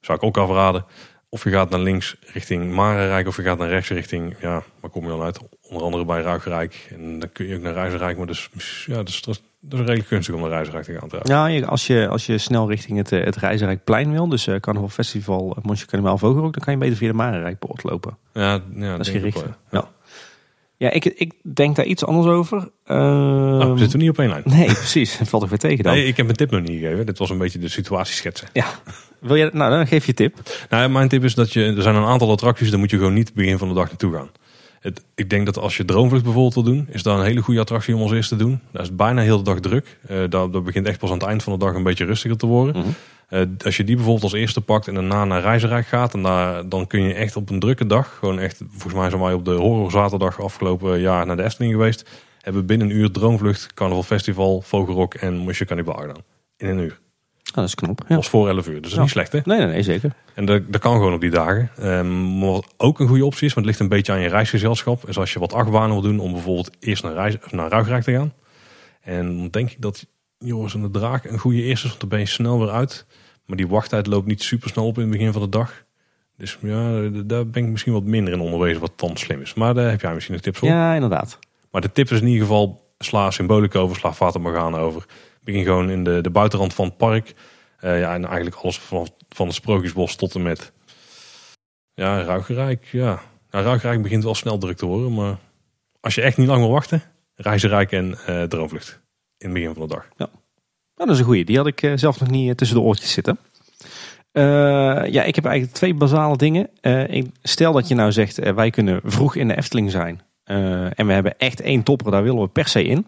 Zou 0.00 0.18
ik 0.18 0.24
ook 0.24 0.36
afraden. 0.36 0.84
Of 1.30 1.44
je 1.44 1.50
gaat 1.50 1.70
naar 1.70 1.80
links 1.80 2.16
richting 2.32 2.72
Marenrijk 2.72 3.26
of 3.26 3.36
je 3.36 3.42
gaat 3.42 3.58
naar 3.58 3.68
rechts 3.68 3.88
richting, 3.88 4.36
ja, 4.40 4.62
waar 4.80 4.90
kom 4.90 5.02
je 5.02 5.08
dan 5.08 5.22
uit? 5.22 5.38
Onder 5.62 5.82
andere 5.82 6.04
bij 6.04 6.22
Ruigrijk. 6.22 6.88
En 6.90 7.18
dan 7.18 7.32
kun 7.32 7.46
je 7.46 7.56
ook 7.56 7.62
naar 7.62 7.72
Reizenrijk, 7.72 8.16
maar 8.16 8.26
dus, 8.26 8.50
ja, 8.86 8.94
dat 8.94 9.08
is, 9.08 9.20
dat 9.20 9.40
is 9.70 9.78
redelijk 9.78 10.06
gunstig 10.06 10.34
om 10.34 10.40
naar 10.40 10.50
Reizenrijk 10.50 10.84
te 10.84 10.92
gaan. 10.92 11.08
Trouwens. 11.08 11.60
Ja, 11.60 11.66
als 11.66 11.86
je, 11.86 12.08
als 12.08 12.26
je 12.26 12.38
snel 12.38 12.68
richting 12.68 12.98
het, 12.98 13.12
eh, 13.12 13.24
het 13.24 14.10
wil, 14.10 14.28
dus 14.28 14.46
uh, 14.46 14.56
Carnaval 14.56 14.88
Festival 14.88 15.54
uh, 15.58 15.64
Monsje 15.64 15.86
Carnaval 15.86 16.18
Vogelrok, 16.18 16.52
dan 16.52 16.64
kan 16.64 16.72
je 16.72 16.78
beter 16.78 16.96
via 16.96 17.08
de 17.08 17.14
Marenrijkpoort 17.14 17.82
lopen. 17.82 18.18
Ja, 18.32 18.62
ja 18.74 18.90
Dat 18.96 19.06
is 19.06 19.08
ik 19.08 19.20
gericht. 19.20 19.44
Ja. 19.70 19.90
Ja, 20.76 20.90
ik, 20.90 21.04
ik 21.04 21.32
denk 21.42 21.76
daar 21.76 21.84
iets 21.84 22.04
anders 22.04 22.26
over. 22.26 22.70
Ehm, 22.84 22.98
Nou, 23.56 23.78
zitten 23.78 23.98
we 23.98 24.04
niet 24.04 24.12
op 24.12 24.18
één 24.18 24.28
lijn. 24.28 24.42
Nee, 24.44 24.66
precies. 24.66 25.18
Dat 25.18 25.28
valt 25.38 25.42
er 25.42 25.48
weer 25.48 25.58
tegen 25.58 25.84
dan. 25.84 25.92
Nee, 25.92 26.06
ik 26.06 26.16
heb 26.16 26.24
mijn 26.24 26.38
tip 26.38 26.50
nog 26.50 26.60
niet 26.60 26.80
gegeven. 26.80 27.06
Dit 27.06 27.18
was 27.18 27.30
een 27.30 27.38
beetje 27.38 27.58
de 27.58 27.68
situatie 27.68 28.14
schetsen. 28.14 28.48
Ja. 28.52 28.66
Wil 29.20 29.36
je, 29.36 29.50
nou, 29.52 29.70
dan 29.70 29.86
geef 29.86 30.06
je 30.06 30.14
tip. 30.14 30.36
Nou, 30.68 30.88
mijn 30.88 31.08
tip 31.08 31.24
is 31.24 31.34
dat 31.34 31.52
je, 31.52 31.64
er 31.64 31.82
zijn 31.82 31.94
een 31.94 32.04
aantal 32.04 32.30
attracties, 32.30 32.70
daar 32.70 32.78
moet 32.78 32.90
je 32.90 32.96
gewoon 32.96 33.14
niet 33.14 33.34
begin 33.34 33.58
van 33.58 33.68
de 33.68 33.74
dag 33.74 33.88
naartoe 33.88 34.14
gaan. 34.14 34.30
Het, 34.80 35.04
ik 35.14 35.30
denk 35.30 35.46
dat 35.46 35.58
als 35.58 35.76
je 35.76 35.84
Droomvlucht 35.84 36.24
bijvoorbeeld 36.24 36.54
wil 36.54 36.62
doen, 36.62 36.86
is 36.90 37.02
dat 37.02 37.18
een 37.18 37.24
hele 37.24 37.40
goede 37.40 37.60
attractie 37.60 37.94
om 37.94 38.02
als 38.02 38.12
eerste 38.12 38.36
te 38.36 38.44
doen. 38.44 38.60
Dat 38.72 38.82
is 38.82 38.94
bijna 38.94 39.22
heel 39.22 39.36
de 39.36 39.42
dag 39.42 39.60
druk. 39.60 39.98
Eh 40.06 40.18
dat, 40.28 40.52
dat 40.52 40.64
begint 40.64 40.86
echt 40.86 40.98
pas 40.98 41.10
aan 41.10 41.18
het 41.18 41.26
eind 41.26 41.42
van 41.42 41.52
de 41.52 41.58
dag 41.58 41.74
een 41.74 41.82
beetje 41.82 42.04
rustiger 42.04 42.36
te 42.36 42.46
worden. 42.46 42.76
Mhm. 42.76 42.88
Eh, 43.28 43.42
als 43.64 43.76
je 43.76 43.84
die 43.84 43.94
bijvoorbeeld 43.94 44.24
als 44.24 44.32
eerste 44.32 44.60
pakt 44.60 44.88
en 44.88 44.94
daarna 44.94 45.24
naar 45.24 45.40
Reizenrijk 45.40 45.86
gaat, 45.86 46.14
en 46.14 46.22
daar, 46.22 46.68
dan 46.68 46.86
kun 46.86 47.02
je 47.02 47.14
echt 47.14 47.36
op 47.36 47.50
een 47.50 47.58
drukke 47.58 47.86
dag, 47.86 48.16
gewoon 48.18 48.38
echt, 48.38 48.62
volgens 48.70 48.94
mij 48.94 49.08
zijn 49.10 49.22
wij 49.22 49.32
op 49.32 49.44
de 49.44 49.50
horror 49.50 49.90
zaterdag 49.90 50.40
afgelopen 50.40 51.00
jaar 51.00 51.26
naar 51.26 51.36
de 51.36 51.42
Efteling 51.42 51.72
geweest, 51.72 52.08
hebben 52.40 52.60
we 52.60 52.66
binnen 52.66 52.90
een 52.90 52.96
uur 52.96 53.10
Droomvlucht, 53.10 53.74
Carnaval 53.74 54.02
Festival, 54.02 54.60
Vogelrok 54.60 55.14
en 55.14 55.36
Mosje 55.36 55.64
Cannibal 55.64 55.94
gedaan. 55.94 56.22
In 56.56 56.68
een 56.68 56.78
uur. 56.78 56.98
Ah, 57.48 57.54
dat 57.54 57.64
is 57.64 57.74
knop. 57.74 57.98
Dat 57.98 58.08
Ja. 58.08 58.14
was 58.16 58.28
voor 58.28 58.48
11 58.48 58.66
uur, 58.68 58.72
dus 58.72 58.80
dat 58.82 58.90
is 58.90 58.94
Ja. 58.96 59.00
niet 59.00 59.10
slecht 59.10 59.32
hè? 59.32 59.40
Nee, 59.44 59.58
nee, 59.58 59.66
nee, 59.66 59.82
zeker. 59.82 60.12
En 60.34 60.44
dat, 60.44 60.72
dat 60.72 60.80
kan 60.80 60.92
gewoon 60.92 61.12
op 61.14 61.20
die 61.20 61.30
dagen. 61.30 61.70
Maar 62.38 62.50
wat 62.50 62.74
ook 62.76 63.00
een 63.00 63.08
goede 63.08 63.24
optie 63.24 63.46
is, 63.46 63.54
maar 63.54 63.64
het 63.64 63.66
ligt 63.72 63.80
een 63.80 63.88
beetje 63.96 64.12
aan 64.12 64.20
je 64.20 64.28
reisgezelschap, 64.28 65.08
is 65.08 65.18
als 65.18 65.32
je 65.32 65.38
wat 65.38 65.52
achtbanen 65.52 65.90
wil 65.90 66.00
doen 66.00 66.18
om 66.20 66.32
bijvoorbeeld 66.32 66.70
eerst 66.80 67.02
naar, 67.02 67.12
reis, 67.12 67.36
naar 67.50 67.70
Ruigrijk 67.70 68.02
te 68.02 68.12
gaan. 68.12 68.32
En 69.00 69.36
dan 69.36 69.48
denk 69.48 69.70
ik 69.70 69.80
dat 69.80 70.06
Joris 70.38 70.74
en 70.74 70.82
de 70.82 70.90
Draak 70.90 71.24
een 71.24 71.38
goede 71.38 71.62
eerste 71.62 71.84
is, 71.84 71.88
want 71.88 72.00
dan 72.00 72.08
ben 72.08 72.18
je 72.18 72.26
snel 72.26 72.58
weer 72.58 72.70
uit. 72.70 73.06
Maar 73.46 73.56
die 73.56 73.68
wachttijd 73.68 74.06
loopt 74.06 74.26
niet 74.26 74.42
super 74.42 74.68
snel 74.68 74.86
op 74.86 74.96
in 74.96 75.02
het 75.02 75.10
begin 75.10 75.32
van 75.32 75.42
de 75.42 75.48
dag. 75.48 75.84
Dus 76.36 76.58
ja, 76.62 77.08
daar 77.24 77.46
ben 77.46 77.64
ik 77.64 77.68
misschien 77.70 77.92
wat 77.92 78.02
minder 78.04 78.32
in 78.32 78.40
onderwezen 78.40 78.80
wat 78.80 78.92
dan 78.96 79.16
slim 79.16 79.40
is. 79.40 79.54
Maar 79.54 79.74
daar 79.74 79.90
heb 79.90 80.00
jij 80.00 80.14
misschien 80.14 80.34
een 80.34 80.40
tip 80.40 80.56
voor. 80.56 80.68
Ja, 80.68 80.94
inderdaad. 80.94 81.38
Maar 81.70 81.80
de 81.80 81.92
tip 81.92 82.10
is 82.10 82.20
in 82.20 82.26
ieder 82.26 82.42
geval, 82.42 82.92
sla 82.98 83.30
symbolica 83.30 83.78
over, 83.78 83.96
sla 83.96 84.12
Fata 84.14 84.38
Morgana 84.38 84.78
over. 84.78 85.04
Begin 85.48 85.64
gewoon 85.64 85.90
in 85.90 86.04
de, 86.04 86.20
de 86.20 86.30
buitenrand 86.30 86.74
van 86.74 86.84
het 86.84 86.96
park. 86.96 87.34
Eh, 87.78 88.00
ja, 88.00 88.14
en 88.14 88.24
eigenlijk 88.24 88.56
alles 88.56 88.78
van, 88.78 89.08
van 89.28 89.46
het 89.46 89.54
Sprookjesbos 89.54 90.16
tot 90.16 90.34
en 90.34 90.42
met 90.42 90.72
ja, 91.94 92.22
Ruigerijk. 92.22 92.88
Ja. 92.92 93.20
Nou, 93.50 94.00
begint 94.00 94.24
wel 94.24 94.34
snel 94.34 94.58
druk 94.58 94.76
te 94.76 94.86
worden, 94.86 95.14
maar 95.14 95.36
als 96.00 96.14
je 96.14 96.22
echt 96.22 96.36
niet 96.36 96.46
lang 96.46 96.60
wil 96.60 96.70
wachten, 96.70 97.02
Reizenrijk 97.34 97.92
en 97.92 98.18
eh 98.26 98.42
Droomvlucht 98.42 99.00
in 99.38 99.46
het 99.46 99.52
begin 99.52 99.74
van 99.74 99.82
de 99.82 99.94
dag. 99.94 100.08
Nou, 100.16 100.30
dat 100.94 101.08
is 101.10 101.18
een 101.18 101.24
goeie. 101.24 101.44
Die 101.44 101.56
had 101.56 101.66
ik 101.66 101.82
eh, 101.82 101.92
zelf 101.94 102.20
nog 102.20 102.30
niet 102.30 102.56
tussen 102.56 102.76
de 102.76 102.82
oortjes 102.82 103.12
zitten. 103.12 103.38
Ja, 104.32 105.22
ik 105.22 105.34
heb 105.34 105.44
eigenlijk 105.44 105.76
twee 105.76 105.94
basale 105.94 106.36
dingen. 106.36 106.70
Stel 107.42 107.72
dat 107.72 107.88
je 107.88 107.94
nou 107.94 108.12
zegt, 108.12 108.52
wij 108.54 108.70
kunnen 108.70 109.00
vroeg 109.04 109.36
in 109.36 109.48
de 109.48 109.56
Efteling 109.56 109.90
zijn. 109.90 110.22
en 110.94 111.06
we 111.06 111.12
hebben 111.12 111.38
echt 111.38 111.60
één 111.60 111.82
topper, 111.82 112.10
daar 112.10 112.22
willen 112.22 112.40
we 112.40 112.48
per 112.48 112.68
se 112.68 112.84
in. 112.84 113.06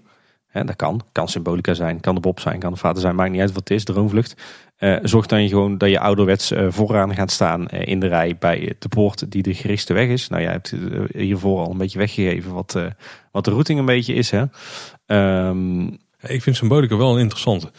Hè, 0.50 0.64
dat 0.64 0.76
kan. 0.76 1.00
Kan 1.12 1.28
Symbolica 1.28 1.74
zijn, 1.74 2.00
kan 2.00 2.14
de 2.14 2.20
Bob 2.20 2.40
zijn, 2.40 2.58
kan 2.58 2.72
de 2.72 2.78
Vader 2.78 3.00
zijn. 3.00 3.14
Maakt 3.14 3.30
niet 3.30 3.40
uit 3.40 3.52
wat 3.52 3.68
het 3.68 3.70
is, 3.70 3.84
droomvlucht. 3.84 4.34
Eh, 4.76 4.96
zorg 5.02 5.26
dan 5.26 5.42
je 5.42 5.48
gewoon 5.48 5.78
dat 5.78 5.90
je 5.90 6.00
ouderwets 6.00 6.50
eh, 6.50 6.66
vooraan 6.68 7.14
gaat 7.14 7.30
staan 7.30 7.68
eh, 7.68 7.86
in 7.86 8.00
de 8.00 8.06
rij 8.06 8.36
bij 8.38 8.74
de 8.78 8.88
poort 8.88 9.30
die 9.30 9.42
de 9.42 9.54
gerichtste 9.54 9.92
weg 9.92 10.08
is. 10.08 10.28
Nou, 10.28 10.42
jij 10.42 10.52
hebt 10.52 10.74
hiervoor 11.12 11.58
al 11.58 11.70
een 11.70 11.78
beetje 11.78 11.98
weggegeven 11.98 12.52
wat, 12.52 12.78
wat 13.32 13.44
de 13.44 13.50
routing 13.50 13.78
een 13.78 13.84
beetje 13.84 14.14
is. 14.14 14.30
Hè. 14.30 14.44
Ehm, 15.06 15.86
Ik 16.26 16.42
vind 16.42 16.56
Symbolica 16.56 16.96
wel 16.96 17.14
een 17.14 17.20
interessante. 17.20 17.70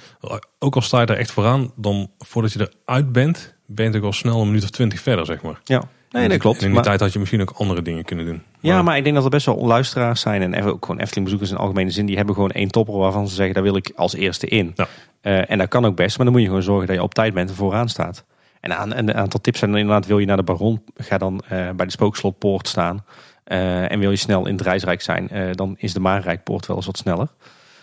Ook 0.60 0.76
al 0.76 0.82
sta 0.82 1.00
je 1.00 1.06
daar 1.06 1.18
echt 1.18 1.32
vooraan, 1.32 1.72
dan 1.76 2.12
voordat 2.18 2.54
je 2.54 2.72
eruit 2.86 3.12
bent, 3.12 3.56
ben 3.66 3.86
je 3.86 3.92
toch 3.92 4.04
al 4.04 4.14
snel 4.14 4.42
een 4.42 4.48
minuut 4.48 4.64
of 4.64 4.70
twintig 4.70 5.00
verder, 5.00 5.26
zeg 5.26 5.42
maar. 5.42 5.62
ja, 5.64 5.84
nee, 6.12 6.30
dat 6.30 6.38
klopt. 6.38 6.58
En 6.58 6.62
in 6.62 6.68
die 6.68 6.76
Maar- 6.76 6.86
tijd 6.88 7.00
had 7.00 7.14
je 7.14 7.20
misschien 7.20 7.42
ook 7.42 7.52
andere 7.56 7.82
dingen 7.82 8.04
kunnen 8.04 8.26
doen. 8.26 8.42
Ja, 8.60 8.82
maar 8.82 8.98
ik 8.98 9.04
denk 9.04 9.16
dat 9.16 9.24
er 9.24 9.30
best 9.30 9.46
wel 9.46 9.66
luisteraars 9.66 10.22
zijn 10.22 10.54
en 10.54 10.64
ook 10.64 10.86
gewoon 10.86 11.02
Efteling-bezoekers 11.02 11.52
in 11.52 11.58
algemene 11.58 11.90
zin. 11.92 12.06
Die 12.06 12.16
hebben 12.18 12.36
gewoon 12.36 12.52
één 12.52 12.68
topper 12.72 12.98
waarvan 12.98 13.28
ze 13.28 13.36
zeggen, 13.36 13.54
daar 13.54 13.64
wil 13.64 13.76
ik 13.76 13.92
als 13.96 14.14
eerste 14.16 14.48
in. 14.48 14.74
Ja. 14.76 14.88
Eh, 15.22 15.52
en 15.52 15.58
dat 15.58 15.68
kan 15.68 15.86
ook 15.86 15.96
best, 15.96 16.16
maar 16.18 16.26
dan 16.26 16.34
moet 16.34 16.42
je 16.44 16.48
gewoon 16.50 16.64
zorgen 16.64 16.88
dat 16.88 16.96
je 16.96 17.02
op 17.04 17.14
tijd 17.14 17.34
bent 17.34 17.50
en 17.50 17.56
vooraan 17.56 17.90
staat. 17.90 18.26
En 18.60 18.78
aan- 18.78 18.98
een 18.98 19.14
aantal 19.14 19.42
tips 19.42 19.60
zijn 19.60 19.72
dan 19.72 19.80
inderdaad, 19.80 20.06
wil 20.06 20.20
je 20.20 20.26
naar 20.26 20.38
de 20.38 20.44
Baron, 20.44 20.82
ga 20.96 21.18
dan 21.18 21.42
eh, 21.48 21.70
bij 21.76 21.86
de 21.86 21.92
Spookslotpoort 21.92 22.68
staan. 22.68 23.06
Eh, 23.44 23.92
en 23.92 24.00
wil 24.00 24.10
je 24.10 24.16
snel 24.16 24.46
in 24.48 24.54
het 24.54 24.62
reisrijk 24.62 25.02
zijn, 25.02 25.30
dan 25.56 25.76
is 25.78 25.94
de 25.94 26.00
Maanrijkpoort 26.00 26.66
wel 26.66 26.76
eens 26.76 26.86
wat 26.86 26.98
sneller. 26.98 27.28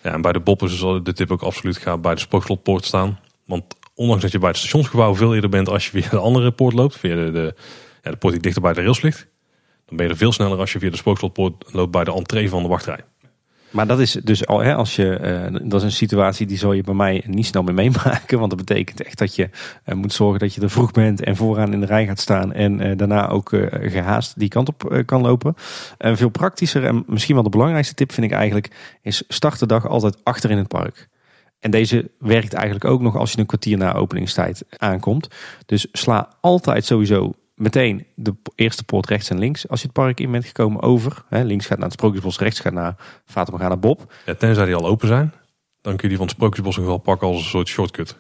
Ja, 0.03 0.13
en 0.13 0.21
bij 0.21 0.33
de 0.33 0.41
is 0.45 0.81
dus 0.81 1.01
de 1.03 1.13
tip 1.13 1.31
ook 1.31 1.43
absoluut 1.43 1.77
ga 1.77 1.99
bij 1.99 2.15
de 2.15 2.21
Spookslotpoort 2.21 2.85
staan. 2.85 3.19
Want 3.45 3.65
ondanks 3.95 4.23
dat 4.23 4.33
je 4.33 4.39
bij 4.39 4.49
het 4.49 4.59
stationsgebouw 4.59 5.15
veel 5.15 5.35
eerder 5.35 5.51
bent 5.51 5.69
als 5.69 5.85
je 5.85 5.91
via 6.01 6.11
de 6.11 6.19
andere 6.19 6.51
poort 6.51 6.75
loopt, 6.75 6.97
via 6.99 7.15
de, 7.15 7.55
de 8.11 8.17
poort 8.17 8.33
die 8.33 8.43
dichter 8.43 8.63
bij 8.63 8.73
de 8.73 8.81
rails 8.81 9.03
ligt, 9.03 9.27
dan 9.87 9.97
ben 9.97 10.07
je 10.07 10.13
er 10.13 10.19
veel 10.19 10.33
sneller 10.33 10.59
als 10.59 10.73
je 10.73 10.79
via 10.79 10.91
de 10.91 10.97
Spookslotpoort 10.97 11.65
loopt 11.73 11.91
bij 11.91 12.05
de 12.05 12.13
entree 12.13 12.49
van 12.49 12.63
de 12.63 12.69
wachtrij. 12.69 13.01
Maar 13.71 13.87
dat 13.87 14.01
is 14.01 14.13
dus 14.13 14.47
al, 14.47 14.59
hè, 14.59 14.75
als 14.75 14.97
je, 14.97 15.15
eh, 15.15 15.53
dat 15.63 15.81
is 15.81 15.83
een 15.83 15.93
situatie 15.93 16.47
die 16.47 16.59
zal 16.59 16.73
je 16.73 16.83
bij 16.83 16.95
mij 16.95 17.23
niet 17.27 17.47
snel 17.47 17.63
meer 17.63 17.75
meemaken. 17.75 18.39
Want 18.39 18.51
dat 18.51 18.67
betekent 18.67 19.03
echt 19.03 19.19
dat 19.19 19.35
je 19.35 19.51
eh, 19.85 19.95
moet 19.95 20.13
zorgen 20.13 20.39
dat 20.39 20.55
je 20.55 20.61
er 20.61 20.71
vroeg 20.71 20.91
bent 20.91 21.23
en 21.23 21.37
vooraan 21.37 21.73
in 21.73 21.81
de 21.81 21.87
rij 21.87 22.07
gaat 22.07 22.21
staan. 22.21 22.53
En 22.53 22.81
eh, 22.81 22.97
daarna 22.97 23.29
ook 23.29 23.53
eh, 23.53 23.91
gehaast 23.91 24.39
die 24.39 24.49
kant 24.49 24.69
op 24.69 25.03
kan 25.07 25.21
lopen. 25.21 25.55
En 25.99 26.17
veel 26.17 26.29
praktischer 26.29 26.85
en 26.85 27.05
misschien 27.07 27.35
wel 27.35 27.45
de 27.45 27.51
belangrijkste 27.51 27.95
tip 27.95 28.13
vind 28.13 28.27
ik 28.27 28.33
eigenlijk, 28.33 28.71
is 29.03 29.25
start 29.29 29.59
de 29.59 29.67
dag 29.67 29.89
altijd 29.89 30.19
achter 30.23 30.51
in 30.51 30.59
het 30.59 30.69
park. 30.69 31.09
En 31.59 31.71
deze 31.71 32.11
werkt 32.19 32.53
eigenlijk 32.53 32.85
ook 32.85 33.01
nog 33.01 33.17
als 33.17 33.33
je 33.33 33.39
een 33.39 33.47
kwartier 33.47 33.79
na 33.79 33.95
openingstijd 33.95 34.65
aankomt. 34.77 35.29
Dus 35.67 35.87
sla 35.93 36.29
altijd 36.41 36.85
sowieso 36.85 37.33
meteen 37.59 38.07
de 38.15 38.35
eerste 38.55 38.85
poort 38.85 39.09
rechts 39.09 39.31
en 39.31 39.39
links 39.39 39.69
als 39.69 39.81
je 39.81 39.87
het 39.87 39.97
park 39.97 40.21
in 40.21 40.31
bent 40.31 40.45
gekomen 40.45 40.83
over. 40.83 41.25
Hè, 41.29 41.43
links 41.43 41.67
gaat 41.67 41.79
naar 41.79 41.87
het 41.87 41.97
Sprookjesbos, 41.97 42.39
rechts 42.39 42.61
gaat 42.61 42.73
naar 42.73 42.95
Fata 43.25 43.51
Morgana 43.51 43.77
Bob. 43.77 44.13
Ja, 44.27 44.35
tenzij 44.35 44.65
die 44.65 44.75
al 44.75 44.87
open 44.87 45.09
zijn, 45.09 45.33
dan 45.81 45.97
kun 45.97 46.03
je 46.03 46.09
die 46.09 46.17
van 46.17 46.27
het 46.27 46.35
Sprookjesbos 46.35 46.77
nog 46.77 46.87
wel 46.87 46.99
pakken 46.99 47.27
als 47.29 47.37
een 47.37 47.45
soort 47.45 47.69
shortcut. 47.69 48.17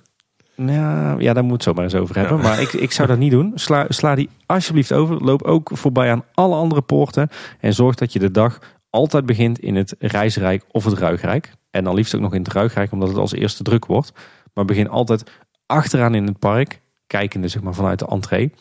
Nou, 0.55 1.22
ja, 1.22 1.32
daar 1.32 1.45
moet 1.45 1.53
het 1.53 1.62
zo 1.62 1.72
maar 1.72 1.84
eens 1.84 1.95
over 1.95 2.16
hebben. 2.16 2.41
Maar 2.41 2.61
ik, 2.61 2.72
ik 2.72 2.93
zou 2.93 3.09
dat 3.09 3.18
niet 3.18 3.30
doen. 3.30 3.53
Sla, 3.55 3.86
sla 3.89 4.14
die 4.14 4.28
alsjeblieft 4.47 4.93
over. 4.93 5.24
Loop 5.24 5.43
ook 5.43 5.70
voorbij 5.72 6.11
aan 6.11 6.24
alle 6.34 6.55
andere 6.55 6.82
poorten. 6.82 7.28
En 7.61 7.74
zorg 7.74 7.95
dat 7.95 8.12
je 8.12 8.18
de 8.18 8.30
dag 8.30 8.59
altijd 8.91 9.26
begint 9.26 9.59
in 9.59 9.76
het 9.76 9.95
Reisrijk 9.99 10.64
of 10.70 10.84
het 10.84 10.99
Ruigrijk. 10.99 11.53
En 11.70 11.84
dan 11.84 11.95
liefst 11.95 12.14
ook 12.14 12.20
nog 12.20 12.34
in 12.34 12.43
het 12.43 12.53
Ruigrijk, 12.53 12.93
omdat 12.93 13.09
het 13.09 13.16
als 13.16 13.32
eerste 13.32 13.62
druk 13.62 13.86
wordt. 13.86 14.12
Maar 14.55 14.64
begin 14.64 14.89
altijd 14.89 15.30
achteraan 15.66 16.14
in 16.14 16.26
het 16.26 16.39
park. 16.39 16.80
Kijkende 17.07 17.49
zeg 17.49 17.62
maar 17.62 17.74
vanuit 17.74 17.99
de 17.99 18.07
entree. 18.07 18.53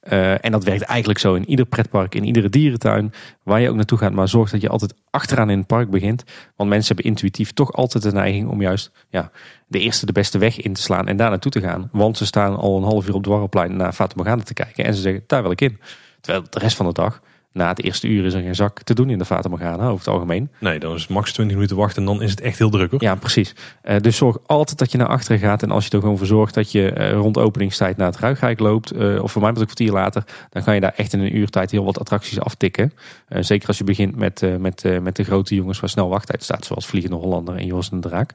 Eh, 0.00 0.44
en 0.44 0.52
dat 0.52 0.64
werkt 0.64 0.82
eigenlijk 0.82 1.18
zo 1.18 1.34
in 1.34 1.48
ieder 1.48 1.66
pretpark, 1.66 2.14
in 2.14 2.24
iedere 2.24 2.48
dierentuin, 2.48 3.12
waar 3.42 3.60
je 3.60 3.68
ook 3.68 3.76
naartoe 3.76 3.98
gaat. 3.98 4.12
Maar 4.12 4.28
zorg 4.28 4.50
dat 4.50 4.60
je 4.60 4.68
altijd 4.68 4.94
achteraan 5.10 5.50
in 5.50 5.58
het 5.58 5.66
park 5.66 5.90
begint. 5.90 6.24
Want 6.56 6.70
mensen 6.70 6.94
hebben 6.94 7.12
intuïtief 7.12 7.52
toch 7.52 7.72
altijd 7.72 8.02
de 8.02 8.12
neiging 8.12 8.48
om 8.48 8.60
juist 8.60 8.90
ja, 9.08 9.30
de 9.66 9.78
eerste 9.78 10.06
de 10.06 10.12
beste 10.12 10.38
weg 10.38 10.60
in 10.60 10.72
te 10.72 10.82
slaan 10.82 11.08
en 11.08 11.16
daar 11.16 11.30
naartoe 11.30 11.52
te 11.52 11.60
gaan. 11.60 11.88
Want 11.92 12.16
ze 12.16 12.26
staan 12.26 12.56
al 12.56 12.76
een 12.76 12.82
half 12.82 13.08
uur 13.08 13.14
op 13.14 13.22
Dwarrelplein 13.22 13.76
naar 13.76 13.96
Morgana 14.16 14.42
te 14.42 14.54
kijken. 14.54 14.84
En 14.84 14.94
ze 14.94 15.00
zeggen, 15.00 15.24
daar 15.26 15.42
wil 15.42 15.50
ik 15.50 15.60
in. 15.60 15.78
Terwijl 16.20 16.44
de 16.50 16.58
rest 16.58 16.76
van 16.76 16.86
de 16.86 16.92
dag, 16.92 17.20
na 17.52 17.68
het 17.68 17.82
eerste 17.82 18.08
uur 18.08 18.24
is 18.24 18.34
er 18.34 18.42
geen 18.42 18.54
zak 18.54 18.82
te 18.82 18.94
doen 18.94 19.10
in 19.10 19.18
de 19.18 19.24
Fata 19.24 19.48
Morgana 19.48 19.84
over 19.84 19.98
het 19.98 20.14
algemeen. 20.14 20.50
Nee, 20.58 20.78
dan 20.78 20.94
is 20.94 21.02
het 21.02 21.10
max 21.10 21.32
20 21.32 21.56
minuten 21.56 21.76
wachten 21.76 21.98
en 21.98 22.08
dan 22.08 22.22
is 22.22 22.30
het 22.30 22.40
echt 22.40 22.58
heel 22.58 22.70
druk 22.70 22.90
hoor. 22.90 23.02
Ja, 23.02 23.14
precies. 23.14 23.54
Eh, 23.82 23.96
dus 24.00 24.16
zorg 24.16 24.38
altijd 24.46 24.78
dat 24.78 24.92
je 24.92 24.98
naar 24.98 25.06
achteren 25.06 25.38
gaat. 25.38 25.62
En 25.62 25.70
als 25.70 25.84
je 25.84 25.90
er 25.90 26.00
gewoon 26.00 26.18
voor 26.18 26.26
zorgt 26.26 26.54
dat 26.54 26.72
je 26.72 26.90
eh, 26.90 27.12
rond 27.12 27.38
openingstijd 27.38 27.96
naar 27.96 28.06
het 28.06 28.18
Ruigrijk 28.18 28.58
loopt, 28.58 28.90
eh, 28.90 29.22
of 29.22 29.32
voor 29.32 29.42
mij 29.42 29.50
met 29.50 29.60
een 29.60 29.66
kwartier 29.66 29.92
later, 29.92 30.24
dan 30.50 30.62
kan 30.62 30.74
je 30.74 30.80
daar 30.80 30.94
echt 30.96 31.12
in 31.12 31.20
een 31.20 31.36
uur 31.36 31.48
tijd 31.48 31.70
heel 31.70 31.84
wat 31.84 31.98
attracties 31.98 32.40
aftikken. 32.40 32.92
Zeker 33.28 33.68
als 33.68 33.78
je 33.78 33.84
begint 33.84 34.16
met, 34.16 34.58
met, 34.58 35.00
met 35.02 35.16
de 35.16 35.24
grote 35.24 35.54
jongens 35.54 35.80
waar 35.80 35.90
snel 35.90 36.08
wachttijd 36.08 36.42
staat, 36.42 36.64
zoals 36.64 36.86
Vliegende 36.86 37.16
Hollander 37.16 37.56
en 37.56 37.66
Joris 37.66 37.90
en 37.90 38.00
de 38.00 38.08
Draak. 38.08 38.34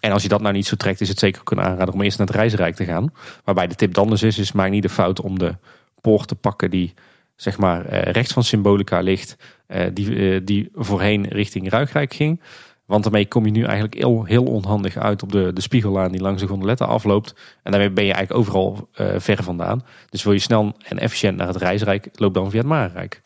En 0.00 0.12
als 0.12 0.22
je 0.22 0.28
dat 0.28 0.40
nou 0.40 0.54
niet 0.54 0.66
zo 0.66 0.76
trekt, 0.76 1.00
is 1.00 1.08
het 1.08 1.18
zeker 1.18 1.40
ook 1.40 1.50
een 1.50 1.60
aanrader 1.60 1.94
om 1.94 2.02
eerst 2.02 2.18
naar 2.18 2.26
het 2.26 2.36
Reisrijk 2.36 2.74
te 2.74 2.84
gaan. 2.84 3.12
Waarbij 3.44 3.66
de 3.66 3.74
tip 3.74 3.94
dan 3.94 4.08
dus 4.08 4.22
is, 4.22 4.38
is 4.38 4.52
maak 4.52 4.70
niet 4.70 4.82
de 4.82 4.88
fout 4.88 5.20
om 5.20 5.38
de 5.38 5.54
poort 6.00 6.28
te 6.28 6.34
pakken 6.34 6.70
die 6.70 6.94
zeg 7.36 7.58
maar 7.58 7.84
eh, 7.84 8.12
rechts 8.12 8.32
van 8.32 8.44
Symbolica 8.44 9.00
ligt, 9.00 9.36
eh, 9.66 9.86
die, 9.92 10.34
eh, 10.34 10.40
die 10.44 10.68
voorheen 10.74 11.26
richting 11.28 11.70
Ruigrijk 11.70 12.14
ging. 12.14 12.40
Want 12.84 13.02
daarmee 13.02 13.26
kom 13.26 13.44
je 13.44 13.50
nu 13.50 13.62
eigenlijk 13.62 13.94
heel, 13.94 14.24
heel 14.24 14.44
onhandig 14.44 14.96
uit 14.96 15.22
op 15.22 15.32
de, 15.32 15.52
de 15.52 15.60
spiegellaan 15.60 16.12
die 16.12 16.20
langs 16.20 16.42
de 16.42 16.48
gondeletten 16.48 16.86
afloopt. 16.86 17.34
En 17.62 17.70
daarmee 17.70 17.90
ben 17.90 18.04
je 18.04 18.12
eigenlijk 18.12 18.40
overal 18.40 18.88
ver 19.16 19.42
vandaan. 19.42 19.84
Dus 20.10 20.22
wil 20.22 20.32
je 20.32 20.38
snel 20.38 20.76
en 20.84 20.98
efficiënt 20.98 21.36
naar 21.36 21.46
het 21.46 21.56
reisrijk, 21.56 22.08
loop 22.12 22.34
dan 22.34 22.50
via 22.50 22.58
het 22.58 22.68
Marenrijk. 22.68 23.22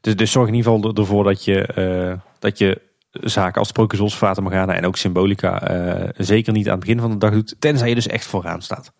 Dus, 0.00 0.16
dus 0.16 0.30
zorg 0.30 0.48
in 0.48 0.54
ieder 0.54 0.72
geval 0.72 0.94
ervoor 0.94 1.24
dat 1.24 1.44
je, 1.44 2.18
dat 2.38 2.58
je 2.58 2.80
zaken 3.10 3.58
als 3.58 3.68
Sprookjesbos, 3.68 4.14
Fata 4.14 4.66
en 4.66 4.86
ook 4.86 4.96
Symbolica 4.96 5.62
zeker 6.16 6.52
niet 6.52 6.66
aan 6.66 6.76
het 6.76 6.84
begin 6.84 7.00
van 7.00 7.10
de 7.10 7.18
dag 7.18 7.32
doet. 7.32 7.56
Tenzij 7.58 7.88
je 7.88 7.94
dus 7.94 8.06
echt 8.06 8.26
vooraan 8.26 8.62
staat. 8.62 8.92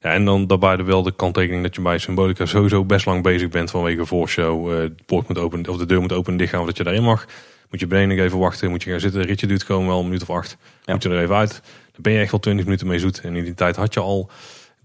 Ja, 0.00 0.12
en 0.12 0.24
dan 0.24 0.46
daarbij 0.46 0.84
wel 0.84 1.02
de 1.02 1.16
kanttekening 1.16 1.62
dat 1.62 1.74
je 1.74 1.80
bij 1.80 1.98
Symbolica 1.98 2.46
sowieso 2.46 2.84
best 2.84 3.06
lang 3.06 3.22
bezig 3.22 3.48
bent 3.48 3.70
vanwege 3.70 4.06
voorshow. 4.06 4.72
Uh, 4.72 4.76
de 4.76 4.94
poort 5.06 5.28
moet 5.28 5.38
open, 5.38 5.68
of 5.68 5.76
de 5.76 5.86
deur 5.86 6.00
moet 6.00 6.12
open 6.12 6.32
en 6.32 6.38
dicht 6.38 6.50
gaan 6.50 6.58
voordat 6.58 6.76
je 6.76 6.84
daarin 6.84 7.02
mag. 7.02 7.26
Moet 7.70 7.80
je 7.80 7.86
beneden 7.86 8.16
nog 8.16 8.26
even 8.26 8.38
wachten, 8.38 8.70
moet 8.70 8.82
je 8.82 8.90
gaan 8.90 9.00
zitten. 9.00 9.22
ritje 9.22 9.46
duurt 9.46 9.62
gewoon 9.62 9.86
wel 9.86 9.98
een 9.98 10.04
minuut 10.04 10.22
of 10.22 10.30
acht. 10.30 10.56
Moet 10.84 11.02
je 11.02 11.08
er 11.08 11.22
even 11.22 11.36
uit. 11.36 11.62
Dan 11.92 12.02
ben 12.02 12.12
je 12.12 12.18
echt 12.18 12.30
wel 12.30 12.40
20 12.40 12.64
minuten 12.64 12.86
mee 12.86 12.98
zoet. 12.98 13.20
En 13.20 13.36
in 13.36 13.44
die 13.44 13.54
tijd 13.54 13.76
had 13.76 13.94
je 13.94 14.00
al 14.00 14.30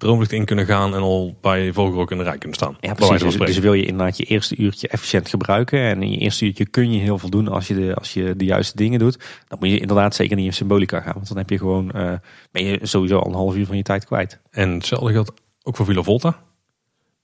droomlicht 0.01 0.31
in 0.31 0.45
kunnen 0.45 0.65
gaan 0.65 0.95
en 0.95 1.01
al 1.01 1.37
bij 1.41 1.73
Vogelrok 1.73 2.11
in 2.11 2.17
de 2.17 2.23
rij 2.23 2.37
kunnen 2.37 2.57
staan. 2.57 2.77
Ja, 2.79 2.93
precies. 2.93 3.21
Dus, 3.21 3.37
dus, 3.37 3.57
wil 3.57 3.73
je 3.73 3.85
inderdaad 3.85 4.17
je 4.17 4.23
eerste 4.23 4.57
uurtje 4.57 4.87
efficiënt 4.87 5.29
gebruiken. 5.29 5.79
En 5.79 6.03
in 6.03 6.11
je 6.11 6.17
eerste 6.17 6.45
uurtje 6.45 6.65
kun 6.65 6.91
je 6.91 6.99
heel 6.99 7.17
veel 7.17 7.29
doen 7.29 7.47
als 7.47 7.67
je 7.67 7.73
de, 7.75 7.95
als 7.95 8.13
je 8.13 8.35
de 8.35 8.45
juiste 8.45 8.77
dingen 8.77 8.99
doet. 8.99 9.17
Dan 9.47 9.57
moet 9.59 9.69
je 9.69 9.79
inderdaad 9.79 10.15
zeker 10.15 10.35
niet 10.35 10.45
in 10.45 10.53
symbolica 10.53 10.99
gaan. 10.99 11.13
Want 11.13 11.27
dan 11.27 11.37
heb 11.37 11.49
je 11.49 11.57
gewoon, 11.57 11.91
uh, 11.95 12.13
ben 12.51 12.65
je 12.65 12.79
sowieso 12.81 13.17
al 13.17 13.27
een 13.27 13.33
half 13.33 13.55
uur 13.55 13.65
van 13.65 13.77
je 13.77 13.83
tijd 13.83 14.05
kwijt. 14.05 14.39
En 14.51 14.69
hetzelfde 14.69 15.11
geldt 15.11 15.31
ook 15.63 15.75
voor 15.75 15.85
Villa 15.85 16.01
Volta. 16.01 16.39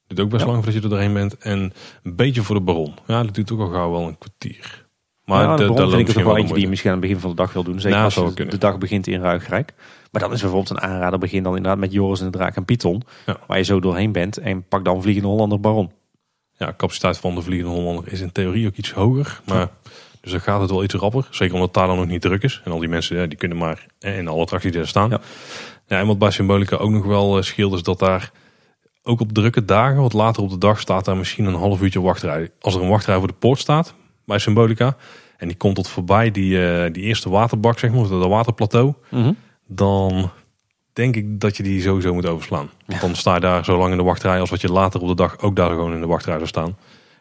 Duurt 0.08 0.22
ook 0.22 0.30
best 0.30 0.46
lang 0.46 0.56
voordat 0.56 0.74
je 0.74 0.82
er 0.82 0.90
doorheen 0.90 1.14
bent. 1.14 1.38
En 1.38 1.74
een 2.04 2.16
beetje 2.16 2.42
voor 2.44 2.56
de 2.56 2.62
Baron. 2.62 2.94
Ja, 3.08 3.24
dat 3.24 3.36
duurt 3.36 3.52
ook 3.52 3.60
al 3.60 3.70
gauw 3.70 3.92
wel 3.92 4.08
een 4.08 4.18
kwartier. 4.18 4.86
Maar 5.26 5.44
ja, 5.44 5.56
de, 5.56 5.68
de, 5.68 5.74
de 5.74 5.90
vind 5.90 6.10
ik 6.10 6.16
het 6.16 6.26
wel 6.26 6.38
eentje 6.38 6.54
die 6.54 6.64
je 6.64 6.70
misschien 6.70 6.92
aan 6.92 6.98
het 6.98 7.06
begin 7.06 7.22
van 7.22 7.30
de 7.30 7.36
dag 7.36 7.54
wil 7.54 7.64
doen. 7.64 7.80
Zeker 7.80 8.00
als 8.00 8.16
de 8.36 8.58
dag 8.58 8.78
begint 8.78 9.08
in 9.08 9.22
Ruigrijk. 9.22 9.74
Maar 10.18 10.28
dan 10.28 10.36
is 10.36 10.42
bijvoorbeeld 10.42 10.70
een 10.70 10.90
aanrader 10.90 11.20
begin 11.20 11.44
dan 11.44 11.56
inderdaad 11.56 11.80
met 11.80 11.92
Joris 11.92 12.20
en 12.20 12.26
de 12.26 12.38
Draak 12.38 12.56
en 12.56 12.66
Python. 12.66 13.04
Waar 13.48 13.58
je 13.58 13.64
zo 13.64 13.80
doorheen 13.80 14.12
bent 14.12 14.38
en 14.38 14.68
pak 14.68 14.86
dan 14.86 15.02
Vliegende 15.02 15.28
Hollander 15.28 15.60
Baron. 15.60 15.92
Ja, 16.58 16.74
capaciteit 16.78 17.18
van 17.18 17.36
de 17.36 17.42
Vliegende 17.42 17.76
Hollander 17.76 18.12
is 18.12 18.22
in 18.22 18.32
theorie 18.32 18.68
ook 18.68 18.76
iets 18.76 18.92
hoger. 18.92 19.42
Maar 19.46 19.70
dus 20.22 20.32
dan 20.32 20.42
gaat 20.42 20.62
het 20.62 20.70
wel 20.70 20.84
iets 20.84 20.94
rapper. 20.94 21.28
Zeker 21.32 21.54
omdat 21.54 21.74
daar 21.74 21.88
dan 21.88 21.98
nog 21.98 22.08
niet 22.08 22.22
druk 22.22 22.44
is. 22.44 22.62
En 22.64 22.72
al 22.72 22.80
die 22.80 22.90
mensen 22.90 23.18
ja, 23.18 23.26
die 23.26 23.38
kunnen 23.38 23.58
maar 23.58 23.86
in 24.00 24.28
alle 24.28 24.42
attracties 24.42 24.76
er 24.76 24.88
staan. 24.88 25.10
Ja. 25.10 25.20
ja. 25.88 26.00
en 26.00 26.08
wat 26.08 26.20
bij 26.20 26.32
Symbolica 26.32 26.76
ook 26.76 26.92
nog 26.92 27.06
wel 27.06 27.38
eh, 27.38 27.44
scheelt 27.44 27.74
is 27.74 27.84
dat 27.84 28.00
daar 28.00 28.32
ook 29.04 29.20
op 29.20 29.32
drukke 29.32 29.66
dagen, 29.66 30.02
wat 30.02 30.14
later 30.14 30.44
op 30.44 30.50
de 30.50 30.58
dag, 30.58 30.80
staat 30.80 31.06
daar 31.06 31.18
misschien 31.18 31.46
een 31.46 31.54
half 31.54 31.82
uurtje 31.82 32.02
wachtrij. 32.02 32.50
Als 32.62 32.76
er 32.76 32.82
een 32.82 32.90
wachtrij 32.90 33.18
voor 33.18 33.28
de 33.28 33.34
poort 33.34 33.60
staat 33.60 33.94
bij 34.26 34.40
Symbolica. 34.40 34.96
En 35.38 35.48
die 35.48 35.58
komt 35.58 35.76
tot 35.76 35.90
voorbij 35.90 36.32
die, 36.32 36.58
uh, 36.58 36.86
die 36.92 37.04
eerste 37.04 37.30
waterbak, 37.30 37.80
zeg 37.80 37.92
maar, 37.92 38.00
of 38.00 38.10
dat 38.10 38.28
waterplateau. 38.28 38.94
Mm 39.10 39.38
dan 39.68 40.32
denk 40.94 41.16
ik 41.16 41.40
dat 41.40 41.58
je 41.58 41.64
die 41.64 41.82
sowieso 41.82 42.14
moet 42.14 42.26
overslaan. 42.26 42.70
Dan 43.02 43.16
sta 43.16 43.34
je 43.34 43.40
daar 43.40 43.66
zo 43.66 43.78
lang 43.78 43.92
in 43.92 43.98
de 43.98 44.04
wachtrij 44.04 44.40
als 44.40 44.50
wat 44.50 44.62
je 44.62 44.72
later 44.72 45.02
op 45.02 45.08
de 45.08 45.16
dag 45.16 45.40
ook 45.40 45.56
daar 45.56 45.70
gewoon 45.70 45.94
in 45.94 46.02
de 46.02 46.08
wachtrij 46.08 46.36
zou 46.36 46.48
staan. 46.48 46.78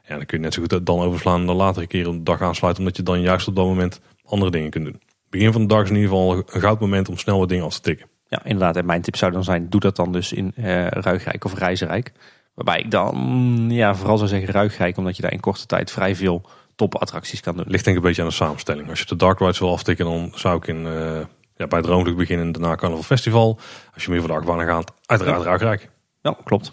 Ja, 0.09 0.17
dan 0.17 0.27
kun 0.27 0.39
je 0.39 0.45
net 0.45 0.55
zo 0.55 0.61
goed 0.61 0.87
dan 0.87 1.01
overslaan 1.01 1.41
en 1.41 1.47
dan 1.47 1.57
later 1.57 1.83
een 1.83 1.89
keer 1.89 2.09
op 2.09 2.13
de 2.13 2.23
dag 2.23 2.43
aansluiten, 2.43 2.83
omdat 2.83 2.97
je 2.97 3.03
dan 3.03 3.21
juist 3.21 3.49
op 3.49 3.57
dat 3.57 3.67
moment 3.67 4.01
andere 4.25 4.51
dingen 4.51 4.71
kunt 4.71 4.85
doen. 4.85 5.01
Begin 5.31 5.53
van 5.53 5.61
de 5.61 5.67
dag 5.67 5.83
is 5.83 5.89
in 5.89 5.97
ieder 5.97 6.11
geval 6.11 6.37
een 6.37 6.61
goud 6.61 6.81
moment 6.81 7.09
om 7.09 7.17
snel 7.17 7.39
wat 7.39 7.49
dingen 7.49 7.65
af 7.65 7.75
te 7.75 7.81
tikken. 7.81 8.07
Ja, 8.29 8.45
inderdaad. 8.45 8.77
En 8.77 8.87
mijn 8.87 9.03
tip 9.03 9.17
zou 9.17 9.33
dan 9.33 9.45
zijn, 9.45 9.69
doe 9.69 9.81
dat 9.81 9.97
dan 9.97 10.13
dus 10.13 10.33
in 10.33 10.53
uh, 10.57 10.87
Ruigrijk 10.87 11.45
of 11.45 11.55
Reizenrijk. 11.55 12.13
Waarbij 12.55 12.79
ik 12.79 12.91
dan 12.91 13.67
ja, 13.69 13.95
vooral 13.95 14.17
zou 14.17 14.29
zeggen 14.29 14.53
Ruigrijk, 14.53 14.97
omdat 14.97 15.17
je 15.17 15.23
daar 15.23 15.33
in 15.33 15.41
korte 15.41 15.67
tijd 15.67 15.91
vrij 15.91 16.17
veel 16.17 16.49
topattracties 16.77 17.41
kan 17.41 17.57
doen. 17.57 17.65
Ligt 17.69 17.85
denk 17.85 17.97
ik 17.97 18.03
een 18.03 18.09
beetje 18.09 18.23
aan 18.23 18.29
de 18.29 18.35
samenstelling. 18.35 18.89
Als 18.89 18.99
je 18.99 19.07
de 19.07 19.17
dark 19.17 19.39
rides 19.39 19.59
wil 19.59 19.73
aftikken, 19.73 20.05
dan 20.05 20.33
zou 20.35 20.57
ik 20.57 20.67
in 20.67 20.87
uh, 20.87 21.19
ja, 21.57 21.67
bij 21.67 21.83
Droomvlucht 21.83 22.17
beginnen 22.17 22.53
daarna 22.53 22.75
Carnival 22.75 23.05
Festival. 23.05 23.59
Als 23.95 24.05
je 24.05 24.11
meer 24.11 24.21
voor 24.21 24.29
de 24.29 24.35
achtbanen 24.35 24.67
gaat, 24.67 24.93
uiteraard 25.07 25.39
ja. 25.39 25.45
Ruigrijk. 25.45 25.91
Ja, 26.23 26.37
klopt. 26.45 26.67
Uh, 26.67 26.73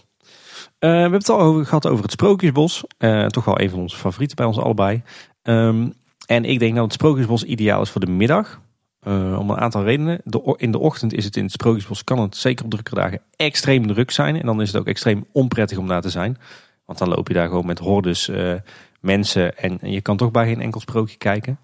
we 0.79 0.87
hebben 0.87 1.19
het 1.19 1.29
al 1.29 1.39
over, 1.39 1.65
gehad 1.65 1.87
over 1.87 2.03
het 2.03 2.11
Sprookjesbos. 2.11 2.83
Uh, 2.99 3.25
toch 3.25 3.45
wel 3.45 3.61
een 3.61 3.69
van 3.69 3.79
onze 3.79 3.97
favorieten 3.97 4.35
bij 4.35 4.45
ons 4.45 4.57
allebei. 4.57 5.01
Um, 5.43 5.93
en 6.25 6.45
ik 6.45 6.59
denk 6.59 6.75
dat 6.75 6.83
het 6.83 6.93
Sprookjesbos 6.93 7.43
ideaal 7.43 7.81
is 7.81 7.89
voor 7.89 8.05
de 8.05 8.11
middag. 8.11 8.61
Uh, 9.07 9.39
om 9.39 9.49
een 9.49 9.57
aantal 9.57 9.83
redenen. 9.83 10.21
De, 10.23 10.55
in 10.57 10.71
de 10.71 10.79
ochtend 10.79 11.13
is 11.13 11.25
het 11.25 11.35
in 11.35 11.43
het 11.43 11.51
Sprookjesbos, 11.51 12.03
kan 12.03 12.19
het 12.19 12.37
zeker 12.37 12.65
op 12.65 12.71
drukke 12.71 12.95
dagen 12.95 13.21
extreem 13.35 13.87
druk 13.87 14.11
zijn. 14.11 14.39
En 14.39 14.45
dan 14.45 14.61
is 14.61 14.71
het 14.71 14.81
ook 14.81 14.87
extreem 14.87 15.25
onprettig 15.31 15.77
om 15.77 15.87
daar 15.87 16.01
te 16.01 16.09
zijn. 16.09 16.37
Want 16.85 16.99
dan 16.99 17.09
loop 17.09 17.27
je 17.27 17.33
daar 17.33 17.47
gewoon 17.47 17.65
met 17.65 17.79
hordes 17.79 18.31
mensen 18.99 19.57
en 19.57 19.79
je 19.81 20.01
kan 20.01 20.17
toch 20.17 20.31
bij 20.31 20.47
geen 20.47 20.61
enkel 20.61 20.79
sprookje 20.79 21.17
kijken. 21.17 21.59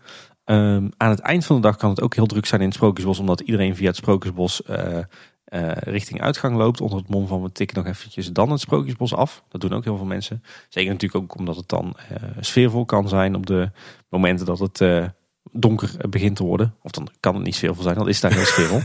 Um, 0.51 0.91
aan 0.97 1.09
het 1.09 1.19
eind 1.19 1.45
van 1.45 1.55
de 1.55 1.61
dag 1.61 1.75
kan 1.75 1.89
het 1.89 2.01
ook 2.01 2.15
heel 2.15 2.25
druk 2.25 2.45
zijn 2.45 2.61
in 2.61 2.67
het 2.67 2.75
Sprookjesbos, 2.75 3.19
omdat 3.19 3.39
iedereen 3.39 3.75
via 3.75 3.87
het 3.87 3.95
Sprookjesbos 3.95 4.61
uh, 4.69 4.75
uh, 4.77 5.71
richting 5.73 6.21
uitgang 6.21 6.57
loopt. 6.57 6.81
Onder 6.81 6.97
het 6.97 7.09
mom 7.09 7.27
van 7.27 7.41
we 7.41 7.51
tikken 7.51 7.77
nog 7.77 7.85
eventjes 7.85 8.31
dan 8.31 8.51
het 8.51 8.59
Sprookjesbos 8.59 9.13
af. 9.13 9.43
Dat 9.49 9.61
doen 9.61 9.73
ook 9.73 9.83
heel 9.83 9.97
veel 9.97 10.05
mensen. 10.05 10.43
Zeker 10.69 10.91
natuurlijk 10.91 11.23
ook 11.23 11.37
omdat 11.37 11.55
het 11.55 11.69
dan 11.69 11.95
uh, 12.11 12.29
sfeervol 12.39 12.85
kan 12.85 13.09
zijn 13.09 13.35
op 13.35 13.45
de 13.45 13.71
momenten 14.09 14.45
dat 14.45 14.59
het 14.59 15.11
donker 15.51 16.09
begint 16.09 16.35
te 16.35 16.43
worden. 16.43 16.75
Of 16.81 16.91
dan 16.91 17.07
kan 17.19 17.35
het 17.35 17.43
niet 17.43 17.55
sfeervol 17.55 17.83
zijn, 17.83 17.95
dan 17.95 18.07
is 18.07 18.21
het 18.21 18.31
daar 18.31 18.39
heel 18.39 18.49
sfeervol. 18.49 18.81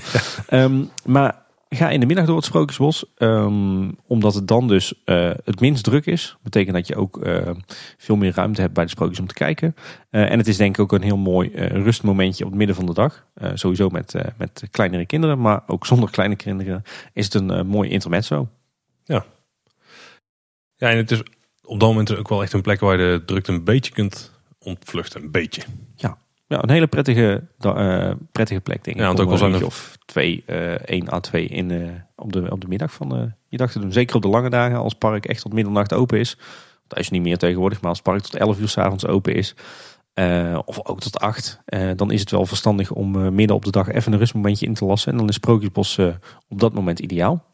ja. 0.48 0.62
um, 0.64 0.90
maar 1.04 1.43
Ga 1.74 1.90
in 1.90 2.00
de 2.00 2.06
middag 2.06 2.26
door 2.26 2.36
het 2.36 2.44
Sprookjesbos. 2.44 3.04
Um, 3.18 3.96
omdat 4.06 4.34
het 4.34 4.48
dan 4.48 4.68
dus 4.68 4.94
uh, 5.04 5.30
het 5.44 5.60
minst 5.60 5.84
druk 5.84 6.06
is. 6.06 6.36
Betekent 6.42 6.74
dat 6.74 6.86
je 6.86 6.96
ook 6.96 7.26
uh, 7.26 7.50
veel 7.96 8.16
meer 8.16 8.32
ruimte 8.34 8.60
hebt 8.60 8.74
bij 8.74 8.84
de 8.84 8.90
sprookjes 8.90 9.20
om 9.20 9.26
te 9.26 9.34
kijken. 9.34 9.74
Uh, 10.10 10.30
en 10.30 10.38
het 10.38 10.46
is 10.46 10.56
denk 10.56 10.74
ik 10.74 10.82
ook 10.82 10.92
een 10.92 11.02
heel 11.02 11.16
mooi 11.16 11.50
rustmomentje 11.56 12.44
op 12.44 12.50
het 12.50 12.58
midden 12.58 12.76
van 12.76 12.86
de 12.86 12.94
dag. 12.94 13.26
sowieso 13.54 13.88
met, 13.88 14.14
met 14.36 14.62
kleinere 14.70 15.06
kinderen. 15.06 15.40
Maar 15.40 15.62
ook 15.66 15.86
zonder 15.92 16.10
kleine 16.10 16.36
kinderen 16.36 16.82
is 17.12 17.24
het 17.24 17.34
een 17.34 17.66
mooi 17.66 17.90
intermezzo. 17.90 18.48
Ja. 19.04 19.24
Ja, 20.76 20.90
en 20.90 20.96
het 20.96 21.10
is 21.10 21.22
op 21.64 21.80
dat 21.80 21.88
moment 21.88 22.16
ook 22.16 22.28
wel 22.28 22.42
echt 22.42 22.52
een 22.52 22.62
plek 22.62 22.80
waar 22.80 23.00
je 23.00 23.18
de 23.18 23.24
drukte 23.24 23.52
een 23.52 23.64
beetje 23.64 23.92
kunt 23.92 24.32
ontvluchten. 24.58 25.22
Een 25.22 25.30
beetje. 25.30 25.62
Ja. 25.96 26.18
Ja, 26.46 26.62
een 26.62 26.70
hele 26.70 26.86
prettige, 26.86 27.44
uh, 27.66 28.10
prettige 28.32 28.60
plek 28.60 28.84
denk 28.84 28.96
ik. 28.96 29.02
Ja, 29.02 29.08
want 29.08 29.20
ook 29.20 29.28
wel 29.28 29.38
zo'n 29.38 29.64
of 29.64 29.96
twee, 30.06 30.44
uh, 30.46 30.72
één 30.72 31.12
à 31.12 31.20
twee 31.20 31.46
in, 31.46 31.70
uh, 31.70 31.88
op, 32.16 32.32
de, 32.32 32.50
op 32.50 32.60
de 32.60 32.68
middag 32.68 32.92
van 32.92 33.34
je 33.48 33.56
dag 33.56 33.72
te 33.72 33.78
doen. 33.78 33.92
Zeker 33.92 34.16
op 34.16 34.22
de 34.22 34.28
lange 34.28 34.50
dagen 34.50 34.78
als 34.78 34.90
het 34.90 34.98
park 34.98 35.26
echt 35.26 35.42
tot 35.42 35.52
middernacht 35.52 35.92
open 35.92 36.18
is. 36.18 36.38
Dat 36.88 36.98
is 36.98 37.10
niet 37.10 37.22
meer 37.22 37.38
tegenwoordig, 37.38 37.80
maar 37.80 37.88
als 37.88 37.98
het 37.98 38.06
park 38.06 38.22
tot 38.22 38.34
11 38.34 38.60
uur 38.60 38.68
s 38.68 38.78
avonds 38.78 39.06
open 39.06 39.34
is. 39.34 39.54
of 40.64 40.86
ook 40.86 41.00
tot 41.00 41.18
acht. 41.18 41.60
dan 41.96 42.10
is 42.10 42.20
het 42.20 42.30
wel 42.30 42.46
verstandig 42.46 42.90
om 42.90 43.34
midden 43.34 43.56
op 43.56 43.64
de 43.64 43.70
dag 43.70 43.88
even 43.88 44.12
een 44.12 44.18
rustmomentje 44.18 44.66
in 44.66 44.74
te 44.74 44.84
lassen. 44.84 45.12
En 45.12 45.18
dan 45.18 45.28
is 45.28 45.34
Sprookjesbos 45.34 45.98
op 46.48 46.60
dat 46.60 46.72
moment 46.72 46.98
ideaal. 46.98 47.44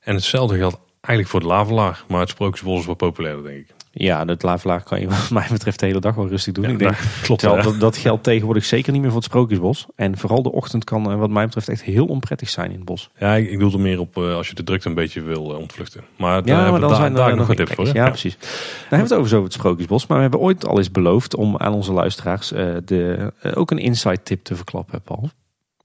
En 0.00 0.14
hetzelfde 0.14 0.56
geldt 0.56 0.78
eigenlijk 1.00 1.28
voor 1.28 1.40
de 1.40 1.46
Lavelaar. 1.46 2.04
Maar 2.08 2.20
het 2.20 2.28
Sprookjesbos 2.28 2.80
is 2.80 2.86
wel 2.86 2.94
populairder 2.94 3.44
denk 3.44 3.58
ik. 3.58 3.74
Ja, 3.94 4.24
het 4.24 4.42
lavelaar 4.42 4.82
kan 4.82 5.00
je 5.00 5.08
wat 5.14 5.30
mij 5.30 5.46
betreft 5.50 5.80
de 5.80 5.86
hele 5.86 6.00
dag 6.00 6.14
wel 6.14 6.28
rustig 6.28 6.52
doen. 6.52 6.64
ik 6.64 6.78
denk, 6.78 6.96
klopt 7.22 7.40
dat, 7.40 7.80
dat 7.80 7.96
geldt 7.96 8.24
tegenwoordig 8.24 8.64
zeker 8.64 8.92
niet 8.92 9.00
meer 9.00 9.10
voor 9.10 9.20
het 9.20 9.28
Sprookjesbos. 9.28 9.86
En 9.96 10.18
vooral 10.18 10.42
de 10.42 10.52
ochtend 10.52 10.84
kan 10.84 11.10
eh, 11.10 11.18
wat 11.18 11.30
mij 11.30 11.44
betreft 11.44 11.68
echt 11.68 11.82
heel 11.82 12.06
onprettig 12.06 12.48
zijn 12.48 12.70
in 12.70 12.76
het 12.76 12.84
bos. 12.84 13.10
Ja, 13.18 13.34
ik, 13.34 13.50
ik 13.50 13.58
doe 13.58 13.72
er 13.72 13.80
meer 13.80 14.00
op 14.00 14.16
uh, 14.16 14.34
als 14.34 14.48
je 14.48 14.54
de 14.54 14.64
drukte 14.64 14.88
een 14.88 14.94
beetje 14.94 15.20
wil 15.20 15.50
uh, 15.50 15.58
ontvluchten. 15.58 16.04
Maar, 16.16 16.42
ja, 16.44 16.70
maar 16.70 16.80
dan 16.80 16.88
daar, 16.88 16.98
zijn 16.98 17.14
daar 17.14 17.36
nog 17.36 17.48
een 17.48 17.56
tip 17.56 17.74
voor. 17.74 17.86
Ja, 17.86 17.92
ja, 17.94 18.08
precies. 18.08 18.36
Dan 18.38 18.48
hebben 18.80 18.98
we 18.98 19.04
het 19.04 19.12
over 19.12 19.28
zo 19.28 19.42
het 19.42 19.52
Sprookjesbos. 19.52 20.06
Maar 20.06 20.16
we 20.16 20.22
hebben 20.22 20.40
ooit 20.40 20.66
al 20.66 20.78
eens 20.78 20.90
beloofd 20.90 21.34
om 21.34 21.56
aan 21.56 21.72
onze 21.72 21.92
luisteraars 21.92 22.52
uh, 22.52 22.76
de, 22.84 23.32
ook 23.54 23.70
een 23.70 23.78
insight 23.78 24.24
tip 24.24 24.44
te 24.44 24.56
verklappen, 24.56 25.00
Paul. 25.02 25.30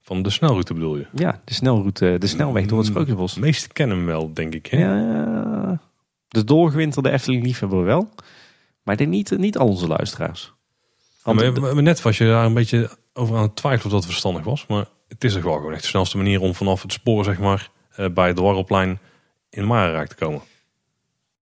Van 0.01 0.22
de 0.22 0.30
snelroute 0.30 0.74
bedoel 0.74 0.97
je? 0.97 1.05
Ja, 1.14 1.41
de 1.43 1.53
snelroute, 1.53 2.16
de 2.20 2.28
snelweg 2.28 2.66
door 2.66 2.78
het 2.78 2.88
Sprookjesbos. 2.88 3.34
De 3.34 3.39
meesten 3.39 3.72
kennen 3.72 3.97
hem 3.97 4.05
wel, 4.05 4.34
denk 4.34 4.53
ik. 4.53 4.66
Hè? 4.66 4.78
Ja, 4.78 5.80
de 6.28 6.43
doorgewinterde 6.43 7.11
Efteling 7.11 7.43
liefhebber 7.43 7.84
wel. 7.84 8.09
Maar 8.84 8.93
ik 8.93 8.99
denk 8.99 9.11
niet, 9.11 9.38
niet 9.38 9.57
al 9.57 9.67
onze 9.67 9.88
luisteraars. 9.88 10.53
Ja, 11.23 11.34
maar, 11.34 11.84
net 11.84 12.01
was 12.01 12.17
je 12.17 12.25
daar 12.25 12.45
een 12.45 12.53
beetje 12.53 12.89
over 13.13 13.36
aan 13.36 13.41
het 13.41 13.55
twijfelen 13.55 13.93
of 13.93 13.99
dat 13.99 14.09
verstandig 14.09 14.43
was. 14.43 14.65
Maar 14.67 14.86
het 15.07 15.23
is 15.23 15.34
er 15.34 15.43
wel 15.43 15.53
gewoon 15.53 15.73
echt 15.73 15.82
de 15.82 15.88
snelste 15.88 16.17
manier 16.17 16.41
om 16.41 16.55
vanaf 16.55 16.82
het 16.82 16.93
spoor 16.93 17.23
zeg 17.23 17.39
maar, 17.39 17.69
eh, 17.95 18.05
bij 18.09 18.28
het 18.28 18.36
Dwarrelplein 18.36 18.99
in 19.49 19.67
Marenrijk 19.67 20.07
te 20.07 20.15
komen. 20.15 20.41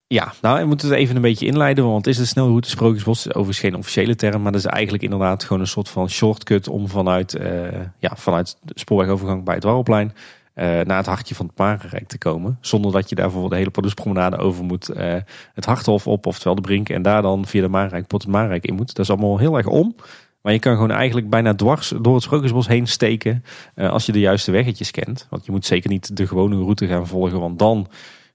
Ja, 0.08 0.34
nou, 0.42 0.60
we 0.60 0.66
moeten 0.66 0.90
het 0.90 0.98
even 0.98 1.16
een 1.16 1.22
beetje 1.22 1.46
inleiden, 1.46 1.86
want 1.86 2.06
het 2.06 2.14
is 2.14 2.20
de 2.20 2.26
snelroute 2.26 2.70
Sprookjesbos. 2.70 3.28
Overigens 3.28 3.60
geen 3.60 3.76
officiële 3.76 4.16
term, 4.16 4.42
maar 4.42 4.52
dat 4.52 4.62
is 4.62 4.68
eigenlijk 4.68 5.04
inderdaad 5.04 5.44
gewoon 5.44 5.62
een 5.62 5.68
soort 5.68 5.90
van 5.90 6.10
shortcut 6.10 6.68
om 6.68 6.88
vanuit, 6.88 7.36
uh, 7.36 7.68
ja, 8.00 8.12
vanuit 8.16 8.58
de 8.62 8.74
spoorwegovergang 8.76 9.44
bij 9.44 9.54
het 9.54 9.64
Dwarrelplein 9.64 10.08
uh, 10.08 10.14
naar 10.56 10.98
het 10.98 11.06
hartje 11.06 11.36
van 11.36 11.46
het 11.46 11.58
Marenrijk 11.58 12.08
te 12.08 12.18
komen. 12.18 12.58
Zonder 12.62 12.92
dat 12.92 13.10
je 13.10 13.16
daarvoor 13.16 13.50
de 13.50 13.56
hele 13.56 13.70
Paduspromenade 13.70 14.38
over 14.38 14.64
moet. 14.64 14.90
Uh, 14.90 15.16
het 15.54 15.66
Harthof 15.66 16.08
op, 16.08 16.26
oftewel 16.26 16.56
de 16.56 16.62
Brink. 16.62 16.90
En 16.90 17.02
daar 17.02 17.22
dan 17.22 17.46
via 17.46 17.62
de 17.62 17.68
Marenrijk, 17.68 18.08
pot 18.08 18.22
het 18.22 18.32
Marenrijk 18.32 18.66
in 18.66 18.76
moet. 18.76 18.96
Dat 18.96 19.06
is 19.06 19.10
allemaal 19.10 19.38
heel 19.38 19.58
erg 19.58 19.68
om. 19.68 19.96
Maar 20.42 20.54
je 20.54 20.60
kan 20.60 20.74
gewoon 20.74 20.92
eigenlijk 20.92 21.30
bijna 21.30 21.56
dwars 21.56 21.94
door 22.02 22.14
het 22.14 22.24
Sprookjesbos 22.24 22.68
heen 22.68 22.88
steken. 22.88 23.44
Uh, 23.76 23.90
als 23.90 24.06
je 24.06 24.12
de 24.12 24.20
juiste 24.20 24.52
weggetjes 24.52 24.92
kent. 24.92 25.28
Want 25.30 25.46
je 25.46 25.52
moet 25.52 25.66
zeker 25.66 25.90
niet 25.90 26.18
de 26.18 26.28
gewone 26.28 26.56
route 26.56 26.88
gaan 26.88 27.08
volgen. 27.08 27.40
Want 27.40 27.60
dan 27.60 27.88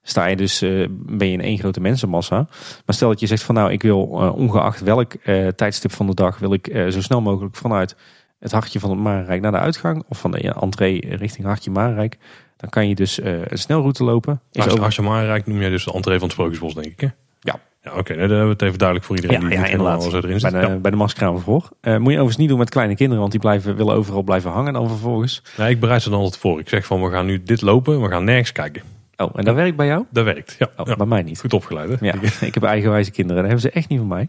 sta 0.02 0.26
je 0.26 0.36
dus, 0.36 0.58
ben 0.90 1.26
je 1.26 1.32
in 1.32 1.40
één 1.40 1.58
grote 1.58 1.80
mensenmassa. 1.80 2.48
Maar 2.86 2.94
stel 2.94 3.08
dat 3.08 3.20
je 3.20 3.26
zegt 3.26 3.42
van 3.42 3.54
nou, 3.54 3.72
ik 3.72 3.82
wil 3.82 4.02
ongeacht 4.34 4.80
welk 4.80 5.12
tijdstip 5.56 5.92
van 5.92 6.06
de 6.06 6.14
dag, 6.14 6.38
wil 6.38 6.52
ik 6.52 6.84
zo 6.88 7.00
snel 7.00 7.20
mogelijk 7.20 7.56
vanuit 7.56 7.96
het 8.40 8.52
hartje 8.52 8.80
van 8.80 8.90
het 8.90 8.98
Marenrijk 8.98 9.40
naar 9.40 9.52
de 9.52 9.58
uitgang. 9.58 10.04
Of 10.08 10.18
van 10.18 10.30
de 10.30 10.52
entree 10.52 11.16
richting 11.16 11.46
hartje 11.46 11.70
Marenrijk. 11.70 12.18
Dan 12.56 12.70
kan 12.70 12.88
je 12.88 12.94
dus 12.94 13.18
uh, 13.18 13.44
een 13.44 13.58
snelroute 13.58 14.04
lopen. 14.04 14.40
Is 14.52 14.62
hartje, 14.62 14.80
hartje 14.80 15.02
Marenrijk 15.02 15.46
noem 15.46 15.60
je 15.60 15.70
dus 15.70 15.84
de 15.84 15.92
entree 15.92 16.18
van 16.18 16.24
het 16.24 16.32
Sprookjesbos 16.32 16.74
denk 16.74 16.86
ik 16.86 17.00
hè? 17.00 17.08
Ja. 17.40 17.60
Ja, 17.82 17.90
oké. 17.90 18.00
Okay. 18.00 18.16
Nou, 18.16 18.28
dan 18.28 18.36
hebben 18.36 18.46
we 18.46 18.52
het 18.52 18.62
even 18.62 18.78
duidelijk 18.78 19.06
voor 19.06 19.16
iedereen 19.16 19.40
ja, 19.40 19.46
die 19.46 19.56
ja, 19.56 19.62
niet 19.62 19.70
helemaal 19.70 20.00
zo 20.00 20.16
erin 20.16 20.40
zit. 20.40 20.52
Bij 20.52 20.60
de, 20.60 20.66
ja. 20.66 20.76
bij 20.76 20.90
de 20.90 21.40
voor. 21.40 21.68
Uh, 21.82 21.96
moet 21.96 22.06
je 22.06 22.18
overigens 22.18 22.36
niet 22.36 22.48
doen 22.48 22.58
met 22.58 22.70
kleine 22.70 22.94
kinderen, 22.94 23.20
want 23.20 23.30
die 23.30 23.40
blijven, 23.40 23.76
willen 23.76 23.94
overal 23.94 24.22
blijven 24.22 24.50
hangen 24.50 24.72
dan 24.72 24.88
vervolgens. 24.88 25.42
Nee, 25.56 25.70
ik 25.70 25.80
bereid 25.80 26.02
ze 26.02 26.10
dan 26.10 26.18
altijd 26.18 26.40
voor. 26.40 26.60
Ik 26.60 26.68
zeg 26.68 26.86
van, 26.86 27.02
we 27.02 27.10
gaan 27.10 27.26
nu 27.26 27.42
dit 27.42 27.60
lopen, 27.60 28.02
we 28.02 28.08
gaan 28.08 28.24
nergens 28.24 28.52
kijken. 28.52 28.82
Oh, 29.16 29.30
en 29.34 29.44
dat 29.44 29.54
werkt 29.54 29.76
bij 29.76 29.86
jou? 29.86 30.04
Dat 30.10 30.24
werkt, 30.24 30.56
ja. 30.58 30.68
Oh, 30.76 30.86
ja. 30.86 30.96
bij 30.96 31.06
mij 31.06 31.22
niet. 31.22 31.40
Goed 31.40 31.52
opgeleid, 31.52 31.88
hè? 31.88 32.06
Ja, 32.06 32.14
ik 32.40 32.54
heb 32.54 32.62
eigenwijze 32.62 33.10
kinderen. 33.10 33.42
Dat 33.42 33.52
hebben 33.52 33.70
ze 33.70 33.78
echt 33.78 33.88
niet 33.88 33.98
van 33.98 34.08
mij. 34.08 34.28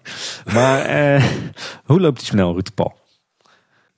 Maar 0.53 0.81
eh, 0.81 1.23
hoe 1.85 1.99
loopt 1.99 2.17
die 2.17 2.27
snelroute, 2.27 2.71
Paul? 2.71 3.00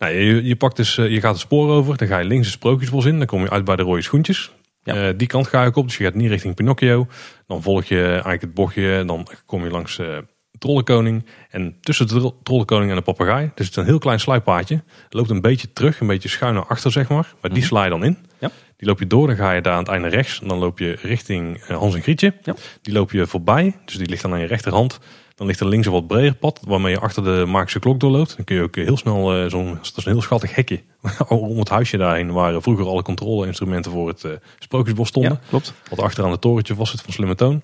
Nou, 0.04 0.16
je, 0.16 0.44
je, 0.44 0.56
pakt 0.56 0.76
dus, 0.76 0.98
eh, 0.98 1.10
je 1.10 1.20
gaat 1.20 1.32
het 1.32 1.42
spoor 1.42 1.70
over, 1.70 1.98
dan 1.98 2.08
ga 2.08 2.18
je 2.18 2.26
links 2.26 2.46
het 2.46 2.56
sprookjesbos 2.56 3.06
in. 3.06 3.18
Dan 3.18 3.28
kom 3.28 3.42
je 3.42 3.50
uit 3.50 3.66
bij 3.66 3.76
de 3.76 3.84
rode 3.84 4.02
schoentjes. 4.02 4.52
Ja. 4.84 5.08
Eh, 5.08 5.14
die 5.18 5.28
kant 5.28 5.48
ga 5.48 5.66
ik 5.66 5.76
op, 5.76 5.88
dus 5.88 5.98
je 5.98 6.04
gaat 6.04 6.14
niet 6.14 6.30
richting 6.30 6.56
Pinocchio. 6.56 7.08
Dan 7.48 7.62
volg 7.62 7.84
je 7.84 8.04
eigenlijk 8.06 8.42
het 8.42 8.54
bochtje, 8.54 9.04
dan 9.06 9.28
kom 9.46 9.64
je 9.64 9.70
langs 9.70 10.00
eh 10.00 10.18
Trollenkoning. 10.60 11.26
En 11.50 11.76
tussen 11.82 12.08
de 12.08 12.14
Tro- 12.14 12.38
Trollenkoning 12.44 12.90
en 12.90 12.96
de 12.96 13.02
papegaai, 13.02 13.52
dus 13.56 13.66
het 13.66 13.76
is 13.76 13.82
een 13.82 13.90
heel 13.90 14.00
klein 14.00 14.20
sluippaadje. 14.20 14.84
Loopt 15.10 15.30
een 15.30 15.42
beetje 15.42 15.74
terug, 15.74 16.00
een 16.00 16.08
beetje 16.08 16.30
schuin 16.30 16.54
naar 16.54 16.66
achter, 16.66 16.92
zeg 16.92 17.10
maar. 17.10 17.34
Maar 17.42 17.54
die 17.54 17.64
sla 17.64 17.84
je 17.84 17.90
dan 17.90 18.04
in. 18.04 18.18
Ja. 18.40 18.52
Die 18.78 18.88
loop 18.88 19.00
je 19.00 19.08
door, 19.08 19.28
dan 19.28 19.36
ga 19.36 19.52
je 19.52 19.62
daar 19.62 19.74
aan 19.74 19.80
het 19.80 19.88
einde 19.88 20.08
rechts. 20.08 20.42
En 20.42 20.48
dan 20.48 20.58
loop 20.58 20.80
je 20.80 20.98
richting 21.02 21.66
Hans 21.68 21.96
en 21.96 22.02
Grietje. 22.02 22.34
Ja. 22.44 22.56
Die 22.82 22.94
loop 22.94 23.12
je 23.12 23.28
voorbij, 23.28 23.76
dus 23.86 23.96
die 23.96 24.10
ligt 24.10 24.22
dan 24.22 24.34
aan 24.34 24.40
je 24.40 24.46
rechterhand. 24.46 25.00
Dan 25.36 25.48
ligt 25.48 25.60
er 25.60 25.68
links 25.68 25.86
een 25.86 25.92
wat 25.92 26.08
breder 26.08 26.36
pad, 26.36 26.60
waarmee 26.68 26.94
je 26.94 27.00
achter 27.00 27.24
de 27.24 27.46
Maakse 27.48 27.80
klok 27.80 28.00
doorloopt. 28.00 28.36
Dan 28.36 28.46
kun 28.46 28.56
je 28.56 28.62
ook 28.62 28.76
heel 28.76 28.98
snel 28.98 29.36
eh, 29.36 29.50
zo'n, 29.50 29.74
dat 29.74 29.94
is 29.96 30.06
een 30.06 30.12
heel 30.12 30.22
schattig 30.22 30.56
hekje 30.56 30.82
om 31.28 31.60
het 31.60 31.70
huisje 31.70 31.98
daarheen, 31.98 32.32
waar 32.32 32.62
vroeger 32.62 32.86
alle 32.86 33.02
controleinstrumenten 33.02 33.92
voor 33.92 34.08
het 34.08 34.24
eh, 34.24 34.32
sprookjesbos 34.60 35.08
stonden. 35.08 35.32
Ja, 35.32 35.48
klopt. 35.50 35.74
Wat 35.90 36.00
achteraan 36.00 36.32
het 36.32 36.42
torentje 36.42 36.76
was 36.76 36.92
het 36.92 37.02
van 37.02 37.14
Slimme 37.14 37.36
Toon. 37.36 37.62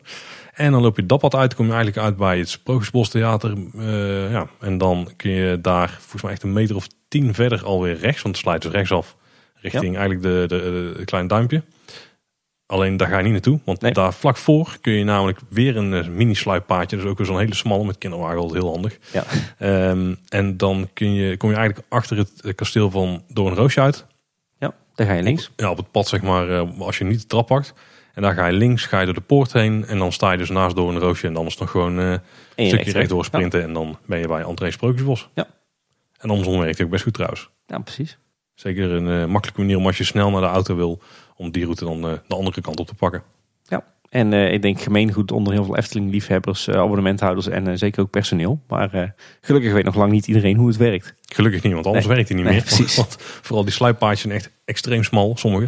En 0.53 0.71
dan 0.71 0.81
loop 0.81 0.95
je 0.95 1.05
dat 1.05 1.19
pad 1.19 1.35
uit, 1.35 1.55
kom 1.55 1.65
je 1.65 1.73
eigenlijk 1.73 2.05
uit 2.05 2.17
bij 2.17 2.37
het 2.37 2.49
Sprookjesbostheater. 2.49 3.53
Eh 3.77 4.31
ja, 4.31 4.47
en 4.59 4.77
dan 4.77 5.09
kun 5.15 5.31
je 5.31 5.61
daar 5.61 5.89
volgens 5.99 6.21
mij 6.21 6.31
echt 6.31 6.43
een 6.43 6.53
meter 6.53 6.75
of 6.75 6.87
tien 7.07 7.33
verder 7.33 7.63
alweer 7.63 7.97
rechts, 7.97 8.21
want 8.21 8.35
het 8.35 8.45
slijt 8.45 8.61
dus 8.61 8.71
rechtsaf 8.71 9.15
richting 9.61 9.97
eigenlijk 9.97 10.21
de, 10.21 10.55
de, 10.55 10.61
de, 10.61 10.93
de 10.97 11.05
klein 11.05 11.27
duimpje. 11.27 11.63
Alleen 12.69 12.97
daar 12.97 13.07
ga 13.07 13.17
je 13.17 13.23
niet 13.23 13.31
naartoe, 13.31 13.59
want 13.65 13.81
Nee. 13.81 13.91
daar 13.91 14.13
vlak 14.13 14.37
voor 14.37 14.77
kun 14.81 14.93
je 14.93 15.03
namelijk 15.03 15.39
weer 15.49 15.77
een 15.77 15.93
eh, 15.93 16.07
mini-sluippaadje. 16.07 16.95
Dus 16.97 17.05
ook 17.05 17.17
weer 17.17 17.27
zo'n 17.27 17.39
hele 17.39 17.55
smalle 17.55 17.85
met 17.85 17.97
kinderwagen, 17.97 18.37
altijd 18.37 18.61
heel 18.61 18.71
handig. 18.71 18.97
Ja. 19.13 19.23
Ehm, 19.57 20.15
en 20.29 20.57
dan 20.57 20.89
kun 20.93 21.13
je, 21.13 21.37
kom 21.37 21.49
je 21.49 21.55
eigenlijk 21.55 21.87
achter 21.89 22.17
het 22.17 22.41
eh, 22.41 22.55
kasteel 22.55 22.91
van 22.91 23.23
Doornroosje 23.27 23.81
uit. 23.81 24.05
ja, 24.59 24.73
daar 24.95 25.07
ga 25.07 25.13
je 25.13 25.23
links. 25.23 25.51
Ja, 25.55 25.69
op 25.69 25.77
het 25.77 25.91
pad 25.91 26.07
zeg 26.07 26.21
maar, 26.21 26.49
eh, 26.49 26.79
als 26.79 26.97
je 26.97 27.03
niet 27.03 27.21
de 27.21 27.27
trap 27.27 27.47
pakt. 27.47 27.73
En 28.13 28.21
daar 28.21 28.33
ga 28.33 28.45
je 28.45 28.53
links, 28.53 28.85
ga 28.85 28.99
je 28.99 29.05
door 29.05 29.13
de 29.13 29.21
poort 29.21 29.53
heen. 29.53 29.85
En 29.85 29.97
dan 29.97 30.11
sta 30.11 30.31
je 30.31 30.37
dus 30.37 30.49
naast 30.49 30.75
Doornroosje. 30.75 31.27
En 31.27 31.33
dan 31.33 31.45
is 31.45 31.51
het 31.51 31.59
nog 31.61 31.71
gewoon 31.71 31.99
En 31.99 32.05
een 32.05 32.19
je 32.55 32.65
stukje 32.67 32.83
recht, 32.85 32.95
rechtdoor 32.95 33.25
sprinten. 33.25 33.63
En 33.63 33.73
dan 33.73 33.97
ben 34.05 34.19
je 34.19 34.27
bij 34.27 34.43
André 34.43 34.71
Sprookjesbos. 34.71 35.29
Ja. 35.33 35.47
En 36.17 36.29
andersom 36.29 36.59
werkt 36.59 36.77
het 36.77 36.85
ook 36.85 36.91
best 36.91 37.03
goed 37.03 37.13
trouwens. 37.13 37.49
Ja, 37.65 37.79
precies. 37.79 38.17
Zeker 38.53 38.91
een 38.91 39.29
makkelijke 39.29 39.61
manier 39.61 39.77
om 39.77 39.85
als 39.85 39.97
je 39.97 40.03
snel 40.03 40.29
naar 40.29 40.41
de 40.41 40.47
auto 40.47 40.75
wil. 40.75 41.01
Om 41.39 41.51
die 41.51 41.63
route 41.63 41.85
dan 41.85 42.07
eh, 42.07 42.13
de 42.27 42.35
andere 42.35 42.61
kant 42.61 42.79
op 42.79 42.87
te 42.87 42.93
pakken. 42.93 43.23
Ja. 43.63 43.83
En 44.09 44.33
eh, 44.33 44.53
ik 44.53 44.61
denk 44.61 44.81
gemeengoed 44.81 45.31
onder 45.31 45.53
heel 45.53 45.63
veel 45.63 45.77
Efteling-liefhebbers, 45.77 46.67
eh, 46.67 46.75
abonnementhouders 46.75 47.47
en 47.47 47.77
zeker 47.77 48.01
ook 48.01 48.09
personeel. 48.09 48.59
Maar 48.67 49.15
gelukkig 49.41 49.73
weet 49.73 49.83
nog 49.83 49.95
lang 49.95 50.11
niet 50.11 50.27
iedereen 50.27 50.57
hoe 50.57 50.67
het 50.67 50.77
werkt. 50.77 51.13
Gelukkig 51.33 51.63
niet, 51.63 51.73
want 51.73 51.85
anders 51.85 52.05
Nee. 52.05 52.15
werkt 52.15 52.29
hij 52.29 52.37
niet 52.37 52.47
Nee, 52.47 52.55
meer. 52.55 52.63
precies. 52.75 52.95
Want 52.95 53.15
vooral 53.19 53.63
die 53.63 53.73
sluippaadjes 53.73 54.21
zijn 54.21 54.33
echt 54.33 54.49
extreem 54.65 55.03
smal, 55.03 55.37
sommige. 55.37 55.67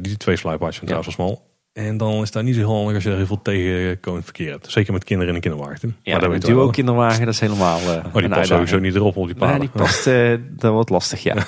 Die 0.00 0.16
twee 0.16 0.36
sluippaadjes 0.36 0.76
zijn 0.76 0.86
trouwens 0.90 1.16
wel 1.16 1.26
smal. 1.26 1.48
En 1.72 1.96
dan 1.96 2.22
is 2.22 2.30
daar 2.30 2.42
niet 2.42 2.54
zo 2.54 2.60
heel 2.60 2.74
handig 2.74 2.94
als 2.94 3.04
je 3.04 3.10
er 3.10 3.16
heel 3.16 3.26
veel 3.26 3.42
tegenkomend 3.42 4.24
verkeer 4.24 4.50
hebt. 4.50 4.70
Zeker 4.70 4.92
met 4.92 5.04
kinderen 5.04 5.28
in 5.30 5.34
een 5.42 5.50
kinderwagen. 5.50 5.96
Ja, 6.02 6.18
maar 6.18 6.30
wel. 6.30 6.38
duo 6.38 6.70
kinderwagen, 6.70 7.24
dat 7.24 7.34
is 7.34 7.40
helemaal 7.40 7.78
eh 7.80 8.04
Oh, 8.06 8.14
die 8.14 8.28
past 8.28 8.46
sowieso 8.48 8.78
niet 8.78 8.94
erop 8.94 9.16
op 9.16 9.26
die 9.26 9.34
paden. 9.36 9.60
die 9.60 9.68
past, 9.68 10.04
dat 10.60 10.72
wordt 10.72 10.90
lastig, 10.90 11.22
ja. 11.22 11.34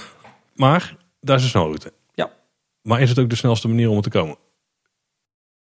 Maar 0.57 0.97
daar 1.21 1.37
is 1.37 1.43
een 1.43 1.49
snelroute. 1.49 1.93
Maar 2.83 3.01
is 3.01 3.09
het 3.09 3.19
ook 3.19 3.31
de 3.31 3.37
snelste 3.37 3.69
manier 3.69 3.89
om 3.89 3.97
er 3.97 4.03
te 4.03 4.11
komen? 4.11 4.37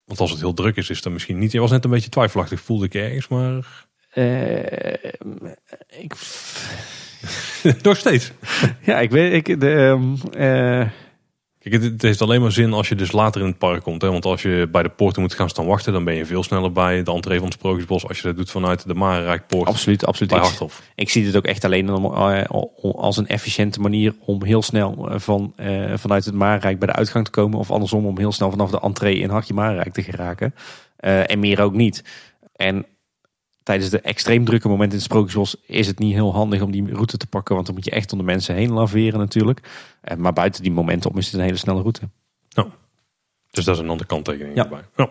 Want 0.04 0.20
als 0.20 0.30
het 0.30 0.40
heel 0.40 0.54
druk 0.54 0.76
is, 0.76 0.90
is 0.90 1.04
het 1.04 1.12
misschien 1.12 1.38
niet. 1.38 1.52
Je 1.52 1.60
was 1.60 1.70
net 1.70 1.84
een 1.84 1.90
beetje 1.90 2.08
twijfelachtig, 2.10 2.60
voelde 2.60 2.84
ik 2.84 2.94
ergens, 2.94 3.28
maar 3.28 3.86
Eh, 4.10 5.10
ik, 5.88 6.14
nog 7.82 7.96
steeds. 7.96 8.32
ja, 8.82 9.00
ik 9.00 9.10
weet, 9.10 9.48
ik, 9.48 9.60
de, 9.60 9.72
ehm, 9.74 10.14
eh, 10.42 10.88
Kijk, 11.68 11.82
het, 11.82 11.92
het 11.92 12.02
heeft 12.02 12.22
alleen 12.22 12.40
maar 12.40 12.52
zin 12.52 12.72
als 12.72 12.88
je 12.88 12.94
dus 12.94 13.12
later 13.12 13.40
in 13.40 13.46
het 13.46 13.58
park 13.58 13.82
komt. 13.82 14.02
Hè? 14.02 14.10
Want 14.10 14.24
als 14.24 14.42
je 14.42 14.68
bij 14.72 14.82
de 14.82 14.88
poorten 14.88 15.22
moet 15.22 15.34
gaan 15.34 15.48
staan 15.48 15.66
wachten, 15.66 15.92
dan 15.92 16.04
ben 16.04 16.14
je 16.14 16.26
veel 16.26 16.42
sneller 16.42 16.72
bij 16.72 17.02
de 17.02 17.12
entree 17.12 17.36
van 17.36 17.44
het 17.44 17.54
Sprookjesbos. 17.54 18.08
Als 18.08 18.20
je 18.20 18.26
dat 18.26 18.36
doet 18.36 18.50
vanuit 18.50 18.86
de 18.86 18.94
Marenrijkpoort 18.94 19.68
absoluut, 19.68 20.06
absoluut. 20.06 20.30
bij 20.30 20.40
Ik, 20.40 20.44
Harthof. 20.44 20.82
ik 20.94 21.10
zie 21.10 21.24
dit 21.24 21.36
ook 21.36 21.44
echt 21.44 21.64
alleen 21.64 21.88
eh, 21.88 22.44
als 22.80 23.16
een 23.16 23.26
efficiënte 23.26 23.80
manier 23.80 24.14
om 24.24 24.44
heel 24.44 24.62
snel 24.62 25.10
eh, 25.10 25.18
van, 25.18 25.52
eh, 25.56 25.92
vanuit 25.94 26.24
het 26.24 26.34
Marenrijk 26.34 26.78
bij 26.78 26.88
de 26.88 26.94
uitgang 26.94 27.24
te 27.24 27.30
komen. 27.30 27.58
Of 27.58 27.70
andersom 27.70 28.06
om 28.06 28.18
heel 28.18 28.32
snel 28.32 28.50
vanaf 28.50 28.70
de 28.70 28.80
entree 28.80 29.18
in 29.18 29.30
Hartje 29.30 29.54
Marenrijk 29.54 29.92
te 29.92 30.02
geraken. 30.02 30.54
En 30.98 31.38
meer 31.38 31.60
ook 31.60 31.74
niet. 31.74 32.04
En 32.56 32.86
tijdens 33.68 33.90
de 33.90 34.00
extreem 34.00 34.44
drukke 34.44 34.68
momenten 34.68 34.98
in 34.98 35.02
het 35.02 35.12
Sprookjesbos 35.12 35.56
is 35.66 35.86
het 35.86 35.98
niet 35.98 36.12
heel 36.12 36.32
handig 36.32 36.62
om 36.62 36.70
die 36.70 36.92
route 36.92 37.16
te 37.16 37.26
pakken. 37.26 37.54
Want 37.54 37.66
dan 37.66 37.74
moet 37.74 37.84
je 37.84 37.90
echt 37.90 38.12
om 38.12 38.18
de 38.18 38.24
mensen 38.24 38.54
heen 38.54 38.72
laveren 38.72 39.18
natuurlijk. 39.18 39.60
Eh, 40.00 40.16
maar 40.16 40.32
buiten 40.32 40.62
die 40.62 40.72
momenten 40.72 41.10
om 41.10 41.18
is 41.18 41.26
het 41.26 41.34
een 41.34 41.40
hele 41.40 41.56
snelle 41.56 41.80
route. 41.80 42.00
Dus 43.50 43.64
dat 43.64 43.74
is 43.74 43.82
een 43.82 43.88
andere 43.88 44.08
kanttekening 44.08 44.56
Ja. 44.56 44.62
erbij. 44.62 44.80
Ja. 44.96 45.08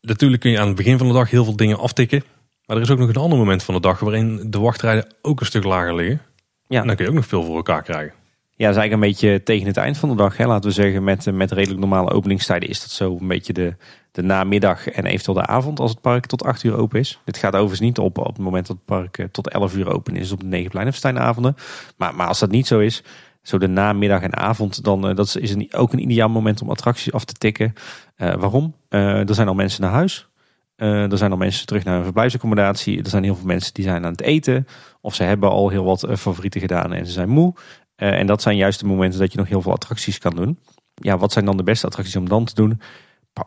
Natuurlijk 0.00 0.42
kun 0.42 0.50
je 0.50 0.60
aan 0.60 0.66
het 0.66 0.76
begin 0.76 0.98
van 0.98 1.06
de 1.06 1.12
dag 1.12 1.30
heel 1.30 1.44
veel 1.44 1.56
dingen 1.56 1.78
aftikken. 1.78 2.22
Maar 2.66 2.76
er 2.76 2.82
is 2.82 2.90
ook 2.90 2.98
nog 2.98 3.08
een 3.08 3.14
ander 3.16 3.38
moment 3.38 3.62
van 3.62 3.74
de 3.74 3.80
dag 3.80 4.00
waarin 4.00 4.50
de 4.50 4.58
wachtrijden 4.58 5.14
ook 5.22 5.40
een 5.40 5.46
stuk 5.46 5.64
lager 5.64 5.94
liggen. 5.94 6.22
Ja. 6.66 6.80
En 6.80 6.86
dan 6.86 6.96
kun 6.96 7.04
je 7.04 7.10
ook 7.10 7.16
nog 7.16 7.26
veel 7.26 7.44
voor 7.44 7.56
elkaar 7.56 7.82
krijgen. 7.82 8.14
Ja, 8.56 8.66
dat 8.66 8.76
is 8.76 8.80
eigenlijk 8.80 8.92
een 8.92 9.08
beetje 9.08 9.42
tegen 9.42 9.66
het 9.66 9.76
eind 9.76 9.98
van 9.98 10.08
de 10.08 10.14
dag. 10.14 10.36
Hè. 10.36 10.46
Laten 10.46 10.68
we 10.68 10.74
zeggen, 10.74 11.04
met, 11.04 11.26
eh, 11.26 11.32
met 11.32 11.52
redelijk 11.52 11.80
normale 11.80 12.10
openingstijden 12.10 12.68
is 12.68 12.80
dat 12.80 12.90
zo 12.90 13.16
een 13.20 13.28
beetje 13.28 13.52
de, 13.52 13.74
de 14.12 14.22
namiddag 14.22 14.88
en 14.88 15.04
eventueel 15.04 15.36
de 15.36 15.46
avond 15.46 15.80
als 15.80 15.90
het 15.90 16.00
park 16.00 16.26
tot 16.26 16.44
8 16.44 16.62
uur 16.62 16.76
open 16.76 17.00
is. 17.00 17.20
Dit 17.24 17.36
gaat 17.36 17.52
overigens 17.54 17.80
niet 17.80 17.98
op 17.98 18.18
op 18.18 18.26
het 18.26 18.38
moment 18.38 18.66
dat 18.66 18.76
het 18.76 18.84
park 18.84 19.18
eh, 19.18 19.26
tot 19.30 19.48
11 19.48 19.76
uur 19.76 19.92
open 19.92 20.16
is 20.16 20.32
op 20.32 20.40
de 20.40 20.46
Negenplein 20.46 20.88
of 20.88 20.94
Steinavonden. 20.94 21.56
Maar, 21.96 22.14
maar 22.14 22.26
als 22.26 22.38
dat 22.38 22.50
niet 22.50 22.66
zo 22.66 22.78
is, 22.78 23.02
zo 23.42 23.58
de 23.58 23.68
namiddag 23.68 24.22
en 24.22 24.36
avond, 24.36 24.84
dan 24.84 25.08
eh, 25.08 25.14
dat 25.16 25.36
is, 25.40 25.74
ook 25.74 25.92
een 25.92 26.02
ideaal 26.02 26.28
moment 26.28 26.62
om 26.62 26.70
attracties 26.70 27.12
af 27.12 27.24
te 27.24 27.32
tikken. 27.32 27.72
Eh, 28.16 28.34
waarom? 28.34 28.74
Eh, 28.88 29.28
er 29.28 29.34
zijn 29.34 29.48
al 29.48 29.54
mensen 29.54 29.82
naar 29.82 29.90
huis. 29.90 30.28
Er 30.76 31.18
zijn 31.18 31.30
al 31.30 31.36
mensen 31.36 31.66
terug 31.66 31.84
naar 31.84 31.94
hun 31.94 32.04
verblijfsaccommodatie. 32.04 33.02
Er 33.02 33.10
zijn 33.10 33.22
heel 33.22 33.36
veel 33.36 33.46
mensen 33.46 33.74
die 33.74 33.84
zijn 33.84 34.04
aan 34.04 34.10
het 34.10 34.20
eten. 34.20 34.66
Of 35.00 35.14
ze 35.14 35.22
hebben 35.22 35.50
al 35.50 35.68
heel 35.68 35.84
wat 35.84 36.06
favorieten 36.18 36.60
gedaan 36.60 36.92
en 36.92 37.06
ze 37.06 37.12
zijn 37.12 37.28
moe. 37.28 37.54
En 37.96 38.26
dat 38.26 38.42
zijn 38.42 38.56
juist 38.56 38.80
de 38.80 38.86
momenten 38.86 39.20
dat 39.20 39.32
je 39.32 39.38
nog 39.38 39.48
heel 39.48 39.62
veel 39.62 39.72
attracties 39.72 40.18
kan 40.18 40.36
doen. 40.36 40.58
Ja, 40.94 41.18
wat 41.18 41.32
zijn 41.32 41.44
dan 41.44 41.56
de 41.56 41.62
beste 41.62 41.86
attracties 41.86 42.16
om 42.16 42.28
dan 42.28 42.44
te 42.44 42.54
doen? 42.54 42.80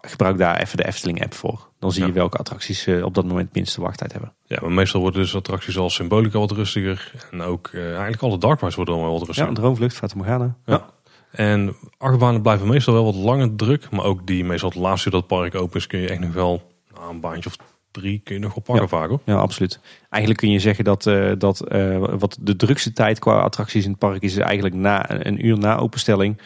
Gebruik 0.02 0.38
daar 0.38 0.58
even 0.60 0.78
de 0.78 0.86
Efteling 0.88 1.24
app 1.24 1.34
voor. 1.34 1.70
Dan 1.80 1.92
zie 1.92 2.02
je 2.02 2.08
Ja. 2.08 2.14
welke 2.14 2.38
attracties 2.38 2.88
op 2.88 3.14
dat 3.14 3.26
moment 3.26 3.54
minste 3.54 3.82
wachttijd 3.82 4.12
hebben. 4.12 4.34
Ja, 4.46 4.58
maar 4.62 4.72
meestal 4.72 5.02
worden 5.02 5.22
dus 5.22 5.36
attracties 5.36 5.78
als 5.78 5.94
Symbolica 5.94 6.40
wat 6.40 6.52
rustiger. 6.52 7.12
En 7.32 7.42
ook 7.42 7.68
eh, 7.74 7.88
eigenlijk 7.92 8.22
alle 8.22 8.38
dark 8.38 8.60
rides 8.60 8.76
worden 8.76 8.96
wel 8.96 9.12
wat 9.12 9.20
Ja, 9.20 9.26
rustiger. 9.26 9.50
een 9.50 9.56
droomvlucht, 9.56 9.96
Fata 9.96 10.16
Morgana. 10.16 10.56
Ja. 10.66 10.90
En 11.32 11.76
achtbanen 11.98 12.42
blijven 12.42 12.68
meestal 12.68 12.94
wel 12.94 13.04
wat 13.04 13.16
langer 13.16 13.56
druk. 13.56 13.90
Maar 13.90 14.06
ook 14.06 14.28
die 14.28 14.46
meestal 14.46 14.70
het 14.70 14.78
laatste 14.78 15.06
uur 15.08 15.12
dat 15.14 15.30
het 15.30 15.40
park 15.40 15.56
open 15.56 15.78
is, 15.80 15.88
kun 15.88 16.00
je 16.00 16.08
echt 16.10 16.20
nog 16.20 16.34
wel 16.34 16.72
nou, 16.94 17.10
een 17.10 17.20
baantje 17.20 17.50
of 17.50 17.56
drie 17.92 18.22
kun 18.24 18.36
je 18.36 18.42
nog 18.42 18.54
wel 18.54 18.64
pakken 18.64 18.90
vaak 18.90 19.10
hoor. 19.10 19.20
Ja, 19.26 19.36
absoluut. 19.36 19.80
Eigenlijk 20.10 20.44
kun 20.44 20.52
je 20.52 20.60
zeggen 20.60 20.84
dat, 20.84 21.08
eh, 21.08 21.32
dat 21.38 21.62
eh, 21.68 21.98
wat 21.98 22.38
de 22.42 22.56
drukste 22.56 22.94
tijd 22.94 23.20
qua 23.20 23.40
attracties 23.40 23.84
in 23.84 23.90
het 23.90 24.00
park 24.00 24.22
is, 24.22 24.32
is 24.32 24.38
eigenlijk 24.38 24.76
na 24.76 25.26
een 25.26 25.46
uur 25.46 25.58
na 25.58 25.78
openstelling. 25.78 26.38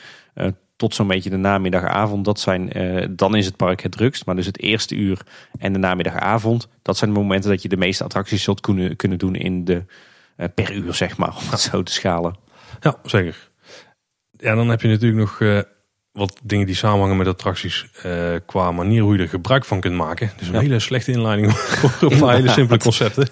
Tot 0.77 0.95
zo'n 0.95 1.07
beetje 1.07 1.29
de 1.29 1.37
namiddagavond. 1.37 2.25
Dat 2.25 2.39
zijn, 2.39 2.71
eh, 2.73 3.07
dan 3.09 3.35
is 3.35 3.45
het 3.45 3.55
park 3.55 3.81
het 3.81 3.91
drukst. 3.91 4.25
Maar 4.25 4.35
dus 4.35 4.45
het 4.45 4.59
eerste 4.59 4.95
uur 4.95 5.19
en 5.59 5.73
de 5.73 5.79
namiddagavond. 5.79 6.67
Dat 6.81 6.97
zijn 6.97 7.13
de 7.13 7.19
momenten 7.19 7.49
dat 7.49 7.61
je 7.61 7.69
de 7.69 7.77
meeste 7.77 8.03
attracties 8.03 8.43
zult 8.43 8.61
kunnen, 8.61 8.95
kunnen 8.95 9.17
doen 9.17 9.35
in 9.35 9.65
de, 9.65 9.83
eh, 10.35 10.47
per 10.55 10.73
uur, 10.73 10.93
zeg 10.93 11.17
maar. 11.17 11.35
Om 11.35 11.49
het 11.49 11.59
zo 11.59 11.83
te 11.83 11.91
schalen. 11.91 12.35
Ja, 12.79 12.95
zeker. 13.03 13.49
Ja, 14.37 14.55
dan 14.55 14.69
heb 14.69 14.81
je 14.81 14.87
natuurlijk 14.87 15.19
nog 15.19 15.41
eh, 15.41 15.59
wat 16.11 16.39
dingen 16.43 16.65
die 16.65 16.75
samenhangen 16.75 17.17
met 17.17 17.27
attracties. 17.27 17.85
qua 18.45 18.71
manier 18.71 19.01
hoe 19.01 19.15
je 19.17 19.21
er 19.21 19.29
gebruik 19.29 19.65
van 19.65 19.79
kunt 19.79 19.95
maken. 19.95 20.31
Dus 20.37 20.47
een 20.47 20.53
Ja. 20.53 20.59
hele 20.59 20.79
slechte 20.79 21.11
inleiding 21.11 21.51
voor 21.57 22.11
een 22.11 22.19
paar 22.19 22.35
hele 22.35 22.49
simpele 22.49 22.79
concepten. 22.79 23.29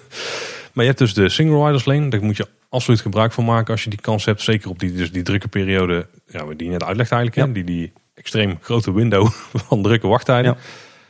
Maar 0.72 0.84
je 0.84 0.90
hebt 0.90 0.98
dus 0.98 1.14
de 1.14 1.28
single 1.28 1.64
riders 1.64 1.84
lane. 1.84 2.08
Daar 2.08 2.22
moet 2.24 2.36
je 2.36 2.46
absoluut 2.76 3.00
gebruik 3.00 3.32
van 3.32 3.44
maken 3.44 3.72
als 3.72 3.84
je 3.84 3.90
die 3.90 4.00
kans 4.00 4.24
hebt. 4.24 4.42
Zeker 4.42 4.70
op 4.70 4.78
die, 4.78 4.92
dus 4.92 5.12
die 5.12 5.22
drukke 5.22 5.48
periode 5.48 6.06
ja, 6.26 6.44
die 6.44 6.66
je 6.66 6.72
net 6.72 6.84
uitlegt 6.84 7.12
eigenlijk. 7.12 7.48
Ja. 7.48 7.54
Die, 7.54 7.64
die 7.64 7.92
extreem 8.14 8.58
grote 8.60 8.92
window 8.92 9.28
van 9.68 9.82
drukke 9.82 10.06
wachttijden. 10.06 10.50
Ja. 10.50 10.58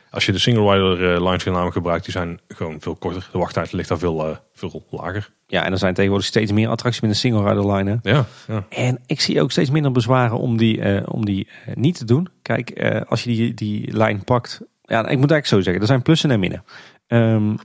Als 0.09 0.25
je 0.25 0.31
de 0.31 0.39
single 0.39 0.71
rider 0.73 1.13
eh, 1.13 1.23
lines 1.23 1.43
namelijk 1.43 1.73
gebruikt, 1.73 2.03
die 2.03 2.13
zijn 2.13 2.39
gewoon 2.47 2.79
veel 2.79 2.95
korter. 2.95 3.29
De 3.31 3.37
wachttijd 3.37 3.71
ligt 3.71 3.89
daar 3.89 3.97
veel, 3.97 4.27
eh, 4.27 4.35
veel 4.53 4.85
lager. 4.89 5.29
Ja, 5.47 5.65
en 5.65 5.71
er 5.71 5.77
zijn 5.77 5.93
tegenwoordig 5.93 6.27
steeds 6.27 6.51
meer 6.51 6.69
attracties 6.69 7.01
met 7.01 7.09
een 7.09 7.15
single 7.15 7.49
rider 7.49 7.73
line. 7.73 7.99
Ja, 8.01 8.25
ja. 8.47 8.65
En 8.69 8.99
ik 9.05 9.21
zie 9.21 9.41
ook 9.41 9.51
steeds 9.51 9.69
minder 9.69 9.91
bezwaren 9.91 10.37
om 10.37 10.57
die, 10.57 10.81
eh, 10.81 11.03
om 11.05 11.25
die 11.25 11.47
niet 11.73 11.97
te 11.97 12.05
doen. 12.05 12.29
Kijk, 12.41 12.81
als 13.07 13.23
je 13.23 13.29
die, 13.29 13.53
die 13.53 13.97
lijn 13.97 14.23
pakt. 14.23 14.61
Ja, 14.81 14.97
ik 14.99 15.03
moet 15.03 15.31
eigenlijk 15.31 15.45
zo 15.45 15.61
zeggen, 15.61 15.81
er 15.81 15.87
zijn 15.87 16.01
plussen 16.01 16.31
en 16.31 16.39
minnen. 16.39 16.63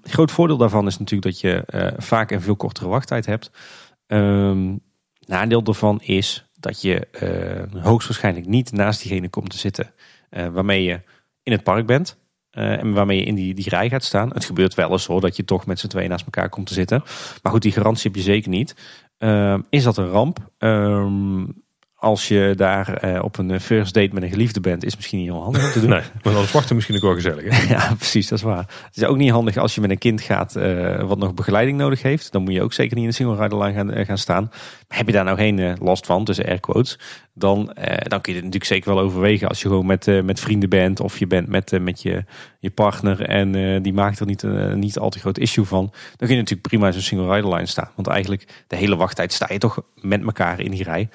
Het 0.03 0.13
groot 0.13 0.31
voordeel 0.31 0.57
daarvan 0.57 0.87
is 0.87 0.99
natuurlijk 0.99 1.33
dat 1.33 1.41
je 1.41 1.93
vaak 1.97 2.31
een 2.31 2.41
veel 2.41 2.57
kortere 2.57 2.89
wachttijd 2.89 3.27
hebt. 3.27 3.51
Ehm, 4.13 4.77
nadeel 5.27 5.63
daarvan 5.63 6.01
is 6.03 6.47
dat 6.59 6.81
je 6.83 7.07
eh, 7.07 7.83
hoogstwaarschijnlijk 7.83 8.47
niet 8.47 8.73
naast 8.73 9.03
diegene 9.03 9.29
komt 9.29 9.51
te 9.51 9.59
zitten. 9.59 9.95
eh, 10.31 10.47
waarmee 10.49 10.83
je 10.83 11.01
in 11.43 11.53
het 11.53 11.63
park 11.63 11.87
bent. 11.87 12.21
eh, 12.51 12.79
en 12.79 12.93
waarmee 12.93 13.19
je 13.19 13.25
in 13.25 13.35
die, 13.35 13.55
die 13.55 13.69
rij 13.69 13.89
gaat 13.89 14.05
staan. 14.05 14.31
Het 14.33 14.45
gebeurt 14.45 14.75
wel 14.75 14.91
eens 14.91 15.07
hoor, 15.07 15.21
dat 15.21 15.37
je 15.37 15.45
toch 15.45 15.67
met 15.67 15.79
z'n 15.81 15.87
tweeën 15.87 16.09
naast 16.09 16.25
elkaar 16.25 16.49
komt 16.49 16.67
te 16.67 16.75
zitten. 16.75 17.03
Maar 17.43 17.53
goed, 17.53 17.63
die 17.63 17.73
garantie 17.73 18.11
heb 18.11 18.15
je 18.17 18.23
zeker 18.25 18.51
niet. 18.51 18.75
Ehm, 19.19 19.61
is 19.71 19.83
dat 19.83 19.97
een 19.97 20.09
ramp? 20.09 20.51
Ehm, 20.59 21.45
als 22.03 22.29
je 22.29 22.53
daar 22.57 22.95
eh, 22.95 23.23
op 23.23 23.39
een 23.39 23.61
first 23.61 23.95
date 23.95 24.11
met 24.13 24.23
een 24.23 24.29
geliefde 24.29 24.61
bent, 24.61 24.85
is 24.85 24.97
misschien 24.97 25.19
niet 25.19 25.29
heel 25.29 25.43
handig 25.43 25.65
om 25.65 25.71
te 25.71 25.81
doen. 25.81 25.91
Nee, 25.91 26.03
maar 26.23 26.33
dan 26.33 26.45
wachten 26.53 26.75
misschien 26.75 26.97
ook 26.97 27.03
wel 27.03 27.15
gezellig. 27.15 27.45
Hè? 27.45 27.67
Ja, 27.75 27.95
precies, 27.95 28.29
dat 28.29 28.39
is 28.39 28.45
waar. 28.45 28.67
Het 28.87 28.97
is 28.97 29.05
ook 29.05 29.17
niet 29.17 29.31
handig 29.31 29.57
als 29.57 29.75
je 29.75 29.81
met 29.81 29.91
een 29.91 29.99
kind 29.99 30.21
gaat 30.21 30.57
eh, 30.57 31.03
wat 31.03 31.19
nog 31.19 31.35
begeleiding 31.35 31.79
nodig 31.79 32.03
heeft. 32.03 32.33
Dan 32.33 32.43
moet 32.43 32.53
je 32.53 32.63
ook 32.63 32.73
zeker 32.73 32.95
niet 32.95 33.05
in 33.05 33.11
de 33.11 33.17
single 33.17 33.43
rider 33.43 33.59
line 33.59 33.73
gaan, 33.73 33.93
eh, 33.93 34.07
gaan 34.07 34.19
staan. 34.19 34.49
Maar 34.89 34.99
heb 34.99 35.07
je 35.07 35.13
daar 35.13 35.25
nou 35.25 35.37
geen 35.37 35.59
eh, 35.59 35.73
last 35.79 36.07
van, 36.07 36.25
tussen 36.25 36.47
air 36.47 36.61
quotes, 36.61 36.99
dan, 37.35 37.73
eh, 37.73 38.09
dan 38.09 38.21
kun 38.21 38.33
je 38.33 38.39
het 38.39 38.49
natuurlijk 38.49 38.65
zeker 38.65 38.95
wel 38.95 39.05
overwegen 39.05 39.49
als 39.49 39.63
je 39.63 39.69
gewoon 39.69 39.87
met, 39.87 40.09
eh, 40.09 40.23
met 40.23 40.41
vrienden 40.41 40.69
bent 40.69 41.01
of 41.01 41.19
je 41.19 41.27
bent 41.27 41.49
met, 41.49 41.73
eh, 41.73 41.81
met 41.81 42.03
je, 42.03 42.25
je 42.59 42.71
partner 42.71 43.23
en 43.23 43.55
eh, 43.55 43.83
die 43.83 43.93
maakt 43.93 44.21
er 44.21 44.27
niet, 44.27 44.43
een 44.43 44.79
niet 44.79 44.99
al 44.99 45.11
te 45.11 45.19
groot 45.19 45.39
issue 45.39 45.65
van. 45.65 45.85
Dan 45.91 46.29
kun 46.29 46.29
je 46.29 46.37
natuurlijk 46.37 46.69
prima 46.69 46.87
in 46.87 46.93
zo'n 46.93 47.03
single 47.03 47.35
rider 47.35 47.55
line 47.55 47.67
staan. 47.67 47.91
Want 47.95 48.09
eigenlijk 48.09 48.65
de 48.67 48.77
hele 48.77 48.97
wachttijd 48.97 49.33
sta 49.33 49.47
je 49.51 49.59
toch 49.59 49.83
met 50.01 50.23
elkaar 50.23 50.61
in 50.61 50.71
die 50.71 50.83
rij. 50.83 51.09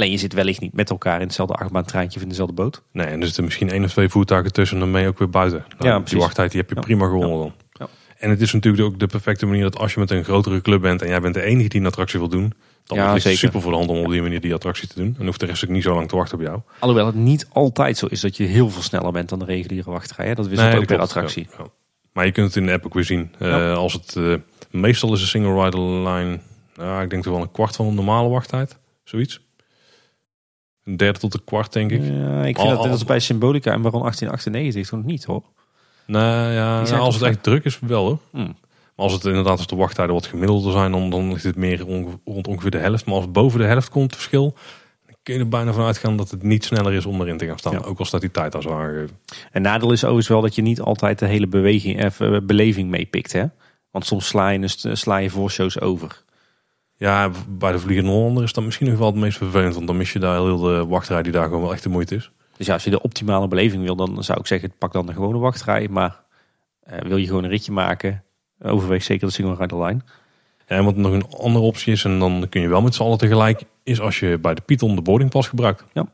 Alleen 0.00 0.12
je 0.12 0.18
zit 0.18 0.32
wellicht 0.32 0.60
niet 0.60 0.72
met 0.72 0.90
elkaar 0.90 1.20
in 1.20 1.26
hetzelfde 1.26 1.54
achtbaantreintje 1.54 2.16
of 2.16 2.22
in 2.22 2.28
dezelfde 2.28 2.54
boot. 2.54 2.82
Nee, 2.92 3.06
en 3.06 3.20
er 3.20 3.26
zitten 3.26 3.44
misschien 3.44 3.70
één 3.70 3.84
of 3.84 3.90
twee 3.90 4.08
voertuigen 4.08 4.52
tussen 4.52 4.76
en 4.76 4.82
dan 4.82 4.92
ben 4.92 5.00
je 5.02 5.08
ook 5.08 5.18
weer 5.18 5.30
buiten. 5.30 5.58
Nou, 5.68 5.88
Ja, 5.88 5.92
die 5.92 6.00
precies. 6.00 6.18
wachttijd 6.18 6.50
die 6.50 6.60
heb 6.60 6.68
je 6.70 6.74
Ja. 6.76 6.80
prima 6.80 7.04
gewonnen 7.06 7.38
dan. 7.38 7.52
Ja. 7.72 7.88
En 8.18 8.30
het 8.30 8.40
is 8.40 8.52
natuurlijk 8.52 8.84
ook 8.86 8.98
de 8.98 9.06
perfecte 9.06 9.46
manier 9.46 9.62
dat 9.62 9.78
als 9.78 9.94
je 9.94 10.00
met 10.00 10.10
een 10.10 10.24
grotere 10.24 10.60
club 10.60 10.80
bent 10.80 11.02
en 11.02 11.08
jij 11.08 11.20
bent 11.20 11.34
de 11.34 11.42
enige 11.42 11.68
die 11.68 11.80
een 11.80 11.86
attractie 11.86 12.18
wil 12.18 12.28
doen, 12.28 12.52
dan 12.84 12.98
Ja, 12.98 13.14
is 13.14 13.24
het 13.24 13.36
super 13.36 13.60
voor 13.60 13.70
de 13.70 13.76
hand 13.76 13.90
om 13.90 13.98
op 13.98 14.10
die 14.10 14.22
manier 14.22 14.40
die 14.40 14.54
attractie 14.54 14.88
te 14.88 14.94
doen. 14.94 15.16
En 15.18 15.26
hoeft 15.26 15.40
de 15.40 15.46
rest 15.46 15.64
ook 15.64 15.70
niet 15.70 15.82
zo 15.82 15.94
lang 15.94 16.08
te 16.08 16.16
wachten 16.16 16.38
op 16.38 16.44
jou. 16.44 16.60
Alhoewel 16.78 17.06
het 17.06 17.14
niet 17.14 17.46
altijd 17.52 17.96
zo 17.98 18.06
is 18.06 18.20
dat 18.20 18.36
je 18.36 18.44
heel 18.44 18.70
veel 18.70 18.82
sneller 18.82 19.12
bent 19.12 19.28
dan 19.28 19.38
de 19.38 19.44
reguliere 19.44 19.90
wachtrij. 19.90 20.26
Hè? 20.26 20.34
Dat 20.34 20.46
wisselt 20.48 20.70
Nee, 20.70 20.78
ook 20.80 20.86
per 20.86 20.98
attractie. 20.98 21.48
Ja. 21.58 21.66
Maar 22.12 22.24
je 22.26 22.32
kunt 22.32 22.46
het 22.46 22.56
in 22.56 22.66
de 22.66 22.72
app 22.72 22.86
ook 22.86 22.94
weer 22.94 23.04
zien. 23.04 23.32
Eh, 23.38 23.74
als 23.76 23.92
het, 23.92 24.16
eh, 24.16 24.34
meestal 24.70 25.12
is 25.12 25.20
een 25.20 25.26
single 25.26 25.64
rider 25.64 25.80
line, 25.80 26.38
nou, 26.76 27.02
ik 27.02 27.10
denk 27.10 27.22
toch 27.22 27.32
wel 27.32 27.42
een 27.42 27.50
kwart 27.52 27.76
van 27.76 27.86
de 27.88 27.92
normale 27.92 28.28
wachttijd. 28.28 28.78
Zoiets. 29.04 29.48
Een 30.84 30.96
derde 30.96 31.18
tot 31.18 31.34
een 31.34 31.44
kwart, 31.44 31.72
denk 31.72 31.90
ik. 31.90 32.02
Ja, 32.02 32.44
ik 32.44 32.56
vind 32.56 32.68
dat, 32.68 32.78
al- 32.78 32.84
dat 32.84 32.94
is 32.96 33.04
bij 33.04 33.18
Symbolica 33.18 33.72
en 33.72 33.82
Baron 33.82 34.00
1898 34.00 34.88
toen 34.88 35.06
niet 35.06 35.24
hoor. 35.24 35.42
Nou 36.06 36.52
ja, 36.52 36.82
nou, 36.82 36.98
als 37.00 37.14
het 37.14 37.24
echt 37.24 37.42
druk 37.42 37.64
is, 37.64 37.78
wel 37.80 38.04
hoor. 38.04 38.18
Hmm. 38.30 38.56
Maar 38.96 39.08
als 39.08 39.12
het 39.12 39.24
inderdaad 39.24 39.58
als 39.58 39.66
de 39.66 39.76
wachttijden 39.76 40.14
wat 40.14 40.26
gemiddelder 40.26 40.72
zijn, 40.72 40.92
dan, 40.92 41.10
dan 41.10 41.28
ligt 41.32 41.44
het 41.44 41.56
meer 41.56 41.80
rond 42.24 42.46
ongeveer 42.46 42.70
de 42.70 42.78
helft. 42.78 43.04
Maar 43.04 43.14
als 43.14 43.24
het 43.24 43.32
boven 43.32 43.58
de 43.58 43.64
helft 43.64 43.88
komt, 43.88 44.04
het 44.04 44.14
verschil, 44.14 44.54
dan 45.06 45.14
kun 45.22 45.34
je 45.34 45.40
er 45.40 45.48
bijna 45.48 45.72
van 45.72 45.84
uitgaan 45.84 46.16
dat 46.16 46.30
het 46.30 46.42
niet 46.42 46.64
sneller 46.64 46.92
is 46.92 47.06
om 47.06 47.20
erin 47.20 47.36
te 47.38 47.46
gaan 47.46 47.58
staan. 47.58 47.72
Ja. 47.72 47.78
Ook 47.78 47.98
al 47.98 48.04
staat 48.04 48.20
die 48.20 48.30
tijd 48.30 48.54
als 48.54 48.68
aangegeven. 48.68 49.18
En 49.52 49.62
nadeel 49.62 49.92
is 49.92 50.00
overigens 50.02 50.28
wel 50.28 50.40
dat 50.40 50.54
je 50.54 50.62
niet 50.62 50.80
altijd 50.80 51.18
de 51.18 51.26
hele 51.26 51.46
beweging, 51.46 52.00
eh, 52.04 52.36
beleving 52.42 52.90
meepikt. 52.90 53.32
Hè? 53.32 53.44
Want 53.90 54.06
soms 54.06 54.26
sla 54.26 54.48
je, 54.48 54.68
sla 54.92 55.16
je 55.16 55.30
voorshows 55.30 55.80
over. 55.80 56.22
Ja, 57.00 57.30
bij 57.48 57.72
de 57.72 57.78
Vliegende 57.78 58.10
Hollander 58.10 58.42
is 58.42 58.52
dat 58.52 58.64
misschien 58.64 58.88
nog 58.88 58.98
wel 58.98 59.06
het 59.06 59.16
meest 59.16 59.36
vervelend. 59.36 59.74
Want 59.74 59.86
dan 59.86 59.96
mis 59.96 60.12
je 60.12 60.18
daar 60.18 60.34
heel 60.34 60.58
de 60.58 60.86
wachtrij 60.86 61.22
die 61.22 61.32
daar 61.32 61.44
gewoon 61.44 61.62
wel 61.62 61.72
echt 61.72 61.82
de 61.82 61.88
moeite 61.88 62.14
is. 62.14 62.30
Dus 62.56 62.66
ja, 62.66 62.72
als 62.72 62.84
je 62.84 62.90
de 62.90 63.02
optimale 63.02 63.48
beleving 63.48 63.82
wil, 63.82 63.96
dan 63.96 64.24
zou 64.24 64.40
ik 64.40 64.46
zeggen, 64.46 64.72
pak 64.78 64.92
dan 64.92 65.06
de 65.06 65.12
gewone 65.12 65.38
wachtrij. 65.38 65.88
Maar 65.88 66.20
eh, 66.82 67.00
wil 67.00 67.16
je 67.16 67.26
gewoon 67.26 67.44
een 67.44 67.50
ritje 67.50 67.72
maken, 67.72 68.24
overweeg 68.62 69.02
zeker 69.02 69.26
de 69.26 69.32
single 69.32 69.54
rider 69.54 69.84
line. 69.84 70.00
Ja, 70.66 70.76
en 70.76 70.84
wat 70.84 70.96
nog 70.96 71.12
een 71.12 71.28
andere 71.38 71.64
optie 71.64 71.92
is, 71.92 72.04
en 72.04 72.18
dan 72.18 72.46
kun 72.48 72.60
je 72.60 72.68
wel 72.68 72.82
met 72.82 72.94
z'n 72.94 73.02
allen 73.02 73.18
tegelijk, 73.18 73.62
is 73.82 74.00
als 74.00 74.20
je 74.20 74.38
bij 74.38 74.54
de 74.54 74.60
Python 74.60 74.94
de 74.94 75.02
boardingpas 75.02 75.48
gebruikt. 75.48 75.84
Ja. 75.92 76.06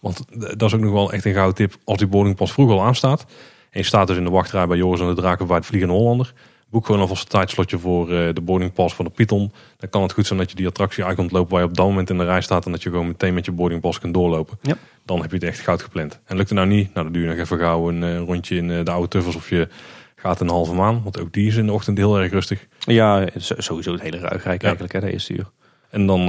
Want 0.00 0.24
dat 0.58 0.62
is 0.62 0.74
ook 0.74 0.80
nog 0.80 0.92
wel 0.92 1.12
echt 1.12 1.24
een 1.24 1.34
gouden 1.34 1.54
tip. 1.54 1.76
Als 1.84 1.98
die 1.98 2.06
boardingpas 2.06 2.52
vroeg 2.52 2.70
al 2.70 2.82
aanstaat, 2.82 3.24
en 3.70 3.80
je 3.80 3.86
staat 3.86 4.06
dus 4.06 4.16
in 4.16 4.24
de 4.24 4.30
wachtrij 4.30 4.66
bij 4.66 4.76
Joris 4.76 5.00
en 5.00 5.06
de 5.06 5.14
Draken 5.14 5.46
bij 5.46 5.56
het 5.56 5.66
Vliegende 5.66 5.94
Hollander, 5.94 6.32
boek 6.70 6.86
gewoon 6.86 7.00
alvast 7.00 7.22
een 7.22 7.28
tijdslotje 7.28 7.78
voor 7.78 8.12
eh, 8.12 8.34
de 8.34 8.40
boardingpas 8.40 8.94
van 8.94 9.04
de 9.04 9.10
Python. 9.10 9.52
Dan 9.76 9.90
kan 9.90 10.02
het 10.02 10.12
goed 10.12 10.26
zijn 10.26 10.38
dat 10.38 10.50
je 10.50 10.56
die 10.56 10.66
attractie 10.66 11.14
kunt 11.14 11.30
lopen 11.32 11.50
waar 11.52 11.60
je 11.62 11.68
op 11.68 11.74
dat 11.76 11.86
moment 11.86 12.10
in 12.10 12.18
de 12.18 12.24
rij 12.24 12.40
staat 12.40 12.66
en 12.66 12.72
dat 12.72 12.82
je 12.82 12.90
gewoon 12.90 13.06
meteen 13.06 13.34
met 13.34 13.44
je 13.44 13.52
boardingpas 13.52 13.98
kunt 13.98 14.14
doorlopen. 14.14 14.58
Ja. 14.62 14.74
Dan 15.04 15.20
heb 15.20 15.30
je 15.30 15.36
het 15.36 15.44
echt 15.46 15.60
goud 15.60 15.82
gepland. 15.82 16.20
En 16.24 16.36
lukt 16.36 16.48
het 16.48 16.58
nou 16.58 16.70
niet, 16.70 16.94
nou 16.94 17.04
dan 17.04 17.12
doe 17.12 17.22
je 17.22 17.28
nog 17.28 17.38
even 17.38 17.58
gauw 17.58 17.88
een 17.88 18.02
eh, 18.02 18.18
rondje 18.18 18.56
in 18.56 18.70
eh, 18.70 18.84
de 18.84 18.90
oude 18.90 19.08
tuffels 19.08 19.36
of 19.36 19.48
je 19.50 19.68
gaat 20.16 20.40
een 20.40 20.48
halve 20.48 20.74
maan. 20.74 21.02
Want 21.02 21.20
ook 21.20 21.32
die 21.32 21.46
is 21.46 21.56
in 21.56 21.66
de 21.66 21.72
ochtend 21.72 21.98
heel 21.98 22.18
erg 22.20 22.32
rustig. 22.32 22.66
Ja, 22.78 23.26
so- 23.36 23.54
sowieso 23.60 23.92
het 23.92 24.00
hele 24.02 24.18
ruigrijk 24.18 24.60
Ja. 24.60 24.66
eigenlijk, 24.66 24.92
hè, 24.92 25.00
de 25.00 25.12
eerste 25.12 25.32
uur. 25.32 25.50
En 25.90 26.06
dan, 26.06 26.26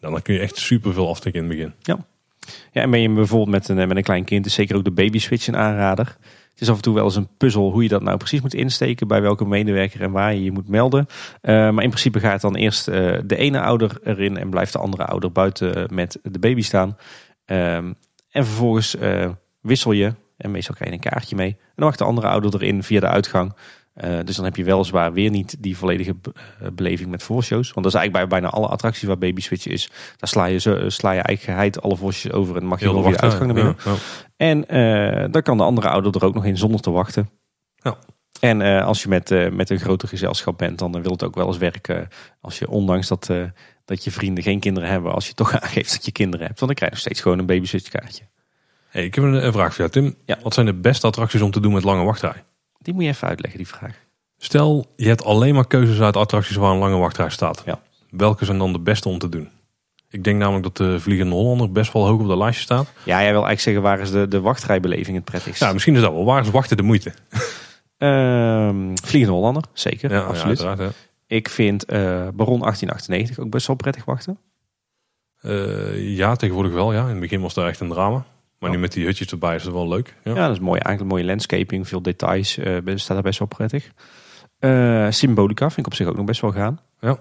dan 0.00 0.22
kun 0.22 0.34
je 0.34 0.40
echt 0.40 0.56
super 0.56 0.92
veel 0.92 1.08
aftikken 1.08 1.42
in 1.42 1.48
het 1.48 1.56
begin. 1.56 1.74
Ja, 2.72 2.82
en 2.82 2.90
ben 2.90 3.00
je 3.00 3.08
bijvoorbeeld 3.10 3.50
met 3.50 3.68
een, 3.68 3.88
met 3.88 3.96
een 3.96 4.02
klein 4.02 4.24
kind, 4.24 4.46
is 4.46 4.54
zeker 4.54 4.76
ook 4.76 4.84
de 4.84 4.90
baby 4.90 5.18
switch 5.18 5.46
een 5.46 5.56
aanrader. 5.56 6.16
Het 6.52 6.60
is 6.60 6.68
af 6.68 6.76
en 6.76 6.82
toe 6.82 6.94
wel 6.94 7.04
eens 7.04 7.16
een 7.16 7.36
puzzel 7.36 7.70
hoe 7.70 7.82
je 7.82 7.88
dat 7.88 8.02
nou 8.02 8.16
precies 8.16 8.40
moet 8.40 8.54
insteken, 8.54 9.08
bij 9.08 9.22
welke 9.22 9.44
medewerker 9.44 10.00
en 10.00 10.10
waar 10.10 10.34
je 10.34 10.44
je 10.44 10.52
moet 10.52 10.68
melden. 10.68 11.06
Eh, 11.40 11.54
maar 11.54 11.82
in 11.82 11.90
principe 11.90 12.20
gaat 12.20 12.40
dan 12.40 12.54
eerst 12.54 12.88
eh, 12.88 13.18
de 13.24 13.36
ene 13.36 13.60
ouder 13.60 13.98
erin 14.04 14.36
en 14.36 14.50
blijft 14.50 14.72
de 14.72 14.78
andere 14.78 15.04
ouder 15.04 15.32
buiten 15.32 15.94
met 15.94 16.18
de 16.22 16.38
baby 16.38 16.62
staan. 16.62 16.96
Ehm, 17.44 17.92
en 18.30 18.44
vervolgens 18.44 18.96
eh, 18.96 19.30
wissel 19.60 19.92
je, 19.92 20.14
en 20.36 20.50
meestal 20.50 20.74
krijg 20.74 20.90
je 20.90 20.96
een 20.96 21.10
kaartje 21.10 21.36
mee, 21.36 21.48
en 21.48 21.72
dan 21.74 21.86
mag 21.86 21.96
de 21.96 22.04
andere 22.04 22.26
ouder 22.26 22.54
erin 22.54 22.82
via 22.82 23.00
de 23.00 23.08
uitgang. 23.08 23.56
Eh, 23.94 24.18
dus 24.24 24.36
dan 24.36 24.44
heb 24.44 24.56
je 24.56 24.64
weliswaar 24.64 25.12
weer 25.12 25.30
niet 25.30 25.56
die 25.58 25.76
volledige 25.76 26.14
be- 26.14 26.32
eh, 26.60 26.68
beleving 26.72 27.10
met 27.10 27.22
voorshows. 27.22 27.72
Want 27.72 27.86
dat 27.86 27.94
is 27.94 28.00
eigenlijk 28.00 28.28
bij 28.28 28.40
bijna 28.40 28.54
alle 28.56 28.66
attracties 28.66 29.08
waar 29.08 29.18
baby 29.18 29.40
switch 29.40 29.66
is. 29.66 29.90
Daar 30.16 30.28
sla 30.28 30.44
je, 30.44 30.58
zo, 30.58 30.88
sla 30.88 31.12
je 31.12 31.72
alle 31.80 31.96
voorshows 31.96 32.34
over 32.34 32.56
en 32.56 32.64
mag 32.64 32.80
je 32.80 32.86
de 32.86 32.92
wachtrij. 32.92 33.30
uitgang 33.30 33.44
naar 33.44 33.54
binnen. 33.54 33.76
Ja, 33.84 33.90
ja. 33.90 33.96
En 34.36 34.68
eh, 34.68 35.26
dan 35.30 35.42
kan 35.42 35.56
de 35.56 35.62
andere 35.62 35.88
ouder 35.88 36.14
er 36.14 36.24
ook 36.24 36.34
nog 36.34 36.44
in 36.44 36.56
zonder 36.56 36.80
te 36.80 36.90
wachten. 36.90 37.30
Ja. 37.76 37.96
En 38.40 38.60
eh, 38.62 38.84
als 38.86 39.02
je 39.02 39.08
met, 39.08 39.30
eh, 39.30 39.50
met 39.50 39.70
een 39.70 39.80
groter 39.80 40.08
gezelschap 40.08 40.58
bent, 40.58 40.78
dan 40.78 40.94
eh, 40.96 41.02
wil 41.02 41.12
het 41.12 41.22
ook 41.24 41.34
wel 41.34 41.46
eens 41.46 41.58
werken. 41.58 42.08
Als 42.40 42.58
je 42.58 42.68
ondanks 42.68 43.08
dat, 43.08 43.28
eh, 43.30 43.44
dat 43.84 44.04
je 44.04 44.10
vrienden 44.10 44.44
geen 44.44 44.60
kinderen 44.60 44.88
hebben, 44.88 45.12
als 45.12 45.26
je 45.28 45.34
toch 45.34 45.52
aangeeft 45.60 45.92
dat 45.92 46.04
je 46.04 46.12
kinderen 46.12 46.46
hebt, 46.46 46.60
want 46.60 46.70
dan 46.70 46.88
krijg 46.88 46.90
je 46.92 46.96
nog 46.96 47.06
steeds 47.06 47.20
gewoon 47.20 47.38
een 47.38 47.46
babyswitch 47.46 47.88
kaartje. 47.90 48.24
Hey, 48.88 49.04
ik 49.04 49.14
heb 49.14 49.24
een, 49.24 49.46
een 49.46 49.52
vraag 49.52 49.68
voor 49.74 49.78
jou, 49.78 49.90
Tim. 49.90 50.14
Ja. 50.24 50.38
Wat 50.42 50.54
zijn 50.54 50.66
de 50.66 50.74
beste 50.74 51.06
attracties 51.06 51.40
om 51.40 51.50
te 51.50 51.60
doen 51.60 51.72
met 51.72 51.84
lange 51.84 52.04
wachtrij? 52.04 52.44
Die 52.82 52.94
moet 52.94 53.02
je 53.02 53.08
even 53.08 53.28
uitleggen, 53.28 53.58
die 53.58 53.68
vraag. 53.68 53.96
Stel, 54.38 54.86
je 54.96 55.08
hebt 55.08 55.24
alleen 55.24 55.54
maar 55.54 55.66
keuzes 55.66 56.00
uit 56.00 56.16
attracties 56.16 56.56
waar 56.56 56.72
een 56.72 56.78
lange 56.78 56.96
wachtrij 56.96 57.30
staat. 57.30 57.62
Ja. 57.66 57.80
Welke 58.10 58.44
zijn 58.44 58.58
dan 58.58 58.72
de 58.72 58.80
beste 58.80 59.08
om 59.08 59.18
te 59.18 59.28
doen? 59.28 59.48
Ik 60.10 60.24
denk 60.24 60.38
namelijk 60.38 60.62
dat 60.64 60.76
de 60.76 61.00
Vliegende 61.00 61.34
Hollander 61.34 61.72
best 61.72 61.92
wel 61.92 62.06
hoog 62.06 62.20
op 62.20 62.26
de 62.26 62.36
lijstje 62.36 62.62
staat. 62.62 62.92
Ja, 63.04 63.22
jij 63.22 63.32
wil 63.32 63.46
eigenlijk 63.46 63.60
zeggen, 63.60 63.82
waar 63.82 64.00
is 64.00 64.10
de, 64.10 64.28
de 64.28 64.40
wachtrijbeleving 64.40 65.16
het 65.16 65.24
prettigst? 65.24 65.60
Ja, 65.60 65.72
misschien 65.72 65.94
is 65.94 66.00
dat 66.00 66.12
wel. 66.12 66.24
Waar 66.24 66.42
is 66.42 66.50
wachten 66.50 66.76
de 66.76 66.82
moeite? 66.82 67.12
Ehm, 67.98 68.90
Vliegende 69.02 69.36
Hollander, 69.36 69.62
zeker, 69.72 70.12
Ja, 70.12 70.20
absoluut. 70.20 70.60
Ja, 70.60 70.76
Ik 71.26 71.48
vind 71.48 71.84
eh, 71.84 71.98
Baron 72.34 72.60
1898 72.60 73.38
ook 73.38 73.50
best 73.50 73.66
wel 73.66 73.76
prettig 73.76 74.04
wachten. 74.04 74.38
ja. 75.40 75.48
Eh, 75.50 76.16
ja, 76.16 76.36
tegenwoordig 76.36 76.72
wel. 76.72 76.92
Ja. 76.92 77.02
In 77.02 77.08
het 77.08 77.20
begin 77.20 77.40
was 77.40 77.54
dat 77.54 77.66
echt 77.66 77.80
een 77.80 77.88
drama. 77.88 78.24
Maar 78.62 78.70
nu 78.70 78.78
met 78.78 78.92
die 78.92 79.04
hutjes 79.04 79.30
erbij 79.30 79.54
is 79.54 79.62
het 79.64 79.72
wel 79.72 79.88
leuk. 79.88 80.16
Ja. 80.24 80.34
Ja, 80.34 80.46
dat 80.46 80.56
is 80.56 80.62
mooi. 80.62 80.80
Eigenlijk 80.80 81.14
mooie 81.14 81.26
landscaping, 81.26 81.88
veel 81.88 82.02
details. 82.02 82.58
eh 82.58 82.76
staat 82.94 83.16
er 83.16 83.22
best 83.22 83.38
wel 83.38 83.48
prettig. 83.48 83.90
Eh, 84.58 85.06
Symbolica 85.10 85.66
vind 85.66 85.78
ik 85.78 85.86
op 85.86 85.94
zich 85.94 86.06
ook 86.06 86.16
nog 86.16 86.24
best 86.24 86.40
wel 86.40 86.52
gaan. 86.52 86.80
Ja. 87.00 87.18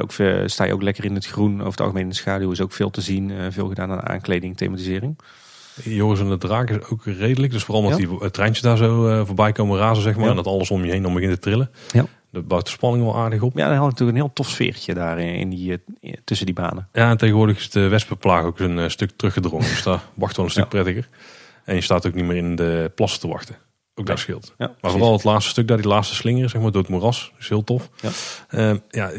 Ook, 0.00 0.12
eh, 0.12 0.42
sta 0.46 0.64
je 0.64 0.72
ook 0.72 0.82
lekker 0.82 1.04
in 1.04 1.14
het 1.14 1.26
groen. 1.26 1.54
Over 1.58 1.70
het 1.70 1.80
algemeen 1.80 2.02
in 2.02 2.08
de 2.08 2.14
schaduw 2.14 2.50
is 2.50 2.60
ook 2.60 2.72
veel 2.72 2.90
te 2.90 3.00
zien. 3.00 3.32
veel 3.52 3.68
gedaan 3.68 3.90
aan 3.90 4.02
aankleding, 4.08 4.56
thematisering. 4.56 5.18
Joris 5.84 6.20
en 6.20 6.28
de 6.28 6.38
Draak 6.38 6.70
is 6.70 6.88
ook 6.90 7.04
redelijk. 7.04 7.52
Dus 7.52 7.64
vooral 7.64 7.82
omdat 7.84 7.98
Ja. 7.98 8.06
die 8.18 8.30
treintjes 8.30 8.62
daar 8.62 8.76
zo 8.76 9.24
voorbij 9.24 9.52
komen 9.52 9.78
razen, 9.78 10.02
zeg 10.02 10.14
maar. 10.14 10.24
Ja. 10.24 10.30
En 10.30 10.36
dat 10.36 10.46
alles 10.46 10.70
om 10.70 10.84
je 10.84 10.90
heen 10.90 11.02
dan 11.02 11.14
begint 11.14 11.32
te 11.32 11.38
trillen. 11.38 11.70
Ja. 11.92 12.04
Dat 12.36 12.48
bouwt 12.48 12.64
de 12.64 12.70
spanning 12.70 13.04
wel 13.04 13.16
aardig 13.16 13.42
op. 13.42 13.56
Ja, 13.56 13.68
dan 13.68 13.76
had 13.76 13.84
ik 13.84 13.90
natuurlijk 13.90 14.18
een 14.18 14.24
heel 14.24 14.32
tof 14.34 14.48
sfeertje 14.48 14.94
daar 14.94 15.18
in, 15.18 15.50
die, 15.50 15.80
eh, 16.00 16.12
tussen 16.24 16.46
die 16.46 16.54
banen. 16.54 16.88
Ja, 16.92 17.10
en 17.10 17.16
tegenwoordig 17.16 17.56
is 17.58 17.70
de 17.70 17.88
wespenplaag 17.88 18.44
ook 18.44 18.58
een 18.58 18.78
eh, 18.78 18.88
stuk 18.88 19.10
teruggedrongen. 19.16 19.68
Dus 19.68 19.82
daar 19.82 20.00
wacht 20.14 20.36
wel 20.36 20.44
een 20.44 20.50
stuk 20.50 20.62
Ja. 20.62 20.68
prettiger. 20.68 21.08
En 21.64 21.74
je 21.74 21.80
staat 21.80 22.06
ook 22.06 22.14
niet 22.14 22.24
meer 22.24 22.36
in 22.36 22.56
de 22.56 22.92
plassen 22.94 23.20
te 23.20 23.28
wachten. 23.28 23.56
Ook 23.94 24.06
dat 24.06 24.18
scheelt. 24.18 24.54
Ja, 24.58 24.74
Maar 24.80 24.90
vooral 24.90 25.12
het 25.12 25.24
laatste 25.24 25.50
stuk 25.50 25.68
daar, 25.68 25.76
die 25.76 25.86
laatste 25.86 26.14
slinger, 26.14 26.48
zeg 26.50 26.62
maar, 26.62 26.70
door 26.72 26.82
het 26.82 26.90
moeras. 26.90 27.32
is 27.38 27.48
heel 27.48 27.64
tof. 27.64 27.90
Ja. 28.00 28.10
Ehm, 28.48 28.76
ja, 28.90 29.10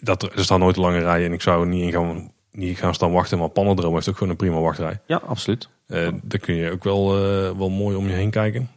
dat, 0.00 0.22
er 0.22 0.44
staan 0.44 0.60
nooit 0.60 0.76
lange 0.76 0.98
rijen 0.98 1.26
en 1.26 1.32
ik 1.32 1.42
zou 1.42 1.60
er 1.62 1.66
niet 1.68 1.82
in 1.82 1.92
gaan, 1.92 2.32
niet 2.52 2.78
gaan 2.78 2.94
staan 2.94 3.12
wachten. 3.12 3.38
Maar 3.38 3.48
Pannendroom 3.48 3.94
heeft 3.94 4.08
ook 4.08 4.14
gewoon 4.14 4.30
een 4.30 4.36
prima 4.38 4.58
wachtrij. 4.58 5.00
Ja, 5.06 5.22
absoluut. 5.26 5.68
Eh 5.86 6.08
daar 6.22 6.38
kun 6.40 6.54
je 6.54 6.70
ook 6.70 6.84
wel, 6.84 7.08
wel 7.58 7.70
mooi 7.70 7.96
om 7.96 8.06
je 8.08 8.12
heen 8.14 8.30
kijken. 8.30 8.70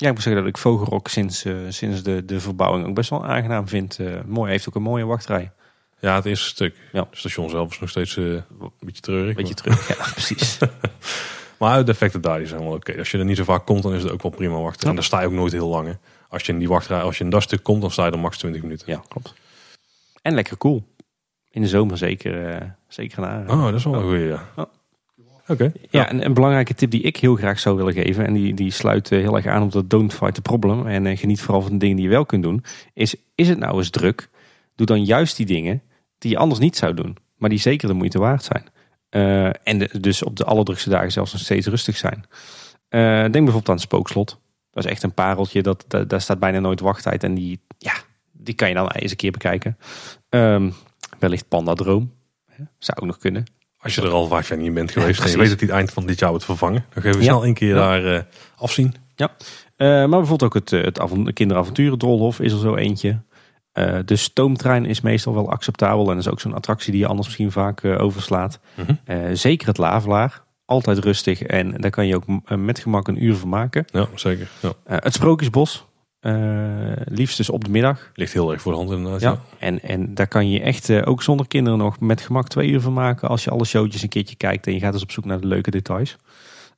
Ja, 0.00 0.08
ik 0.08 0.14
moet 0.14 0.22
zeggen 0.22 0.42
dat 0.42 0.50
ik 0.50 0.58
Vogelrok 0.58 1.08
sinds, 1.08 1.44
eh, 1.44 1.54
sinds 1.68 2.02
de, 2.02 2.24
de 2.24 2.40
verbouwing 2.40 2.86
ook 2.86 2.94
best 2.94 3.10
wel 3.10 3.24
aangenaam 3.26 3.68
vind. 3.68 3.98
Eh, 3.98 4.06
mooi, 4.26 4.50
heeft 4.50 4.68
ook 4.68 4.74
een 4.74 4.82
mooie 4.82 5.04
wachtrij. 5.04 5.52
Ja, 5.98 6.14
het 6.14 6.24
eerste 6.24 6.46
stuk. 6.46 6.76
Ja. 6.92 7.06
Het 7.10 7.18
station 7.18 7.50
zelf 7.50 7.70
is 7.70 7.80
nog 7.80 7.88
steeds 7.90 8.16
eh, 8.16 8.24
een 8.24 8.44
beetje 8.80 9.02
treurig. 9.02 9.34
Beetje 9.34 9.54
maar, 9.64 9.76
terug. 9.78 9.98
Ja, 9.98 10.12
precies. 10.12 10.58
maar 11.58 11.84
de 11.84 11.90
effecten 11.90 12.20
daar 12.20 12.38
die 12.38 12.46
zijn 12.46 12.60
wel 12.60 12.72
oké. 12.72 12.98
Als 12.98 13.10
je 13.10 13.18
er 13.18 13.24
niet 13.24 13.36
zo 13.36 13.44
vaak 13.44 13.66
komt, 13.66 13.82
dan 13.82 13.94
is 13.94 14.02
het 14.02 14.12
ook 14.12 14.22
wel 14.22 14.30
prima 14.30 14.56
wachten. 14.60 14.82
Ja. 14.82 14.88
En 14.88 14.94
daar 14.94 15.04
sta 15.04 15.20
je 15.20 15.26
ook 15.26 15.32
nooit 15.32 15.52
heel 15.52 15.68
lang. 15.68 15.86
hè. 15.86 15.94
Als 16.28 16.42
je 16.42 16.52
in 16.52 16.58
die 16.58 16.68
wachtrij, 16.68 17.02
als 17.02 17.18
je 17.18 17.24
in 17.24 17.30
dat 17.30 17.42
stuk 17.42 17.62
komt, 17.62 17.80
dan 17.80 17.90
sta 17.90 18.06
je 18.06 18.12
er 18.12 18.18
max 18.18 18.38
20 18.38 18.62
minuten. 18.62 18.92
Ja, 18.92 19.02
klopt. 19.08 19.34
En 20.22 20.34
lekker 20.34 20.56
cool. 20.58 20.84
In 21.50 21.62
de 21.62 21.68
zomer 21.68 21.98
zeker, 21.98 22.76
zeker 22.88 23.24
aanrader. 23.24 23.56
Oh, 23.56 23.64
dat 23.64 23.74
is 23.74 23.84
wel 23.84 23.94
een 23.94 24.02
goeie, 24.02 24.26
ja. 24.26 24.48
Ja. 24.56 24.68
Oké. 25.50 25.72
Ja, 25.90 26.08
en 26.08 26.24
een 26.24 26.34
belangrijke 26.34 26.74
tip 26.74 26.90
die 26.90 27.00
ik 27.02 27.16
heel 27.16 27.34
graag 27.36 27.58
zou 27.58 27.76
willen 27.76 27.92
geven, 27.92 28.26
en 28.26 28.32
die, 28.34 28.54
die 28.54 28.70
sluit 28.70 29.12
eh, 29.12 29.18
heel 29.18 29.36
erg 29.36 29.46
aan 29.46 29.62
op 29.62 29.72
dat 29.72 29.90
don't 29.90 30.14
fight 30.14 30.34
the 30.34 30.42
problem 30.42 30.86
en 30.86 31.06
eh, 31.06 31.18
geniet 31.18 31.40
vooral 31.40 31.62
van 31.62 31.72
de 31.72 31.78
dingen 31.78 31.96
die 31.96 32.04
je 32.04 32.10
wel 32.10 32.26
kunt 32.26 32.42
doen, 32.42 32.64
is 32.94 33.14
is 33.34 33.48
het 33.48 33.58
nou 33.58 33.76
eens 33.76 33.90
druk? 33.90 34.28
Doe 34.74 34.86
dan 34.86 35.04
juist 35.04 35.36
die 35.36 35.46
dingen 35.46 35.82
die 36.18 36.30
je 36.30 36.36
anders 36.38 36.60
niet 36.60 36.76
zou 36.76 36.94
doen, 36.94 37.16
maar 37.36 37.50
die 37.50 37.58
zeker 37.58 37.88
de 37.88 37.94
moeite 37.94 38.18
waard 38.18 38.44
zijn. 38.44 38.64
Eh, 39.08 39.44
en 39.68 39.78
de- 39.78 40.00
dus 40.00 40.22
op 40.22 40.36
de 40.36 40.44
allerdrukste 40.44 40.90
dagen 40.90 41.12
zelfs 41.12 41.32
nog 41.32 41.40
steeds 41.40 41.66
rustig 41.66 41.96
zijn. 41.96 42.24
Denk 42.88 43.32
bijvoorbeeld 43.32 43.68
aan 43.68 43.74
het 43.74 43.84
spookslot. 43.84 44.38
Dat 44.70 44.84
is 44.84 44.90
echt 44.90 45.02
een 45.02 45.14
pareltje, 45.14 45.62
dat, 45.62 45.84
dat- 45.88 46.08
daar 46.08 46.20
staat 46.20 46.38
bijna 46.38 46.58
nooit 46.58 46.80
wachttijd 46.80 47.24
en 47.24 47.34
die, 47.34 47.60
ja, 47.78 47.92
die 48.32 48.54
kan 48.54 48.68
je 48.68 48.74
dan 48.74 48.90
eens 48.90 49.10
een 49.10 49.16
keer 49.16 49.30
bekijken. 49.30 49.76
Ehm, 50.28 50.70
wellicht 51.18 51.48
Panda 51.48 51.74
Droom, 51.74 52.12
zou 52.78 52.98
ook 53.00 53.06
nog 53.06 53.16
kunnen. 53.18 53.44
Als 53.82 53.94
je 53.94 54.02
er 54.02 54.10
al 54.10 54.26
vijf 54.26 54.48
jaar 54.48 54.58
niet 54.58 54.66
in 54.66 54.74
bent 54.74 54.90
geweest 54.90 55.20
en 55.24 55.30
je 55.30 55.36
weet 55.38 55.48
dat 55.48 55.58
hij 55.58 55.68
het 55.68 55.76
eind 55.76 55.92
van 55.92 56.06
dit 56.06 56.18
jaar 56.18 56.30
wordt 56.30 56.44
vervangen, 56.44 56.84
dan 56.94 57.02
geven 57.02 57.18
we 57.18 57.24
snel 57.24 57.46
een 57.46 57.54
keer 57.54 57.74
daar 57.74 58.14
eh, 58.14 58.22
afzien. 58.56 58.94
Ja, 59.16 59.30
Eh, 59.76 59.86
maar 59.86 60.08
bijvoorbeeld 60.08 60.42
ook 60.42 60.54
het, 60.54 60.72
eh, 60.72 60.82
het 60.84 61.00
avon- 61.00 61.32
kinderavonturen 61.32 61.98
Drolhof 61.98 62.40
is 62.40 62.52
er 62.52 62.58
zo 62.58 62.74
eentje. 62.74 63.20
De 64.04 64.16
stoomtrein 64.16 64.84
is 64.84 65.00
meestal 65.00 65.34
wel 65.34 65.50
acceptabel 65.50 66.10
en 66.10 66.18
is 66.18 66.28
ook 66.28 66.40
zo'n 66.40 66.54
attractie 66.54 66.92
die 66.92 67.00
je 67.00 67.06
anders 67.06 67.26
misschien 67.26 67.50
vaak 67.52 67.84
overslaat. 67.84 68.60
Mhm. 68.74 69.34
Zeker 69.34 69.66
het 69.68 69.78
Lavelaar, 69.78 70.42
altijd 70.64 70.98
rustig 70.98 71.42
en 71.42 71.70
daar 71.70 71.90
kan 71.90 72.06
je 72.06 72.14
ook 72.16 72.24
met 72.56 72.78
gemak 72.78 73.08
een 73.08 73.24
uur 73.24 73.34
van 73.36 73.48
maken. 73.48 73.84
Ja, 73.92 74.06
zeker. 74.14 74.48
Ja. 74.60 74.72
Het 75.00 75.14
Sprookjesbos, 75.14 75.86
eh, 76.20 76.32
liefst 77.04 77.36
dus 77.36 77.50
op 77.50 77.64
de 77.64 77.70
middag. 77.70 78.10
Ligt 78.14 78.32
heel 78.32 78.52
erg 78.52 78.62
voor 78.62 78.72
de 78.72 78.78
hand 78.78 78.90
inderdaad. 78.90 79.20
Ja. 79.20 79.30
Ja. 79.30 79.38
En, 79.58 79.82
en 79.82 80.14
daar 80.14 80.28
kan 80.28 80.50
je 80.50 80.60
echt 80.60 80.88
eh, 80.88 81.02
ook 81.04 81.22
zonder 81.22 81.46
kinderen 81.48 81.78
nog 81.78 82.00
met 82.00 82.20
gemak 82.20 82.48
twee 82.48 82.68
uur 82.68 82.80
van 82.80 82.92
maken 82.92 83.28
als 83.28 83.44
je 83.44 83.50
alle 83.50 83.64
showtjes 83.64 84.02
een 84.02 84.08
keertje 84.08 84.36
kijkt 84.36 84.66
en 84.66 84.72
je 84.72 84.80
gaat 84.80 84.92
dus 84.92 85.02
op 85.02 85.10
zoek 85.10 85.24
naar 85.24 85.40
de 85.40 85.46
leuke 85.46 85.70
details. 85.70 86.16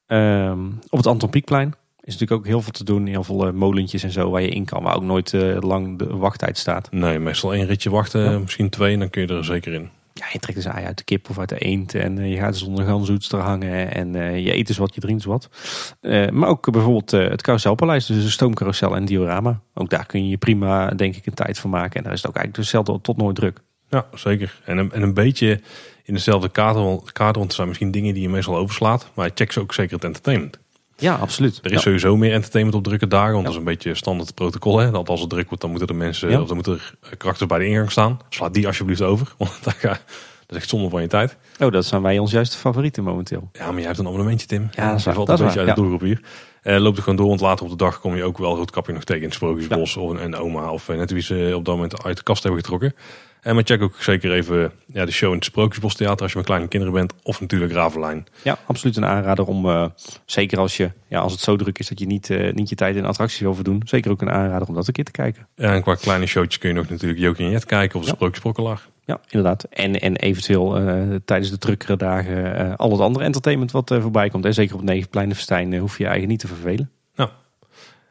Ehm, 0.06 0.66
op 0.88 0.98
het 0.98 1.06
Anton 1.06 1.30
Pieckplein 1.30 1.74
is 2.00 2.12
natuurlijk 2.12 2.40
ook 2.40 2.46
heel 2.46 2.62
veel 2.62 2.72
te 2.72 2.84
doen. 2.84 3.06
Heel 3.06 3.24
veel 3.24 3.46
eh, 3.46 3.52
molentjes 3.52 4.02
en 4.02 4.10
zo 4.12 4.30
waar 4.30 4.42
je 4.42 4.48
in 4.48 4.64
kan, 4.64 4.82
waar 4.82 4.96
ook 4.96 5.02
nooit 5.02 5.32
lang 5.60 5.98
de 5.98 6.16
wachttijd 6.16 6.58
staat. 6.58 6.90
Nee, 6.90 7.18
meestal 7.18 7.54
één 7.54 7.66
ritje 7.66 7.90
wachten, 7.90 8.30
Ja. 8.30 8.38
misschien 8.38 8.70
twee 8.70 8.92
en 8.92 8.98
dan 8.98 9.10
kun 9.10 9.22
je 9.26 9.34
er 9.34 9.44
zeker 9.44 9.72
in. 9.72 9.88
Ja, 10.14 10.26
je 10.32 10.38
trekt 10.38 10.62
dus 10.62 10.74
ei 10.74 10.84
uit 10.84 10.96
de 10.96 11.04
kip 11.04 11.30
of 11.30 11.38
uit 11.38 11.48
de 11.48 11.58
eend 11.58 11.94
en 11.94 12.18
eh, 12.18 12.30
je 12.30 12.36
gaat 12.36 12.52
dus 12.52 12.62
onder 12.62 12.84
ganzoetster 12.84 13.38
hangen 13.38 13.94
en 13.94 14.14
eh, 14.14 14.44
je 14.44 14.54
eet 14.54 14.66
dus 14.66 14.76
wat, 14.76 14.94
je 14.94 15.00
drinkt 15.00 15.22
dus 15.22 15.32
wat. 15.32 15.48
Eh, 16.00 16.28
maar 16.28 16.48
ook 16.48 16.70
bijvoorbeeld 16.70 17.10
het 17.10 17.42
carouselpaleis, 17.42 18.06
dus 18.06 18.22
de 18.22 18.30
stoomcarousel 18.30 18.96
en 18.96 19.04
diorama. 19.04 19.60
Ook 19.74 19.90
daar 19.90 20.06
kun 20.06 20.28
je 20.28 20.36
prima, 20.36 20.90
denk 20.90 21.16
ik, 21.16 21.26
een 21.26 21.34
tijd 21.34 21.58
van 21.58 21.70
maken. 21.70 21.96
En 21.96 22.02
daar 22.02 22.12
is 22.12 22.22
het 22.22 22.30
ook 22.30 22.36
eigenlijk 22.36 22.64
dus 22.64 22.68
zelden 22.68 23.00
tot 23.00 23.16
nooit 23.16 23.36
druk. 23.36 23.60
Ja, 23.88 24.06
zeker. 24.14 24.60
En 24.64 24.78
een, 24.78 24.92
en 24.92 25.02
een 25.02 25.14
beetje 25.14 25.60
in 26.04 26.14
dezelfde 26.14 26.48
kader, 26.48 27.00
kader, 27.12 27.38
want 27.38 27.48
er 27.48 27.54
zijn 27.54 27.68
misschien 27.68 27.90
dingen 27.90 28.14
die 28.14 28.22
je 28.22 28.28
meestal 28.28 28.56
overslaat. 28.56 29.10
Maar 29.14 29.30
check 29.34 29.58
ook 29.58 29.74
zeker 29.74 29.94
het 29.94 30.04
entertainment. 30.04 30.58
Ja, 31.02 31.14
absoluut. 31.14 31.58
Er 31.62 31.64
is 31.66 31.72
Ja. 31.72 31.78
sowieso 31.78 32.16
meer 32.16 32.32
entertainment 32.32 32.76
op 32.76 32.84
drukke 32.84 33.06
dagen, 33.06 33.32
want 33.32 33.38
Ja. 33.38 33.44
dat 33.44 33.52
is 33.52 33.58
een 33.58 33.72
beetje 33.74 33.94
standaard 33.94 34.34
protocol. 34.34 34.78
Hè? 34.78 34.90
Dat 34.90 35.08
als 35.08 35.20
het 35.20 35.30
druk 35.30 35.46
wordt, 35.46 35.60
dan 35.60 35.70
moeten 35.70 35.88
er 35.88 35.94
mensen, 35.94 36.30
Ja. 36.30 36.40
of 36.40 36.46
dan 36.46 36.54
moeten 36.56 36.72
er 36.72 37.16
karakters 37.16 37.48
bij 37.48 37.58
de 37.58 37.66
ingang 37.66 37.90
staan. 37.90 38.18
Sla 38.28 38.48
die 38.48 38.66
alsjeblieft 38.66 39.02
over, 39.02 39.32
want 39.38 39.58
dat, 39.64 39.74
ga, 39.74 39.88
dat 39.88 39.98
is 40.48 40.56
echt 40.56 40.68
zonde 40.68 40.88
van 40.88 41.02
je 41.02 41.08
tijd. 41.08 41.36
Oh, 41.60 41.72
dat 41.72 41.84
zijn 41.84 42.02
wij 42.02 42.18
ons 42.18 42.30
juiste 42.30 42.58
favorieten 42.58 43.04
momenteel. 43.04 43.48
Ja, 43.52 43.66
maar 43.66 43.76
jij 43.76 43.86
hebt 43.86 43.98
een 43.98 44.06
abonnementje, 44.06 44.46
Tim. 44.46 44.68
Ja, 44.72 44.88
dat 44.90 44.96
is 44.98 45.02
valt 45.02 45.16
Dat 45.16 45.28
een 45.28 45.32
is 45.34 45.40
beetje 45.40 45.58
waar, 45.58 45.66
uit 45.66 45.76
de 45.76 45.80
doelgroep 45.82 46.00
hier. 46.00 46.20
Eh, 46.62 46.78
loopt 46.80 46.96
er 46.96 47.02
gewoon 47.02 47.18
door, 47.18 47.28
want 47.28 47.40
later 47.40 47.64
op 47.64 47.70
de 47.70 47.76
dag 47.76 48.00
kom 48.00 48.16
je 48.16 48.24
ook 48.24 48.38
wel 48.38 48.56
roodkapje 48.56 48.92
nog 48.92 49.04
tegen 49.04 49.22
in 49.22 49.26
het 49.28 49.36
Sprookjesbos 49.36 49.96
of 49.96 50.10
een, 50.10 50.24
een 50.24 50.36
oma 50.36 50.70
of 50.70 50.88
net 50.88 51.10
wie 51.10 51.22
ze 51.22 51.52
op 51.54 51.64
dat 51.64 51.74
moment 51.74 52.04
uit 52.04 52.16
de 52.16 52.22
kast 52.22 52.42
hebben 52.42 52.60
getrokken. 52.60 52.94
En 53.42 53.54
maar 53.54 53.64
check 53.64 53.82
ook 53.82 53.94
zeker 53.98 54.32
even 54.32 54.72
ja, 54.86 55.04
de 55.04 55.12
show 55.12 55.28
in 55.28 55.34
het 55.34 55.44
Sprookjesbos 55.44 55.94
Theater 55.94 56.22
als 56.22 56.30
je 56.30 56.36
met 56.36 56.46
kleine 56.46 56.68
kinderen 56.68 56.94
bent. 56.94 57.14
Of 57.22 57.40
natuurlijk 57.40 57.72
Ravelijn. 57.72 58.26
Ja, 58.42 58.58
absoluut 58.66 58.96
een 58.96 59.04
aanrader 59.04 59.46
om, 59.46 59.68
eh, 59.68 59.86
zeker 60.24 60.58
als, 60.58 60.76
je, 60.76 60.90
ja, 61.08 61.20
als 61.20 61.32
het 61.32 61.40
zo 61.40 61.56
druk 61.56 61.78
is 61.78 61.88
dat 61.88 61.98
je 61.98 62.06
niet, 62.06 62.30
eh, 62.30 62.52
niet 62.52 62.68
je 62.68 62.74
tijd 62.74 62.96
in 62.96 63.04
attracties 63.04 63.40
wil 63.40 63.54
verdoen. 63.54 63.82
Zeker 63.84 64.10
ook 64.10 64.22
een 64.22 64.30
aanrader 64.30 64.68
om 64.68 64.74
dat 64.74 64.86
een 64.86 64.92
keer 64.92 65.04
te 65.04 65.10
kijken. 65.10 65.48
En 65.54 65.82
qua 65.82 65.94
kleine 65.94 66.26
showtjes 66.26 66.58
kun 66.58 66.68
je 66.68 66.74
nog 66.74 66.88
natuurlijk 66.88 67.20
Jokie 67.20 67.44
en 67.44 67.50
Jet 67.50 67.64
kijken 67.64 67.98
of 67.98 68.04
de 68.04 68.30
Ja. 68.56 68.78
Ja, 69.04 69.20
inderdaad. 69.28 69.64
En, 69.64 70.00
en 70.00 70.16
eventueel 70.16 70.76
eh, 70.76 71.16
tijdens 71.24 71.50
de 71.50 71.58
drukkere 71.58 71.96
dagen 71.96 72.76
al 72.76 72.90
het 72.90 73.00
andere 73.00 73.24
entertainment 73.24 73.70
wat 73.70 73.96
voorbij 74.00 74.28
komt. 74.28 74.44
En 74.44 74.54
zeker 74.54 74.74
op 74.74 74.82
Negenpleinenfestijn 74.82 75.72
uh, 75.72 75.80
hoef 75.80 75.98
je 75.98 76.04
je 76.04 76.10
eigen 76.10 76.28
niet 76.28 76.40
te 76.40 76.46
vervelen. 76.46 76.90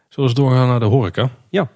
Zullen 0.10 0.30
we 0.30 0.42
eens 0.42 0.50
doorgaan 0.50 0.68
naar 0.68 0.80
de 0.80 0.86
horeca? 0.86 1.30
Ja. 1.50 1.70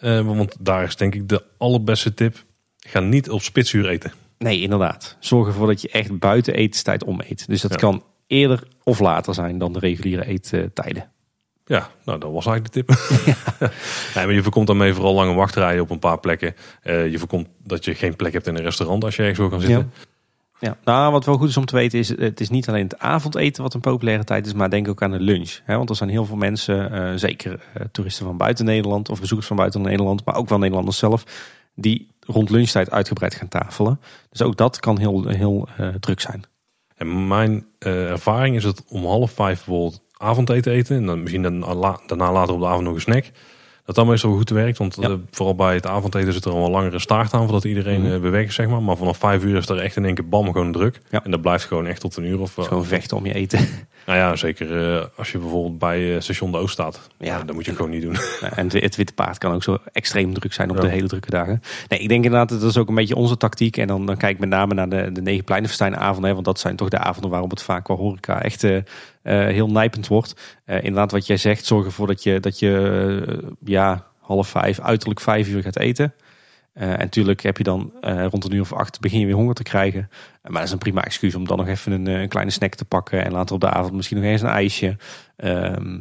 Want 0.00 0.56
daar 0.60 0.82
is 0.82 0.96
denk 0.96 1.14
ik 1.14 1.28
de 1.28 1.44
allerbeste 1.58 2.14
tip. 2.14 2.44
Ga 2.90 3.00
niet 3.00 3.30
op 3.30 3.42
spitsuur 3.42 3.88
eten. 3.88 4.12
Nee, 4.38 4.60
inderdaad. 4.60 5.16
Zorg 5.20 5.46
ervoor 5.46 5.66
dat 5.66 5.80
je 5.82 5.88
echt 5.88 6.18
buiten 6.18 6.54
etenstijd 6.54 7.04
om 7.04 7.20
eet. 7.28 7.46
Dus 7.46 7.60
dat 7.60 7.70
Ja. 7.70 7.76
kan 7.76 8.02
eerder 8.26 8.62
of 8.82 8.98
later 8.98 9.34
zijn 9.34 9.58
dan 9.58 9.72
de 9.72 9.78
reguliere 9.78 10.26
eettijden. 10.26 11.10
Ja, 11.64 11.90
nou 12.04 12.18
dat 12.18 12.32
was 12.32 12.46
eigenlijk 12.46 12.74
de 12.74 12.84
tip. 12.84 12.88
nee, 14.14 14.24
maar 14.26 14.32
je 14.34 14.42
voorkomt 14.42 14.66
daarmee 14.66 14.94
vooral 14.94 15.14
lange 15.14 15.34
wachtrijen 15.34 15.82
op 15.82 15.90
een 15.90 15.98
paar 15.98 16.18
plekken. 16.20 16.54
Eh, 16.82 17.10
je 17.10 17.18
voorkomt 17.18 17.48
dat 17.64 17.84
je 17.84 17.94
geen 17.94 18.16
plek 18.16 18.32
hebt 18.32 18.46
in 18.46 18.56
een 18.56 18.62
restaurant 18.62 19.04
als 19.04 19.16
je 19.16 19.20
ergens 19.22 19.38
wil 19.38 19.50
gaan 19.50 19.60
zitten. 19.60 19.92
Ja, 20.60 20.76
nou 20.84 21.12
wat 21.12 21.24
wel 21.24 21.36
goed 21.36 21.48
is 21.48 21.56
om 21.56 21.64
te 21.64 21.76
weten 21.76 21.98
is, 21.98 22.08
het 22.08 22.40
is 22.40 22.48
niet 22.48 22.68
alleen 22.68 22.82
het 22.84 22.98
avondeten 22.98 23.62
wat 23.62 23.74
een 23.74 23.80
populaire 23.80 24.24
tijd 24.24 24.46
is, 24.46 24.52
maar 24.52 24.70
denk 24.70 24.88
ook 24.88 25.02
aan 25.02 25.10
de 25.10 25.20
lunch. 25.20 25.58
Hè? 25.64 25.76
Want 25.76 25.90
er 25.90 25.96
zijn 25.96 26.10
heel 26.10 26.24
veel 26.24 26.36
mensen, 26.36 26.92
eh, 26.92 27.12
zeker 27.16 27.60
eh, 27.74 27.84
toeristen 27.92 28.26
van 28.26 28.36
buiten 28.36 28.64
Nederland 28.64 29.08
of 29.08 29.20
bezoekers 29.20 29.48
van 29.48 29.56
buiten 29.56 29.80
Nederland, 29.82 30.24
maar 30.24 30.34
ook 30.34 30.48
wel 30.48 30.58
Nederlanders 30.58 30.98
zelf, 30.98 31.24
die 31.74 32.08
rond 32.32 32.50
lunchtijd 32.50 32.90
uitgebreid 32.90 33.34
gaan 33.34 33.48
tafelen. 33.48 34.00
Dus 34.30 34.42
ook 34.42 34.56
dat 34.56 34.80
kan 34.80 34.98
heel, 34.98 35.26
heel 35.28 35.68
eh, 35.76 35.88
druk 35.88 36.20
zijn. 36.20 36.42
En 36.96 37.28
mijn 37.28 37.66
eh, 37.78 38.10
ervaring 38.10 38.56
is 38.56 38.62
dat 38.62 38.84
om 38.88 39.04
half 39.04 39.30
vijf 39.30 39.64
bijvoorbeeld 39.64 40.00
avondeten 40.16 40.72
eten. 40.72 40.96
En 40.96 41.06
dan 41.06 41.20
misschien 41.20 41.42
daarna, 41.42 41.74
la- 41.74 42.00
daarna 42.06 42.32
later 42.32 42.54
op 42.54 42.60
de 42.60 42.66
avond 42.66 42.84
nog 42.84 42.94
een 42.94 43.00
snack. 43.00 43.24
Dat 43.84 43.94
dan 43.94 44.06
meestal 44.06 44.30
wel 44.30 44.38
goed 44.38 44.50
werkt. 44.50 44.78
Want 44.78 44.96
Ja. 45.00 45.08
eh, 45.08 45.14
vooral 45.30 45.54
bij 45.54 45.74
het 45.74 45.86
avondeten 45.86 46.32
zit 46.32 46.44
er 46.44 46.52
al 46.52 46.64
een 46.64 46.70
langere 46.70 46.98
staart 46.98 47.34
aan. 47.34 47.42
Voordat 47.42 47.64
iedereen 47.64 48.12
eh, 48.12 48.20
beweegt 48.20 48.54
zeg 48.54 48.68
maar. 48.68 48.82
Maar 48.82 48.96
vanaf 48.96 49.16
vijf 49.18 49.44
uur 49.44 49.56
is 49.56 49.68
er 49.68 49.78
echt 49.78 49.96
in 49.96 50.04
één 50.04 50.14
keer 50.14 50.28
bam 50.28 50.44
gewoon 50.52 50.72
druk. 50.72 51.00
Ja. 51.10 51.24
En 51.24 51.30
dat 51.30 51.40
blijft 51.40 51.64
gewoon 51.64 51.86
echt 51.86 52.00
tot 52.00 52.16
een 52.16 52.24
uur 52.24 52.40
of... 52.40 52.54
Gewoon 52.58 52.84
vechten 52.84 53.16
om 53.16 53.26
je 53.26 53.34
eten. 53.34 53.58
Nou 54.10 54.22
ja, 54.22 54.36
zeker 54.36 54.96
eh, 54.96 55.04
als 55.16 55.32
je 55.32 55.38
bijvoorbeeld 55.38 55.78
bij 55.78 56.14
eh, 56.14 56.20
station 56.20 56.52
De 56.52 56.58
Oost 56.58 56.72
staat. 56.72 57.10
Ja. 57.18 57.26
Ja. 57.26 57.42
dat 57.42 57.54
moet 57.54 57.64
je 57.64 57.74
gewoon 57.74 57.90
niet 57.90 58.02
doen. 58.02 58.16
en 58.56 58.64
het, 58.64 58.72
het 58.72 58.96
witte 58.96 59.12
paard 59.12 59.38
kan 59.38 59.52
ook 59.52 59.62
zo 59.62 59.78
extreem 59.92 60.34
druk 60.34 60.52
zijn 60.52 60.70
op 60.70 60.76
Ja. 60.76 60.82
de 60.82 60.88
hele 60.88 61.08
drukke 61.08 61.30
dagen. 61.30 61.62
Nee, 61.88 61.98
ik 62.00 62.08
denk 62.08 62.24
inderdaad 62.24 62.48
dat 62.48 62.62
is 62.62 62.76
ook 62.76 62.88
een 62.88 62.94
beetje 62.94 63.14
onze 63.14 63.36
tactiek. 63.36 63.76
En 63.76 63.86
dan, 63.86 64.06
dan 64.06 64.16
kijk 64.16 64.32
ik 64.34 64.38
met 64.40 64.48
name 64.48 64.74
naar 64.74 64.88
de, 64.88 65.12
de 65.12 65.22
negen 65.22 65.44
pleinenfestijnavonden. 65.44 66.24
hè, 66.28 66.32
Want 66.32 66.44
dat 66.44 66.60
zijn 66.60 66.76
toch 66.76 66.88
de 66.88 66.98
avonden 66.98 67.30
waarop 67.30 67.50
het 67.50 67.62
vaak 67.62 67.84
qua 67.84 67.94
horeca 67.94 68.42
echt 68.42 68.64
eh, 68.64 68.80
heel 69.22 69.70
nijpend 69.70 70.06
wordt. 70.06 70.60
Inderdaad 70.66 71.10
wat 71.12 71.26
jij 71.26 71.36
zegt, 71.36 71.66
zorg 71.66 71.84
ervoor 71.84 72.06
dat 72.06 72.22
je, 72.22 72.40
dat 72.40 72.58
je 72.58 73.52
ja, 73.64 74.06
half 74.20 74.48
vijf, 74.48 74.80
uiterlijk 74.80 75.20
vijf 75.20 75.48
uur 75.48 75.62
gaat 75.62 75.78
eten. 75.78 76.14
Eh, 76.72 76.90
en 76.92 76.98
natuurlijk 76.98 77.42
heb 77.42 77.56
je 77.56 77.62
dan 77.62 77.92
eh, 78.00 78.24
rond 78.26 78.44
een 78.44 78.54
uur 78.54 78.60
of 78.60 78.72
acht 78.72 79.00
begin 79.00 79.20
je 79.20 79.26
weer 79.26 79.34
honger 79.34 79.54
te 79.54 79.62
krijgen. 79.62 80.08
maar 80.42 80.52
dat 80.52 80.62
is 80.62 80.70
een 80.70 80.78
prima 80.78 81.04
excuus 81.04 81.34
om 81.34 81.46
dan 81.46 81.56
nog 81.58 81.68
even 81.68 81.92
een, 81.92 82.06
eh, 82.06 82.20
een 82.20 82.28
kleine 82.28 82.50
snack 82.50 82.74
te 82.74 82.84
pakken. 82.84 83.24
En 83.24 83.32
later 83.32 83.54
op 83.54 83.60
de 83.60 83.70
avond 83.70 83.92
misschien 83.94 84.16
nog 84.16 84.26
eens 84.26 84.42
een 84.42 84.48
ijsje. 84.48 84.96
Ehm, 85.36 85.94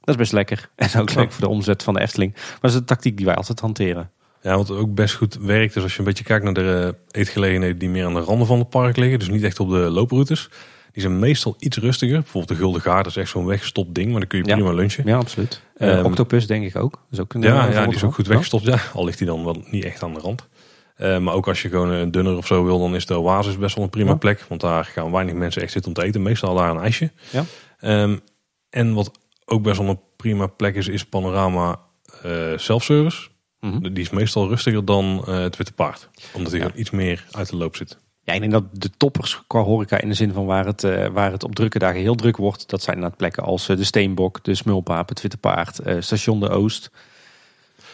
dat 0.00 0.08
is 0.08 0.16
best 0.16 0.32
lekker. 0.32 0.68
En 0.76 1.00
ook 1.00 1.14
leuk 1.14 1.32
voor 1.32 1.40
de 1.40 1.48
omzet 1.48 1.82
van 1.82 1.94
de 1.94 2.00
Efteling. 2.00 2.32
Maar 2.34 2.58
dat 2.60 2.70
is 2.70 2.76
de 2.76 2.84
tactiek 2.84 3.16
die 3.16 3.26
wij 3.26 3.34
altijd 3.34 3.60
hanteren. 3.60 4.10
Ja, 4.42 4.56
wat 4.56 4.70
ook 4.70 4.94
best 4.94 5.14
goed 5.14 5.34
werkt 5.34 5.76
is 5.76 5.82
als 5.82 5.92
je 5.92 5.98
een 5.98 6.04
beetje 6.04 6.24
kijkt 6.24 6.44
naar 6.44 6.54
de 6.54 6.94
eetgelegenheden 7.10 7.78
die 7.78 7.88
meer 7.88 8.04
aan 8.04 8.14
de 8.14 8.20
randen 8.20 8.46
van 8.46 8.58
het 8.58 8.68
park 8.70 8.96
liggen. 8.96 9.18
Dus 9.18 9.28
niet 9.28 9.42
echt 9.42 9.60
op 9.60 9.68
de 9.70 9.76
looproutes. 9.76 10.48
Die 10.92 11.02
zijn 11.02 11.18
meestal 11.18 11.56
iets 11.58 11.76
rustiger. 11.76 12.18
Bijvoorbeeld 12.20 12.48
de 12.58 12.64
Gulden 12.64 12.80
Gaard 12.80 13.06
is 13.06 13.16
echt 13.16 13.30
zo'n 13.30 13.46
weggestopt 13.46 13.94
ding. 13.94 14.10
Maar 14.10 14.20
dan 14.20 14.28
kun 14.28 14.38
je 14.38 14.44
Ja. 14.48 14.54
prima 14.54 14.72
lunchen. 14.72 15.06
Ja, 15.06 15.16
absoluut. 15.16 15.62
Eh, 15.80 15.96
Ehm, 15.98 16.04
Octopus 16.04 16.46
denk 16.46 16.64
ik 16.64 16.76
ook. 16.76 17.02
Is 17.10 17.20
ook 17.20 17.34
een, 17.34 17.42
Ja, 17.42 17.66
eh, 17.68 17.72
ja, 17.74 17.84
die 17.86 17.94
is 17.94 18.04
ook 18.04 18.14
goed 18.14 18.26
weggestopt. 18.26 18.64
Ja. 18.64 18.78
Al 18.94 19.04
ligt 19.04 19.18
hij 19.18 19.28
dan 19.28 19.44
wel 19.44 19.56
niet 19.70 19.84
echt 19.84 20.02
aan 20.02 20.14
de 20.14 20.20
rand. 20.20 20.48
Eh, 20.96 21.18
maar 21.18 21.34
ook 21.34 21.48
als 21.48 21.62
je 21.62 21.68
gewoon 21.68 21.90
een 21.90 22.10
dunner 22.10 22.36
of 22.36 22.46
zo 22.46 22.64
wil, 22.64 22.78
dan 22.78 22.94
is 22.94 23.06
de 23.06 23.18
Oasis 23.18 23.58
best 23.58 23.74
wel 23.74 23.84
een 23.84 23.90
prima 23.90 24.10
Ja. 24.10 24.16
plek. 24.16 24.44
Want 24.48 24.60
daar 24.60 24.84
gaan 24.84 25.10
weinig 25.12 25.34
mensen 25.34 25.62
echt 25.62 25.72
zitten 25.72 25.90
om 25.90 25.96
te 25.96 26.04
eten. 26.06 26.22
Meestal 26.22 26.54
daar 26.54 26.70
een 26.70 26.80
ijsje. 26.82 27.10
Ja. 27.30 27.44
Ehm, 27.78 28.16
en 28.70 28.94
wat 28.94 29.10
ook 29.44 29.62
best 29.62 29.78
wel 29.78 29.88
een 29.88 30.00
prima 30.16 30.46
plek 30.46 30.74
is, 30.74 30.88
is 30.88 31.04
Panorama 31.04 31.78
eh 32.22 32.52
self-service. 32.56 33.28
Mhm. 33.60 33.80
Die 33.92 34.02
is 34.04 34.10
meestal 34.10 34.48
rustiger 34.48 34.84
dan 34.84 35.22
eh, 35.26 35.38
het 35.38 35.56
Witte 35.56 35.72
Paard. 35.72 36.08
Omdat 36.32 36.52
hij 36.52 36.60
Ja. 36.60 36.70
iets 36.74 36.90
meer 36.90 37.24
uit 37.30 37.48
de 37.50 37.56
loop 37.56 37.76
zit. 37.76 37.98
Ja, 38.22 38.32
ik 38.32 38.40
denk 38.40 38.52
dat 38.52 38.64
de 38.72 38.90
toppers 38.96 39.42
qua 39.46 39.60
horeca 39.60 40.00
in 40.00 40.08
de 40.08 40.14
zin 40.14 40.32
van 40.32 40.46
waar 40.46 40.66
het, 40.66 40.84
eh, 40.84 41.06
waar 41.06 41.32
het 41.32 41.44
op 41.44 41.54
drukke 41.54 41.78
dagen 41.78 42.00
heel 42.00 42.14
druk 42.14 42.36
wordt. 42.36 42.68
Dat 42.68 42.82
zijn 42.82 42.96
inderdaad 42.96 43.18
plekken 43.18 43.42
als 43.42 43.68
eh, 43.68 43.76
de 43.76 43.84
Steenbok, 43.84 44.44
de 44.44 44.54
Smulpaap, 44.54 45.08
het 45.08 45.20
Witte 45.20 45.36
Paard, 45.36 45.78
eh, 45.78 45.96
Station 46.00 46.40
de 46.40 46.48
Oost. 46.48 46.90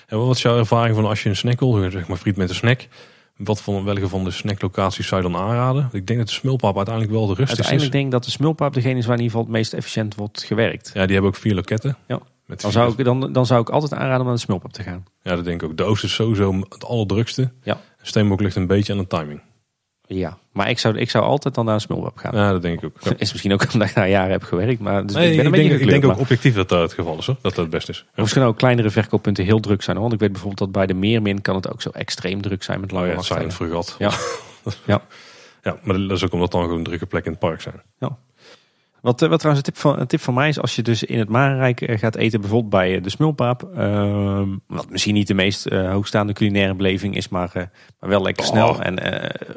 En 0.07 0.19
wat 0.19 0.37
is 0.37 0.43
jouw 0.43 0.59
ervaring 0.59 0.95
van 0.95 1.05
als 1.05 1.23
je 1.23 1.29
een 1.29 1.37
snack 1.37 1.61
wil, 1.61 1.91
zeg 1.91 2.09
maar 2.09 2.17
friet 2.17 2.37
met 2.37 2.49
een 2.49 2.55
snack? 2.55 2.89
Wat 3.37 3.61
van 3.63 3.85
welke 3.85 4.09
van 4.09 4.25
de 4.25 4.31
snacklocaties 4.31 5.07
zou 5.07 5.23
je 5.23 5.31
dan 5.31 5.41
aanraden? 5.41 5.89
Ik 5.93 6.07
denk 6.07 6.19
dat 6.19 6.29
de 6.29 6.35
smulpaap 6.35 6.77
uiteindelijk 6.77 7.15
wel 7.15 7.27
de 7.27 7.35
rustigste 7.35 7.63
is. 7.63 7.69
Uiteindelijk 7.69 7.93
denk 7.93 8.05
ik 8.05 8.11
dat 8.11 8.25
de 8.25 8.31
Smulpaap 8.31 8.75
degene 8.75 8.99
is 8.99 9.07
waar 9.07 9.17
in 9.17 9.23
ieder 9.23 9.37
geval 9.37 9.53
het 9.53 9.57
meest 9.57 9.73
efficiënt 9.73 10.15
wordt 10.15 10.43
gewerkt. 10.43 10.91
Ja, 10.95 11.05
die 11.05 11.13
hebben 11.13 11.31
ook 11.31 11.37
vier 11.37 11.55
loketten. 11.55 11.97
Ja. 12.07 12.21
Met 12.47 12.61
Dan 12.61 12.73
zou, 12.73 12.95
ik, 12.97 13.05
dan, 13.05 13.33
dan 13.33 13.47
zou 13.47 13.61
ik 13.61 13.69
altijd 13.69 13.93
aanraden 13.93 14.21
om 14.21 14.27
naar 14.27 14.35
de 14.35 14.41
Smulpaap 14.41 14.73
te 14.73 14.83
gaan. 14.83 15.05
Ja, 15.23 15.35
dat 15.35 15.45
denk 15.45 15.63
ik 15.63 15.69
ook. 15.69 15.77
De 15.77 15.85
Oost 15.85 16.05
is 16.05 16.15
sowieso 16.15 16.53
het 16.69 16.85
allerdrukste. 16.85 17.53
Ja. 17.63 17.81
Steenbok 18.03 18.41
ligt 18.41 18.57
een 18.57 18.67
beetje 18.67 18.93
aan 18.93 18.99
de 18.99 19.07
timing. 19.07 19.41
Ja, 20.07 20.39
maar 20.53 20.71
ik 20.71 20.79
zou, 20.79 20.99
ik 20.99 21.11
zou 21.11 21.25
altijd 21.25 21.55
dan 21.55 21.65
naar 21.65 21.75
een 21.75 21.81
smulweb 21.81 22.17
gaan. 22.17 22.37
Ja, 22.37 22.53
dat 22.53 22.63
denk 22.63 22.79
ik 22.79 22.85
ook. 22.85 22.97
Ja. 23.01 23.13
Is 23.17 23.33
misschien 23.33 23.53
ook 23.53 23.67
omdat 23.73 23.89
ik 23.89 23.95
daar 23.95 24.09
jaren 24.09 24.31
heb 24.31 24.43
gewerkt. 24.43 24.81
Maar 24.81 25.07
dus 25.07 25.17
Nee, 25.17 25.31
ik 25.31 25.37
ben 25.37 25.47
een 25.47 25.55
ik, 25.55 25.69
denk, 25.69 25.81
ik 25.81 25.89
denk 25.89 26.05
ook 26.05 26.11
maar- 26.11 26.21
objectief 26.21 26.55
dat 26.55 26.69
dat 26.69 26.81
het 26.81 26.93
geval 26.93 27.19
is. 27.19 27.27
Hoor. 27.27 27.37
Dat 27.43 27.55
dat 27.55 27.65
het 27.65 27.71
best 27.71 27.89
is. 27.89 28.05
Ja. 28.15 28.23
Misschien 28.23 28.43
ook 28.43 28.57
kleinere 28.59 28.91
verkooppunten 28.91 29.45
heel 29.45 29.61
druk 29.61 29.83
zijn. 29.83 29.99
Want 29.99 30.13
ik 30.13 30.19
weet 30.19 30.33
bijvoorbeeld 30.33 30.59
dat 30.61 30.73
bij 30.73 30.87
de 30.87 30.95
Meermin 30.95 31.41
kan 31.43 31.55
het 31.55 31.73
ook 31.73 31.83
zo 31.83 31.91
extreem 31.91 32.41
druk 32.43 32.63
zijn 32.63 32.81
met 32.81 32.91
Oh 32.93 32.97
lange 32.99 33.11
ja, 33.11 33.17
het 33.17 33.25
zijn 33.25 33.53
fregat. 33.53 33.97
Ja. 33.99 34.11
Ja. 34.85 35.03
Ja, 35.63 35.79
maar 35.83 35.97
dat 35.99 36.11
is 36.17 36.25
ook 36.25 36.33
omdat 36.33 36.51
dan 36.51 36.63
gewoon 36.63 36.83
drukke 36.83 37.07
plekken 37.07 37.33
in 37.33 37.39
het 37.41 37.49
park 37.49 37.61
zijn. 37.61 37.83
Wat, 39.01 39.23
eh, 39.23 39.29
wat 39.29 39.39
trouwens 39.39 39.67
een 39.67 39.73
tip, 39.73 39.83
van, 39.83 40.01
een 40.01 40.07
tip 40.07 40.21
van 40.21 40.35
mij 40.35 40.49
is 40.49 40.61
als 40.61 40.77
je 40.77 40.83
dus 40.83 41.03
in 41.05 41.19
het 41.19 41.29
Marenrijk 41.29 41.81
eh, 41.81 41.99
gaat 41.99 42.15
eten, 42.17 42.41
bijvoorbeeld 42.41 42.71
bij 42.73 42.97
eh, 42.97 43.03
de 43.03 43.11
Smulpaap. 43.11 43.69
ehm, 43.77 44.49
wat 44.67 44.91
misschien 44.91 45.15
niet 45.15 45.27
de 45.27 45.35
meest 45.35 45.69
hoogstaande 45.71 46.33
culinaire 46.33 46.75
beleving 46.75 47.17
is, 47.17 47.29
maar, 47.29 47.51
maar 47.55 48.11
wel 48.11 48.23
lekker 48.23 48.45
Oh. 48.45 48.51
snel 48.51 48.81
en 48.83 48.99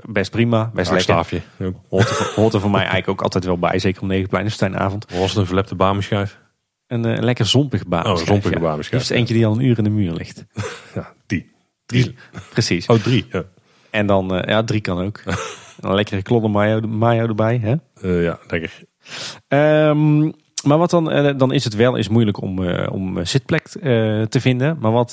best 0.10 0.32
prima. 0.32 0.72
Best 0.74 0.90
Een 0.90 0.96
lekker. 0.96 1.14
staafje. 1.14 1.42
Hoort 1.90 2.10
er, 2.10 2.16
voor- 2.16 2.34
hoort 2.44 2.54
er 2.54 2.60
voor 2.60 2.70
mij 2.72 2.80
eigenlijk 2.80 3.10
ook 3.10 3.22
altijd 3.22 3.46
wel 3.46 3.58
bij, 3.60 3.80
zeker 3.80 4.02
om 4.02 4.08
Negenpleinensteinavond. 4.08 5.06
Of 5.06 5.20
was 5.20 5.30
het 5.30 5.38
een 5.40 5.46
verlepte 5.46 5.76
bamenschijf? 5.76 6.40
Een, 6.88 7.24
lekker 7.24 7.46
zompig. 7.46 7.84
Oh, 7.90 8.02
een 8.04 8.18
zompige 8.18 8.60
bamenschijf. 8.60 8.92
Liefst 9.02 9.12
eentje 9.12 9.34
die 9.34 9.46
al 9.46 9.54
een 9.54 9.66
uur 9.66 9.78
in 9.78 9.84
de 9.84 9.90
muur 9.90 10.12
ligt. 10.14 10.46
Ja, 10.96 11.14
die. 11.26 11.52
Drie. 11.86 12.16
Precies. 12.50 12.86
Oh, 12.88 12.98
drie. 12.98 13.26
Ja, 13.32 13.44
En 13.90 14.06
dan, 14.08 14.44
ja, 14.46 14.64
drie 14.64 14.82
kan 14.82 15.00
ook. 15.06 15.22
een 15.80 15.94
lekkere 15.94 16.22
klodder 16.22 16.50
mayo, 16.52 16.80
mayo 16.82 17.28
erbij. 17.28 17.60
Hè? 17.64 17.76
Ja 18.22 18.40
lekker. 18.48 18.72
Ehm, 19.48 20.32
maar 20.64 20.78
wat 20.78 20.90
dan, 20.90 21.12
eh, 21.12 21.38
dan 21.38 21.54
is 21.54 21.64
het 21.64 21.76
wel 21.76 21.96
is 21.96 22.08
moeilijk 22.08 22.42
om, 22.42 22.64
eh, 22.64 22.94
om 22.94 23.18
eh, 23.18 23.26
zitplek 23.26 23.68
te 24.30 24.40
vinden. 24.40 24.78
Maar 24.80 24.92
wat, 24.92 25.12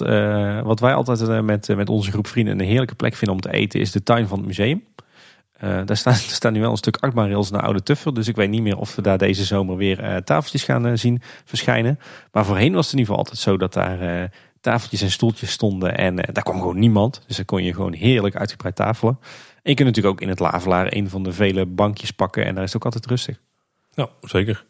wat 0.65 0.81
wij 0.81 0.95
altijd 0.95 1.43
met, 1.45 1.77
met 1.77 1.89
onze 1.89 2.11
groep 2.11 2.27
vrienden 2.27 2.61
een 2.61 2.67
heerlijke 2.67 2.95
plek 2.95 3.15
vinden 3.15 3.37
om 3.37 3.43
te 3.43 3.53
eten, 3.53 3.81
is 3.81 3.93
de 3.93 4.03
tuin 4.03 4.29
van 4.29 4.39
het 4.39 4.47
museum. 4.47 4.85
Daar, 5.85 5.97
staan, 5.97 6.53
nu 6.53 6.61
wel 6.61 6.71
een 6.71 6.77
stuk 6.77 6.97
achtbaanrails 6.97 7.51
naar 7.51 7.63
Oude 7.63 7.83
Tuffer. 7.83 8.15
Dus 8.15 8.29
ik 8.29 8.37
weet 8.37 8.51
niet 8.51 8.63
meer 8.63 8.79
of 8.79 8.95
we 8.95 9.03
daar 9.03 9.19
deze 9.19 9.45
zomer 9.45 9.77
weer 9.77 10.23
tafeltjes 10.25 10.65
gaan 10.65 10.99
zien 10.99 11.23
verschijnen. 11.45 11.99
Maar 12.33 12.45
voorheen 12.45 12.73
was 12.73 12.85
het 12.85 12.95
in 12.95 12.99
ieder 12.99 13.15
geval 13.15 13.31
altijd 13.31 13.39
zo 13.39 13.57
dat 13.57 13.73
daar 13.73 14.31
tafeltjes 14.61 15.03
en 15.03 15.11
stoeltjes 15.11 15.51
stonden. 15.51 15.97
En 15.97 16.17
daar 16.17 16.43
kwam 16.43 16.59
gewoon 16.59 16.79
niemand. 16.79 17.23
Dus 17.27 17.37
dan 17.37 17.45
kon 17.45 17.65
je 17.65 17.75
gewoon 17.75 17.93
heerlijk 17.93 18.37
uitgebreid 18.37 18.77
tafelen. 18.77 19.19
En 19.63 19.71
je 19.71 19.75
kunt 19.75 19.89
natuurlijk 19.89 20.15
ook 20.15 20.21
in 20.21 20.29
het 20.29 20.41
Lavelaar 20.41 20.93
een 20.93 21.09
van 21.09 21.23
de 21.23 21.33
vele 21.33 21.67
bankjes 21.67 22.11
pakken. 22.11 22.45
En 22.45 22.55
daar 22.55 22.65
is 22.65 22.73
het 22.73 22.77
ook 22.77 22.85
altijd 22.85 23.07
rustig. 23.07 23.39
Ja, 23.97 24.09
zeker. 24.20 24.64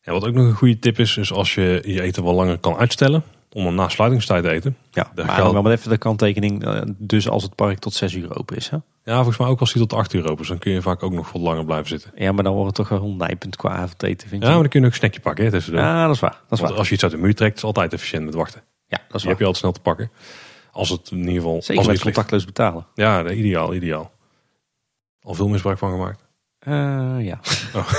Ja, 0.00 0.12
wat 0.12 0.26
ook 0.26 0.34
nog 0.34 0.46
een 0.46 0.54
goede 0.54 0.78
tip 0.78 0.98
is, 0.98 1.16
is 1.16 1.32
als 1.32 1.54
je 1.54 1.82
je 1.86 2.02
eten 2.02 2.24
wel 2.24 2.34
langer 2.34 2.58
kan 2.58 2.76
uitstellen. 2.76 3.22
Om 3.52 3.64
hem 3.64 3.74
na 3.74 3.88
sluitingstijd 3.88 4.42
te 4.44 4.50
eten. 4.50 4.76
Ja, 4.90 5.12
maar 5.14 5.28
geldt- 5.28 5.52
dan 5.52 5.62
wel 5.62 5.72
even 5.72 5.90
de 5.90 5.98
kanttekening. 5.98 6.64
eh, 6.64 6.80
Dus 6.98 7.28
als 7.28 7.42
het 7.42 7.54
park 7.54 7.78
tot 7.78 7.92
6 7.94 8.14
uur 8.14 8.38
open 8.38 8.56
is. 8.56 8.68
Hè? 8.68 8.76
Ja, 9.04 9.14
volgens 9.16 9.36
mij 9.36 9.46
ook 9.46 9.60
als 9.60 9.72
hij 9.72 9.82
tot 9.82 9.92
8 9.98 10.12
uur 10.12 10.30
open 10.30 10.42
is. 10.42 10.48
Dan 10.48 10.58
kun 10.58 10.72
je 10.72 10.82
vaak 10.82 11.02
ook 11.02 11.12
nog 11.12 11.32
wat 11.32 11.42
langer 11.42 11.64
blijven 11.64 11.88
zitten. 11.88 12.12
Ja, 12.14 12.32
maar 12.32 12.44
dan 12.44 12.52
wordt 12.54 12.76
het 12.76 12.88
toch 12.88 12.98
wel 12.98 13.08
nijpend 13.08 13.56
qua 13.56 13.68
avondeten, 13.70 14.28
vind 14.28 14.42
je? 14.42 14.46
Ja, 14.48 14.52
maar 14.54 14.60
dan 14.62 14.70
kun 14.70 14.80
je 14.80 14.86
ook 14.86 14.92
een 14.92 14.98
snackje 14.98 15.20
pakken. 15.20 15.44
Hè, 15.44 15.50
tussendoor. 15.50 15.82
Ja, 15.82 16.06
dat 16.06 16.14
is 16.14 16.20
waar. 16.20 16.30
Dat 16.30 16.40
is 16.42 16.58
Want 16.58 16.60
waar. 16.70 16.78
als 16.78 16.88
je 16.88 16.94
iets 16.94 17.02
uit 17.02 17.12
de 17.12 17.18
muur 17.18 17.34
trekt, 17.34 17.56
is 17.56 17.62
het 17.62 17.76
altijd 17.76 17.92
efficiënt 17.92 18.24
met 18.24 18.34
wachten. 18.34 18.62
Ja, 18.86 18.96
dat 18.96 18.98
is 18.98 19.06
Die 19.06 19.20
waar. 19.20 19.28
heb 19.30 19.38
je 19.38 19.44
altijd 19.44 19.56
snel 19.56 19.72
te 19.72 19.80
pakken. 19.80 20.10
Als 20.72 20.88
het 20.88 21.10
in 21.10 21.18
ieder 21.18 21.34
geval... 21.34 21.62
Zeker 21.62 21.76
als 21.78 21.86
met 21.92 22.02
contactloos 22.02 22.44
betalen. 22.44 22.86
Ja, 22.94 23.30
ideaal, 23.30 23.74
ideaal. 23.74 24.10
Al 25.22 25.34
veel 25.34 25.48
misbruik 25.48 25.78
van 25.78 25.90
gemaakt. 25.90 26.24
Eh, 26.64 27.16
ja. 27.20 27.40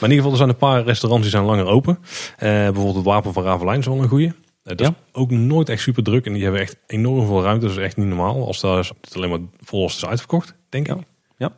Maar 0.00 0.10
in 0.10 0.16
ieder 0.16 0.16
geval, 0.16 0.30
er 0.30 0.36
zijn 0.36 0.48
een 0.48 0.68
paar 0.68 0.82
restaurants 0.84 1.22
die 1.22 1.30
zijn 1.36 1.44
langer 1.44 1.66
open. 1.66 1.98
Eh, 2.36 2.48
bijvoorbeeld 2.48 2.94
het 2.94 3.04
Wapen 3.04 3.32
van 3.32 3.42
Ravelijn 3.42 3.78
is 3.78 3.86
wel 3.86 4.02
een 4.02 4.08
goeie. 4.08 4.26
Eh, 4.28 4.32
dat 4.62 4.80
Ja. 4.80 4.86
is 4.86 4.92
ook 5.12 5.30
nooit 5.30 5.68
echt 5.68 5.82
super 5.82 6.02
druk. 6.02 6.26
En 6.26 6.32
die 6.32 6.42
hebben 6.42 6.60
echt 6.60 6.76
enorm 6.86 7.26
veel 7.26 7.42
ruimte. 7.42 7.66
Dat 7.66 7.76
is 7.76 7.82
echt 7.82 7.96
niet 7.96 8.06
normaal. 8.06 8.46
Als 8.46 8.60
daar 8.60 8.90
het 9.00 9.16
alleen 9.16 9.30
maar 9.30 9.38
vol 9.60 9.82
het 9.86 9.96
is 9.96 10.06
uitverkocht, 10.06 10.54
denk 10.68 10.88
ik. 10.88 10.96
Ja. 11.36 11.52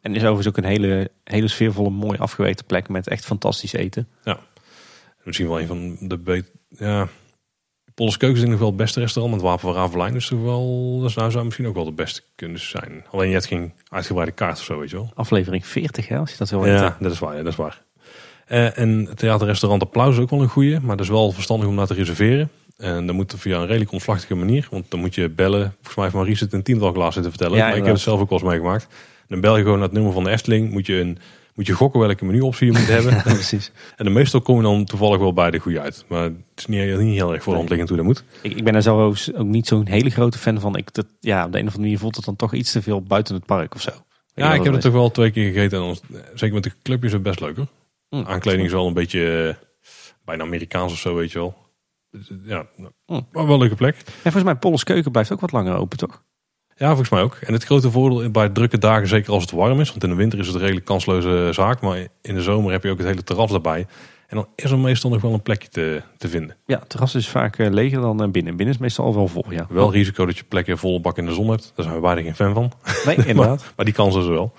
En 0.00 0.14
is 0.14 0.20
overigens 0.22 0.48
ook 0.48 0.56
een 0.56 0.64
hele, 0.70 1.10
hele 1.24 1.48
sfeervolle, 1.48 1.90
mooi 1.90 2.18
afgewerkte 2.18 2.64
plek 2.64 2.88
met 2.88 3.08
echt 3.08 3.24
fantastisch 3.24 3.72
eten. 3.72 4.08
Misschien 5.24 5.48
wel 5.48 5.60
een 5.60 5.66
van 5.66 5.96
de 6.00 6.18
beter... 6.18 6.50
Ja, 6.68 7.08
Polles 7.96 8.16
Keuken 8.16 8.36
is 8.36 8.42
denk 8.42 8.54
ik 8.54 8.60
nog 8.60 8.68
wel 8.68 8.78
het 8.78 8.86
beste 8.86 9.00
restaurant. 9.00 9.34
Het 9.34 9.44
Wapen 9.44 9.60
van 9.60 9.74
Ravelijn 9.74 10.14
is 10.14 10.26
toch 10.26 10.42
wel... 10.42 10.98
Dat 11.00 11.10
zou, 11.10 11.30
zou 11.30 11.44
misschien 11.44 11.66
ook 11.66 11.74
wel 11.74 11.84
de 11.84 11.92
beste 11.92 12.22
kunnen 12.34 12.60
zijn. 12.60 13.04
Alleen 13.10 13.26
je 13.26 13.32
hebt 13.32 13.46
geen 13.46 13.72
uitgebreide 13.88 14.32
kaart 14.32 14.58
of 14.58 14.64
zo, 14.64 14.78
weet 14.78 14.90
je 14.90 14.96
wel. 14.96 15.10
Aflevering 15.14 15.66
40, 15.66 16.08
hè, 16.08 16.18
als 16.18 16.30
je 16.30 16.36
dat 16.36 16.50
wil 16.50 16.60
weten. 16.60 16.82
Ja, 16.82 16.96
dat 17.00 17.12
is 17.12 17.18
waar. 17.18 17.36
Ja, 17.36 17.42
dat 17.42 17.52
is 17.52 17.58
waar. 17.58 17.82
Eh, 18.46 18.78
en 18.78 19.06
het 19.08 19.18
theaterrestaurant 19.18 19.82
Applaus 19.82 20.14
is 20.14 20.20
ook 20.20 20.30
wel 20.30 20.42
een 20.42 20.48
goeie. 20.48 20.80
Maar 20.80 20.96
dat 20.96 21.06
is 21.06 21.12
wel 21.12 21.32
verstandig 21.32 21.68
om 21.68 21.76
daar 21.76 21.86
te 21.86 21.94
reserveren. 21.94 22.50
En 22.76 23.06
dan 23.06 23.16
moet 23.16 23.32
het 23.32 23.40
via 23.40 23.58
een 23.58 23.66
redelijk 23.66 23.92
omslachtige 23.92 24.34
manier. 24.34 24.68
Want 24.70 24.90
dan 24.90 25.00
moet 25.00 25.14
je 25.14 25.28
bellen. 25.28 25.72
Volgens 25.74 25.94
mij 25.94 26.04
heeft 26.04 26.16
Maurice 26.16 26.44
het 26.44 26.52
in 26.52 26.62
tiental 26.62 26.92
glas 26.92 27.14
zitten 27.14 27.32
vertellen. 27.32 27.56
Ja, 27.56 27.66
maar 27.66 27.76
ik 27.76 27.84
heb 27.84 27.92
het 27.92 28.02
zelf 28.02 28.20
ook 28.20 28.30
wel 28.30 28.38
eens 28.38 28.48
meegemaakt. 28.48 28.86
Dan 29.28 29.40
bel 29.40 29.56
je 29.56 29.62
gewoon 29.62 29.78
naar 29.78 29.86
het 29.86 29.96
nummer 29.96 30.12
van 30.12 30.24
de 30.24 30.30
Efteling. 30.30 30.70
Moet 30.70 30.86
je, 30.86 31.00
een, 31.00 31.18
moet 31.56 31.66
je 31.66 31.72
gokken 31.72 32.00
welke 32.00 32.24
menuoptie 32.24 32.66
je 32.72 32.78
moet 32.78 32.86
hebben. 32.88 33.12
Ja, 33.16 33.22
precies. 33.22 33.72
En 33.96 34.04
de 34.04 34.10
meestal 34.10 34.40
kom 34.40 34.56
je 34.56 34.62
dan 34.62 34.84
toevallig 34.84 35.18
wel 35.18 35.32
bij 35.32 35.50
de 35.50 35.58
goede 35.58 35.80
uit. 35.80 36.04
Maar 36.08 36.22
het 36.22 36.34
is 36.56 36.66
niet, 36.66 36.98
niet 36.98 37.14
heel 37.14 37.32
erg 37.34 37.42
voor 37.42 37.52
de 37.52 37.58
hand 37.58 37.68
liggend 37.70 37.88
hoe 37.88 37.98
dat 37.98 38.06
moet. 38.06 38.24
Ik, 38.42 38.56
ik 38.56 38.64
ben 38.64 38.72
daar 38.72 38.82
zelf 38.82 39.30
ook 39.34 39.44
niet 39.46 39.66
zo'n 39.66 39.86
hele 39.88 40.10
grote 40.10 40.38
fan 40.38 40.60
van. 40.60 40.76
Ik, 40.76 40.94
dat, 40.94 41.06
ja, 41.20 41.44
op 41.44 41.52
de 41.52 41.58
een 41.58 41.64
of 41.66 41.68
andere 41.72 41.78
manier 41.82 41.98
voelt 41.98 42.16
het 42.16 42.24
dan 42.24 42.36
toch 42.36 42.54
iets 42.54 42.72
te 42.72 42.82
veel 42.82 43.02
buiten 43.02 43.34
het 43.34 43.46
park 43.46 43.74
of 43.74 43.80
zo. 43.80 43.90
Ja, 44.34 44.54
ik 44.54 44.62
heb 44.62 44.72
het 44.72 44.82
toch 44.82 44.92
wel 44.92 45.10
twee 45.10 45.30
keer 45.30 45.52
gegeten. 45.52 45.82
En 45.82 45.96
zeker 46.34 46.54
met 46.54 46.64
de 46.64 46.72
clubjes 46.82 47.06
is 47.08 47.12
het 47.12 47.22
best 47.22 47.40
leuk 47.40 47.56
hoor. 47.56 47.66
Mm. 48.10 48.24
Aankleding 48.26 48.66
is 48.66 48.72
wel 48.72 48.86
een 48.86 48.92
beetje 48.94 49.48
eh, 49.58 49.88
bijna 50.24 50.42
Amerikaans 50.42 50.92
of 50.92 50.98
zo, 50.98 51.14
weet 51.14 51.32
je 51.32 51.38
wel. 51.38 51.56
Dus, 52.10 52.30
eh, 52.30 52.36
Ja, 52.44 52.66
Mm. 53.06 53.26
maar 53.32 53.44
wel 53.46 53.54
een 53.54 53.60
leuke 53.60 53.74
plek. 53.74 53.96
En 53.96 54.04
volgens 54.22 54.44
mij, 54.44 54.54
Polles 54.56 54.84
Keuken 54.84 55.10
blijft 55.12 55.32
ook 55.32 55.40
wat 55.40 55.52
langer 55.52 55.76
open, 55.76 55.98
toch? 55.98 56.22
Ja, 56.78 56.86
volgens 56.86 57.10
mij 57.10 57.22
ook. 57.22 57.34
En 57.40 57.52
het 57.52 57.64
grote 57.64 57.90
voordeel 57.90 58.30
bij 58.30 58.48
drukke 58.48 58.78
dagen, 58.78 59.08
zeker 59.08 59.32
als 59.32 59.42
het 59.42 59.50
warm 59.50 59.80
is, 59.80 59.90
want 59.90 60.02
in 60.02 60.10
de 60.10 60.16
winter 60.16 60.38
is 60.38 60.46
het 60.46 60.54
een 60.54 60.60
redelijk 60.60 60.86
kansloze 60.86 61.48
zaak, 61.50 61.80
maar 61.80 62.06
in 62.22 62.34
de 62.34 62.42
zomer 62.42 62.72
heb 62.72 62.82
je 62.82 62.90
ook 62.90 62.98
het 62.98 63.06
hele 63.06 63.22
terras 63.22 63.50
daarbij. 63.50 63.86
En 64.26 64.36
dan 64.36 64.46
is 64.54 64.70
er 64.70 64.78
meestal 64.78 65.10
nog 65.10 65.20
wel 65.20 65.32
een 65.32 65.42
plekje 65.42 65.68
te, 65.68 66.02
te 66.18 66.28
vinden. 66.28 66.56
Ja, 66.66 66.78
het 66.78 66.88
terras 66.88 67.14
is 67.14 67.28
vaak 67.28 67.58
eh, 67.58 67.70
leger 67.70 68.00
dan 68.00 68.22
eh, 68.22 68.28
binnen. 68.28 68.56
Binnen 68.56 68.74
is 68.74 68.80
meestal 68.80 69.04
al 69.04 69.14
wel 69.14 69.28
vol, 69.28 69.44
ja. 69.48 69.66
Wel 69.68 69.92
risico 69.92 70.26
dat 70.26 70.38
je 70.38 70.44
plekken 70.44 70.78
volle 70.78 71.00
bak 71.00 71.18
in 71.18 71.26
de 71.26 71.32
zon 71.32 71.50
hebt. 71.50 71.72
Daar 71.74 71.84
zijn 71.84 71.96
we 71.96 72.02
beide 72.02 72.22
geen 72.22 72.34
fan 72.34 72.54
van. 72.54 72.72
Nee, 73.04 73.16
inderdaad. 73.26 73.72
Maar 73.76 73.84
die 73.84 73.94
kans 73.94 74.16
is 74.16 74.24
er 74.24 74.32
wel. 74.32 74.52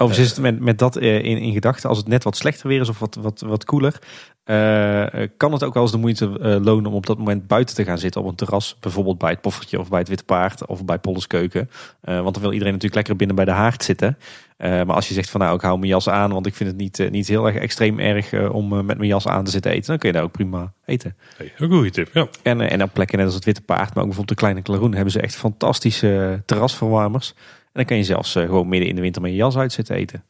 Overigens 0.00 0.30
is 0.30 0.36
het 0.36 0.40
met, 0.40 0.60
met 0.60 0.78
dat 0.78 0.96
eh, 0.96 1.16
in, 1.16 1.38
in 1.38 1.52
gedachten, 1.52 1.88
als 1.88 1.98
het 1.98 2.08
net 2.08 2.24
wat 2.24 2.36
slechter 2.36 2.68
weer 2.68 2.80
is 2.80 2.88
of 2.88 2.98
wat, 2.98 3.14
wat, 3.20 3.40
wat 3.40 3.64
koeler, 3.64 3.98
eh, 4.44 5.28
kan 5.36 5.52
het 5.52 5.64
ook 5.64 5.74
wel 5.74 5.82
eens 5.82 5.92
de 5.92 5.98
moeite 5.98 6.38
eh, 6.38 6.56
lonen 6.64 6.90
om 6.90 6.96
op 6.96 7.06
dat 7.06 7.18
moment 7.18 7.46
buiten 7.46 7.74
te 7.74 7.84
gaan 7.84 7.98
zitten 7.98 8.20
op 8.20 8.28
een 8.28 8.34
terras. 8.34 8.76
Bijvoorbeeld 8.80 9.18
bij 9.18 9.30
het 9.30 9.40
poffertje 9.40 9.78
of 9.80 9.88
bij 9.88 9.98
het 9.98 10.08
Witte 10.08 10.24
Paard 10.24 10.66
of 10.66 10.84
bij 10.84 10.98
Polles 10.98 11.26
Keuken. 11.26 11.70
Eh, 12.00 12.20
want 12.20 12.34
dan 12.34 12.42
wil 12.42 12.52
iedereen 12.52 12.72
natuurlijk 12.72 12.94
lekker 12.94 13.16
binnen 13.16 13.36
bij 13.36 13.44
de 13.44 13.50
haard 13.50 13.84
zitten. 13.84 14.18
Eh, 14.56 14.70
maar 14.70 14.94
als 14.94 15.08
je 15.08 15.14
zegt 15.14 15.30
van 15.30 15.40
nou, 15.40 15.54
ik 15.54 15.60
hou 15.60 15.78
mijn 15.78 15.90
jas 15.90 16.08
aan, 16.08 16.32
want 16.32 16.46
ik 16.46 16.54
vind 16.54 16.68
het 16.68 16.78
niet, 16.78 16.98
eh, 16.98 17.10
niet 17.10 17.28
heel 17.28 17.46
erg 17.46 17.56
extreem 17.56 17.98
erg 17.98 18.32
eh, 18.32 18.54
om 18.54 18.72
eh, 18.72 18.84
met 18.84 18.96
mijn 18.96 19.08
jas 19.08 19.26
aan 19.26 19.44
te 19.44 19.50
zitten 19.50 19.70
eten, 19.70 19.86
dan 19.86 19.98
kun 19.98 20.08
je 20.08 20.14
daar 20.14 20.24
ook 20.24 20.32
prima 20.32 20.72
eten. 20.84 21.16
Hey, 21.36 21.52
een 21.58 21.70
goede 21.70 21.90
tip. 21.90 22.10
Ja. 22.12 22.28
En, 22.42 22.60
eh, 22.60 22.72
en 22.72 22.82
op 22.82 22.90
plekken 22.92 23.16
net 23.16 23.26
als 23.26 23.34
het 23.34 23.44
Witte 23.44 23.62
Paard, 23.62 23.78
maar 23.80 23.88
ook 23.88 23.94
bijvoorbeeld 23.94 24.28
de 24.28 24.34
Kleine 24.34 24.62
Klaroen, 24.62 24.94
hebben 24.94 25.12
ze 25.12 25.20
echt 25.20 25.36
fantastische 25.36 26.30
eh, 26.32 26.38
terrasverwarmers. 26.44 27.34
En 27.72 27.76
dan 27.76 27.84
kan 27.84 27.96
je 27.96 28.04
zelfs 28.04 28.34
eh, 28.34 28.44
gewoon 28.44 28.68
midden 28.68 28.88
in 28.88 28.94
de 28.94 29.00
winter 29.00 29.22
met 29.22 29.30
je 29.30 29.36
jas 29.36 29.56
uit 29.56 29.72
zitten 29.72 29.96
eten. 29.96 30.24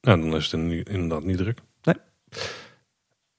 Nou, 0.00 0.20
dan 0.20 0.34
is 0.36 0.44
het 0.50 0.60
in- 0.60 0.82
inderdaad 0.82 1.24
niet 1.24 1.36
druk. 1.36 1.58
Nee. 1.82 1.94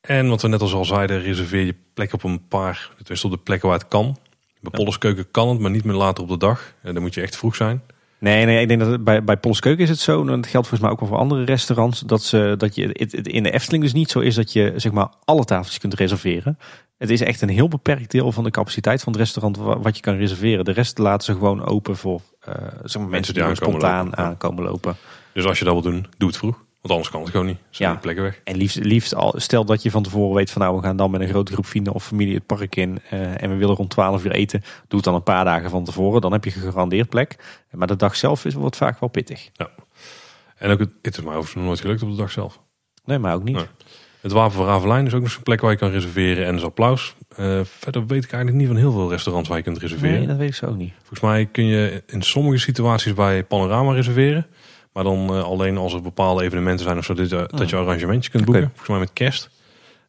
En 0.02 0.28
wat 0.30 0.42
we 0.42 0.48
net 0.48 0.62
als 0.62 0.74
al 0.74 0.86
zeiden, 0.86 1.22
reserveer 1.22 1.66
je 1.66 1.76
plek 1.94 2.14
op 2.14 2.24
een 2.24 2.48
paar, 2.48 2.92
tenminste 2.98 3.26
op 3.28 3.34
de 3.34 3.40
plekken 3.40 3.70
waar 3.70 3.78
het 3.78 3.88
kan. 3.88 4.18
Bij 4.62 4.96
Keuken 5.00 5.32
kan 5.32 5.50
het, 5.50 5.60
maar 5.60 5.72
niet 5.72 5.84
meer 5.84 5.96
later 5.96 6.24
op 6.24 6.30
de 6.30 6.38
dag. 6.38 6.74
En 6.82 6.94
dan 6.94 7.04
moet 7.04 7.14
je 7.14 7.22
echt 7.22 7.38
vroeg 7.38 7.56
zijn. 7.56 7.82
Nee, 8.18 8.46
nee, 8.46 8.62
ik 8.62 8.68
denk 8.68 8.80
dat 8.80 8.92
het 8.92 9.04
bij, 9.04 9.24
bij 9.24 9.38
Pols 9.38 9.60
Keuken 9.60 9.84
is 9.84 9.90
het 9.90 10.00
zo. 10.00 10.20
En 10.22 10.26
dat 10.28 10.48
geldt 10.48 10.68
volgens 10.68 10.80
mij 10.80 10.90
ook 10.90 11.00
wel 11.00 11.08
voor 11.10 11.18
andere 11.18 11.44
restaurants. 11.44 12.00
Dat, 12.00 12.24
ze, 12.24 12.54
dat 12.58 12.76
je 12.76 12.88
het, 12.94 13.12
het 13.12 13.28
in 13.28 13.44
de 13.44 13.52
Efteling 13.52 13.84
dus 13.84 13.94
niet 13.94 14.10
zo 14.10 14.20
is 14.20 14.36
dat 14.36 14.54
je 14.54 14.74
zeg 14.76 14.92
maar 14.92 15.14
alle 15.26 15.46
tafeltjes 15.46 15.80
kunt 15.80 15.94
reserveren. 15.94 16.58
Het 17.00 17.10
is 17.10 17.22
echt 17.22 17.42
een 17.42 17.50
heel 17.50 17.68
beperkt 17.68 18.12
deel 18.12 18.32
van 18.32 18.44
de 18.44 18.52
capaciteit 18.52 19.02
van 19.04 19.12
het 19.12 19.22
restaurant 19.22 19.58
wa- 19.58 19.80
wat 19.80 19.96
je 19.96 20.02
kan 20.02 20.16
reserveren. 20.16 20.66
De 20.66 20.72
rest 20.72 20.98
laten 20.98 21.26
ze 21.26 21.32
gewoon 21.34 21.66
open 21.66 21.98
voor 21.98 22.22
eh, 22.40 22.54
zeg 22.84 23.02
maar 23.02 23.10
mensen 23.12 23.34
die, 23.34 23.44
die 23.44 23.52
aankomen 23.52 23.56
spontaan 23.80 24.06
lopen, 24.06 24.24
ja. 24.24 24.30
aankomen 24.30 24.64
lopen. 24.64 24.96
Dus 25.34 25.46
als 25.46 25.60
je 25.60 25.66
dat 25.66 25.74
wil 25.74 25.92
doen, 25.92 26.06
doe 26.18 26.28
het 26.30 26.38
vroeg. 26.38 26.56
Want 26.82 26.94
anders 26.94 27.10
kan 27.10 27.22
het 27.22 27.30
gewoon 27.30 27.46
niet. 27.46 27.58
Zijn 27.70 27.92
Ja. 27.92 27.98
plekken 27.98 28.24
weg. 28.24 28.42
En 28.44 28.56
liefst, 28.56 28.76
liefst 28.84 29.16
al, 29.16 29.34
stel 29.38 29.66
dat 29.66 29.82
je 29.84 29.92
van 29.92 30.04
tevoren 30.04 30.36
weet 30.36 30.52
van 30.52 30.62
nou 30.62 30.76
we 30.78 30.82
gaan 30.84 30.98
dan 30.98 31.12
met 31.12 31.22
een 31.22 31.28
grote 31.28 31.52
groep 31.52 31.66
vrienden 31.66 31.94
of 31.94 32.04
familie 32.06 32.36
het 32.36 32.46
park 32.46 32.76
in. 32.76 33.00
eh, 33.10 33.42
en 33.44 33.50
we 33.50 33.56
willen 33.56 33.76
rond 33.76 33.90
12 33.90 34.26
uur 34.26 34.32
eten. 34.32 34.62
Doe 34.62 35.00
het 35.00 35.04
dan 35.04 35.14
een 35.16 35.24
paar 35.24 35.46
dagen 35.46 35.70
van 35.70 35.84
tevoren. 35.84 36.22
Dan 36.22 36.32
heb 36.32 36.44
je 36.44 36.52
gegarandeerd 36.52 37.10
plek. 37.10 37.62
Maar 37.72 37.88
de 37.88 37.96
dag 37.96 38.16
zelf 38.16 38.46
is, 38.46 38.54
wordt 38.54 38.76
vaak 38.76 39.00
wel 39.00 39.10
pittig. 39.10 39.50
En 40.58 40.72
ook 40.72 40.80
het, 40.80 40.90
het 41.02 41.18
is 41.18 41.24
mij 41.24 41.36
overigens 41.36 41.66
nooit 41.66 41.80
gelukt 41.80 42.02
op 42.04 42.10
de 42.10 42.16
dag 42.16 42.32
zelf. 42.32 42.60
Nee, 43.06 43.18
maar 43.20 43.34
ook 43.36 43.44
niet. 43.44 43.56
Nee. 43.56 43.66
Het 44.22 44.32
Wapen 44.32 44.52
van 44.56 44.66
Ravelijn 44.66 45.06
is 45.06 45.14
ook 45.14 45.22
nog 45.22 45.32
zo'n 45.32 45.44
plek 45.44 45.62
waar 45.62 45.72
je 45.72 45.78
kan 45.78 45.90
reserveren. 45.92 46.46
En 46.46 46.56
is 46.56 46.64
applaus. 46.64 47.16
Eh, 47.36 47.60
verder 47.64 48.06
weet 48.08 48.24
ik 48.24 48.32
eigenlijk 48.32 48.56
niet 48.64 48.68
van 48.68 48.78
heel 48.78 48.92
veel 48.92 49.10
restaurants 49.10 49.50
waar 49.50 49.58
je 49.58 49.64
kunt 49.64 49.78
reserveren. 49.78 50.18
Nee, 50.18 50.28
dat 50.28 50.38
weet 50.38 50.50
ik 50.50 50.56
zo 50.56 50.66
ook 50.66 50.78
niet. 50.78 50.94
Volgens 50.98 51.20
mij 51.20 51.46
kun 51.46 51.66
je 51.66 52.04
in 52.08 52.22
sommige 52.22 52.58
situaties 52.58 53.14
bij 53.14 53.44
Panorama 53.44 53.94
reserveren. 53.94 54.48
Maar 54.94 55.04
dan 55.04 55.30
eh, 55.30 55.44
alleen 55.44 55.78
als 55.78 55.94
er 55.94 56.02
bepaalde 56.02 56.44
evenementen 56.44 56.86
zijn 56.86 56.98
of 56.98 57.06
zo, 57.06 57.14
dat 57.14 57.30
je, 57.30 57.50
dat 57.56 57.70
je 57.70 57.76
arrangementjes 57.76 58.30
kunt 58.30 58.46
boeken. 58.46 58.64
Volgens 58.68 58.90
mij 58.90 59.00
met 59.00 59.14
kerst. 59.14 59.50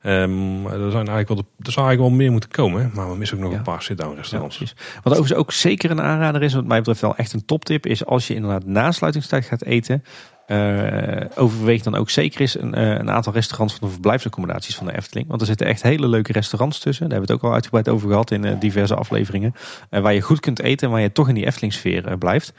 Ehm, 0.01 0.67
er, 0.67 0.91
zijn 0.91 1.09
eigenlijk 1.09 1.29
wel 1.29 1.37
de, 1.37 1.45
er 1.59 1.73
zou 1.73 1.87
eigenlijk 1.87 1.99
wel 1.99 2.11
meer 2.11 2.31
moeten 2.31 2.51
komen. 2.51 2.83
hè. 2.83 2.89
Maar 2.93 3.11
we 3.11 3.17
missen 3.17 3.37
ook 3.37 3.43
nog 3.43 3.53
Ja. 3.53 3.59
een 3.59 3.65
paar 3.65 3.83
sit-down 3.83 4.17
restaurants. 4.17 4.59
Wat 5.03 5.13
overigens 5.13 5.35
ook 5.39 5.53
zeker 5.53 5.91
een 5.91 6.01
aanrader 6.01 6.43
is, 6.43 6.55
wat 6.55 6.65
mij 6.65 6.79
betreft 6.79 7.01
wel 7.01 7.17
echt 7.17 7.33
een 7.33 7.45
toptip, 7.45 7.87
is 7.87 8.05
als 8.05 8.27
je 8.27 8.35
inderdaad 8.35 8.65
na 8.67 8.93
sluitingstijd 8.93 9.45
gaat 9.45 9.63
eten, 9.65 10.05
eh, 10.51 11.27
overweeg 11.35 11.83
dan 11.83 11.95
ook 11.95 12.11
zeker 12.11 12.41
eens 12.41 12.61
een, 12.61 12.75
eh, 12.75 12.89
een 12.89 13.11
aantal 13.11 13.33
restaurants 13.33 13.75
van 13.75 13.87
de 13.87 13.93
verblijfsaccommodaties 13.93 14.77
van 14.77 14.87
de 14.87 14.97
Efteling. 14.97 15.29
Want 15.29 15.41
er 15.41 15.47
zitten 15.47 15.67
echt 15.67 15.83
hele 15.83 16.09
leuke 16.09 16.33
restaurants 16.33 16.79
tussen. 16.79 17.09
Daar 17.09 17.19
hebben 17.19 17.29
we 17.29 17.35
het 17.35 17.43
ook 17.43 17.49
al 17.51 17.55
uitgebreid 17.55 17.89
over 17.89 18.09
gehad 18.09 18.31
in 18.31 18.45
eh, 18.45 18.61
diverse 18.61 18.95
afleveringen. 18.95 19.55
Waar 19.91 20.15
je 20.15 20.21
goed 20.21 20.41
kunt 20.41 20.61
eten 20.61 20.87
en 20.87 20.93
waar 20.93 21.03
je 21.03 21.13
toch 21.13 21.29
in 21.29 21.35
die 21.35 21.47
Efteling-sfeer 21.47 22.19
blijft. 22.19 22.53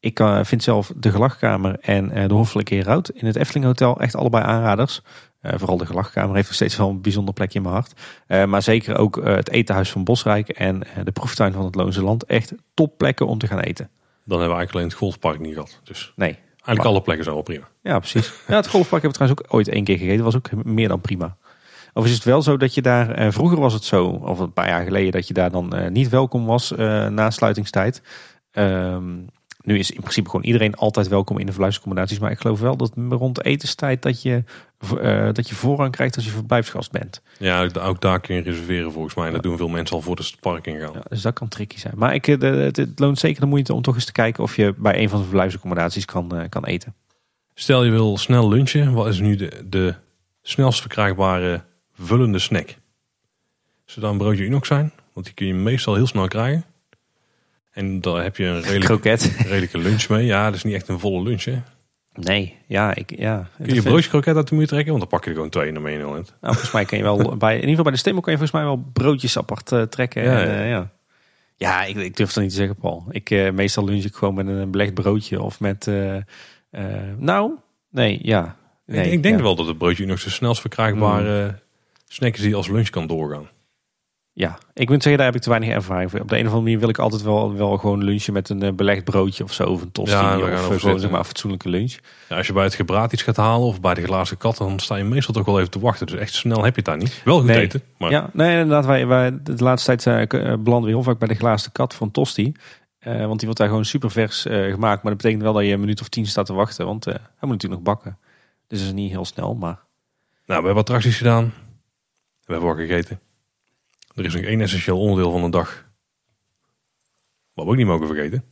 Ik 0.00 0.20
vind 0.42 0.62
zelf 0.62 0.92
de 0.96 1.10
Gelachkamer 1.10 1.78
en 1.80 2.28
de 2.28 2.34
Hoffelijke 2.34 2.74
Heerhout 2.74 3.08
in 3.08 3.26
het 3.26 3.36
Efteling 3.36 3.64
Hotel 3.64 4.00
echt 4.00 4.16
allebei 4.16 4.44
aanraders. 4.44 5.00
Vooral 5.42 5.76
de 5.76 5.86
Gelachkamer 5.86 6.34
heeft 6.34 6.46
nog 6.46 6.56
steeds 6.56 6.76
wel 6.76 6.88
een 6.88 7.00
bijzonder 7.00 7.34
plekje 7.34 7.58
in 7.58 7.64
mijn 7.64 7.74
hart. 7.74 7.92
Maar 8.48 8.62
zeker 8.62 8.96
ook 8.96 9.20
het 9.24 9.50
Etenhuis 9.50 9.90
van 9.90 10.04
Bosrijk 10.04 10.48
en 10.48 10.82
de 11.04 11.12
proeftuin 11.12 11.52
van 11.52 11.64
het 11.64 11.74
Loonse 11.74 12.02
Land. 12.02 12.24
Echt 12.24 12.52
topplekken 12.74 13.26
om 13.26 13.38
te 13.38 13.46
gaan 13.46 13.60
eten. 13.60 13.90
Dan 14.24 14.38
hebben 14.38 14.56
we 14.56 14.56
eigenlijk 14.56 14.72
alleen 14.72 14.86
het 14.86 14.94
golfpark 14.94 15.40
niet 15.40 15.54
gehad. 15.54 15.80
Dus 15.84 16.12
Nee, 16.16 16.38
eigenlijk 16.66 16.78
Maar- 16.78 16.86
alle 16.86 17.00
plekken 17.02 17.24
zijn 17.24 17.36
wel 17.36 17.44
prima. 17.44 17.68
ja 17.82 17.98
precies. 17.98 18.32
Ja, 18.48 18.56
het 18.56 18.68
golfpark 18.68 19.02
hebben 19.02 19.10
we 19.20 19.26
trouwens 19.26 19.40
ook 19.40 19.54
ooit 19.54 19.68
één 19.68 19.84
keer 19.84 19.98
gegeten. 19.98 20.24
was 20.24 20.36
ook 20.36 20.50
meer 20.64 20.88
dan 20.88 21.00
prima. 21.00 21.36
Of 21.92 22.04
is 22.04 22.12
het 22.14 22.24
wel 22.24 22.42
zo 22.42 22.56
dat 22.56 22.74
je 22.74 22.82
daar, 22.82 23.10
eh, 23.10 23.30
vroeger 23.30 23.60
was 23.60 23.72
het 23.72 23.84
zo, 23.84 24.06
of 24.06 24.38
een 24.38 24.52
paar 24.52 24.68
jaar 24.68 24.84
geleden, 24.84 25.12
dat 25.12 25.28
je 25.28 25.34
daar 25.34 25.50
dan 25.50 25.74
eh, 25.74 25.90
niet 25.90 26.08
welkom 26.08 26.46
was 26.46 26.72
eh, 26.72 27.06
na 27.08 27.30
sluitingstijd. 27.30 28.02
Ehm, 28.50 29.04
nu 29.66 29.78
is 29.78 29.90
in 29.90 30.00
principe 30.00 30.30
gewoon 30.30 30.44
iedereen 30.44 30.74
altijd 30.74 31.08
welkom 31.08 31.38
in 31.38 31.44
de 31.46 31.50
verblijfsaccommodaties. 31.52 32.18
Maar 32.18 32.30
ik 32.30 32.38
geloof 32.38 32.60
wel 32.60 32.76
dat 32.76 32.92
rond 33.08 33.44
etenstijd 33.44 34.02
dat 34.02 34.22
je, 34.22 34.44
eh, 35.00 35.28
dat 35.32 35.48
je 35.48 35.54
voorrang 35.54 35.92
krijgt 35.92 36.16
als 36.16 36.24
je 36.24 36.30
verblijfsgast 36.30 36.90
bent. 36.92 37.22
Ja, 37.38 37.68
ook, 37.80 38.00
daar 38.00 38.20
kun 38.20 38.34
je 38.34 38.42
reserveren 38.42 38.92
volgens 38.92 39.14
mij. 39.14 39.26
En 39.26 39.32
dat 39.32 39.42
doen 39.42 39.56
veel 39.56 39.68
mensen 39.68 39.96
al 39.96 40.02
voordat 40.02 40.24
ze 40.24 40.30
het 40.30 40.40
park 40.40 40.66
ingaan. 40.66 40.92
Ja, 40.94 41.02
dus 41.08 41.22
dat 41.22 41.32
kan 41.34 41.48
tricky 41.48 41.78
zijn. 41.78 41.94
Maar 41.96 42.14
ik, 42.14 42.28
eh, 42.28 42.38
de- 42.38 42.46
het, 42.46 42.76
het 42.76 42.98
loont 42.98 43.18
zeker 43.18 43.40
de 43.40 43.46
moeite 43.46 43.74
om 43.74 43.82
toch 43.82 43.94
eens 43.94 44.04
te 44.04 44.12
kijken 44.12 44.42
of 44.42 44.56
je 44.56 44.74
bij 44.76 44.98
een 45.02 45.08
van 45.08 45.18
de 45.18 45.24
verblijfsaccommodaties 45.24 46.04
kan, 46.04 46.36
eh, 46.36 46.48
kan 46.48 46.64
eten. 46.64 46.94
Stel 47.54 47.84
je 47.84 47.90
wil 47.90 48.18
snel 48.18 48.48
lunchen. 48.48 48.92
Wat 48.92 49.06
is 49.06 49.20
nu 49.20 49.36
de, 49.36 49.52
de 49.64 49.94
snelst 50.42 50.80
verkrijgbare 50.80 51.62
vullende 51.92 52.38
snack? 52.38 52.76
Zou 53.84 54.00
dat 54.00 54.10
een 54.10 54.18
broodje 54.18 54.44
Unox 54.44 54.68
zijn? 54.68 54.92
Want 55.12 55.26
die 55.26 55.34
kun 55.34 55.46
je 55.46 55.54
meestal 55.54 55.94
heel 55.94 56.06
snel 56.06 56.28
krijgen. 56.28 56.64
En 57.76 58.00
daar 58.00 58.22
heb 58.22 58.36
je 58.36 58.44
een 58.44 58.60
redelijke, 58.60 58.86
Kroket? 58.86 59.32
redelijke 59.38 59.78
lunch 59.78 60.08
mee. 60.08 60.26
Ja, 60.26 60.44
dat 60.44 60.54
is 60.54 60.64
niet 60.64 60.74
echt 60.74 60.88
een 60.88 60.98
volle 60.98 61.22
lunch. 61.22 61.44
Hè? 61.44 61.62
Nee, 62.12 62.56
ja, 62.66 62.94
ik, 62.94 63.18
ja. 63.18 63.48
Kun 63.56 63.66
je 63.66 63.76
een 63.76 63.82
broodje 63.82 64.08
kroket 64.08 64.36
uit 64.36 64.48
de 64.48 64.54
muur 64.54 64.66
trekken? 64.66 64.88
Want 64.88 65.00
dan 65.00 65.10
pak 65.10 65.22
je 65.22 65.30
er 65.30 65.36
gewoon 65.36 65.50
twee 65.50 65.68
en 65.68 65.74
dan 65.74 65.82
ben 65.82 65.92
je 65.92 65.98
nul 65.98 66.16
in. 66.16 66.26
Nou, 66.40 66.54
volgens 66.54 66.72
mij 66.72 66.84
kan 66.84 66.98
je 66.98 67.04
wel 67.04 67.16
bij, 67.36 67.50
in 67.50 67.54
ieder 67.54 67.68
geval 67.68 67.84
bij 67.84 67.92
de 67.92 67.98
stemmel 67.98 68.22
kan 68.22 68.32
je 68.32 68.38
volgens 68.38 68.58
mij 68.58 68.68
wel 68.68 68.84
broodjes 68.92 69.38
apart 69.38 69.72
eh, 69.72 69.82
trekken. 69.82 70.22
Ja, 70.22 70.40
en, 70.40 70.48
ja. 70.48 70.62
eh, 70.62 70.68
ja. 70.68 70.90
ja 71.56 71.84
ik, 71.84 71.96
ik 71.96 72.16
durf 72.16 72.32
dat 72.32 72.42
niet 72.42 72.52
te 72.52 72.58
zeggen, 72.58 72.76
Paul. 72.76 73.06
Ik, 73.10 73.30
eh, 73.30 73.50
meestal 73.52 73.84
lunch 73.84 74.04
ik 74.04 74.14
gewoon 74.14 74.34
met 74.34 74.46
een 74.46 74.70
belegd 74.70 74.94
broodje 74.94 75.42
of 75.42 75.60
met, 75.60 75.90
nou, 77.18 77.52
nee, 77.90 78.18
ja. 78.22 78.56
Nee, 78.86 79.06
ik, 79.06 79.12
ik 79.12 79.22
denk 79.22 79.36
ja. 79.36 79.42
wel 79.42 79.56
dat 79.56 79.66
het 79.66 79.78
broodje 79.78 80.02
Unox 80.02 80.24
de 80.24 80.30
snelst 80.30 80.60
verkrijgbare 80.60 81.58
snack 82.08 82.34
is 82.34 82.40
die 82.40 82.54
als 82.54 82.68
lunch 82.68 82.90
kan 82.90 83.06
doorgaan. 83.06 83.48
Ja, 84.38 84.58
ik 84.72 84.88
moet 84.88 85.02
zeggen, 85.02 85.16
daar 85.16 85.26
heb 85.26 85.34
ik 85.36 85.42
te 85.42 85.48
weinig 85.48 85.70
ervaring 85.70 86.10
voor. 86.10 86.20
Op 86.20 86.28
de 86.28 86.34
een 86.34 86.40
of 86.40 86.46
andere 86.46 86.62
manier 86.64 86.78
wil 86.78 86.88
ik 86.88 86.98
altijd 86.98 87.22
wel, 87.22 87.54
wel 87.56 87.76
gewoon 87.76 88.04
lunchen 88.04 88.32
met 88.32 88.48
een 88.48 88.62
eh, 88.62 88.72
belegd 88.72 89.04
broodje 89.04 89.44
of 89.44 89.52
zo. 89.52 89.64
Of 89.64 89.82
een 89.82 89.92
tosti 89.92 90.16
Ja, 90.16 90.36
we 90.36 90.42
of 90.42 90.48
gaan 90.48 90.52
eh, 90.52 90.62
gewoon 90.62 90.78
zitten. 90.80 91.00
zeg 91.00 91.10
maar 91.10 91.18
een 91.18 91.24
fatsoenlijke 91.24 91.68
lunch. 91.68 91.96
Ja, 92.28 92.36
als 92.36 92.46
je 92.46 92.52
bij 92.52 92.64
het 92.64 92.74
gebraad 92.74 93.12
iets 93.12 93.22
gaat 93.22 93.36
halen 93.36 93.66
of 93.66 93.80
bij 93.80 93.94
de 93.94 94.02
glazen 94.04 94.36
kat, 94.36 94.56
dan 94.56 94.78
sta 94.78 94.96
je 94.96 95.04
meestal 95.04 95.34
toch 95.34 95.44
wel 95.44 95.58
even 95.58 95.70
te 95.70 95.80
wachten. 95.80 96.06
Dus 96.06 96.18
echt 96.20 96.34
snel 96.34 96.64
heb 96.64 96.70
je 96.74 96.76
het 96.76 96.84
daar 96.84 96.96
niet. 96.96 97.22
Wel 97.24 97.36
goed 97.38 97.46
Nee. 97.46 97.60
eten, 97.60 97.82
maar 97.98 98.10
Ja, 98.10 98.30
nee, 98.32 98.50
inderdaad. 98.52 98.86
Wij, 98.86 99.06
wij, 99.06 99.38
de 99.42 99.54
laatste 99.64 99.96
tijd 99.96 100.32
eh, 100.34 100.40
belanden 100.40 100.82
we 100.82 100.88
heel 100.96 101.02
vaak 101.02 101.18
bij 101.18 101.28
de 101.28 101.34
glazen 101.34 101.72
kat 101.72 101.94
van 101.94 102.10
Tosti. 102.10 102.52
Want 103.00 103.36
die 103.38 103.44
wordt 103.44 103.56
daar 103.56 103.68
gewoon 103.68 103.84
super 103.84 104.10
vers 104.10 104.42
gemaakt. 104.48 105.02
Maar 105.02 105.12
dat 105.12 105.16
betekent 105.16 105.42
wel 105.42 105.52
dat 105.52 105.64
je 105.64 105.72
een 105.72 105.80
minuut 105.80 106.00
of 106.00 106.08
tien 106.08 106.26
staat 106.26 106.46
te 106.46 106.52
wachten. 106.52 106.86
Want 106.86 107.04
hij 107.04 107.18
moet 107.40 107.50
natuurlijk 107.50 107.82
nog 107.82 107.94
bakken. 107.94 108.18
Dus 108.66 108.78
dat 108.78 108.88
is 108.88 108.94
niet 108.94 109.10
heel 109.10 109.24
snel, 109.24 109.54
maar... 109.54 109.78
Nou, 110.46 110.60
we 110.60 110.66
hebben 110.66 110.76
attracties 110.76 111.16
gedaan. 111.16 111.44
We 112.44 112.52
hebben 112.52 112.68
wat 112.68 112.78
gegeten. 112.78 113.20
Er 114.16 114.24
is 114.24 114.34
nog 114.34 114.42
één 114.42 114.60
essentieel 114.60 115.00
onderdeel 115.00 115.30
van 115.32 115.42
de 115.42 115.50
dag. 115.50 115.84
Wat 117.52 117.64
we 117.64 117.70
ook 117.70 117.76
niet 117.76 117.86
mogen 117.86 118.06
vergeten. 118.06 118.44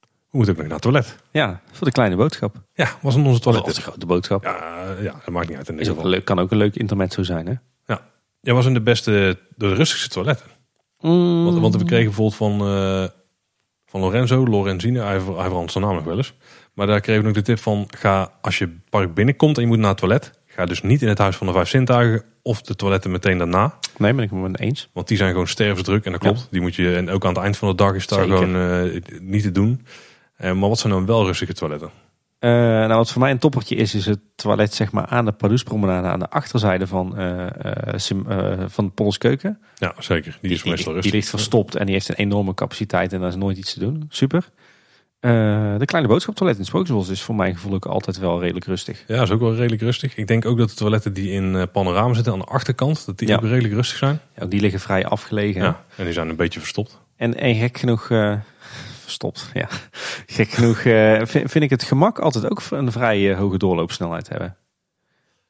We 0.00 0.36
moeten 0.36 0.52
ook 0.54 0.58
nog 0.60 0.66
naar 0.68 0.76
het 0.76 0.82
toilet. 0.82 1.16
Ja, 1.30 1.60
voor 1.72 1.86
de 1.86 1.92
kleine 1.92 2.16
boodschap. 2.16 2.62
Ja, 2.74 2.98
was 3.02 3.14
in 3.14 3.20
onze 3.24 3.36
Of 3.36 3.40
toilet. 3.40 3.64
als 3.64 3.74
de 3.74 3.82
grote 3.82 4.06
boodschap. 4.06 4.44
Ja, 4.44 4.96
ja, 5.00 5.12
dat 5.12 5.28
maakt 5.28 5.48
niet 5.48 5.56
uit 5.56 5.68
in 5.68 5.78
is 5.78 5.88
ook 5.90 6.02
leuk, 6.02 6.24
kan 6.24 6.38
ook 6.38 6.50
een 6.50 6.56
leuk 6.56 6.76
intermezzo 6.76 7.22
zijn, 7.22 7.46
hè? 7.46 7.54
Jij 8.42 8.54
was 8.54 8.66
in 8.66 8.74
de 8.74 8.80
beste, 8.80 9.38
de 9.56 9.74
rustigste 9.74 10.08
toiletten. 10.08 10.46
Want, 10.98 11.58
want 11.58 11.76
we 11.76 11.84
kregen 11.84 12.04
bijvoorbeeld 12.04 12.36
van, 12.36 12.60
eh, 12.60 13.04
van 13.86 14.00
Lorenzo, 14.00 14.46
Lorenzine, 14.46 15.00
hij, 15.00 15.12
hij 15.12 15.20
verandert 15.22 15.72
zijn 15.72 15.84
naam 15.84 15.94
nog 15.94 16.04
wel 16.04 16.16
eens. 16.16 16.34
Maar 16.74 16.86
daar 16.86 17.00
kregen 17.00 17.22
we 17.22 17.28
ook 17.28 17.34
de 17.34 17.42
tip 17.42 17.58
van, 17.58 17.88
ga 17.96 18.32
als 18.40 18.58
je 18.58 18.76
park 18.90 19.14
binnenkomt 19.14 19.56
en 19.56 19.62
je 19.62 19.68
moet 19.68 19.78
naar 19.78 19.88
het 19.88 19.98
toilet. 19.98 20.39
Ga 20.60 20.66
dus 20.66 20.82
niet 20.82 21.02
in 21.02 21.08
het 21.08 21.18
huis 21.18 21.36
van 21.36 21.46
de 21.46 21.52
vijf 21.52 21.68
zintuigen 21.68 22.22
of 22.42 22.62
de 22.62 22.76
toiletten 22.76 23.10
meteen 23.10 23.38
daarna. 23.38 23.74
Nee, 23.96 24.14
ben 24.14 24.24
ik 24.24 24.30
het 24.30 24.38
me 24.40 24.58
eens. 24.58 24.88
Want 24.92 25.08
die 25.08 25.16
zijn 25.16 25.30
gewoon 25.30 25.46
stervensdruk 25.48 26.04
en 26.04 26.12
dat 26.12 26.20
klopt. 26.20 26.48
Die 26.50 26.60
moet 26.60 26.74
je, 26.74 26.94
en 26.96 27.10
ook 27.10 27.24
aan 27.24 27.34
het 27.34 27.42
eind 27.42 27.56
van 27.56 27.68
de 27.68 27.74
dag 27.74 27.94
is 27.94 28.06
daar 28.06 28.22
Zeker. 28.24 28.36
gewoon 28.38 28.56
eh, 28.92 29.00
niet 29.20 29.42
te 29.42 29.52
doen. 29.52 29.86
Eh, 30.36 30.52
maar 30.52 30.68
wat 30.68 30.78
zijn 30.78 30.92
dan 30.92 31.06
wel 31.06 31.24
rustige 31.24 31.52
toiletten? 31.54 31.90
Eh, 32.38 32.50
nou, 32.50 32.94
wat 32.94 33.10
voor 33.12 33.20
mij 33.20 33.30
een 33.30 33.38
toppertje 33.38 33.74
is, 33.76 33.94
is 33.94 34.06
het 34.06 34.18
toilet 34.34 34.74
zeg 34.74 34.92
maar 34.92 35.06
aan 35.06 35.24
de 35.24 35.32
Pardoespromenade 35.32 36.08
aan 36.08 36.18
de 36.18 36.30
achterzijde 36.30 36.86
van, 36.86 37.16
eh, 37.16 37.46
Sim- 37.96 38.26
van 38.66 38.84
de 38.84 38.90
Polskeuken. 38.90 39.58
Ja, 39.76 39.94
zeker. 39.98 40.38
Die 40.40 40.50
is 40.50 40.62
Die, 40.62 40.70
meestal 40.70 40.92
die 40.92 40.94
rustig. 40.94 41.12
ligt 41.12 41.28
verstopt 41.28 41.74
en 41.74 41.84
die 41.86 41.94
heeft 41.94 42.08
een 42.08 42.14
enorme 42.14 42.54
capaciteit 42.54 43.12
en 43.12 43.20
daar 43.20 43.28
is 43.28 43.36
nooit 43.36 43.58
iets 43.58 43.72
te 43.72 43.80
doen. 43.80 44.04
Super. 44.08 44.48
Eh, 45.20 45.30
de 45.78 45.84
kleine 45.84 46.08
boodschaptoilet 46.10 46.58
in 46.58 46.64
Sprookjesbos 46.64 47.08
is 47.08 47.22
voor 47.22 47.34
mijn 47.34 47.54
gevoel 47.54 47.74
ook 47.74 47.86
altijd 47.86 48.18
wel 48.18 48.40
redelijk 48.40 48.64
rustig. 48.66 49.04
Ja, 49.06 49.22
is 49.22 49.30
ook 49.30 49.40
wel 49.40 49.54
redelijk 49.54 49.82
rustig. 49.82 50.16
Ik 50.16 50.26
denk 50.26 50.46
ook 50.46 50.58
dat 50.58 50.68
de 50.68 50.74
toiletten 50.74 51.12
die 51.12 51.30
in 51.32 51.56
eh, 51.56 51.62
panorama 51.72 52.14
zitten 52.14 52.32
aan 52.32 52.38
de 52.38 52.44
achterkant, 52.44 53.06
dat 53.06 53.18
die 53.18 53.28
Ja. 53.28 53.34
ook 53.36 53.42
redelijk 53.42 53.74
rustig 53.74 53.98
zijn. 53.98 54.20
Ja, 54.36 54.46
die 54.46 54.60
liggen 54.60 54.80
vrij 54.80 55.06
afgelegen. 55.06 55.62
Ja. 55.62 55.84
En 55.96 56.04
die 56.04 56.12
zijn 56.12 56.28
een 56.28 56.36
beetje 56.36 56.60
verstopt. 56.60 56.98
En, 57.16 57.36
en 57.36 57.54
gek 57.54 57.78
genoeg, 57.78 58.10
eh, 58.10 58.34
verstopt, 59.02 59.50
ja. 59.54 59.68
Gek 60.26 60.50
genoeg 60.50 60.78
vind, 61.28 61.50
vind 61.50 61.64
ik 61.64 61.70
het 61.70 61.82
gemak 61.82 62.18
altijd 62.18 62.50
ook 62.50 62.62
een 62.70 62.92
vrij 62.92 63.34
hoge 63.34 63.58
doorloopsnelheid 63.58 64.28
hebben. 64.28 64.56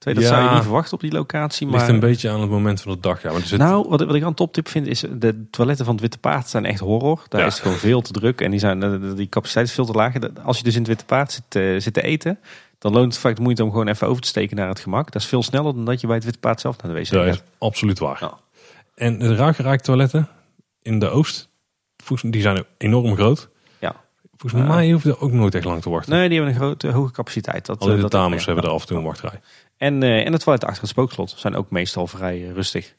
Terwijl, 0.00 0.20
dat 0.20 0.30
Ja. 0.30 0.36
zou 0.36 0.48
je 0.48 0.54
niet 0.54 0.64
verwachten 0.64 0.92
op 0.94 1.00
die 1.00 1.12
locatie. 1.12 1.66
Ligt 1.66 1.78
Maar 1.78 1.88
een 1.88 2.00
beetje 2.00 2.30
aan 2.30 2.40
het 2.40 2.50
moment 2.50 2.80
van 2.82 2.92
de 2.92 3.00
dag. 3.00 3.22
Ja, 3.22 3.32
maar 3.32 3.40
zit, 3.40 3.58
Nou, 3.58 3.88
wat, 3.88 4.00
wat 4.04 4.14
ik 4.14 4.22
een 4.22 4.34
toptip 4.34 4.68
vind 4.68 4.86
is 4.86 5.04
de 5.12 5.46
toiletten 5.50 5.84
van 5.84 5.94
het 5.94 6.02
Witte 6.02 6.18
Paard 6.18 6.48
zijn 6.48 6.64
echt 6.64 6.80
horror. 6.80 7.22
Daar 7.28 7.40
Ja. 7.40 7.46
is 7.46 7.52
het 7.52 7.62
gewoon 7.62 7.76
veel 7.76 8.00
te 8.00 8.12
druk 8.12 8.40
en 8.40 8.50
die, 8.50 8.60
zijn, 8.60 8.80
de- 8.80 9.14
die 9.14 9.28
capaciteit 9.28 9.66
is 9.66 9.72
veel 9.72 9.84
te 9.86 9.92
laag. 9.92 10.12
Als 10.44 10.58
je 10.58 10.64
dus 10.64 10.72
in 10.74 10.78
het 10.78 10.88
Witte 10.88 11.04
Paard 11.04 11.32
zit, 11.32 11.54
eh, 11.54 11.80
zit 11.80 11.94
te 11.94 12.02
eten, 12.02 12.38
dan 12.78 12.92
loont 12.92 13.12
het 13.12 13.22
vaak 13.22 13.36
de 13.36 13.42
moeite 13.42 13.64
om 13.64 13.70
gewoon 13.70 13.88
even 13.88 14.06
over 14.08 14.22
te 14.22 14.28
steken 14.28 14.56
naar 14.56 14.68
het 14.68 14.80
gemak. 14.80 15.12
Dat 15.12 15.22
is 15.22 15.28
veel 15.28 15.42
sneller 15.42 15.74
dan 15.74 15.84
dat 15.84 16.00
je 16.00 16.06
bij 16.06 16.16
het 16.16 16.24
Witte 16.24 16.40
Paard 16.40 16.60
zelf 16.60 16.82
naar 16.82 16.92
de 16.94 16.98
wc 17.00 17.10
dat 17.10 17.26
is 17.26 17.34
gaat. 17.36 17.44
absoluut 17.58 17.98
waar. 17.98 18.18
Ja. 18.20 18.38
En 18.94 19.18
de 19.18 19.34
ruikerijk 19.34 19.80
toiletten 19.80 20.28
in 20.82 20.98
de 20.98 21.08
Oost, 21.08 21.48
die 22.20 22.40
zijn 22.40 22.64
enorm 22.78 23.14
groot. 23.14 23.48
Ja. 24.42 24.48
Volgens 24.48 24.62
Ja. 24.70 24.76
mij 24.76 24.90
hoef 24.92 25.02
je 25.02 25.08
er 25.10 25.20
ook 25.20 25.32
nooit 25.32 25.54
echt 25.54 25.64
lang 25.64 25.82
te 25.82 25.90
wachten. 25.90 26.12
Nee, 26.12 26.28
die 26.28 26.36
hebben 26.38 26.54
een 26.56 26.60
grote, 26.60 26.88
hoge 26.88 27.12
capaciteit. 27.12 27.66
Dat, 27.66 27.78
Alleen 27.80 27.90
eh, 27.90 27.96
de 27.96 28.02
dat 28.02 28.10
dames 28.20 28.40
ja. 28.40 28.46
hebben 28.46 28.64
er 28.64 28.70
af 28.70 28.80
en 28.80 28.86
toe 28.88 28.96
een 28.98 29.04
wachtrij. 29.04 29.40
En, 29.76 30.02
eh, 30.02 30.26
en 30.26 30.32
het 30.32 30.42
toilet 30.42 30.64
achter 30.64 30.80
het 30.80 30.90
spookslot 30.90 31.34
zijn 31.36 31.54
ook 31.56 31.70
meestal 31.70 32.06
vrij 32.06 32.44
eh, 32.46 32.52
rustig. 32.52 32.94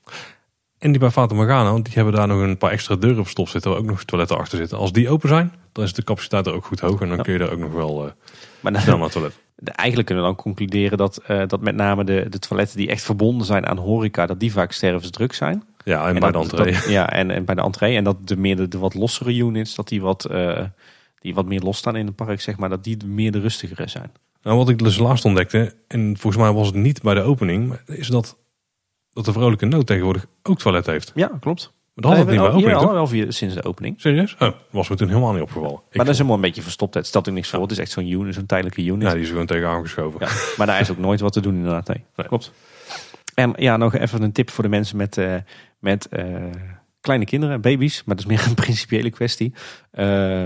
En 0.80 0.92
die 0.92 1.00
bij 1.00 1.10
Fata 1.10 1.36
Morgana, 1.36 1.72
want 1.72 1.86
die 1.86 1.94
hebben 1.94 2.14
daar 2.14 2.28
nog 2.28 2.40
een 2.42 2.58
paar 2.58 2.72
extra 2.72 2.96
deuren 2.96 3.24
verstopt 3.24 3.50
zitten, 3.50 3.72
waar 3.72 3.80
ook 3.80 3.86
nog 3.86 4.04
toiletten 4.04 4.38
achter 4.38 4.58
zitten. 4.58 4.78
Als 4.78 4.92
die 4.92 5.10
open 5.10 5.30
zijn, 5.30 5.54
dan 5.72 5.84
is 5.84 5.94
de 5.94 6.04
capaciteit 6.04 6.46
er 6.48 6.54
ook 6.54 6.66
goed 6.66 6.80
hoog 6.80 7.02
en 7.02 7.08
dan 7.08 7.18
Ja. 7.18 7.24
kun 7.24 7.34
je 7.34 7.40
daar 7.40 7.52
ook 7.52 7.60
nog 7.60 7.72
wel 7.74 8.12
Maar 8.60 8.72
dan, 8.72 8.82
snel 8.82 8.96
naar 8.96 9.04
het 9.04 9.14
toilet. 9.14 9.34
de- 9.56 9.72
eigenlijk 9.72 10.08
kunnen 10.08 10.26
we 10.26 10.30
dan 10.34 10.40
concluderen 10.44 10.98
dat, 10.98 11.22
dat 11.48 11.62
met 11.62 11.76
name 11.76 12.04
de, 12.04 12.26
de 12.30 12.40
toiletten 12.40 12.78
die 12.78 12.90
echt 12.90 13.04
verbonden 13.04 13.46
zijn 13.46 13.66
aan 13.68 13.78
horeca, 13.78 14.26
dat 14.26 14.40
die 14.40 14.52
vaak 14.52 14.72
stervensdruk 14.72 15.34
zijn. 15.34 15.64
Ja, 15.84 16.02
en, 16.08 16.14
En 16.14 16.20
bij 16.20 16.32
dat- 16.32 16.50
de 16.50 16.58
entree. 16.58 16.74
dat- 16.74 16.90
ja, 16.90 17.10
en, 17.12 17.32
en 17.32 17.46
bij 17.46 17.56
de 17.56 17.62
entree. 17.62 17.96
En 17.96 18.04
dat 18.04 18.28
de 18.28 18.38
meer 18.38 18.56
de, 18.56 18.68
de 18.68 18.78
wat 18.78 18.94
lossere 18.94 19.36
units, 19.36 19.76
dat 19.76 19.88
die 19.88 20.02
wat, 20.02 20.26
die 21.22 21.34
wat 21.34 21.45
meer 21.45 21.61
losstaan 21.61 21.95
in 21.95 22.06
het 22.06 22.15
park, 22.15 22.41
zeg 22.41 22.57
maar, 22.57 22.69
dat 22.69 22.84
die 22.84 23.06
meer 23.06 23.31
de 23.31 23.39
rustigere 23.39 23.88
zijn. 23.88 24.11
Nou, 24.41 24.57
wat 24.57 24.69
ik 24.69 24.80
dus 24.80 24.98
laatst 24.98 25.26
ontdekte, 25.26 25.76
en 25.88 26.18
volgens 26.18 26.43
mij 26.43 26.52
was 26.52 26.68
het 26.68 26.76
niet 26.76 27.02
bij 27.02 27.14
de 27.14 27.22
opening, 27.22 27.68
maar 27.68 27.84
is 27.85 28.07
dat, 28.07 28.38
dat 29.14 29.26
de 29.26 29.31
Vrolijke 29.31 29.65
Noot 29.65 29.88
tegenwoordig 29.88 30.26
ook 30.43 30.60
toilet 30.60 30.85
heeft. 30.85 31.11
Ja, 31.15 31.31
klopt. 31.39 31.73
Maar 31.93 32.03
dat 32.03 32.11
had 32.11 32.19
het 32.19 32.30
niet 32.30 32.39
bij 32.39 32.48
Ja, 32.48 32.56
opening, 32.56 32.91
wel 32.91 33.07
via, 33.07 33.31
sinds 33.31 33.56
de 33.56 33.64
opening. 33.64 34.02
Serieus? 34.02 34.35
Oh, 34.39 34.49
was 34.69 34.89
me 34.89 34.95
toen 34.95 35.07
helemaal 35.07 35.34
niet 35.34 35.41
opgevallen. 35.41 35.80
Ik 35.89 35.95
maar 35.95 36.06
dat 36.06 36.07
is 36.07 36.18
helemaal 36.18 36.35
een 36.35 36.41
beetje 36.41 36.61
verstopt. 36.61 36.93
Het 36.93 37.07
stelt 37.07 37.27
er 37.27 37.34
niks 37.34 37.49
voor. 37.49 37.61
Het 37.61 37.72
is 37.72 37.77
echt 37.77 37.91
zo'n 37.91 38.07
unit, 38.07 38.34
zo'n 38.34 38.45
tijdelijke 38.45 38.84
unit. 38.84 39.02
ja, 39.07 39.14
die 39.14 39.22
is 39.22 39.30
gewoon 39.30 39.45
tegenaan 39.45 39.81
geschoven. 39.81 40.19
Ja, 40.19 40.31
maar 40.57 40.68
daar 40.68 40.80
is 40.80 40.91
ook 40.91 40.98
nooit 40.98 41.19
wat 41.19 41.34
te 41.34 41.41
doen 41.41 41.56
inderdaad. 41.56 41.88
Nee. 41.88 42.03
Nee. 42.15 42.27
Klopt. 42.27 42.52
En 43.35 43.53
ja, 43.56 43.77
nog 43.77 43.95
even 43.95 44.22
een 44.22 44.31
tip 44.31 44.49
voor 44.49 44.64
de 44.64 44.69
mensen 44.69 44.98
met, 44.98 45.18
eh, 45.18 45.35
met 45.80 46.07
eh, 46.07 46.26
kleine 46.99 47.26
kinderen, 47.26 47.61
baby's. 47.61 48.03
Maar 48.06 48.15
dat 48.15 48.26
is 48.26 48.31
meer 48.31 48.45
een 48.48 48.56
principiële 48.65 49.10
kwestie. 49.10 49.53
Eh, 49.91 50.45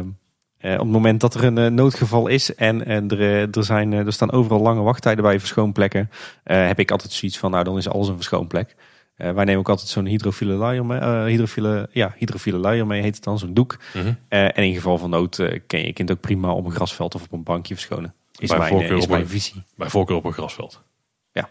eh, 0.66 0.74
op 0.74 0.80
het 0.80 0.88
moment 0.88 1.22
dat 1.22 1.34
er 1.34 1.44
een 1.44 1.58
eh, 1.58 1.72
noodgeval 1.72 2.28
is 2.28 2.56
en, 2.56 2.86
en 2.86 3.10
er, 3.10 3.50
er, 3.58 3.64
zijn, 3.64 3.92
er 3.94 4.14
staan 4.14 4.32
overal 4.32 4.62
lange 4.62 4.82
wachttijden 4.82 5.24
bij 5.24 5.40
verschoonplekken, 5.40 6.10
heb 6.44 6.80
ik 6.80 6.92
altijd 6.92 7.12
zoiets 7.12 7.38
van, 7.38 7.52
nou 7.52 7.64
dan 7.64 7.78
is 7.78 7.90
alles 7.90 8.08
een 8.08 8.16
verschoonplek. 8.16 8.76
Wij 9.16 9.34
nemen 9.34 9.58
ook 9.58 9.70
altijd 9.70 9.88
zo'n 9.90 10.06
hydrofiele 10.06 10.54
luier 10.54 10.86
mee, 10.86 11.00
hydrofiele, 11.32 11.90
ja, 11.92 12.14
hydrofiele 12.18 12.58
luier 12.60 12.88
mee, 12.88 13.02
heet 13.02 13.16
het 13.16 13.24
dan, 13.24 13.40
zo'n 13.40 13.54
doek. 13.54 13.78
Mhm. 13.94 14.14
En 14.30 14.54
in 14.64 14.74
geval 14.74 14.98
van 14.98 15.10
nood 15.10 15.36
kan 15.68 15.80
je 15.80 15.94
kind 15.94 16.12
ook 16.12 16.20
prima 16.20 16.52
op 16.52 16.66
een 16.66 16.72
grasveld 16.72 17.16
of 17.16 17.24
op 17.24 17.32
een 17.32 17.44
bankje 17.44 17.74
verschonen. 17.74 18.14
Is 18.38 18.50
Bij 18.50 18.58
mijn, 18.58 18.70
voorkeur 18.70 18.98
is 18.98 19.04
op 19.04 19.10
mijn 19.10 19.22
een- 19.22 19.28
visie. 19.28 19.64
Bij 19.76 19.90
voorkeur 19.90 20.16
op 20.18 20.26
een 20.26 20.34
grasveld. 20.34 20.84
Ja. 21.32 21.50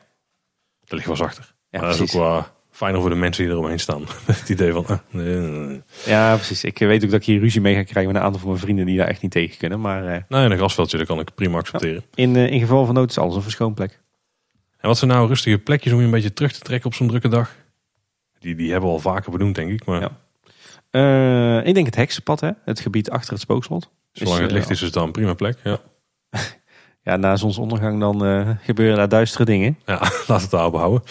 Dat 0.80 0.92
ligt 0.92 1.06
wel 1.06 1.16
zachter. 1.16 1.54
Ja, 1.70 1.80
maar 1.80 1.88
dat 1.88 1.94
is 1.94 2.00
ook 2.00 2.06
precies. 2.06 2.28
wel 2.28 2.46
fijner 2.74 3.00
voor 3.00 3.10
de 3.10 3.16
mensen 3.16 3.44
die 3.44 3.52
eromheen 3.52 3.78
staan. 3.80 4.02
het 4.24 4.48
idee 4.48 4.72
van, 4.72 4.86
ah, 4.86 4.98
nee, 5.10 5.38
nee, 5.38 5.66
nee. 5.66 5.82
Ja, 6.04 6.34
precies. 6.34 6.64
Ik 6.64 6.78
weet 6.78 7.04
ook 7.04 7.10
dat 7.10 7.20
ik 7.20 7.26
hier 7.26 7.40
ruzie 7.40 7.60
mee 7.60 7.74
ga 7.74 7.82
krijgen 7.82 8.12
met 8.12 8.20
een 8.20 8.26
aantal 8.26 8.40
van 8.40 8.48
mijn 8.48 8.60
vrienden 8.60 8.86
die 8.86 8.96
daar 8.96 9.06
echt 9.08 9.22
niet 9.22 9.30
tegen 9.30 9.58
kunnen. 9.58 9.80
Maar 9.80 10.06
eh, 10.06 10.22
Nee, 10.28 10.44
een 10.44 10.56
grasveldje, 10.56 10.96
dat 10.98 11.06
kan 11.06 11.20
ik 11.20 11.34
prima 11.34 11.58
accepteren. 11.58 12.02
in, 12.14 12.36
eh, 12.36 12.50
in 12.50 12.60
geval 12.60 12.84
van 12.86 12.94
nood 12.94 13.10
is 13.10 13.18
alles 13.18 13.34
een 13.34 13.42
verschoonplek. 13.42 14.00
En 14.78 14.88
wat 14.88 14.98
zijn 14.98 15.10
nou 15.10 15.28
rustige 15.28 15.58
plekjes 15.58 15.92
om 15.92 15.98
je 15.98 16.04
een 16.04 16.10
beetje 16.10 16.32
terug 16.32 16.52
te 16.52 16.60
trekken 16.60 16.86
op 16.86 16.94
zo'n 16.94 17.08
drukke 17.08 17.28
dag? 17.28 17.54
Die, 18.38 18.54
die 18.54 18.70
hebben 18.70 18.88
we 18.88 18.94
al 18.94 19.00
vaker 19.00 19.30
benoemd, 19.30 19.54
denk 19.54 19.70
ik. 19.70 19.84
Maar 19.84 20.00
Ja. 20.00 20.10
Eh, 20.90 21.66
ik 21.66 21.74
denk 21.74 21.86
het 21.86 21.96
heksenpad, 21.96 22.40
hè? 22.40 22.50
het 22.64 22.80
gebied 22.80 23.10
achter 23.10 23.32
het 23.32 23.40
spookslot. 23.40 23.90
zolang 24.12 24.40
het 24.40 24.50
licht 24.50 24.70
is, 24.70 24.76
is 24.76 24.80
het 24.80 24.92
dan 24.92 25.04
een 25.04 25.12
prima 25.12 25.34
plek. 25.34 25.58
Ja, 25.64 25.78
Ja, 27.02 27.16
na 27.16 27.36
zonsondergang 27.36 28.00
dan 28.00 28.58
gebeuren 28.62 28.96
daar 28.96 29.08
duistere 29.08 29.44
dingen. 29.44 29.78
ja 29.86 29.98
laat 30.26 30.42
het 30.42 30.50
daar 30.50 30.70
behouden. 30.70 31.02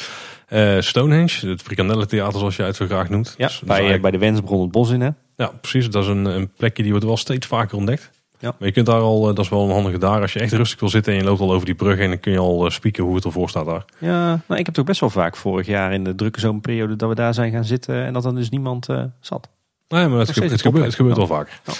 Eh 0.53 0.79
Stonehenge, 0.81 1.47
het 1.47 1.61
frikandellentheater 1.61 2.39
zoals 2.39 2.55
jij 2.55 2.65
het 2.65 2.75
zo 2.75 2.85
graag 2.85 3.09
noemt. 3.09 3.35
Ja, 3.37 3.47
Dus 3.47 3.59
bij, 3.59 3.67
eh, 3.67 3.73
eigenlijk- 3.73 4.01
bij 4.01 4.11
de 4.11 4.17
Wensbron 4.17 4.61
het 4.61 4.71
bos 4.71 4.89
in, 4.89 5.01
hè? 5.01 5.09
Ja, 5.35 5.47
precies. 5.61 5.89
Dat 5.89 6.03
is 6.03 6.09
een, 6.09 6.25
een 6.25 6.51
plekje 6.57 6.81
die 6.83 6.91
wordt 6.91 7.07
wel 7.07 7.17
steeds 7.17 7.47
vaker 7.47 7.77
ontdekt. 7.77 8.09
Ja. 8.39 8.55
Maar 8.59 8.67
je 8.67 8.73
kunt 8.73 8.85
daar 8.85 8.99
al, 8.99 9.29
eh, 9.29 9.35
dat 9.35 9.45
is 9.45 9.49
wel 9.49 9.63
een 9.63 9.71
handige 9.71 9.97
daar. 9.97 10.21
Als 10.21 10.33
je 10.33 10.39
echt 10.39 10.53
rustig 10.53 10.79
wil 10.79 10.89
zitten 10.89 11.13
en 11.13 11.19
je 11.19 11.25
loopt 11.25 11.39
al 11.39 11.53
over 11.53 11.65
die 11.65 11.75
brug 11.75 11.97
heen, 11.97 12.09
dan 12.09 12.19
kun 12.19 12.31
je 12.31 12.37
al 12.39 12.71
spieken 12.71 13.03
hoe 13.03 13.15
het 13.15 13.25
ervoor 13.25 13.49
staat 13.49 13.65
daar. 13.65 13.85
Ja, 13.97 14.41
nou, 14.47 14.59
ik 14.59 14.65
heb 14.65 14.75
toch 14.75 14.85
best 14.85 14.99
wel 14.99 15.09
vaak 15.09 15.35
vorig 15.35 15.65
jaar 15.67 15.93
in 15.93 16.03
de 16.03 16.15
drukke 16.15 16.39
zomerperiode 16.39 16.95
dat 16.95 17.09
we 17.09 17.15
daar 17.15 17.33
zijn 17.33 17.51
gaan 17.51 17.65
zitten 17.65 18.05
en 18.05 18.13
dat 18.13 18.23
dan 18.23 18.35
dus 18.35 18.49
niemand 18.49 18.87
zat. 19.19 19.49
Nee, 19.87 20.07
maar 20.07 20.19
het, 20.19 20.29
ge- 20.31 20.57
gebeurt, 20.57 20.85
het 20.85 20.95
gebeurt 20.95 21.17
wel 21.17 21.27
vaker. 21.27 21.59
Ja. 21.65 21.73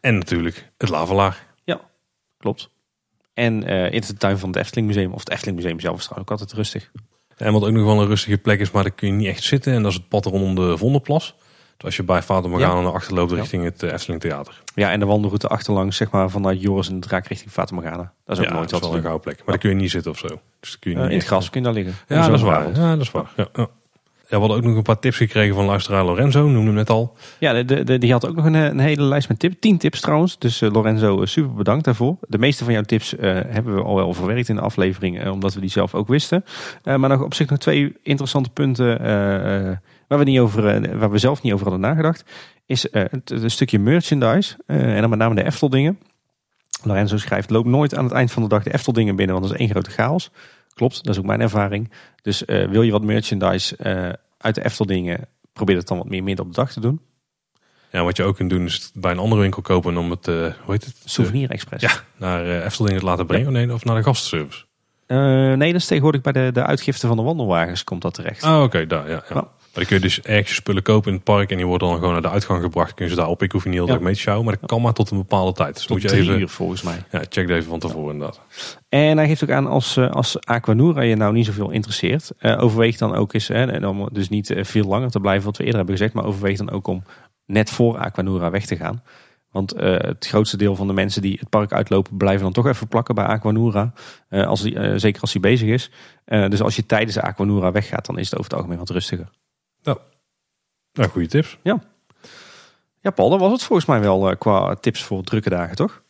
En 0.00 0.14
natuurlijk 0.18 0.70
het 0.78 0.88
lavelaar. 0.88 1.50
Klopt. 2.38 2.68
En 3.34 3.64
eh, 3.64 3.92
in 3.92 4.00
de 4.06 4.14
tuin 4.14 4.38
van 4.38 4.48
het 4.48 4.58
Efteling 4.58 4.86
Museum, 4.86 5.12
of 5.12 5.18
het 5.20 5.30
Efteling 5.30 5.56
Museum 5.56 5.80
zelf 5.80 5.98
is 5.98 6.02
trouwens 6.04 6.30
ook 6.32 6.38
altijd 6.40 6.58
rustig. 6.58 6.90
En 7.42 7.52
wat 7.52 7.64
ook 7.64 7.70
nog 7.72 7.84
wel 7.84 8.00
een 8.00 8.06
rustige 8.06 8.38
plek 8.38 8.60
is, 8.60 8.70
maar 8.70 8.82
daar 8.82 8.92
kun 8.92 9.08
je 9.08 9.14
niet 9.14 9.26
echt 9.28 9.42
zitten. 9.42 9.72
En 9.72 9.82
dat 9.82 9.90
is 9.92 9.96
het 9.96 10.08
pad 10.08 10.24
rondom 10.26 10.54
de 10.54 10.78
Vondelplas. 10.78 11.34
Dus 11.76 11.84
als 11.84 11.96
je 11.96 12.02
bij 12.02 12.22
Vater 12.22 12.50
Morgana 12.50 12.80
naar 12.80 12.92
achter 12.92 13.14
loopt 13.14 13.30
Ja. 13.30 13.36
richting 13.36 13.64
het 13.64 13.82
eh, 13.82 13.92
Efteling 13.92 14.20
Theater. 14.20 14.62
Ja, 14.74 14.90
en 14.90 15.00
de 15.00 15.06
wandelroute 15.06 15.48
achterlangs, 15.48 15.96
zeg 15.96 16.10
maar, 16.10 16.30
vanuit 16.30 16.62
Joris 16.62 16.88
en 16.88 17.00
de 17.00 17.06
Draak 17.06 17.26
richting 17.26 17.50
Fata 17.50 17.74
Morgana. 17.74 18.12
Dat 18.24 18.36
is 18.38 18.42
ook 18.44 18.48
ja, 18.50 18.56
nooit 18.56 18.70
dat 18.70 18.80
is 18.82 18.86
wel 18.86 18.96
een 18.96 19.02
gouden 19.02 19.22
plek. 19.22 19.36
Maar 19.36 19.46
daar 19.46 19.58
kun 19.58 19.70
je 19.70 19.76
niet 19.76 19.90
zitten 19.90 20.10
of 20.10 20.18
zo. 20.18 20.28
Dus 20.60 20.78
kun 20.78 20.90
je 20.90 20.96
Eh, 20.98 21.04
in 21.10 21.16
het 21.16 21.24
gras 21.26 21.50
kun 21.50 21.60
je 21.60 21.66
daar 21.66 21.74
liggen. 21.76 21.94
Ja, 22.08 22.26
dat 22.26 22.36
is 22.36 22.42
waar. 22.42 22.74
Ja, 22.78 22.90
dat 22.92 23.00
is 23.00 23.10
waar. 23.10 23.30
Ja, 23.36 23.48
we 24.38 24.46
hadden 24.46 24.56
ook 24.56 24.64
nog 24.64 24.76
een 24.76 24.82
paar 24.82 24.98
tips 24.98 25.16
gekregen 25.16 25.54
van 25.54 25.64
luisteraar 25.64 26.04
Lorenzo, 26.04 26.42
noemde 26.42 26.66
hem 26.66 26.74
net 26.74 26.90
al. 26.90 27.16
Ja, 27.38 27.62
de, 27.62 27.84
de, 27.84 27.98
die 27.98 28.12
had 28.12 28.26
ook 28.26 28.36
nog 28.36 28.44
een, 28.44 28.54
een 28.54 28.78
hele 28.78 29.02
lijst 29.02 29.28
met 29.28 29.38
tips. 29.38 29.56
Tien 29.60 29.78
tips 29.78 30.00
trouwens. 30.00 30.38
Dus 30.38 30.62
eh, 30.62 30.70
Lorenzo, 30.70 31.20
eh, 31.20 31.26
super 31.26 31.54
bedankt 31.54 31.84
daarvoor. 31.84 32.16
De 32.28 32.38
meeste 32.38 32.64
van 32.64 32.72
jouw 32.72 32.82
tips 32.82 33.16
eh, 33.16 33.30
hebben 33.30 33.74
we 33.74 33.82
al 33.82 33.94
wel 33.94 34.14
verwerkt 34.14 34.48
in 34.48 34.54
de 34.54 34.60
aflevering. 34.60 35.28
omdat 35.28 35.54
we 35.54 35.60
die 35.60 35.70
zelf 35.70 35.94
ook 35.94 36.08
wisten. 36.08 36.44
Maar 36.84 37.08
nog 37.08 37.22
op 37.22 37.34
zich 37.34 37.48
nog 37.48 37.58
twee 37.58 37.96
interessante 38.02 38.50
punten. 38.50 39.02
waar, 40.08 40.18
we 40.18 40.24
niet 40.24 40.38
over, 40.38 40.98
waar 40.98 41.10
we 41.10 41.18
zelf 41.18 41.42
niet 41.42 41.52
over 41.52 41.68
hadden 41.68 41.88
nagedacht. 41.88 42.24
Is 42.66 42.82
het, 42.90 43.28
het 43.28 43.52
stukje 43.52 43.78
merchandise. 43.78 44.56
en 44.66 45.00
dan 45.00 45.10
met 45.10 45.18
name 45.18 45.34
de 45.34 45.44
Efteldingen. 45.44 45.98
Lorenzo 46.82 47.16
schrijft, 47.16 47.50
loop 47.50 47.64
nooit 47.64 47.94
aan 47.94 48.04
het 48.04 48.12
eind 48.12 48.32
van 48.32 48.42
de 48.42 48.48
dag 48.48 48.62
de 48.62 48.72
Efteldingen 48.72 49.16
binnen. 49.16 49.34
Want 49.34 49.46
dat 49.46 49.54
is 49.54 49.60
één 49.60 49.70
grote 49.70 49.90
chaos. 49.90 50.30
Klopt, 50.74 51.04
dat 51.04 51.14
is 51.14 51.18
ook 51.20 51.26
mijn 51.26 51.40
ervaring. 51.40 51.92
Dus 52.22 52.44
eh, 52.44 52.68
wil 52.68 52.82
je 52.82 52.92
wat 52.92 53.02
merchandise 53.02 53.76
eh, 53.76 54.12
uit 54.38 54.54
de 54.54 54.64
Efteldingen... 54.64 55.28
Probeer 55.52 55.76
het 55.76 55.88
dan 55.88 55.98
wat 55.98 56.08
meer 56.08 56.22
midden 56.22 56.44
op 56.44 56.54
de 56.54 56.60
dag 56.60 56.72
te 56.72 56.80
doen. 56.80 57.00
Ja, 57.90 58.04
wat 58.04 58.16
je 58.16 58.22
ook 58.22 58.36
kunt 58.36 58.50
doen 58.50 58.64
is 58.64 58.90
bij 58.94 59.10
een 59.10 59.18
andere 59.18 59.40
winkel 59.40 59.62
kopen 59.62 59.96
om 59.96 60.10
het, 60.10 60.28
eh, 60.28 60.34
hoe 60.34 60.72
heet 60.72 60.84
het? 60.84 60.96
Souvenir 61.04 61.50
Express. 61.50 61.84
Ja, 61.84 62.00
naar 62.16 62.44
eh 62.44 62.64
Efteling 62.64 62.98
te 62.98 63.04
laten 63.04 63.26
brengen. 63.26 63.52
Nee, 63.52 63.72
of 63.72 63.84
naar 63.84 63.96
de 63.96 64.02
gastenservice. 64.02 64.64
Nee, 65.56 65.72
dat 65.72 65.80
is 65.80 65.86
tegenwoordig 65.86 66.20
bij 66.20 66.32
de, 66.32 66.50
de 66.52 66.64
uitgifte 66.64 67.06
van 67.06 67.16
de 67.16 67.22
wandelwagens 67.22 67.84
komt 67.84 68.02
dat 68.02 68.14
terecht. 68.14 68.42
Ah, 68.42 68.62
oké, 68.62 68.86
daar, 68.86 69.08
ja. 69.10 69.24
ja. 69.28 69.34
Ja. 69.34 69.48
Maar 69.74 69.84
dan 69.84 69.84
kun 69.84 69.96
je 69.96 70.02
dus 70.14 70.20
ergens 70.22 70.54
spullen 70.56 70.82
kopen 70.82 71.08
in 71.08 71.14
het 71.14 71.24
park 71.24 71.50
en 71.50 71.56
die 71.56 71.66
worden 71.66 71.88
dan 71.88 71.96
gewoon 71.96 72.12
naar 72.12 72.22
de 72.22 72.30
uitgang 72.30 72.62
gebracht. 72.62 72.94
Kun 72.94 73.04
je 73.04 73.10
ze 73.10 73.16
daar 73.16 73.28
oppikken, 73.28 73.58
hoef 73.58 73.62
je 73.62 73.68
niet 73.68 73.78
heel 73.78 73.88
Ja. 73.88 73.94
erg 73.94 74.02
mee 74.02 74.14
te 74.14 74.20
sjouwen. 74.20 74.46
Maar 74.46 74.56
dat 74.60 74.68
kan 74.68 74.82
maar 74.82 74.92
tot 74.92 75.10
een 75.10 75.16
bepaalde 75.16 75.52
tijd. 75.52 75.74
Dus 75.74 75.82
Tot 75.86 75.90
moet 76.02 76.10
je 76.10 76.16
even, 76.16 76.40
uur 76.40 76.48
volgens 76.48 76.82
mij. 76.82 77.04
ja, 77.10 77.22
check 77.28 77.48
even 77.48 77.64
van 77.70 77.78
tevoren 77.78 78.12
inderdaad. 78.12 78.40
En 78.88 79.16
hij 79.16 79.26
geeft 79.26 79.42
ook 79.42 79.50
aan 79.50 79.66
als, 79.66 79.96
eh, 79.96 80.10
als 80.10 80.40
Aquanura 80.40 81.00
je 81.02 81.16
nou 81.16 81.32
niet 81.32 81.46
zoveel 81.46 81.70
interesseert. 81.70 82.30
eh, 82.38 82.62
overweeg 82.62 82.96
dan 82.96 83.14
ook 83.14 83.32
eens, 83.34 83.48
hè, 83.48 83.64
en 83.72 83.86
om 83.86 84.08
dus 84.12 84.28
niet 84.28 84.50
eh, 84.50 84.64
veel 84.64 84.84
langer 84.84 85.10
te 85.10 85.20
blijven 85.20 85.44
wat 85.44 85.56
we 85.56 85.62
eerder 85.64 85.78
hebben 85.78 85.96
gezegd. 85.96 86.14
Maar 86.14 86.24
overweeg 86.24 86.58
dan 86.58 86.70
ook 86.70 86.86
om 86.86 87.02
net 87.46 87.70
voor 87.70 87.98
Aquanura 87.98 88.50
weg 88.50 88.66
te 88.66 88.76
gaan. 88.76 89.02
Want 89.50 89.74
het 89.76 90.26
grootste 90.26 90.56
deel 90.56 90.76
van 90.76 90.86
de 90.86 90.92
mensen 90.92 91.22
die 91.22 91.36
het 91.40 91.48
park 91.48 91.72
uitlopen 91.72 92.16
blijven 92.16 92.42
dan 92.42 92.52
toch 92.52 92.66
even 92.66 92.88
plakken 92.88 93.14
bij 93.14 93.24
Aquanura. 93.24 93.92
eh, 94.28 94.46
als 94.46 94.62
die, 94.62 94.98
zeker 94.98 95.20
als 95.20 95.32
hij 95.32 95.40
bezig 95.40 95.68
is. 95.68 95.90
Dus 96.24 96.62
als 96.62 96.76
je 96.76 96.86
tijdens 96.86 97.18
Aquanura 97.18 97.72
weggaat 97.72 98.06
dan 98.06 98.18
is 98.18 98.24
het 98.30 98.38
over 98.38 98.44
het 98.50 98.54
algemeen 98.58 98.78
wat 98.78 98.90
rustiger. 98.90 99.28
Nou, 100.92 101.10
goede 101.10 101.28
tips. 101.28 101.58
Ja 103.00 103.10
Paul, 103.10 103.30
dat 103.30 103.40
was 103.40 103.52
het 103.52 103.62
volgens 103.62 103.88
mij 103.88 104.00
wel 104.00 104.30
eh, 104.30 104.36
qua 104.38 104.74
tips 104.74 105.02
voor 105.02 105.22
drukke 105.22 105.50
dagen 105.50 105.76
toch? 105.76 106.02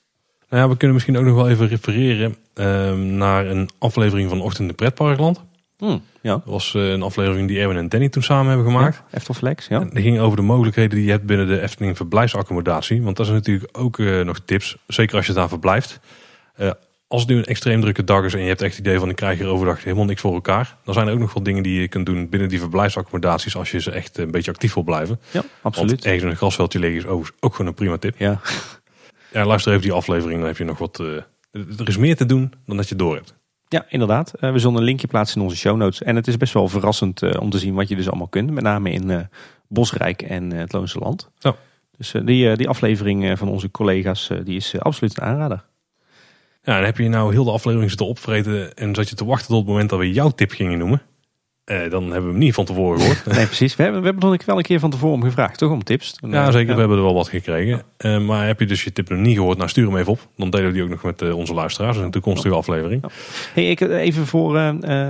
Nou 0.49 0.63
ja, 0.63 0.69
we 0.69 0.77
kunnen 0.77 0.95
misschien 0.95 1.19
ook 1.19 1.25
nog 1.25 1.35
wel 1.35 1.49
even 1.49 1.69
refereren 1.69 2.37
ehm, 2.55 3.17
naar 3.17 3.47
een 3.47 3.71
aflevering 3.79 4.29
van 4.29 4.41
Ochtend 4.41 4.69
in 4.69 4.75
Pretparkland. 4.75 5.45
Hm, 5.79 5.99
ja. 6.21 6.33
Dat 6.33 6.43
was 6.45 6.75
eh, 6.75 6.91
een 6.91 7.03
aflevering 7.03 7.49
die 7.49 7.61
Erwin 7.61 7.77
en 7.77 7.89
Danny 7.89 8.09
toen 8.09 8.23
samen 8.23 8.47
hebben 8.47 8.67
gemaakt. 8.67 8.97
Ja, 8.97 9.17
Eftelflex, 9.17 9.67
ja. 9.67 9.81
En 9.81 9.91
die 9.91 10.03
ging 10.03 10.19
over 10.21 10.37
de 10.37 10.43
mogelijkheden 10.43 10.97
die 10.97 11.05
je 11.05 11.11
hebt 11.11 11.27
binnen 11.27 11.47
de 11.47 11.61
Efteling 11.61 11.97
verblijfsaccommodatie. 11.97 13.03
Want 13.03 13.17
dat 13.17 13.27
zijn 13.27 13.39
natuurlijk 13.39 13.79
ook 13.79 13.99
eh, 13.99 14.21
nog 14.21 14.39
tips. 14.45 14.77
Zeker 14.87 15.17
als 15.17 15.27
je 15.27 15.33
daar 15.33 15.49
verblijft. 15.49 16.01
Eh, 17.13 17.19
als 17.19 17.21
het 17.21 17.31
nu 17.31 17.37
een 17.37 17.45
extreem 17.45 17.81
drukke 17.81 18.05
dag 18.05 18.25
is 18.25 18.35
en 18.35 18.41
je 18.41 18.49
hebt 18.49 18.63
echt 18.63 18.77
het 18.77 18.87
idee 18.87 18.99
van 18.99 19.09
ik 19.09 19.17
krijg 19.17 19.39
hier 19.39 19.47
overdag 19.49 19.85
helemaal 19.85 20.05
niks 20.05 20.21
voor 20.21 20.35
elkaar. 20.35 20.77
Dan 20.85 20.95
zijn 20.95 21.07
er 21.07 21.13
ook 21.13 21.19
nog 21.19 21.33
wel 21.35 21.43
dingen 21.43 21.63
die 21.63 21.81
je 21.81 21.89
kunt 21.89 22.07
doen 22.07 22.29
binnen 22.29 22.49
die 22.49 22.59
verblijfsaccommodaties 22.61 23.57
als 23.57 23.71
je 23.71 23.81
ze 23.81 23.91
echt 23.91 24.19
een 24.19 24.31
beetje 24.31 24.51
actief 24.51 24.75
wil 24.75 24.83
blijven. 24.83 25.21
Ja, 25.31 25.43
absoluut. 25.63 25.91
Want 25.91 26.05
ergens 26.05 26.23
een 26.31 26.37
grasveldje 26.37 26.79
liggen 26.79 26.99
is 26.99 27.07
overigens 27.07 27.37
ook 27.41 27.53
gewoon 27.55 27.67
een 27.67 27.75
prima 27.77 27.97
tip. 27.97 28.15
Ja. 28.19 28.41
Ja, 29.33 29.45
luister 29.47 29.71
even 29.73 29.83
die 29.85 29.93
aflevering, 29.93 30.39
dan 30.39 30.49
heb 30.49 30.57
je 30.57 30.65
nog 30.65 30.79
wat... 30.79 31.01
eh, 31.01 31.07
er 31.81 31.89
is 31.89 31.97
meer 31.97 32.17
te 32.17 32.27
doen 32.27 32.53
dan 32.67 32.77
dat 32.77 32.89
je 32.89 32.97
door 32.97 33.15
hebt. 33.15 33.35
ja, 33.69 33.85
inderdaad. 33.89 34.33
Eh, 34.35 34.53
we 34.53 34.59
zullen 34.59 34.77
een 34.77 34.83
linkje 34.85 35.07
plaatsen 35.07 35.37
in 35.37 35.43
onze 35.43 35.57
show 35.57 35.77
notes. 35.77 36.03
En 36.03 36.17
het 36.17 36.27
is 36.29 36.37
best 36.37 36.53
wel 36.53 36.69
verrassend 36.69 37.23
eh, 37.23 37.41
om 37.41 37.51
te 37.51 37.59
zien 37.59 37.75
wat 37.75 37.89
je 37.89 37.97
dus 37.97 38.09
allemaal 38.09 38.29
kunt. 38.29 38.51
Met 38.51 38.63
name 38.65 38.91
in 38.91 39.11
eh, 39.11 39.21
Bosrijk 39.69 40.23
en 40.23 40.53
eh, 40.53 40.59
het 40.59 40.73
Loonse 40.73 40.99
Land. 40.99 41.31
Ja. 41.39 41.55
Dus 41.97 42.15
eh, 42.15 42.25
die, 42.27 42.51
eh, 42.51 42.57
die 42.57 42.69
aflevering 42.69 43.25
eh, 43.29 43.37
van 43.37 43.49
onze 43.49 43.71
collega's, 43.71 44.31
eh, 44.31 44.39
die 44.45 44.57
is 44.57 44.75
eh, 44.75 44.81
absoluut 44.81 45.17
een 45.21 45.25
aanrader. 45.27 45.65
Ja, 46.63 46.79
en 46.79 46.85
heb 46.85 46.97
je 46.97 47.09
nou 47.09 47.33
heel 47.33 47.45
de 47.45 47.51
aflevering 47.51 47.89
zitten 47.89 48.09
opvreten 48.09 48.75
en 48.75 48.95
zat 48.95 49.09
je 49.09 49.15
te 49.15 49.25
wachten 49.25 49.49
tot 49.49 49.59
het 49.59 49.67
moment 49.67 49.91
dat 49.91 49.99
we 49.99 50.13
jouw 50.13 50.31
tip 50.31 50.51
gingen 50.51 50.79
noemen. 50.79 51.03
Eh, 51.65 51.91
dan 51.91 52.03
hebben 52.03 52.25
we 52.25 52.29
hem 52.31 52.39
niet 52.39 52.55
van 52.55 52.65
tevoren 52.65 53.01
gehoord. 53.01 53.25
Nee, 53.37 53.47
precies. 53.47 53.77
We 53.77 53.83
hebben, 53.83 54.01
we 54.01 54.07
hebben 54.07 54.33
er 54.33 54.43
wel 54.47 54.57
een 54.57 54.63
keer 54.63 54.81
van 54.81 54.91
tevoren 54.91 55.15
om 55.15 55.23
gevraagd, 55.23 55.59
toch? 55.59 55.71
Om 55.71 55.85
tips. 55.85 56.13
Toen, 56.13 56.31
Ja, 56.31 56.51
zeker. 56.51 56.75
We 56.75 56.81
hebben 56.81 56.99
er 56.99 57.05
wel 57.05 57.15
wat 57.15 57.29
gekregen. 57.29 57.83
Eh, 57.97 58.19
maar 58.19 58.47
heb 58.47 58.61
je 58.61 58.67
dus 58.67 58.85
je 58.85 58.93
tip 58.93 59.09
nog 59.09 59.19
niet 59.19 59.37
gehoord? 59.37 59.57
Nou, 59.57 59.69
stuur 59.69 59.87
hem 59.87 59.97
even 59.97 60.13
op. 60.13 60.29
Dan 60.37 60.51
delen 60.51 60.67
we 60.67 60.73
die 60.73 60.83
ook 60.83 60.89
nog 60.89 61.03
met 61.03 61.23
eh, 61.23 61.37
onze 61.37 61.55
luisteraars 61.55 61.97
in 61.97 62.03
een 62.03 62.11
toekomstige 62.11 62.55
aflevering. 62.55 63.05
Hey, 63.55 63.71
ik, 63.71 63.81
eh, 63.81 64.01
even 64.01 64.27
voor, 64.27 64.53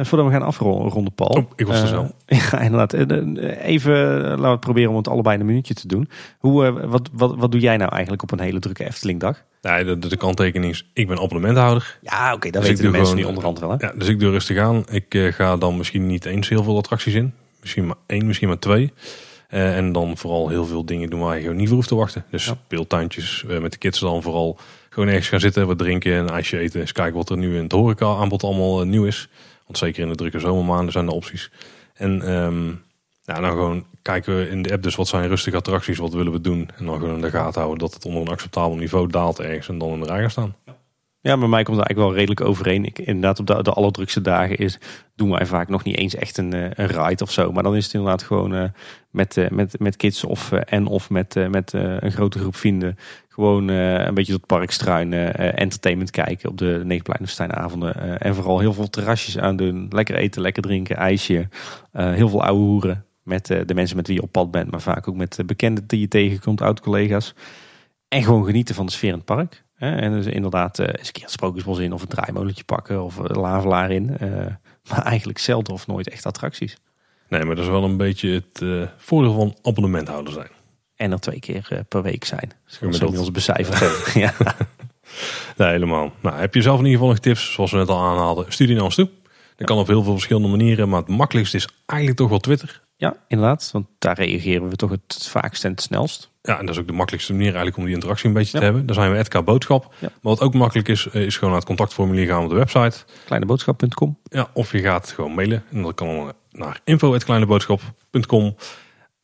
voordat 0.02 0.26
we 0.26 0.30
gaan 0.30 0.42
afronden, 0.42 1.14
Paul. 1.14 1.28
Oh, 1.28 1.50
ik 1.56 1.66
was 1.66 1.88
snel. 1.88 2.10
ja, 2.26 2.60
inderdaad. 2.60 2.92
Even, 2.92 4.20
laten 4.20 4.42
we 4.42 4.48
het 4.48 4.60
proberen 4.60 4.90
om 4.90 4.96
het 4.96 5.08
allebei 5.08 5.34
in 5.34 5.40
een 5.40 5.46
minuutje 5.46 5.74
te 5.74 5.88
doen. 5.88 6.08
Hoe, 6.38 6.72
wat, 6.86 7.10
wat, 7.12 7.34
wat 7.36 7.52
doe 7.52 7.60
jij 7.60 7.76
nou 7.76 7.90
eigenlijk 7.90 8.22
op 8.22 8.30
een 8.30 8.40
hele 8.40 8.58
drukke 8.58 8.84
Eftelingdag? 8.84 9.42
Nee, 9.62 9.84
de, 9.84 9.98
de, 10.08 10.16
kanttekening 10.16 10.72
is, 10.72 10.90
ik 10.92 11.08
ben 11.08 11.18
abonnementhouder. 11.18 11.98
Ja, 12.00 12.32
oké, 12.34 12.50
dat 12.50 12.60
Dus 12.62 12.70
weten 12.70 12.84
de 12.84 12.90
mensen 12.90 13.06
gewoon, 13.06 13.22
nu 13.22 13.28
onderhand 13.28 13.58
wel. 13.58 13.70
Hè? 13.70 13.76
Ja, 13.86 13.92
dus 13.96 14.08
ik 14.08 14.20
doe 14.20 14.30
rustig 14.30 14.58
aan. 14.58 14.84
Ik 14.90 15.14
eh, 15.14 15.32
ga 15.32 15.56
dan 15.56 15.76
misschien 15.76 16.06
niet 16.06 16.24
eens 16.24 16.48
heel 16.48 16.62
veel 16.62 16.76
attracties 16.76 17.14
in. 17.14 17.34
Misschien 17.60 17.86
maar 17.86 17.96
één, 18.06 18.26
misschien 18.26 18.48
maar 18.48 18.58
twee. 18.58 18.92
Eh, 19.48 19.76
en 19.76 19.92
dan 19.92 20.16
vooral 20.16 20.48
heel 20.48 20.66
veel 20.66 20.84
dingen 20.84 21.10
doen 21.10 21.20
waar 21.20 21.34
je 21.34 21.40
gewoon 21.40 21.56
niet 21.56 21.66
voor 21.66 21.76
hoeft 21.76 21.88
te 21.88 21.94
wachten. 21.94 22.24
Dus 22.30 22.46
Ja. 22.46 22.56
speeltuintjes 22.64 23.44
eh, 23.48 23.58
met 23.58 23.72
de 23.72 23.78
kids 23.78 24.00
dan 24.00 24.22
vooral 24.22 24.58
gewoon 24.90 25.08
ergens 25.08 25.28
gaan 25.28 25.40
zitten, 25.40 25.66
wat 25.66 25.78
drinken, 25.78 26.12
een 26.12 26.30
ijsje 26.30 26.58
eten. 26.58 26.80
Eens 26.80 26.92
kijken 26.92 27.14
wat 27.14 27.30
er 27.30 27.36
nu 27.36 27.56
in 27.56 27.62
het 27.62 27.72
horeca 27.72 28.06
aanbod 28.06 28.42
allemaal 28.44 28.84
nieuw 28.84 29.04
is. 29.04 29.28
Want 29.66 29.78
zeker 29.78 30.02
in 30.02 30.08
de 30.08 30.14
drukke 30.14 30.38
zomermaanden 30.38 30.92
zijn 30.92 31.06
er 31.06 31.12
opties. 31.12 31.50
En 31.94 32.22
ehm, 32.22 32.70
ja, 33.22 33.40
dan 33.40 33.50
gewoon 33.50 33.86
kijken 34.02 34.36
we 34.36 34.48
in 34.48 34.62
de 34.62 34.72
app 34.72 34.82
dus 34.82 34.96
wat 34.96 35.08
zijn 35.08 35.28
rustige 35.28 35.56
attracties, 35.56 35.98
wat 35.98 36.12
willen 36.12 36.32
we 36.32 36.40
doen. 36.40 36.70
En 36.76 36.86
dan 36.86 36.98
gewoon 36.98 37.14
in 37.14 37.20
de 37.20 37.30
gaten 37.30 37.60
houden 37.60 37.80
dat 37.80 37.94
het 37.94 38.04
onder 38.04 38.22
een 38.22 38.28
acceptabel 38.28 38.76
niveau 38.76 39.06
daalt 39.06 39.40
ergens 39.40 39.68
en 39.68 39.78
dan 39.78 39.92
in 39.92 40.00
de 40.00 40.06
rij 40.06 40.20
gaan 40.20 40.30
staan. 40.30 40.54
Ja, 41.20 41.38
bij 41.38 41.48
mij 41.48 41.62
komt 41.62 41.76
het 41.76 41.86
eigenlijk 41.86 41.98
wel 41.98 42.14
redelijk 42.14 42.40
overeen. 42.40 42.84
Ik, 42.84 42.98
inderdaad, 42.98 43.38
op 43.38 43.46
de, 43.46 43.62
de 43.62 43.72
allerdrukste 43.72 44.20
dagen 44.20 44.56
is, 44.56 44.78
doen 45.14 45.30
wij 45.30 45.46
vaak 45.46 45.68
nog 45.68 45.84
niet 45.84 45.96
eens 45.96 46.14
echt 46.14 46.38
een, 46.38 46.52
eh, 46.52 46.70
een 46.74 46.86
ride 46.86 47.22
of 47.22 47.30
zo. 47.30 47.52
Maar 47.52 47.62
dan 47.62 47.76
is 47.76 47.84
het 47.84 47.94
inderdaad 47.94 48.22
gewoon 48.22 48.54
eh, 48.54 48.64
met, 49.10 49.36
eh, 49.36 49.48
met, 49.48 49.78
met 49.78 49.96
kids 49.96 50.24
of, 50.24 50.52
en 50.52 50.86
of 50.86 51.10
met, 51.10 51.36
eh, 51.36 51.48
met 51.48 51.74
eh, 51.74 51.96
een 51.98 52.12
grote 52.12 52.38
groep 52.38 52.56
vrienden. 52.56 52.96
Gewoon 53.28 53.70
uh, 53.70 54.04
een 54.04 54.14
beetje 54.14 54.32
door 54.32 54.40
het 54.40 54.58
park 54.58 54.70
struinen, 54.70 55.40
uh, 55.40 55.58
entertainment 55.58 56.10
kijken 56.10 56.48
op 56.48 56.58
de. 56.58 56.82
Uh, 57.96 58.14
en 58.18 58.34
vooral 58.34 58.58
heel 58.58 58.72
veel 58.72 58.90
terrasjes 58.90 59.38
aandoen. 59.38 59.86
Lekker 59.88 60.14
eten, 60.14 60.42
lekker 60.42 60.62
drinken, 60.62 60.96
ijsje. 60.96 61.48
heel 61.92 62.28
veel 62.28 62.44
ouwe 62.44 62.60
hoeren 62.60 63.04
met 63.22 63.46
de 63.46 63.74
mensen 63.74 63.96
met 63.96 64.06
wie 64.06 64.16
je 64.16 64.22
op 64.22 64.32
pad 64.32 64.50
bent. 64.50 64.70
Maar 64.70 64.80
vaak 64.80 65.08
ook 65.08 65.16
met 65.16 65.38
bekenden 65.46 65.86
die 65.86 66.00
je 66.00 66.08
tegenkomt, 66.08 66.60
oud-collega's. 66.60 67.34
En 68.08 68.22
gewoon 68.22 68.44
genieten 68.44 68.74
van 68.74 68.86
de 68.86 68.92
sfeer 68.92 69.10
in 69.10 69.16
het 69.16 69.24
park. 69.24 69.64
En 69.76 70.12
dus 70.12 70.26
inderdaad 70.26 70.78
eens 70.78 71.06
een 71.06 71.12
keer 71.12 71.22
het 71.22 71.32
sprookjesbos 71.32 71.78
in 71.78 71.92
of 71.92 72.02
een 72.02 72.08
draaimolentje 72.08 72.64
pakken 72.64 73.04
of 73.04 73.16
een 73.16 73.40
lavelaar 73.40 73.90
in. 73.90 74.16
maar 74.88 75.02
eigenlijk 75.04 75.38
zelden 75.38 75.72
of 75.72 75.86
nooit 75.86 76.08
echt 76.08 76.26
attracties. 76.26 76.76
Nee, 77.28 77.44
maar 77.44 77.54
dat 77.54 77.64
is 77.64 77.70
wel 77.70 77.84
een 77.84 77.96
beetje 77.96 78.28
het 78.30 78.88
voordeel 78.96 79.34
van 79.34 79.56
abonnementhouder 79.62 80.32
zijn. 80.32 80.50
En 81.02 81.12
er 81.12 81.20
twee 81.20 81.40
keer 81.40 81.66
eh, 81.70 81.78
per 81.88 82.02
week 82.02 82.24
zijn. 82.24 82.52
Zoals 82.64 82.98
we 82.98 83.06
ons 83.06 83.30
becijferd 83.30 84.12
ja. 84.24 84.34
Nee, 85.56 85.68
helemaal. 85.68 86.12
Nou, 86.20 86.36
heb 86.36 86.54
je 86.54 86.62
zelf 86.62 86.78
in 86.78 86.84
ieder 86.84 86.98
geval 86.98 87.14
nog 87.14 87.22
tips, 87.22 87.52
zoals 87.52 87.70
we 87.70 87.76
net 87.76 87.88
al 87.88 88.02
aanhaalden, 88.02 88.52
studie 88.52 88.74
naar 88.74 88.84
ons 88.84 88.94
toe. 88.94 89.08
Dat 89.56 89.66
kan 89.66 89.78
op 89.78 89.86
heel 89.86 90.02
veel 90.02 90.12
verschillende 90.12 90.48
manieren, 90.48 90.88
maar 90.88 91.00
het 91.00 91.08
makkelijkste 91.08 91.56
is 91.56 91.68
eigenlijk 91.86 92.20
toch 92.20 92.28
wel 92.28 92.38
Twitter. 92.38 92.82
Ja, 93.02 93.16
inderdaad, 93.28 93.70
want 93.72 93.86
daar 93.98 94.16
reageren 94.16 94.68
we 94.68 94.76
toch 94.76 94.90
het 94.90 95.28
vaakst 95.28 95.64
en 95.64 95.70
het 95.70 95.82
snelst. 95.82 96.30
Ja, 96.42 96.58
en 96.58 96.66
dat 96.66 96.74
is 96.74 96.80
ook 96.80 96.86
de 96.86 96.92
makkelijkste 96.92 97.32
manier 97.32 97.46
eigenlijk 97.46 97.76
om 97.76 97.84
die 97.84 97.94
interactie 97.94 98.28
een 98.28 98.34
beetje 98.34 98.58
te 98.58 98.64
hebben. 98.64 98.86
Daar 98.86 98.94
zijn 98.94 99.12
we 99.12 99.18
Edka 99.18 99.42
Boodschap. 99.42 99.94
Maar 100.00 100.10
wat 100.20 100.40
ook 100.40 100.54
makkelijk 100.54 100.88
is, 100.88 101.08
eh, 101.08 101.22
is 101.22 101.34
gewoon 101.34 101.50
naar 101.50 101.58
het 101.58 101.68
contactformulier 101.68 102.26
gaan 102.26 102.42
op 102.42 102.48
de 102.48 102.54
website. 102.54 103.04
Kleineboodschap.com. 103.24 104.18
Ja, 104.22 104.48
of 104.52 104.72
je 104.72 104.78
gaat 104.78 105.10
gewoon 105.10 105.34
mailen. 105.34 105.64
En 105.70 105.82
dat 105.82 105.94
kan 105.94 106.32
naar 106.50 106.80
info.kleineboodschap.com. 106.84 108.56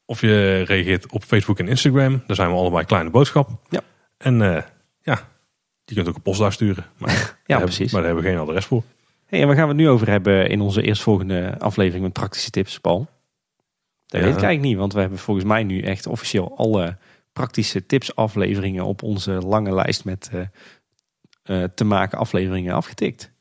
Of 0.04 0.20
je 0.20 0.62
reageert 0.62 1.12
op 1.12 1.24
Facebook 1.24 1.58
en 1.58 1.68
Instagram. 1.68 2.22
Daar 2.26 2.36
zijn 2.36 2.50
we 2.50 2.56
allebei 2.56 2.84
kleine 2.84 3.10
boodschap. 3.10 3.50
Ja. 3.68 3.80
En 4.16 4.40
uh, 4.40 4.62
ja, 5.02 5.28
je 5.84 5.94
kunt 5.94 6.08
ook 6.08 6.14
een 6.14 6.22
post 6.22 6.40
daar 6.40 6.52
sturen. 6.52 6.86
Maar 6.96 7.38
ja, 7.46 7.58
precies. 7.58 7.92
maar 7.92 8.02
daar 8.02 8.10
hebben 8.10 8.30
we 8.30 8.36
geen 8.36 8.48
adres 8.48 8.64
voor. 8.64 8.82
Hey, 9.26 9.40
en 9.40 9.46
waar 9.46 9.56
gaan 9.56 9.68
we 9.68 9.72
het 9.72 9.82
nu 9.82 9.88
over 9.88 10.08
hebben 10.08 10.48
in 10.48 10.60
onze 10.60 10.82
eerstvolgende 10.82 11.54
aflevering 11.58 12.04
met 12.04 12.12
praktische 12.12 12.50
tips, 12.50 12.80
Paul? 12.80 13.08
Dat 14.08 14.20
weet 14.20 14.36
ik 14.36 14.42
eigenlijk 14.42 14.60
niet, 14.60 14.76
want 14.76 14.92
we 14.92 15.00
hebben 15.00 15.18
volgens 15.18 15.46
mij 15.46 15.64
nu 15.64 15.80
echt 15.80 16.06
officieel 16.06 16.56
alle 16.56 16.96
praktische 17.32 17.86
tips 17.86 18.16
afleveringen 18.16 18.84
op 18.84 19.02
onze 19.02 19.32
lange 19.32 19.74
lijst 19.74 20.04
met 20.04 20.30
uh, 20.34 20.40
uh, 21.44 21.64
te 21.74 21.84
maken 21.84 22.18
afleveringen 22.18 22.74
afgetikt. 22.74 23.32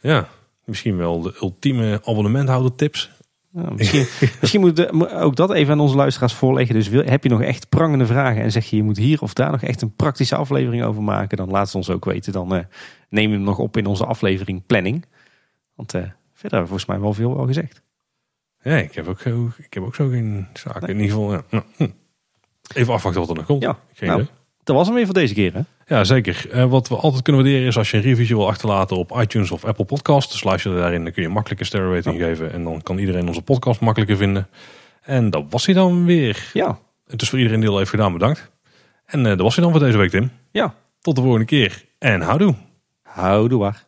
Ja, 0.00 0.28
misschien 0.64 0.96
wel 0.96 1.20
de 1.20 1.36
ultieme 1.40 2.00
abonnementhouder 2.04 2.74
tips. 2.74 3.10
Nou, 3.50 3.74
misschien, 3.74 4.06
misschien 4.40 4.60
moet 4.60 5.10
ook 5.12 5.36
dat 5.36 5.52
even 5.52 5.72
aan 5.72 5.80
onze 5.80 5.96
luisteraars 5.96 6.34
voorleggen. 6.34 6.74
Dus 6.74 6.88
wil, 6.88 7.04
heb 7.04 7.22
je 7.22 7.28
nog 7.28 7.42
echt 7.42 7.68
prangende 7.68 8.06
vragen 8.06 8.42
en 8.42 8.52
zeg 8.52 8.64
je 8.64 8.76
je 8.76 8.82
moet 8.82 8.96
hier 8.96 9.20
of 9.20 9.32
daar 9.32 9.50
nog 9.50 9.62
echt 9.62 9.82
een 9.82 9.94
praktische 9.94 10.36
aflevering 10.36 10.84
over 10.84 11.02
maken, 11.02 11.36
dan 11.36 11.50
laat 11.50 11.66
het 11.66 11.74
ons 11.74 11.90
ook 11.90 12.04
weten. 12.04 12.32
Dan 12.32 12.54
uh, 12.54 12.60
nemen 13.08 13.30
we 13.30 13.36
hem 13.36 13.46
nog 13.46 13.58
op 13.58 13.76
in 13.76 13.86
onze 13.86 14.04
aflevering 14.04 14.66
planning. 14.66 15.04
Want 15.74 15.90
verder 15.90 16.10
hebben 16.40 16.60
we 16.60 16.66
volgens 16.66 16.86
mij 16.86 17.00
wel 17.00 17.12
veel 17.12 17.38
al 17.38 17.46
gezegd. 17.46 17.82
Ja, 18.66 18.76
ik 18.76 18.94
heb 18.94 19.08
ook, 19.08 19.20
ik 19.58 19.74
heb 19.74 19.82
ook 19.82 19.94
zo 19.94 20.08
geen 20.08 20.46
zaken. 20.52 20.88
In 20.88 21.00
ieder 21.00 21.10
geval, 21.10 21.32
ja. 21.32 21.42
Nou, 21.50 21.64
hm. 21.76 21.86
even 22.74 22.94
afwachten 22.94 23.20
wat 23.20 23.30
er 23.30 23.36
nog 23.36 23.46
komt. 23.46 23.62
Ja, 23.62 23.78
geen 23.92 24.08
nou, 24.08 24.20
idee. 24.20 24.32
Dat 24.62 24.76
was 24.76 24.86
hem 24.86 24.96
weer 24.96 25.04
voor 25.04 25.14
deze 25.14 25.34
keer, 25.34 25.54
hè? 25.54 25.60
Ja, 25.94 26.04
zeker. 26.04 26.46
Uh, 26.54 26.64
wat 26.64 26.88
we 26.88 26.96
altijd 26.96 27.22
kunnen 27.22 27.42
waarderen 27.42 27.66
is 27.66 27.76
als 27.76 27.90
je 27.90 27.96
een 27.96 28.02
review 28.02 28.36
wil 28.36 28.48
achterlaten 28.48 28.96
op 28.96 29.18
iTunes 29.20 29.50
of 29.50 29.64
Apple 29.64 29.84
Podcasts. 29.84 30.32
Dus 30.32 30.44
luister 30.44 30.72
je 30.72 30.78
daarin, 30.78 31.04
dan 31.04 31.12
kun 31.12 31.22
je 31.22 31.28
makkelijke 31.28 31.64
sterren 31.64 31.94
rating 31.94 32.20
geven. 32.20 32.52
En 32.52 32.64
dan 32.64 32.82
kan 32.82 32.98
iedereen 32.98 33.28
onze 33.28 33.42
podcast 33.42 33.80
makkelijker 33.80 34.16
vinden. 34.16 34.48
En 35.02 35.30
dat 35.30 35.44
was 35.50 35.66
hij 35.66 35.74
dan 35.74 36.04
weer. 36.04 36.50
Ja. 36.52 36.78
Het 37.06 37.22
is 37.22 37.28
voor 37.28 37.38
iedereen 37.38 37.60
die 37.60 37.68
al 37.68 37.78
heeft 37.78 37.90
gedaan, 37.90 38.12
bedankt. 38.12 38.50
En 39.04 39.20
uh, 39.20 39.26
dat 39.26 39.40
was 39.40 39.54
hij 39.54 39.64
dan 39.64 39.72
voor 39.72 39.82
deze 39.82 39.98
week, 39.98 40.10
Tim. 40.10 40.30
Ja. 40.50 40.74
Tot 41.00 41.16
de 41.16 41.22
volgende 41.22 41.46
keer. 41.46 41.84
En 41.98 42.20
houdoe. 42.20 42.54
Houdoe 43.02 43.58
waar. 43.58 43.85